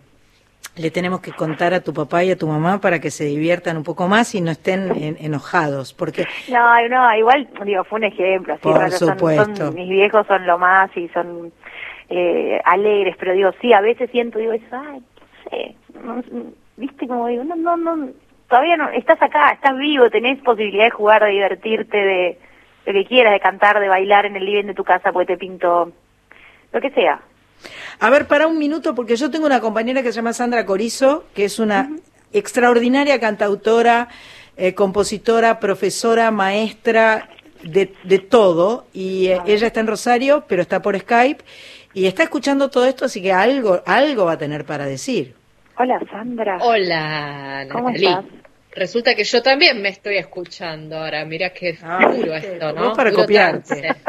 le 0.77 0.91
tenemos 0.91 1.19
que 1.19 1.33
contar 1.33 1.73
a 1.73 1.81
tu 1.81 1.93
papá 1.93 2.23
y 2.23 2.31
a 2.31 2.37
tu 2.37 2.47
mamá 2.47 2.79
para 2.79 2.99
que 2.99 3.11
se 3.11 3.25
diviertan 3.25 3.75
un 3.75 3.83
poco 3.83 4.07
más 4.07 4.33
y 4.33 4.39
no 4.39 4.49
estén 4.49 4.89
en- 5.03 5.17
enojados. 5.19 5.93
Porque 5.93 6.25
No, 6.49 6.87
no, 6.87 7.17
igual, 7.17 7.49
digo, 7.65 7.83
fue 7.83 7.99
un 7.99 8.05
ejemplo. 8.05 8.53
Así, 8.53 8.63
Por 8.63 8.91
son- 8.91 9.09
supuesto. 9.09 9.55
son- 9.57 9.75
mis 9.75 9.89
viejos 9.89 10.25
son 10.25 10.47
lo 10.47 10.57
más 10.57 10.89
y 10.95 11.09
son 11.09 11.51
eh, 12.09 12.59
alegres, 12.65 13.15
pero 13.19 13.33
digo, 13.33 13.51
sí, 13.61 13.73
a 13.73 13.81
veces 13.81 14.09
siento, 14.11 14.39
digo, 14.39 14.53
eso, 14.53 14.65
ay, 14.71 15.01
no 16.03 16.21
sé, 16.21 16.31
no- 16.31 16.43
viste, 16.77 17.07
como 17.07 17.27
digo, 17.27 17.43
no, 17.43 17.55
no, 17.55 17.77
no, 17.77 18.09
todavía 18.47 18.77
no, 18.77 18.89
estás 18.89 19.21
acá, 19.21 19.51
estás 19.51 19.77
vivo, 19.77 20.09
tenés 20.09 20.39
posibilidad 20.41 20.85
de 20.85 20.91
jugar, 20.91 21.23
de 21.23 21.31
divertirte, 21.31 21.97
de 21.97 22.39
lo 22.85 22.93
que 22.93 23.05
quieras, 23.05 23.33
de 23.33 23.39
cantar, 23.39 23.79
de 23.79 23.87
bailar 23.87 24.25
en 24.25 24.35
el 24.35 24.45
living 24.45 24.65
de 24.65 24.73
tu 24.73 24.83
casa, 24.83 25.11
porque 25.11 25.33
te 25.33 25.37
pinto, 25.37 25.91
lo 26.71 26.81
que 26.81 26.89
sea. 26.91 27.21
A 27.99 28.09
ver, 28.09 28.27
para 28.27 28.47
un 28.47 28.57
minuto, 28.57 28.95
porque 28.95 29.17
yo 29.17 29.29
tengo 29.29 29.45
una 29.45 29.59
compañera 29.59 30.01
que 30.01 30.09
se 30.11 30.15
llama 30.15 30.31
Sandra 30.33 30.65
Corizo, 30.65 31.25
que 31.35 31.43
es 31.45 31.59
una 31.59 31.89
extraordinaria 32.31 33.19
cantautora, 33.19 34.07
eh, 34.55 34.73
compositora, 34.73 35.59
profesora, 35.59 36.31
maestra, 36.31 37.29
de, 37.63 37.91
de 38.03 38.19
todo. 38.19 38.85
Y 38.93 39.27
eh, 39.27 39.39
ella 39.45 39.67
está 39.67 39.81
en 39.81 39.87
Rosario, 39.87 40.45
pero 40.47 40.61
está 40.61 40.81
por 40.81 40.97
Skype, 40.97 41.43
y 41.93 42.05
está 42.05 42.23
escuchando 42.23 42.69
todo 42.69 42.85
esto, 42.85 43.05
así 43.05 43.21
que 43.21 43.31
algo, 43.31 43.81
algo 43.85 44.25
va 44.25 44.33
a 44.33 44.37
tener 44.37 44.65
para 44.65 44.85
decir. 44.85 45.35
Hola, 45.77 45.99
Sandra. 46.11 46.57
Hola, 46.61 47.67
¿Cómo 47.71 47.89
Natalie. 47.89 48.09
estás? 48.09 48.25
Resulta 48.71 49.15
que 49.15 49.23
yo 49.23 49.41
también 49.41 49.81
me 49.81 49.89
estoy 49.89 50.17
escuchando 50.17 50.97
ahora. 50.97 51.25
Mira 51.25 51.49
qué 51.51 51.77
duro 52.15 52.35
esto, 52.35 52.71
¿no? 52.73 52.93
para 52.93 53.09
Duro 53.11 53.23
copiarte. 53.23 53.81
trance. 53.81 53.99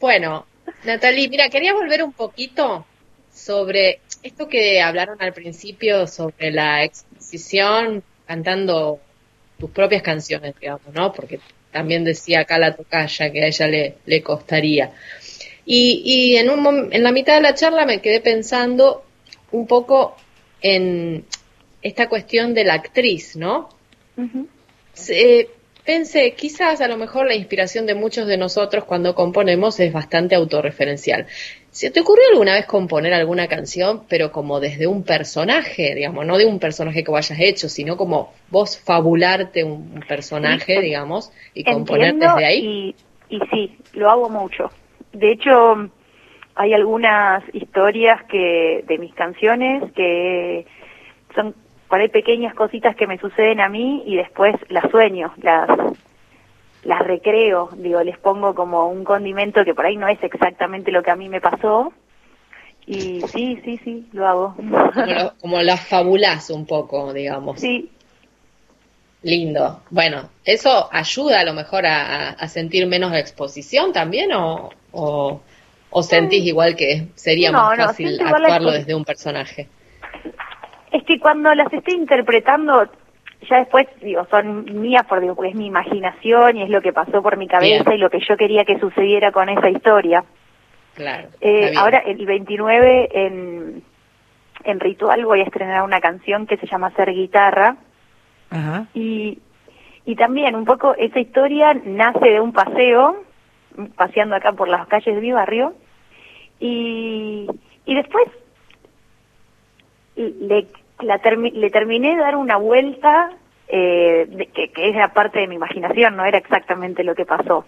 Bueno, 0.00 0.46
Natalie, 0.84 1.28
mira, 1.28 1.48
quería 1.48 1.74
volver 1.74 2.02
un 2.02 2.12
poquito 2.12 2.86
sobre 3.32 4.00
esto 4.22 4.48
que 4.48 4.80
hablaron 4.80 5.20
al 5.20 5.32
principio 5.32 6.06
sobre 6.06 6.50
la 6.50 6.84
exposición 6.84 8.02
cantando 8.26 8.98
tus 9.58 9.70
propias 9.70 10.02
canciones, 10.02 10.54
digamos, 10.60 10.92
¿no? 10.94 11.12
Porque 11.12 11.40
también 11.70 12.04
decía 12.04 12.40
acá 12.40 12.58
la 12.58 12.74
tocaya 12.74 13.30
que 13.30 13.42
a 13.42 13.46
ella 13.46 13.66
le, 13.68 13.96
le 14.06 14.22
costaría. 14.22 14.90
Y, 15.66 16.02
y 16.04 16.36
en, 16.36 16.48
un, 16.48 16.88
en 16.92 17.02
la 17.02 17.12
mitad 17.12 17.34
de 17.34 17.40
la 17.42 17.54
charla 17.54 17.84
me 17.84 18.00
quedé 18.00 18.20
pensando 18.20 19.02
un 19.52 19.66
poco 19.66 20.16
en 20.62 21.24
esta 21.82 22.08
cuestión 22.08 22.54
de 22.54 22.64
la 22.64 22.74
actriz, 22.74 23.36
¿no? 23.36 23.68
Se- 24.94 25.50
pensé, 25.84 26.32
quizás 26.34 26.80
a 26.80 26.88
lo 26.88 26.96
mejor 26.96 27.26
la 27.28 27.34
inspiración 27.36 27.86
de 27.86 27.94
muchos 27.94 28.26
de 28.26 28.36
nosotros 28.36 28.84
cuando 28.84 29.14
componemos 29.14 29.78
es 29.78 29.92
bastante 29.92 30.34
autorreferencial. 30.34 31.26
¿Se 31.70 31.90
te 31.90 32.00
ocurrió 32.00 32.24
alguna 32.32 32.54
vez 32.54 32.66
componer 32.66 33.12
alguna 33.12 33.46
canción, 33.46 34.02
pero 34.08 34.32
como 34.32 34.58
desde 34.58 34.86
un 34.88 35.04
personaje, 35.04 35.94
digamos, 35.94 36.26
no 36.26 36.38
de 36.38 36.46
un 36.46 36.58
personaje 36.58 37.04
que 37.04 37.10
vos 37.10 37.30
hayas 37.30 37.40
hecho, 37.40 37.68
sino 37.68 37.96
como 37.96 38.32
vos 38.50 38.78
fabularte 38.78 39.62
un 39.62 40.00
personaje, 40.08 40.80
digamos, 40.80 41.30
y 41.54 41.62
componer 41.62 42.10
Entiendo 42.14 42.34
desde 42.34 42.46
ahí? 42.46 42.94
Y, 43.28 43.36
y 43.36 43.40
sí, 43.52 43.78
lo 43.92 44.10
hago 44.10 44.28
mucho. 44.28 44.70
De 45.16 45.32
hecho, 45.32 45.88
hay 46.54 46.74
algunas 46.74 47.42
historias 47.54 48.22
que 48.24 48.84
de 48.86 48.98
mis 48.98 49.14
canciones 49.14 49.90
que 49.92 50.66
son 51.34 51.54
por 51.88 52.00
ahí 52.00 52.08
pequeñas 52.08 52.54
cositas 52.54 52.94
que 52.96 53.06
me 53.06 53.18
suceden 53.18 53.60
a 53.60 53.68
mí 53.68 54.02
y 54.06 54.16
después 54.16 54.54
las 54.68 54.90
sueño, 54.90 55.32
las 55.42 55.68
las 56.82 57.00
recreo, 57.00 57.70
digo, 57.76 58.00
les 58.04 58.16
pongo 58.18 58.54
como 58.54 58.88
un 58.88 59.02
condimento 59.04 59.64
que 59.64 59.74
por 59.74 59.86
ahí 59.86 59.96
no 59.96 60.06
es 60.06 60.22
exactamente 60.22 60.92
lo 60.92 61.02
que 61.02 61.10
a 61.10 61.16
mí 61.16 61.28
me 61.28 61.40
pasó. 61.40 61.92
Y 62.86 63.22
sí, 63.34 63.60
sí, 63.64 63.80
sí, 63.82 64.08
lo 64.12 64.26
hago. 64.28 64.54
Como, 64.54 64.78
lo- 65.06 65.32
como 65.40 65.62
las 65.62 65.88
fabulás 65.88 66.48
un 66.50 66.64
poco, 66.66 67.12
digamos. 67.12 67.58
Sí, 67.60 67.90
Lindo. 69.26 69.80
Bueno, 69.90 70.30
¿eso 70.44 70.88
ayuda 70.92 71.40
a 71.40 71.44
lo 71.44 71.52
mejor 71.52 71.84
a, 71.84 72.46
sentir 72.46 72.86
menos 72.86 73.12
exposición 73.12 73.92
también 73.92 74.32
o, 74.32 74.70
o, 74.92 75.40
o 75.90 76.02
sentís 76.04 76.44
igual 76.44 76.76
que 76.76 77.08
sería 77.16 77.50
Mm. 77.50 77.54
No, 77.54 77.62
más 77.62 77.78
no, 77.78 77.86
fácil 77.86 78.20
actuarlo 78.20 78.70
desde 78.70 78.94
un 78.94 79.04
personaje? 79.04 79.68
Es 80.92 81.02
que 81.02 81.18
cuando 81.18 81.52
las 81.56 81.72
estoy 81.72 81.94
interpretando, 81.94 82.88
ya 83.50 83.58
después, 83.58 83.88
digo, 84.00 84.26
son 84.30 84.80
mías 84.80 85.04
por, 85.06 85.20
digo, 85.20 85.34
porque 85.34 85.50
es 85.50 85.56
mi 85.56 85.66
imaginación 85.66 86.58
y 86.58 86.62
es 86.62 86.70
lo 86.70 86.80
que 86.80 86.92
pasó 86.92 87.20
por 87.20 87.36
mi 87.36 87.48
cabeza 87.48 87.82
Bien. 87.82 87.98
y 87.98 88.00
lo 88.00 88.10
que 88.10 88.20
yo 88.20 88.36
quería 88.36 88.64
que 88.64 88.78
sucediera 88.78 89.32
con 89.32 89.48
esa 89.48 89.68
historia. 89.68 90.24
Claro. 90.94 91.28
Eh, 91.40 91.74
ahora, 91.76 91.98
el 91.98 92.24
29, 92.24 93.08
en, 93.12 93.82
en 94.62 94.80
Ritual, 94.80 95.24
voy 95.24 95.40
a 95.40 95.44
estrenar 95.44 95.82
una 95.82 96.00
canción 96.00 96.46
que 96.46 96.56
se 96.58 96.68
llama 96.68 96.92
Ser 96.92 97.12
Guitarra. 97.12 97.76
Ajá. 98.50 98.86
Y, 98.94 99.38
y 100.04 100.16
también 100.16 100.54
un 100.54 100.64
poco 100.64 100.94
esa 100.94 101.18
historia 101.18 101.74
nace 101.74 102.30
de 102.30 102.40
un 102.40 102.52
paseo, 102.52 103.22
paseando 103.96 104.36
acá 104.36 104.52
por 104.52 104.68
las 104.68 104.86
calles 104.88 105.14
de 105.14 105.20
mi 105.20 105.32
barrio, 105.32 105.74
y, 106.60 107.46
y 107.84 107.94
después 107.94 108.26
le, 110.16 110.66
la 111.00 111.20
termi- 111.20 111.52
le 111.52 111.70
terminé 111.70 112.10
de 112.16 112.22
dar 112.22 112.36
una 112.36 112.56
vuelta 112.56 113.30
eh, 113.68 114.26
de- 114.30 114.46
que, 114.46 114.70
que 114.70 114.88
era 114.88 115.12
parte 115.12 115.40
de 115.40 115.48
mi 115.48 115.56
imaginación, 115.56 116.16
no 116.16 116.24
era 116.24 116.38
exactamente 116.38 117.04
lo 117.04 117.14
que 117.14 117.26
pasó. 117.26 117.64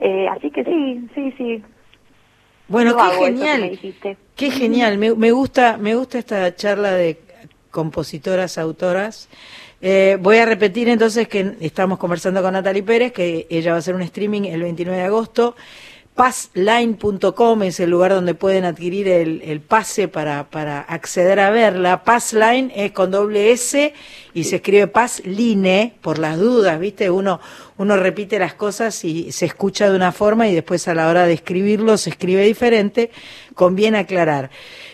Eh, 0.00 0.28
así 0.28 0.50
que 0.50 0.64
sí, 0.64 1.08
sí, 1.14 1.32
sí. 1.38 1.62
Bueno, 2.68 2.96
qué 2.96 3.24
genial. 3.26 3.78
Qué 4.36 4.50
genial, 4.50 4.98
me, 4.98 5.14
me 5.14 5.32
gusta, 5.32 5.76
me 5.76 5.94
gusta 5.94 6.18
esta 6.18 6.54
charla 6.54 6.92
de 6.92 7.18
compositoras, 7.70 8.58
autoras. 8.58 9.28
Eh, 9.80 10.18
voy 10.20 10.36
a 10.36 10.46
repetir 10.46 10.88
entonces 10.88 11.26
que 11.26 11.56
estamos 11.60 11.98
conversando 11.98 12.42
con 12.42 12.52
Natalie 12.52 12.82
Pérez, 12.82 13.12
que 13.12 13.46
ella 13.48 13.70
va 13.70 13.76
a 13.76 13.78
hacer 13.78 13.94
un 13.94 14.02
streaming 14.02 14.42
el 14.42 14.62
29 14.62 14.98
de 14.98 15.06
agosto. 15.06 15.56
Passline.com 16.14 17.62
es 17.62 17.80
el 17.80 17.88
lugar 17.88 18.12
donde 18.12 18.34
pueden 18.34 18.66
adquirir 18.66 19.08
el, 19.08 19.60
pase 19.62 20.06
para, 20.06 20.50
para 20.50 20.80
acceder 20.80 21.40
a 21.40 21.48
verla. 21.48 22.04
Passline 22.04 22.70
es 22.74 22.92
con 22.92 23.10
doble 23.10 23.52
S 23.52 23.94
y 24.34 24.44
se 24.44 24.56
escribe 24.56 24.86
Passline 24.86 25.94
por 26.02 26.18
las 26.18 26.38
dudas, 26.38 26.78
¿viste? 26.78 27.08
Uno, 27.08 27.40
uno 27.78 27.96
repite 27.96 28.38
las 28.38 28.52
cosas 28.52 29.02
y 29.02 29.32
se 29.32 29.46
escucha 29.46 29.88
de 29.88 29.96
una 29.96 30.12
forma 30.12 30.46
y 30.46 30.54
después 30.54 30.88
a 30.88 30.94
la 30.94 31.08
hora 31.08 31.24
de 31.24 31.32
escribirlo 31.32 31.96
se 31.96 32.10
escribe 32.10 32.44
diferente. 32.44 33.10
Conviene 33.54 33.96
aclarar. 33.96 34.50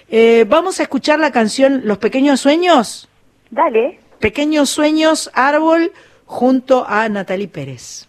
Eh, 0.08 0.44
Vamos 0.48 0.78
a 0.80 0.84
escuchar 0.84 1.18
la 1.18 1.32
canción 1.32 1.82
Los 1.84 1.98
Pequeños 1.98 2.40
Sueños. 2.40 3.08
Dale. 3.50 4.00
Pequeños 4.20 4.70
Sueños, 4.70 5.30
Árbol, 5.34 5.92
junto 6.24 6.86
a 6.88 7.08
Natalie 7.08 7.48
Pérez. 7.48 8.06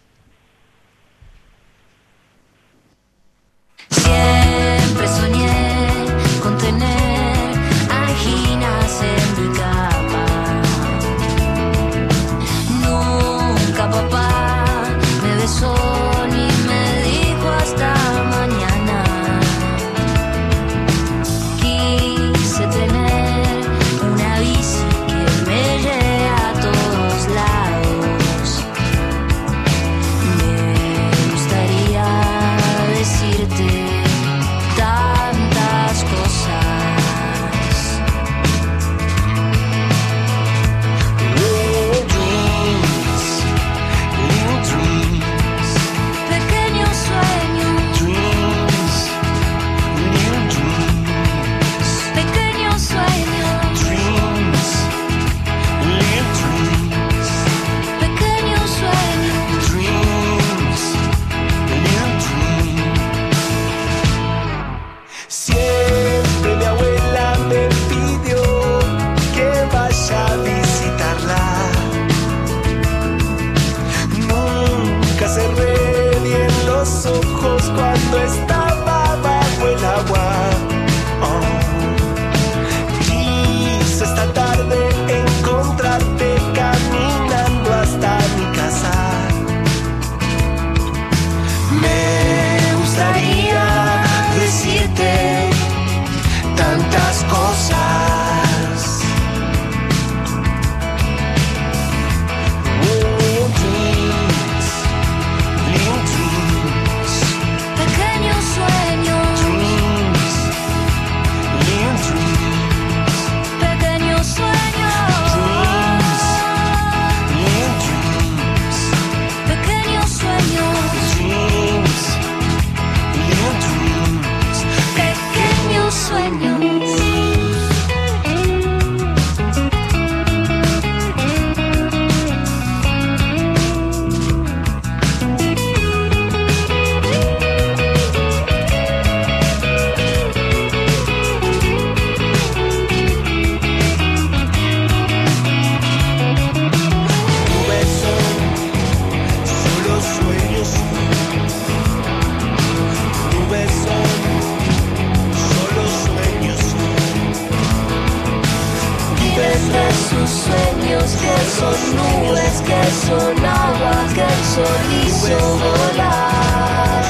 Que 164.58 164.64
el 164.64 165.06
hizo 165.06 165.38
volar. 165.62 167.04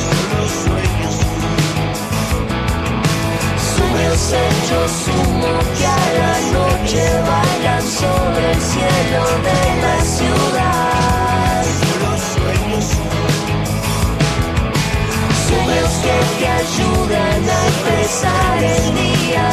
Sueños. 0.64 1.14
sueños 3.74 4.32
hechos 4.32 4.92
humo 5.08 5.52
que 5.76 5.86
a 5.86 6.06
la 6.20 6.34
noche 6.58 7.02
bailan 7.30 7.82
sobre 7.82 8.46
el 8.52 8.60
cielo 8.60 9.22
de 9.48 9.60
la 9.84 9.96
ciudad. 10.16 11.64
Sueños 15.48 15.92
que 16.04 16.16
te 16.38 16.48
ayudan 16.48 17.40
a 17.48 17.60
expresar 17.68 18.56
el 18.62 18.84
día, 18.94 19.44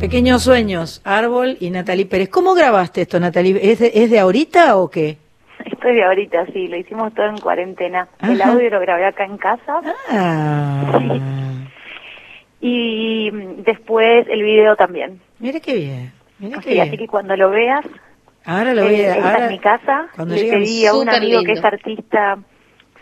Pequeños 0.00 0.42
sueños, 0.42 1.00
Árbol 1.04 1.56
y 1.60 1.70
Natalie 1.70 2.04
Pérez. 2.04 2.28
¿Cómo 2.30 2.54
grabaste 2.54 3.02
esto, 3.02 3.20
Natalie? 3.20 3.60
¿Es 3.62 3.78
de, 3.78 3.92
es 3.94 4.10
de 4.10 4.18
ahorita 4.18 4.76
o 4.76 4.90
qué? 4.90 5.29
De 5.88 6.04
ahorita, 6.04 6.46
sí, 6.52 6.68
lo 6.68 6.76
hicimos 6.76 7.12
todo 7.14 7.26
en 7.26 7.40
cuarentena. 7.40 8.08
El 8.20 8.40
audio 8.42 8.70
lo 8.70 8.80
grabé 8.80 9.06
acá 9.06 9.24
en 9.24 9.38
casa 9.38 9.80
Ah, 10.10 10.82
y 12.60 13.30
mm, 13.32 13.62
después 13.62 14.26
el 14.28 14.42
video 14.42 14.76
también. 14.76 15.20
mira 15.38 15.60
qué 15.60 15.74
bien. 15.74 16.12
Mira 16.38 16.58
qué 16.60 16.68
Sí, 16.70 16.74
bien. 16.74 16.88
así 16.88 16.96
que 16.98 17.06
cuando 17.06 17.36
lo 17.36 17.50
veas, 17.50 17.84
Ahora 18.44 18.72
lo 18.74 18.84
voy 18.84 18.94
eh, 18.96 19.10
a... 19.10 19.14
ahora- 19.14 19.44
es 19.46 19.50
mi 19.50 19.58
casa. 19.58 20.08
cuando 20.14 20.34
Le 20.34 20.44
pedí 20.50 20.86
a 20.86 20.94
un 20.94 21.08
amigo 21.08 21.42
que 21.42 21.52
es 21.52 21.64
artista 21.64 22.38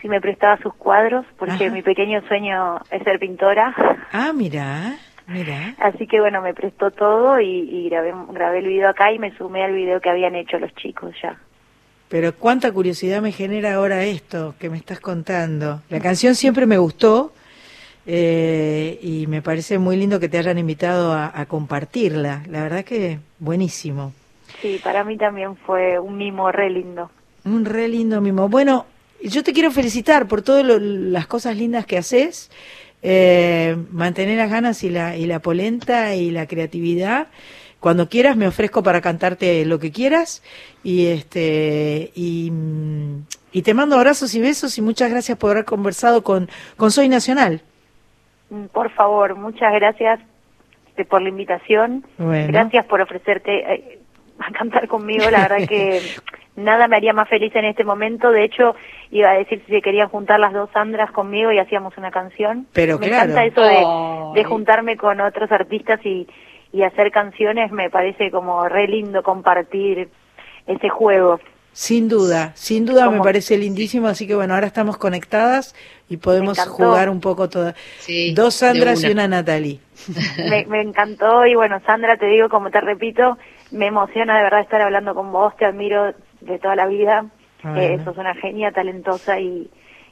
si 0.01 0.07
me 0.09 0.21
prestaba 0.21 0.57
sus 0.57 0.73
cuadros, 0.75 1.25
porque 1.37 1.65
Ajá. 1.65 1.73
mi 1.73 1.81
pequeño 1.81 2.21
sueño 2.27 2.79
es 2.89 3.03
ser 3.03 3.19
pintora. 3.19 3.73
Ah, 4.13 4.31
mira, 4.33 4.95
mira. 5.27 5.75
Así 5.79 6.07
que 6.07 6.19
bueno, 6.21 6.41
me 6.41 6.53
prestó 6.53 6.91
todo 6.91 7.39
y, 7.41 7.47
y 7.69 7.89
grabé, 7.89 8.13
grabé 8.31 8.59
el 8.59 8.67
video 8.67 8.89
acá 8.89 9.11
y 9.11 9.19
me 9.19 9.35
sumé 9.37 9.63
al 9.63 9.73
video 9.73 9.99
que 9.99 10.09
habían 10.09 10.35
hecho 10.35 10.57
los 10.59 10.73
chicos 10.75 11.13
ya. 11.21 11.37
Pero 12.09 12.35
cuánta 12.35 12.71
curiosidad 12.71 13.21
me 13.21 13.31
genera 13.31 13.75
ahora 13.75 14.03
esto 14.03 14.55
que 14.59 14.69
me 14.69 14.77
estás 14.77 14.99
contando. 14.99 15.81
La 15.89 15.99
canción 15.99 16.33
siempre 16.35 16.65
me 16.65 16.79
gustó 16.79 17.31
eh, 18.07 18.99
y 19.01 19.27
me 19.27 19.43
parece 19.43 19.77
muy 19.77 19.95
lindo 19.95 20.19
que 20.19 20.27
te 20.27 20.39
hayan 20.39 20.57
invitado 20.57 21.13
a, 21.13 21.31
a 21.33 21.45
compartirla. 21.45 22.43
La 22.49 22.63
verdad 22.63 22.83
que 22.83 23.19
buenísimo. 23.37 24.11
Sí, 24.61 24.79
para 24.83 25.03
mí 25.03 25.17
también 25.17 25.55
fue 25.55 25.99
un 25.99 26.17
mimo 26.17 26.51
re 26.51 26.71
lindo. 26.71 27.11
Un 27.45 27.63
re 27.65 27.87
lindo 27.87 28.19
mimo. 28.21 28.49
Bueno, 28.49 28.87
yo 29.21 29.43
te 29.43 29.53
quiero 29.53 29.69
felicitar 29.69 30.27
por 30.27 30.41
todas 30.41 30.65
las 30.65 31.27
cosas 31.27 31.55
lindas 31.55 31.85
que 31.85 31.97
haces. 31.99 32.49
Eh, 33.01 33.77
mantener 33.91 34.37
las 34.37 34.49
ganas 34.49 34.83
y 34.83 34.89
la, 34.89 35.15
y 35.15 35.25
la 35.25 35.39
polenta 35.39 36.15
y 36.15 36.31
la 36.31 36.47
creatividad. 36.47 37.27
Cuando 37.79 38.09
quieras 38.09 38.35
me 38.35 38.47
ofrezco 38.47 38.83
para 38.83 39.01
cantarte 39.01 39.65
lo 39.65 39.79
que 39.79 39.91
quieras 39.91 40.43
y 40.83 41.07
este 41.07 42.11
y, 42.13 42.51
mm, 42.51 43.23
y 43.53 43.61
te 43.61 43.73
mando 43.73 43.95
abrazos 43.95 44.35
y 44.35 44.41
besos 44.41 44.77
y 44.77 44.81
muchas 44.81 45.09
gracias 45.09 45.37
por 45.37 45.51
haber 45.51 45.65
conversado 45.65 46.23
con, 46.23 46.49
con 46.75 46.91
Soy 46.91 47.07
Nacional. 47.07 47.61
Mm, 48.49 48.65
Por 48.65 48.91
favor, 48.91 49.35
muchas 49.35 49.73
gracias 49.73 50.19
eh, 50.97 51.05
por 51.05 51.21
la 51.21 51.29
invitación. 51.29 52.05
Bueno. 52.17 52.47
Gracias 52.47 52.85
por 52.85 52.99
ofrecerte 52.99 53.73
eh, 53.73 53.99
a 54.39 54.51
cantar 54.51 54.87
conmigo. 54.89 55.29
La 55.29 55.47
verdad 55.47 55.67
que 55.67 56.01
nada 56.57 56.89
me 56.89 56.97
haría 56.97 57.13
más 57.13 57.29
feliz 57.29 57.55
en 57.55 57.63
este 57.63 57.85
momento. 57.85 58.31
De 58.31 58.43
hecho, 58.43 58.75
iba 59.09 59.31
a 59.31 59.37
decir 59.37 59.63
si 59.65 59.71
se 59.71 59.81
querían 59.81 60.09
juntar 60.09 60.41
las 60.41 60.51
dos 60.51 60.69
Sandras 60.73 61.11
conmigo 61.11 61.53
y 61.53 61.59
hacíamos 61.59 61.97
una 61.97 62.11
canción. 62.11 62.67
Pero 62.73 62.99
me 62.99 63.07
claro. 63.07 63.31
encanta 63.31 63.45
eso 63.45 63.61
de, 63.61 64.41
de 64.41 64.43
juntarme 64.43 64.97
con 64.97 65.21
otros 65.21 65.49
artistas 65.49 66.05
y, 66.05 66.27
y 66.71 66.83
hacer 66.83 67.11
canciones. 67.11 67.71
Me 67.71 67.89
parece 67.89 68.31
como 68.31 68.67
re 68.67 68.87
lindo 68.87 69.23
compartir 69.23 70.09
ese 70.67 70.89
juego. 70.89 71.39
Sin 71.71 72.09
duda, 72.09 72.51
sin 72.55 72.85
duda 72.85 73.09
me 73.09 73.19
parece 73.21 73.57
lindísimo, 73.57 74.07
así 74.07 74.25
que 74.27 74.35
bueno, 74.35 74.55
ahora 74.55 74.65
estamos 74.67 74.97
conectadas 74.97 75.75
y 76.09 76.17
podemos 76.17 76.59
jugar 76.67 77.09
un 77.09 77.21
poco 77.21 77.47
todas. 77.47 77.75
Sí, 77.99 78.33
Dos 78.33 78.55
Sandras 78.55 79.01
y 79.03 79.11
una. 79.11 79.25
una 79.25 79.37
Natalie. 79.37 79.79
me, 80.49 80.65
me 80.65 80.81
encantó 80.81 81.45
y 81.45 81.53
bueno, 81.55 81.79
Sandra, 81.85 82.17
te 82.17 82.25
digo, 82.25 82.49
como 82.49 82.71
te 82.71 82.81
repito, 82.81 83.37
me 83.71 83.85
emociona 83.85 84.37
de 84.37 84.43
verdad 84.43 84.61
estar 84.61 84.81
hablando 84.81 85.13
con 85.13 85.31
vos, 85.31 85.55
te 85.57 85.65
admiro 85.65 86.13
de 86.41 86.57
toda 86.59 86.75
la 86.75 86.87
vida, 86.87 87.25
Bueno. 87.63 87.79
eh, 87.79 87.99
sos 88.03 88.17
una 88.17 88.33
genia 88.35 88.71
talentosa 88.71 89.39
y, 89.39 89.69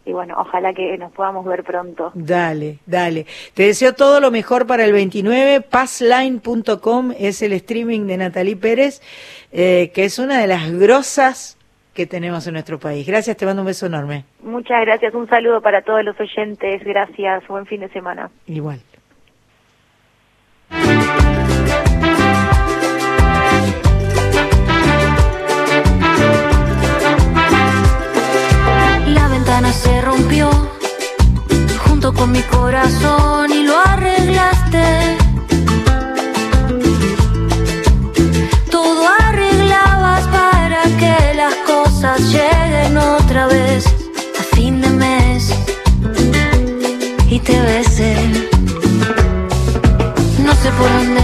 y 0.08 0.14
bueno, 0.14 0.36
ojalá 0.38 0.74
que 0.74 0.98
nos 0.98 1.12
podamos 1.12 1.46
ver 1.46 1.64
pronto. 1.64 2.12
Dale, 2.14 2.80
dale. 2.86 3.26
Te 3.54 3.64
deseo 3.64 3.94
todo 3.94 4.22
lo 4.22 4.32
mejor 4.32 4.66
para 4.66 4.86
el 4.86 4.94
29. 4.94 5.62
Passline.com 5.62 7.12
es 7.20 7.42
el 7.42 7.52
streaming 7.52 8.08
de 8.08 8.18
Natalie 8.18 8.56
Pérez, 8.56 9.02
eh, 9.52 9.92
que 9.94 10.06
es 10.06 10.18
una 10.18 10.40
de 10.40 10.48
las 10.48 10.72
grosas 10.72 11.58
que 11.94 12.06
tenemos 12.06 12.48
en 12.48 12.54
nuestro 12.54 12.80
país. 12.80 13.06
Gracias, 13.06 13.36
te 13.36 13.46
mando 13.46 13.64
un 13.64 13.68
beso 13.68 13.88
enorme. 13.88 14.24
Muchas 14.42 14.80
gracias, 14.82 15.14
un 15.14 15.28
saludo 15.28 15.62
para 15.62 15.82
todos 15.82 16.06
los 16.06 16.18
oyentes, 16.20 16.84
gracias, 16.86 17.46
buen 17.48 17.66
fin 17.66 17.82
de 17.82 17.90
semana. 17.90 18.30
Igual. 18.46 18.80
Ventana 29.58 29.74
se 29.74 30.02
rompió 30.02 30.50
junto 31.86 32.14
con 32.14 32.32
mi 32.32 32.42
corazón 32.44 33.52
y 33.52 33.64
lo 33.64 33.76
arreglaste. 33.78 35.18
Todo 38.70 39.08
arreglabas 39.20 40.28
para 40.28 40.84
que 41.00 41.34
las 41.36 41.56
cosas 41.66 42.22
lleguen 42.32 42.98
otra 42.98 43.48
vez 43.48 43.86
a 44.40 44.56
fin 44.56 44.80
de 44.82 44.90
mes 44.90 45.52
y 47.30 47.40
te 47.40 47.60
besen. 47.60 48.50
No 50.46 50.54
sé 50.54 50.70
por 50.72 50.90
dónde 50.92 51.17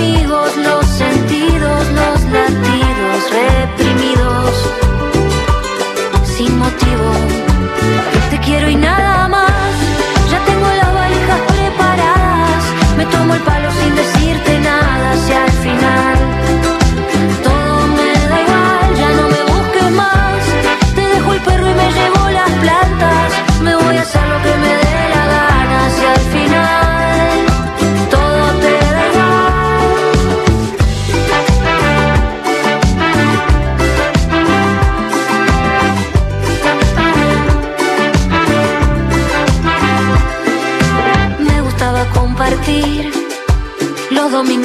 amigos, 0.00 0.56
los 0.56 0.86
sentidos, 0.86 1.86
los 1.92 2.22
latidos 2.32 3.30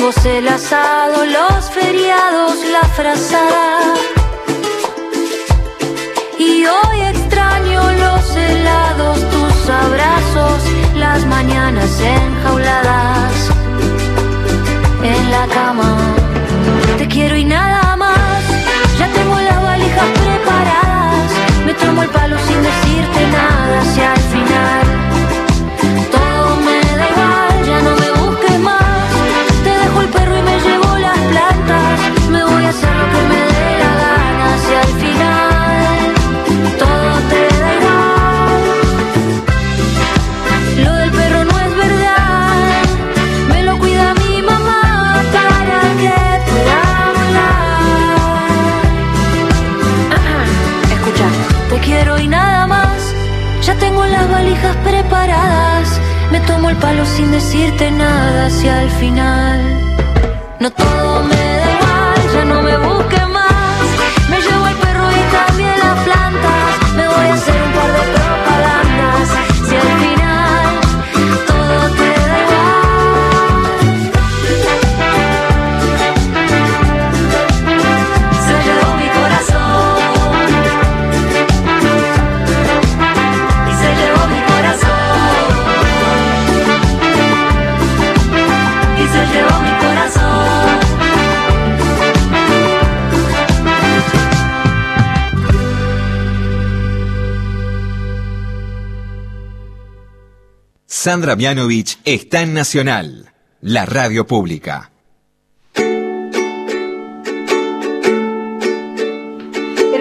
el 0.05 0.47
asado, 0.47 1.25
los 1.25 1.71
feriados, 1.71 2.59
la 2.71 2.87
frazada. 2.89 3.95
Y 6.37 6.63
hoy 6.63 7.01
extraño 7.01 7.81
los 7.91 8.35
helados, 8.35 9.17
tus 9.31 9.69
abrazos, 9.69 10.61
las 10.95 11.25
mañanas 11.25 11.89
enjauladas 11.99 13.33
en 15.01 15.31
la 15.31 15.47
cama. 15.47 15.97
Te 16.99 17.07
quiero 17.07 17.35
y 17.35 17.45
nada 17.45 17.95
más. 17.95 18.43
Ya 18.99 19.07
tengo 19.11 19.39
las 19.39 19.63
valijas 19.63 20.09
preparadas. 20.23 21.31
Me 21.65 21.73
tomo 21.73 22.03
el 22.03 22.09
palo 22.09 22.37
sin 22.47 22.61
decirte 22.61 23.27
nada. 23.31 23.81
Si 23.95 24.01
cosas 24.01 24.84
sin 57.05 57.31
decirte 57.31 57.91
nada. 57.91 58.49
Si 58.49 58.67
al 58.67 58.89
final 58.89 59.59
no 60.59 60.69
Sandra 101.05 101.35
Mianovich 101.35 101.99
está 102.03 102.41
en 102.41 102.55
Nacional, 102.55 103.31
la 103.61 103.85
radio 103.85 104.25
pública. 104.25 104.89
Era 105.75 105.85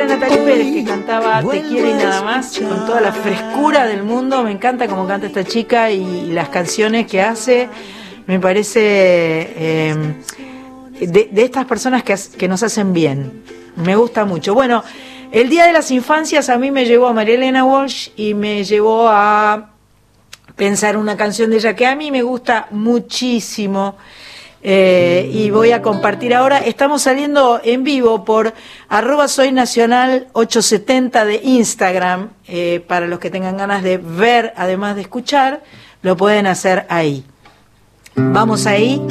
Natalie 0.06 0.38
Pérez 0.38 0.72
que 0.72 0.82
cantaba 0.82 1.42
Te 1.42 1.60
quiero 1.60 1.90
y 1.90 1.92
nada 1.92 2.22
más, 2.22 2.58
con 2.58 2.86
toda 2.86 3.02
la 3.02 3.12
frescura 3.12 3.86
del 3.86 4.02
mundo. 4.02 4.42
Me 4.44 4.52
encanta 4.52 4.88
cómo 4.88 5.06
canta 5.06 5.26
esta 5.26 5.44
chica 5.44 5.90
y 5.90 6.32
las 6.32 6.48
canciones 6.48 7.06
que 7.06 7.20
hace. 7.20 7.68
Me 8.26 8.40
parece 8.40 8.80
eh, 8.80 9.94
de, 11.00 11.28
de 11.30 11.44
estas 11.44 11.66
personas 11.66 12.02
que, 12.02 12.16
que 12.38 12.48
nos 12.48 12.62
hacen 12.62 12.94
bien. 12.94 13.42
Me 13.76 13.94
gusta 13.94 14.24
mucho. 14.24 14.54
Bueno, 14.54 14.82
el 15.30 15.50
Día 15.50 15.66
de 15.66 15.74
las 15.74 15.90
Infancias 15.90 16.48
a 16.48 16.56
mí 16.56 16.70
me 16.70 16.86
llevó 16.86 17.08
a 17.08 17.12
María 17.12 17.34
Elena 17.34 17.62
Walsh 17.62 18.08
y 18.16 18.32
me 18.32 18.64
llevó 18.64 19.10
a 19.10 19.73
pensar 20.56 20.96
una 20.96 21.16
canción 21.16 21.50
de 21.50 21.56
ella 21.56 21.74
que 21.74 21.86
a 21.86 21.96
mí 21.96 22.10
me 22.10 22.22
gusta 22.22 22.68
muchísimo. 22.70 23.96
Eh, 24.66 25.30
y 25.30 25.50
voy 25.50 25.72
a 25.72 25.82
compartir 25.82 26.34
ahora. 26.34 26.58
Estamos 26.58 27.02
saliendo 27.02 27.60
en 27.62 27.84
vivo 27.84 28.24
por 28.24 28.54
arroba 28.88 29.28
soy 29.28 29.52
nacional 29.52 30.28
870 30.32 31.24
de 31.26 31.40
Instagram. 31.44 32.30
Eh, 32.48 32.82
para 32.88 33.06
los 33.06 33.18
que 33.18 33.30
tengan 33.30 33.58
ganas 33.58 33.82
de 33.82 33.98
ver, 33.98 34.54
además 34.56 34.96
de 34.96 35.02
escuchar, 35.02 35.62
lo 36.00 36.16
pueden 36.16 36.46
hacer 36.46 36.86
ahí. 36.88 37.24
Vamos 38.14 38.66
ahí. 38.66 39.02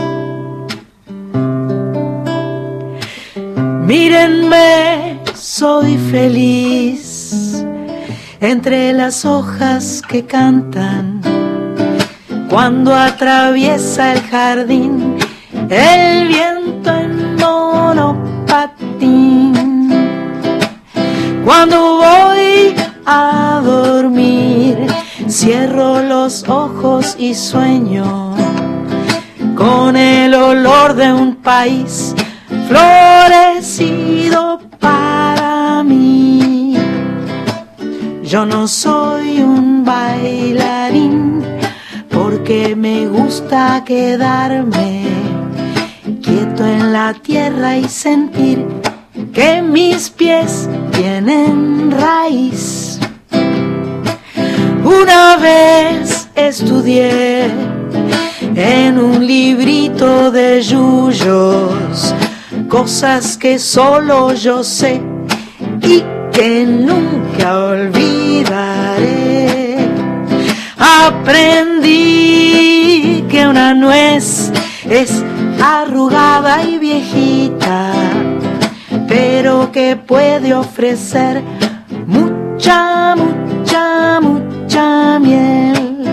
Mírenme, 3.86 5.20
soy 5.36 5.98
feliz 5.98 7.13
entre 8.44 8.94
las 8.94 9.26
hojas 9.26 10.02
que 10.08 10.26
cantan 10.26 11.22
cuando 12.50 12.94
atraviesa 12.94 14.14
el 14.14 14.22
jardín 14.22 15.18
el 15.70 16.28
viento 16.28 16.92
en 16.92 17.36
monopatín. 17.38 18.74
Cuando 21.46 21.98
voy 21.98 22.76
a 23.06 23.62
dormir, 23.64 24.88
cierro 25.28 26.02
los 26.02 26.48
ojos 26.48 27.16
y 27.18 27.34
sueño 27.34 28.36
con 29.56 29.96
el 29.96 30.34
olor 30.34 30.96
de 30.96 31.14
un 31.14 31.36
país 31.36 32.14
florecido 32.68 34.60
para 34.80 35.82
mí. 35.84 36.23
Yo 38.34 38.48
no 38.48 38.68
soy 38.68 39.44
un 39.44 39.86
bailarín 39.86 41.44
porque 42.10 42.76
me 42.76 43.06
gusta 43.06 43.84
quedarme 43.86 45.04
quieto 46.20 46.66
en 46.66 46.92
la 46.92 47.14
tierra 47.14 47.78
y 47.78 47.88
sentir 47.88 48.66
que 49.32 49.62
mis 49.62 50.10
pies 50.10 50.68
tienen 50.94 51.92
raíz. 51.92 52.98
Una 54.84 55.38
vez 55.38 56.28
estudié 56.34 57.52
en 58.56 58.98
un 58.98 59.28
librito 59.28 60.32
de 60.32 60.60
yuyos 60.60 62.16
cosas 62.68 63.38
que 63.38 63.60
solo 63.60 64.34
yo 64.34 64.64
sé 64.64 65.04
y 65.84 66.13
que 66.34 66.66
nunca 66.66 67.58
olvidaré. 67.66 69.24
Aprendí 70.78 71.94
que 73.30 73.48
una 73.48 73.74
nuez 73.74 74.52
es 74.90 75.24
arrugada 75.62 76.64
y 76.64 76.78
viejita, 76.80 77.94
pero 79.08 79.72
que 79.72 79.96
puede 79.96 80.54
ofrecer 80.54 81.42
mucha, 82.08 83.16
mucha, 83.16 84.20
mucha 84.20 85.20
miel. 85.20 86.04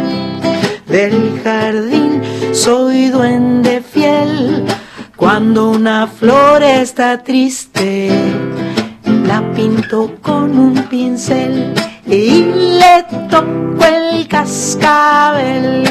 Del 0.87 1.41
jardín 1.43 2.23
soy 2.53 3.09
duende 3.09 3.83
fiel. 3.83 4.67
Cuando 5.17 5.71
una 5.71 6.07
flor 6.07 6.63
está 6.63 7.23
triste, 7.23 8.11
la 9.27 9.43
pinto 9.55 10.17
con 10.23 10.59
un 10.59 10.75
pincel 10.85 11.75
y 12.07 12.43
le 12.81 13.05
toco 13.29 13.85
el 13.85 14.27
cascabel. 14.29 15.83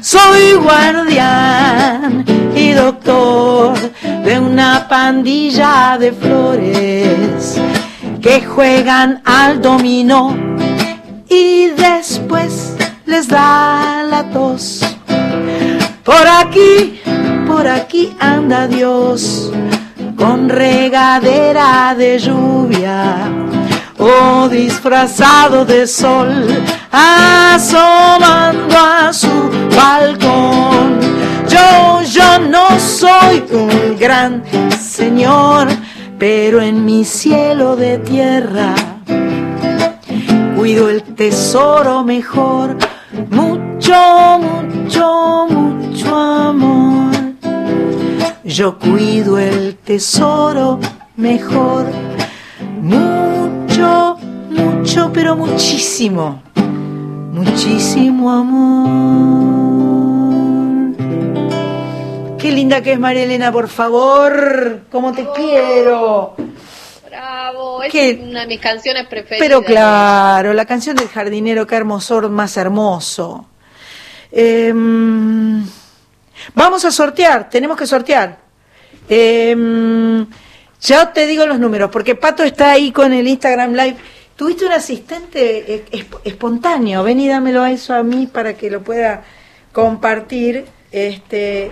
Soy 0.00 0.52
guardián 0.54 2.24
y 2.54 2.72
doctor 2.72 3.74
de 4.02 4.38
una 4.38 4.86
pandilla 4.88 5.96
de 5.98 6.12
flores 6.12 7.60
que 8.20 8.40
juegan 8.44 9.22
al 9.24 9.60
dominó 9.60 10.36
y 11.28 11.68
después 11.68 12.76
les 13.06 13.28
da 13.28 14.04
la 14.08 14.30
tos. 14.30 14.80
Por 16.04 16.26
aquí, 16.26 17.00
por 17.46 17.66
aquí 17.66 18.14
anda 18.18 18.66
Dios 18.66 19.52
con 20.16 20.48
regadera 20.48 21.94
de 21.96 22.18
lluvia 22.18 23.30
o 23.98 24.48
disfrazado 24.48 25.64
de 25.64 25.86
sol 25.86 26.46
asomando 26.90 28.76
a 28.76 29.12
su 29.12 29.50
balcón. 29.76 31.00
Yo, 31.48 32.02
yo 32.02 32.38
no 32.38 32.78
soy 32.78 33.44
un 33.52 33.96
gran 33.98 34.42
señor, 34.78 35.68
pero 36.18 36.60
en 36.60 36.84
mi 36.84 37.04
cielo 37.04 37.76
de 37.76 37.98
tierra 37.98 38.74
cuido 40.62 40.88
el 40.88 41.02
tesoro 41.02 42.04
mejor, 42.04 42.76
mucho, 43.30 44.38
mucho, 44.38 45.46
mucho 45.50 46.16
amor. 46.16 47.01
Yo 48.44 48.76
cuido 48.78 49.38
el 49.38 49.76
tesoro 49.76 50.80
mejor, 51.16 51.86
mucho, 52.80 54.16
mucho, 54.50 55.10
pero 55.12 55.36
muchísimo, 55.36 56.42
muchísimo 57.32 58.32
amor. 58.32 58.92
Qué 62.36 62.50
linda 62.50 62.82
que 62.82 62.94
es 62.94 62.98
María 62.98 63.22
Elena, 63.22 63.52
por 63.52 63.68
favor, 63.68 64.80
cómo 64.90 65.12
te 65.12 65.24
quiero. 65.36 66.34
Bravo, 67.08 67.84
es 67.84 67.92
¿Qué? 67.92 68.20
una 68.28 68.40
de 68.40 68.46
mis 68.48 68.60
canciones 68.60 69.06
preferidas. 69.06 69.46
Pero 69.46 69.62
claro, 69.62 70.52
la 70.52 70.64
canción 70.66 70.96
del 70.96 71.06
jardinero, 71.06 71.64
qué 71.68 71.76
hermosor 71.76 72.28
más 72.28 72.56
hermoso. 72.56 73.46
Em, 74.32 75.64
vamos 76.54 76.84
a 76.84 76.90
sortear, 76.90 77.48
tenemos 77.50 77.76
que 77.76 77.86
sortear. 77.86 78.38
Em, 79.08 80.26
ya 80.80 81.12
te 81.12 81.26
digo 81.26 81.46
los 81.46 81.58
números, 81.58 81.90
porque 81.90 82.14
Pato 82.14 82.42
está 82.42 82.72
ahí 82.72 82.90
con 82.92 83.12
el 83.12 83.26
Instagram 83.28 83.72
Live. 83.74 83.96
Tuviste 84.36 84.64
un 84.66 84.72
asistente 84.72 85.74
eh, 85.74 85.84
esp- 85.92 86.20
espontáneo, 86.24 87.02
ven 87.04 87.20
y 87.20 87.28
dámelo 87.28 87.62
a 87.62 87.70
eso 87.70 87.94
a 87.94 88.02
mí 88.02 88.26
para 88.26 88.54
que 88.54 88.70
lo 88.70 88.82
pueda 88.82 89.22
compartir. 89.72 90.64
Este, 90.90 91.70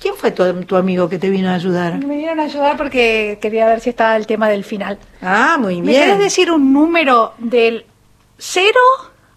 ¿Quién 0.00 0.14
fue 0.16 0.32
tu, 0.32 0.52
tu 0.64 0.76
amigo 0.76 1.08
que 1.08 1.18
te 1.18 1.30
vino 1.30 1.48
a 1.48 1.54
ayudar? 1.54 1.94
Me 1.98 2.16
vinieron 2.16 2.40
a 2.40 2.44
ayudar 2.44 2.76
porque 2.76 3.38
quería 3.40 3.66
ver 3.66 3.80
si 3.80 3.90
estaba 3.90 4.16
el 4.16 4.26
tema 4.26 4.48
del 4.48 4.64
final. 4.64 4.98
Ah, 5.22 5.56
muy 5.58 5.80
¿Me 5.80 5.92
querés 5.92 6.06
bien. 6.08 6.18
decir 6.18 6.50
un 6.50 6.72
número 6.72 7.34
del 7.38 7.86
0 8.38 8.68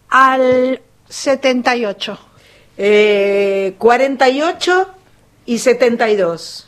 al 0.09 0.81
78. 1.07 2.19
Eh, 2.77 3.75
48 3.77 4.87
y 5.45 5.57
72. 5.57 6.67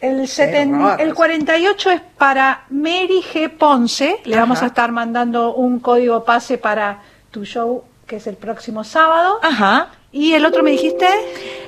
El, 0.00 0.16
Qué 0.20 0.22
seten- 0.26 0.72
bárbaro. 0.72 1.02
el 1.02 1.14
48 1.14 1.90
es 1.90 2.00
para 2.18 2.64
Mary 2.70 3.22
G. 3.32 3.50
Ponce. 3.50 4.20
Le 4.24 4.36
vamos 4.36 4.62
a 4.62 4.66
estar 4.66 4.92
mandando 4.92 5.54
un 5.54 5.80
código 5.80 6.24
pase 6.24 6.58
para 6.58 7.00
tu 7.30 7.44
show, 7.44 7.82
que 8.06 8.16
es 8.16 8.26
el 8.26 8.36
próximo 8.36 8.84
sábado. 8.84 9.38
Ajá. 9.42 9.90
¿Y 10.12 10.32
el 10.32 10.46
otro 10.46 10.62
me 10.62 10.70
dijiste? 10.70 11.06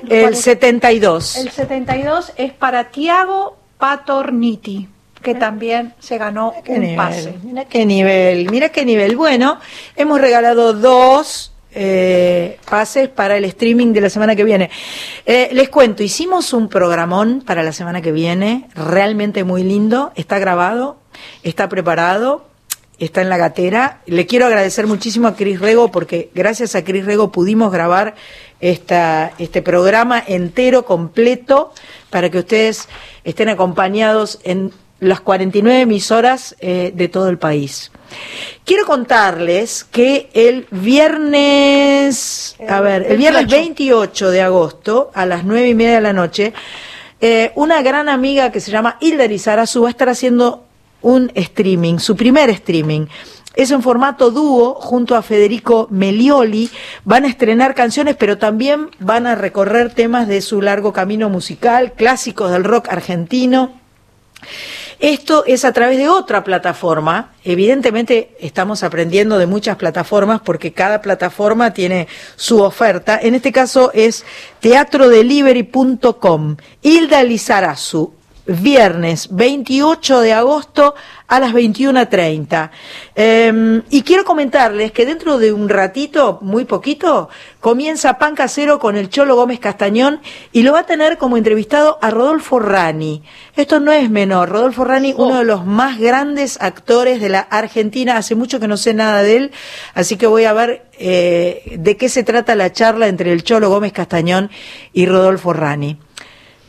El 0.07 0.35
72. 0.35 1.37
El 1.37 1.51
72 1.51 2.31
es 2.37 2.51
para 2.53 2.85
Tiago 2.85 3.57
Patorniti, 3.77 4.87
que 5.21 5.35
también 5.35 5.93
se 5.99 6.17
ganó 6.17 6.53
Qué 6.63 6.73
un 6.73 6.79
nivel, 6.81 6.95
pase. 6.95 7.33
Mira 7.43 7.65
qué 7.65 7.85
nivel, 7.85 8.49
mira 8.49 8.69
qué 8.69 8.85
nivel. 8.85 9.15
Bueno, 9.15 9.59
hemos 9.95 10.19
regalado 10.21 10.73
dos 10.73 11.51
eh, 11.71 12.57
pases 12.69 13.09
para 13.09 13.37
el 13.37 13.45
streaming 13.45 13.93
de 13.93 14.01
la 14.01 14.09
semana 14.09 14.35
que 14.35 14.43
viene. 14.43 14.69
Eh, 15.25 15.49
les 15.53 15.69
cuento, 15.69 16.03
hicimos 16.03 16.53
un 16.53 16.67
programón 16.69 17.41
para 17.45 17.63
la 17.63 17.71
semana 17.71 18.01
que 18.01 18.11
viene, 18.11 18.67
realmente 18.75 19.43
muy 19.43 19.63
lindo, 19.63 20.11
está 20.15 20.39
grabado, 20.39 20.97
está 21.43 21.69
preparado, 21.69 22.47
está 22.97 23.21
en 23.21 23.29
la 23.29 23.37
gatera. 23.37 24.01
Le 24.05 24.25
quiero 24.25 24.45
agradecer 24.45 24.87
muchísimo 24.87 25.27
a 25.27 25.35
Cris 25.35 25.59
Rego 25.59 25.91
porque 25.91 26.29
gracias 26.33 26.75
a 26.75 26.83
Cris 26.83 27.05
Rego 27.05 27.31
pudimos 27.31 27.71
grabar 27.71 28.15
este 28.59 29.61
programa 29.61 30.21
entero, 30.25 30.85
completo, 30.85 31.73
para 32.09 32.29
que 32.29 32.39
ustedes 32.39 32.89
estén 33.23 33.49
acompañados 33.49 34.39
en 34.43 34.71
las 34.99 35.21
49 35.21 35.81
emisoras 35.81 36.55
eh, 36.59 36.91
de 36.93 37.07
todo 37.07 37.29
el 37.29 37.37
país. 37.37 37.91
Quiero 38.65 38.85
contarles 38.85 39.83
que 39.83 40.29
el 40.33 40.67
viernes, 40.71 42.55
a 42.67 42.81
ver, 42.81 43.03
el 43.03 43.17
viernes 43.17 43.47
28 43.47 44.31
de 44.31 44.41
agosto 44.41 45.11
a 45.13 45.25
las 45.25 45.43
nueve 45.43 45.69
y 45.69 45.75
media 45.75 45.95
de 45.95 46.01
la 46.01 46.13
noche, 46.13 46.53
eh, 47.21 47.51
una 47.55 47.81
gran 47.81 48.09
amiga 48.09 48.51
que 48.51 48.59
se 48.59 48.71
llama 48.71 48.97
Hilda 48.99 49.27
Lizarazu 49.27 49.81
va 49.81 49.87
a 49.89 49.91
estar 49.91 50.09
haciendo 50.09 50.65
un 51.01 51.31
streaming, 51.35 51.97
su 51.99 52.15
primer 52.15 52.49
streaming. 52.49 53.07
Es 53.55 53.71
en 53.71 53.81
formato 53.81 54.31
dúo 54.31 54.75
junto 54.75 55.15
a 55.15 55.21
Federico 55.21 55.87
Melioli. 55.89 56.69
Van 57.03 57.25
a 57.25 57.27
estrenar 57.27 57.75
canciones, 57.75 58.15
pero 58.15 58.37
también 58.37 58.89
van 58.99 59.27
a 59.27 59.35
recorrer 59.35 59.93
temas 59.93 60.27
de 60.27 60.41
su 60.41 60.61
largo 60.61 60.93
camino 60.93 61.29
musical, 61.29 61.93
clásicos 61.93 62.51
del 62.51 62.63
rock 62.63 62.87
argentino. 62.89 63.73
Esto 64.99 65.45
es 65.47 65.63
a 65.63 65.71
través 65.71 65.97
de 65.97 66.09
otra 66.09 66.43
plataforma. 66.43 67.31
Evidentemente 67.45 68.35
estamos 68.41 68.83
aprendiendo 68.83 69.37
de 69.37 69.47
muchas 69.47 69.77
plataformas 69.77 70.41
porque 70.41 70.73
cada 70.73 71.01
plataforma 71.01 71.73
tiene 71.73 72.09
su 72.35 72.61
oferta. 72.61 73.17
En 73.21 73.33
este 73.33 73.53
caso 73.53 73.91
es 73.93 74.25
teatrodelivery.com. 74.59 76.57
Hilda 76.81 77.23
Lizarazu, 77.23 78.13
viernes 78.45 79.29
28 79.31 80.19
de 80.19 80.33
agosto 80.33 80.95
a 81.29 81.39
las 81.39 81.53
21.30. 81.53 82.71
Eh, 83.15 83.81
y 83.89 84.01
quiero 84.01 84.25
comentarles 84.25 84.91
que 84.91 85.05
dentro 85.05 85.37
de 85.37 85.53
un 85.53 85.69
ratito, 85.69 86.39
muy 86.41 86.65
poquito, 86.65 87.29
comienza 87.59 88.17
Pan 88.17 88.35
Casero 88.35 88.79
con 88.79 88.97
el 88.97 89.09
Cholo 89.09 89.35
Gómez 89.35 89.59
Castañón 89.59 90.21
y 90.51 90.63
lo 90.63 90.73
va 90.73 90.79
a 90.79 90.85
tener 90.85 91.17
como 91.17 91.37
entrevistado 91.37 91.99
a 92.01 92.09
Rodolfo 92.09 92.59
Rani. 92.59 93.23
Esto 93.55 93.79
no 93.79 93.91
es 93.91 94.09
menor. 94.09 94.49
Rodolfo 94.49 94.83
Rani, 94.83 95.13
uno 95.15 95.37
de 95.37 95.45
los 95.45 95.65
más 95.65 95.99
grandes 95.99 96.59
actores 96.61 97.21
de 97.21 97.29
la 97.29 97.41
Argentina. 97.41 98.17
Hace 98.17 98.35
mucho 98.35 98.59
que 98.59 98.67
no 98.67 98.77
sé 98.77 98.93
nada 98.93 99.21
de 99.21 99.37
él, 99.37 99.51
así 99.93 100.17
que 100.17 100.25
voy 100.27 100.45
a 100.45 100.53
ver 100.53 100.87
eh, 100.97 101.75
de 101.77 101.95
qué 101.95 102.09
se 102.09 102.23
trata 102.23 102.55
la 102.55 102.71
charla 102.71 103.07
entre 103.07 103.31
el 103.31 103.43
Cholo 103.43 103.69
Gómez 103.69 103.93
Castañón 103.93 104.49
y 104.93 105.05
Rodolfo 105.05 105.53
Rani. 105.53 105.97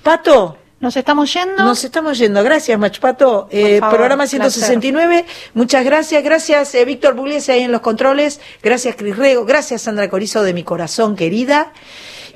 Pato, 0.03 0.57
Nos 0.81 0.97
estamos 0.97 1.31
yendo. 1.35 1.63
nos 1.63 1.85
estamos 1.85 2.17
yendo. 2.17 2.43
Gracias, 2.43 2.79
Machpato. 2.79 3.49
Eh, 3.51 3.81
favor, 3.81 3.97
programa 3.97 4.25
placer. 4.25 4.41
169. 4.51 5.27
Muchas 5.53 5.85
gracias. 5.85 6.25
Gracias, 6.25 6.75
eh, 6.75 6.87
Víctor 6.87 7.15
Pugliese 7.15 7.53
ahí 7.53 7.61
en 7.61 7.71
los 7.71 7.83
controles. 7.83 8.41
Gracias, 8.63 8.97
Cris 8.97 9.15
Rego. 9.15 9.45
Gracias, 9.45 9.83
Sandra 9.83 10.09
Corizo 10.09 10.43
de 10.43 10.55
mi 10.55 10.65
corazón 10.65 11.17
querida. 11.17 11.75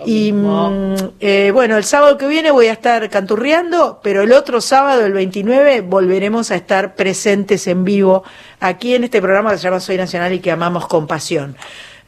Y 0.05 0.33
mm, 0.33 0.95
eh, 1.21 1.53
bueno, 1.55 1.79
el 1.79 1.85
sábado 1.85 2.19
que 2.19 2.27
viene 2.27 2.51
voy 2.51 2.67
a 2.67 2.73
estar 2.73 3.09
canturreando, 3.09 4.01
pero 4.03 4.21
el 4.23 4.33
otro 4.33 4.61
sábado, 4.61 5.07
el 5.07 5.15
29, 5.15 5.81
volveremos 5.81 6.51
a 6.51 6.57
estar 6.57 6.97
presentes 6.97 7.67
en 7.67 7.85
vivo 7.85 8.25
aquí 8.61 8.95
en 8.95 9.05
este 9.05 9.23
programa 9.23 9.53
que 9.53 9.59
se 9.59 9.65
llama 9.65 9.81
Soy 9.81 9.97
Nacional 9.97 10.35
y 10.35 10.41
que 10.41 10.51
amamos 10.51 10.87
con 10.87 11.07
pasión. 11.07 11.57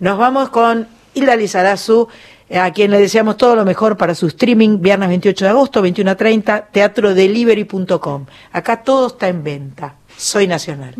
Nos 0.01 0.19
vamos 0.19 0.51
con 0.51 0.87
Hilda 1.15 1.35
Lizarazu, 1.35 2.09
a 2.51 2.73
quien 2.73 2.91
le 2.91 3.01
deseamos 3.01 3.37
todo 3.37 3.57
lo 3.57 3.65
mejor 3.65 3.97
para 3.97 4.15
su 4.15 4.27
streaming, 4.27 4.81
viernes 4.81 5.09
28 5.09 5.45
de 5.45 5.51
agosto, 5.51 5.83
21 5.83 6.11
a 6.11 6.15
30, 6.15 6.67
teatrodelivery.com. 6.73 8.27
Acá 8.53 8.83
todo 8.83 9.09
está 9.09 9.29
en 9.29 9.43
venta. 9.43 9.97
Soy 10.17 10.47
Nacional. 10.47 10.95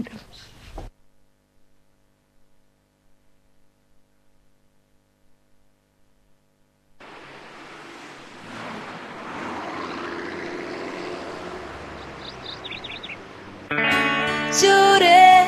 Lloré, 14.59 15.45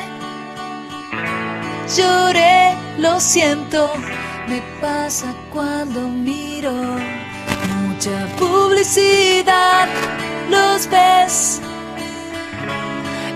lloré, 1.97 2.75
lo 2.99 3.19
siento. 3.19 3.91
Me 4.49 4.63
pasa 4.81 5.35
cuando 5.53 6.07
miro 6.07 6.71
mucha 6.71 8.25
publicidad. 8.35 9.87
Los 10.49 10.89
ves, 10.89 11.61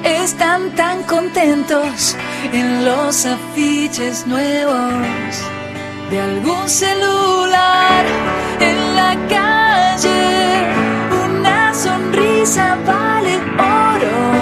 están 0.04 0.72
tan 0.72 1.04
contentos 1.04 2.16
en 2.52 2.84
los 2.84 3.28
afiches 3.28 4.26
nuevos 4.26 5.44
de 6.10 6.20
algún 6.20 6.68
celular 6.68 8.06
en 8.60 8.96
la 8.96 9.16
calle. 9.30 10.66
Una 11.26 11.76
sonrisa 11.76 12.76
vale 12.88 13.36
oro. 13.60 14.33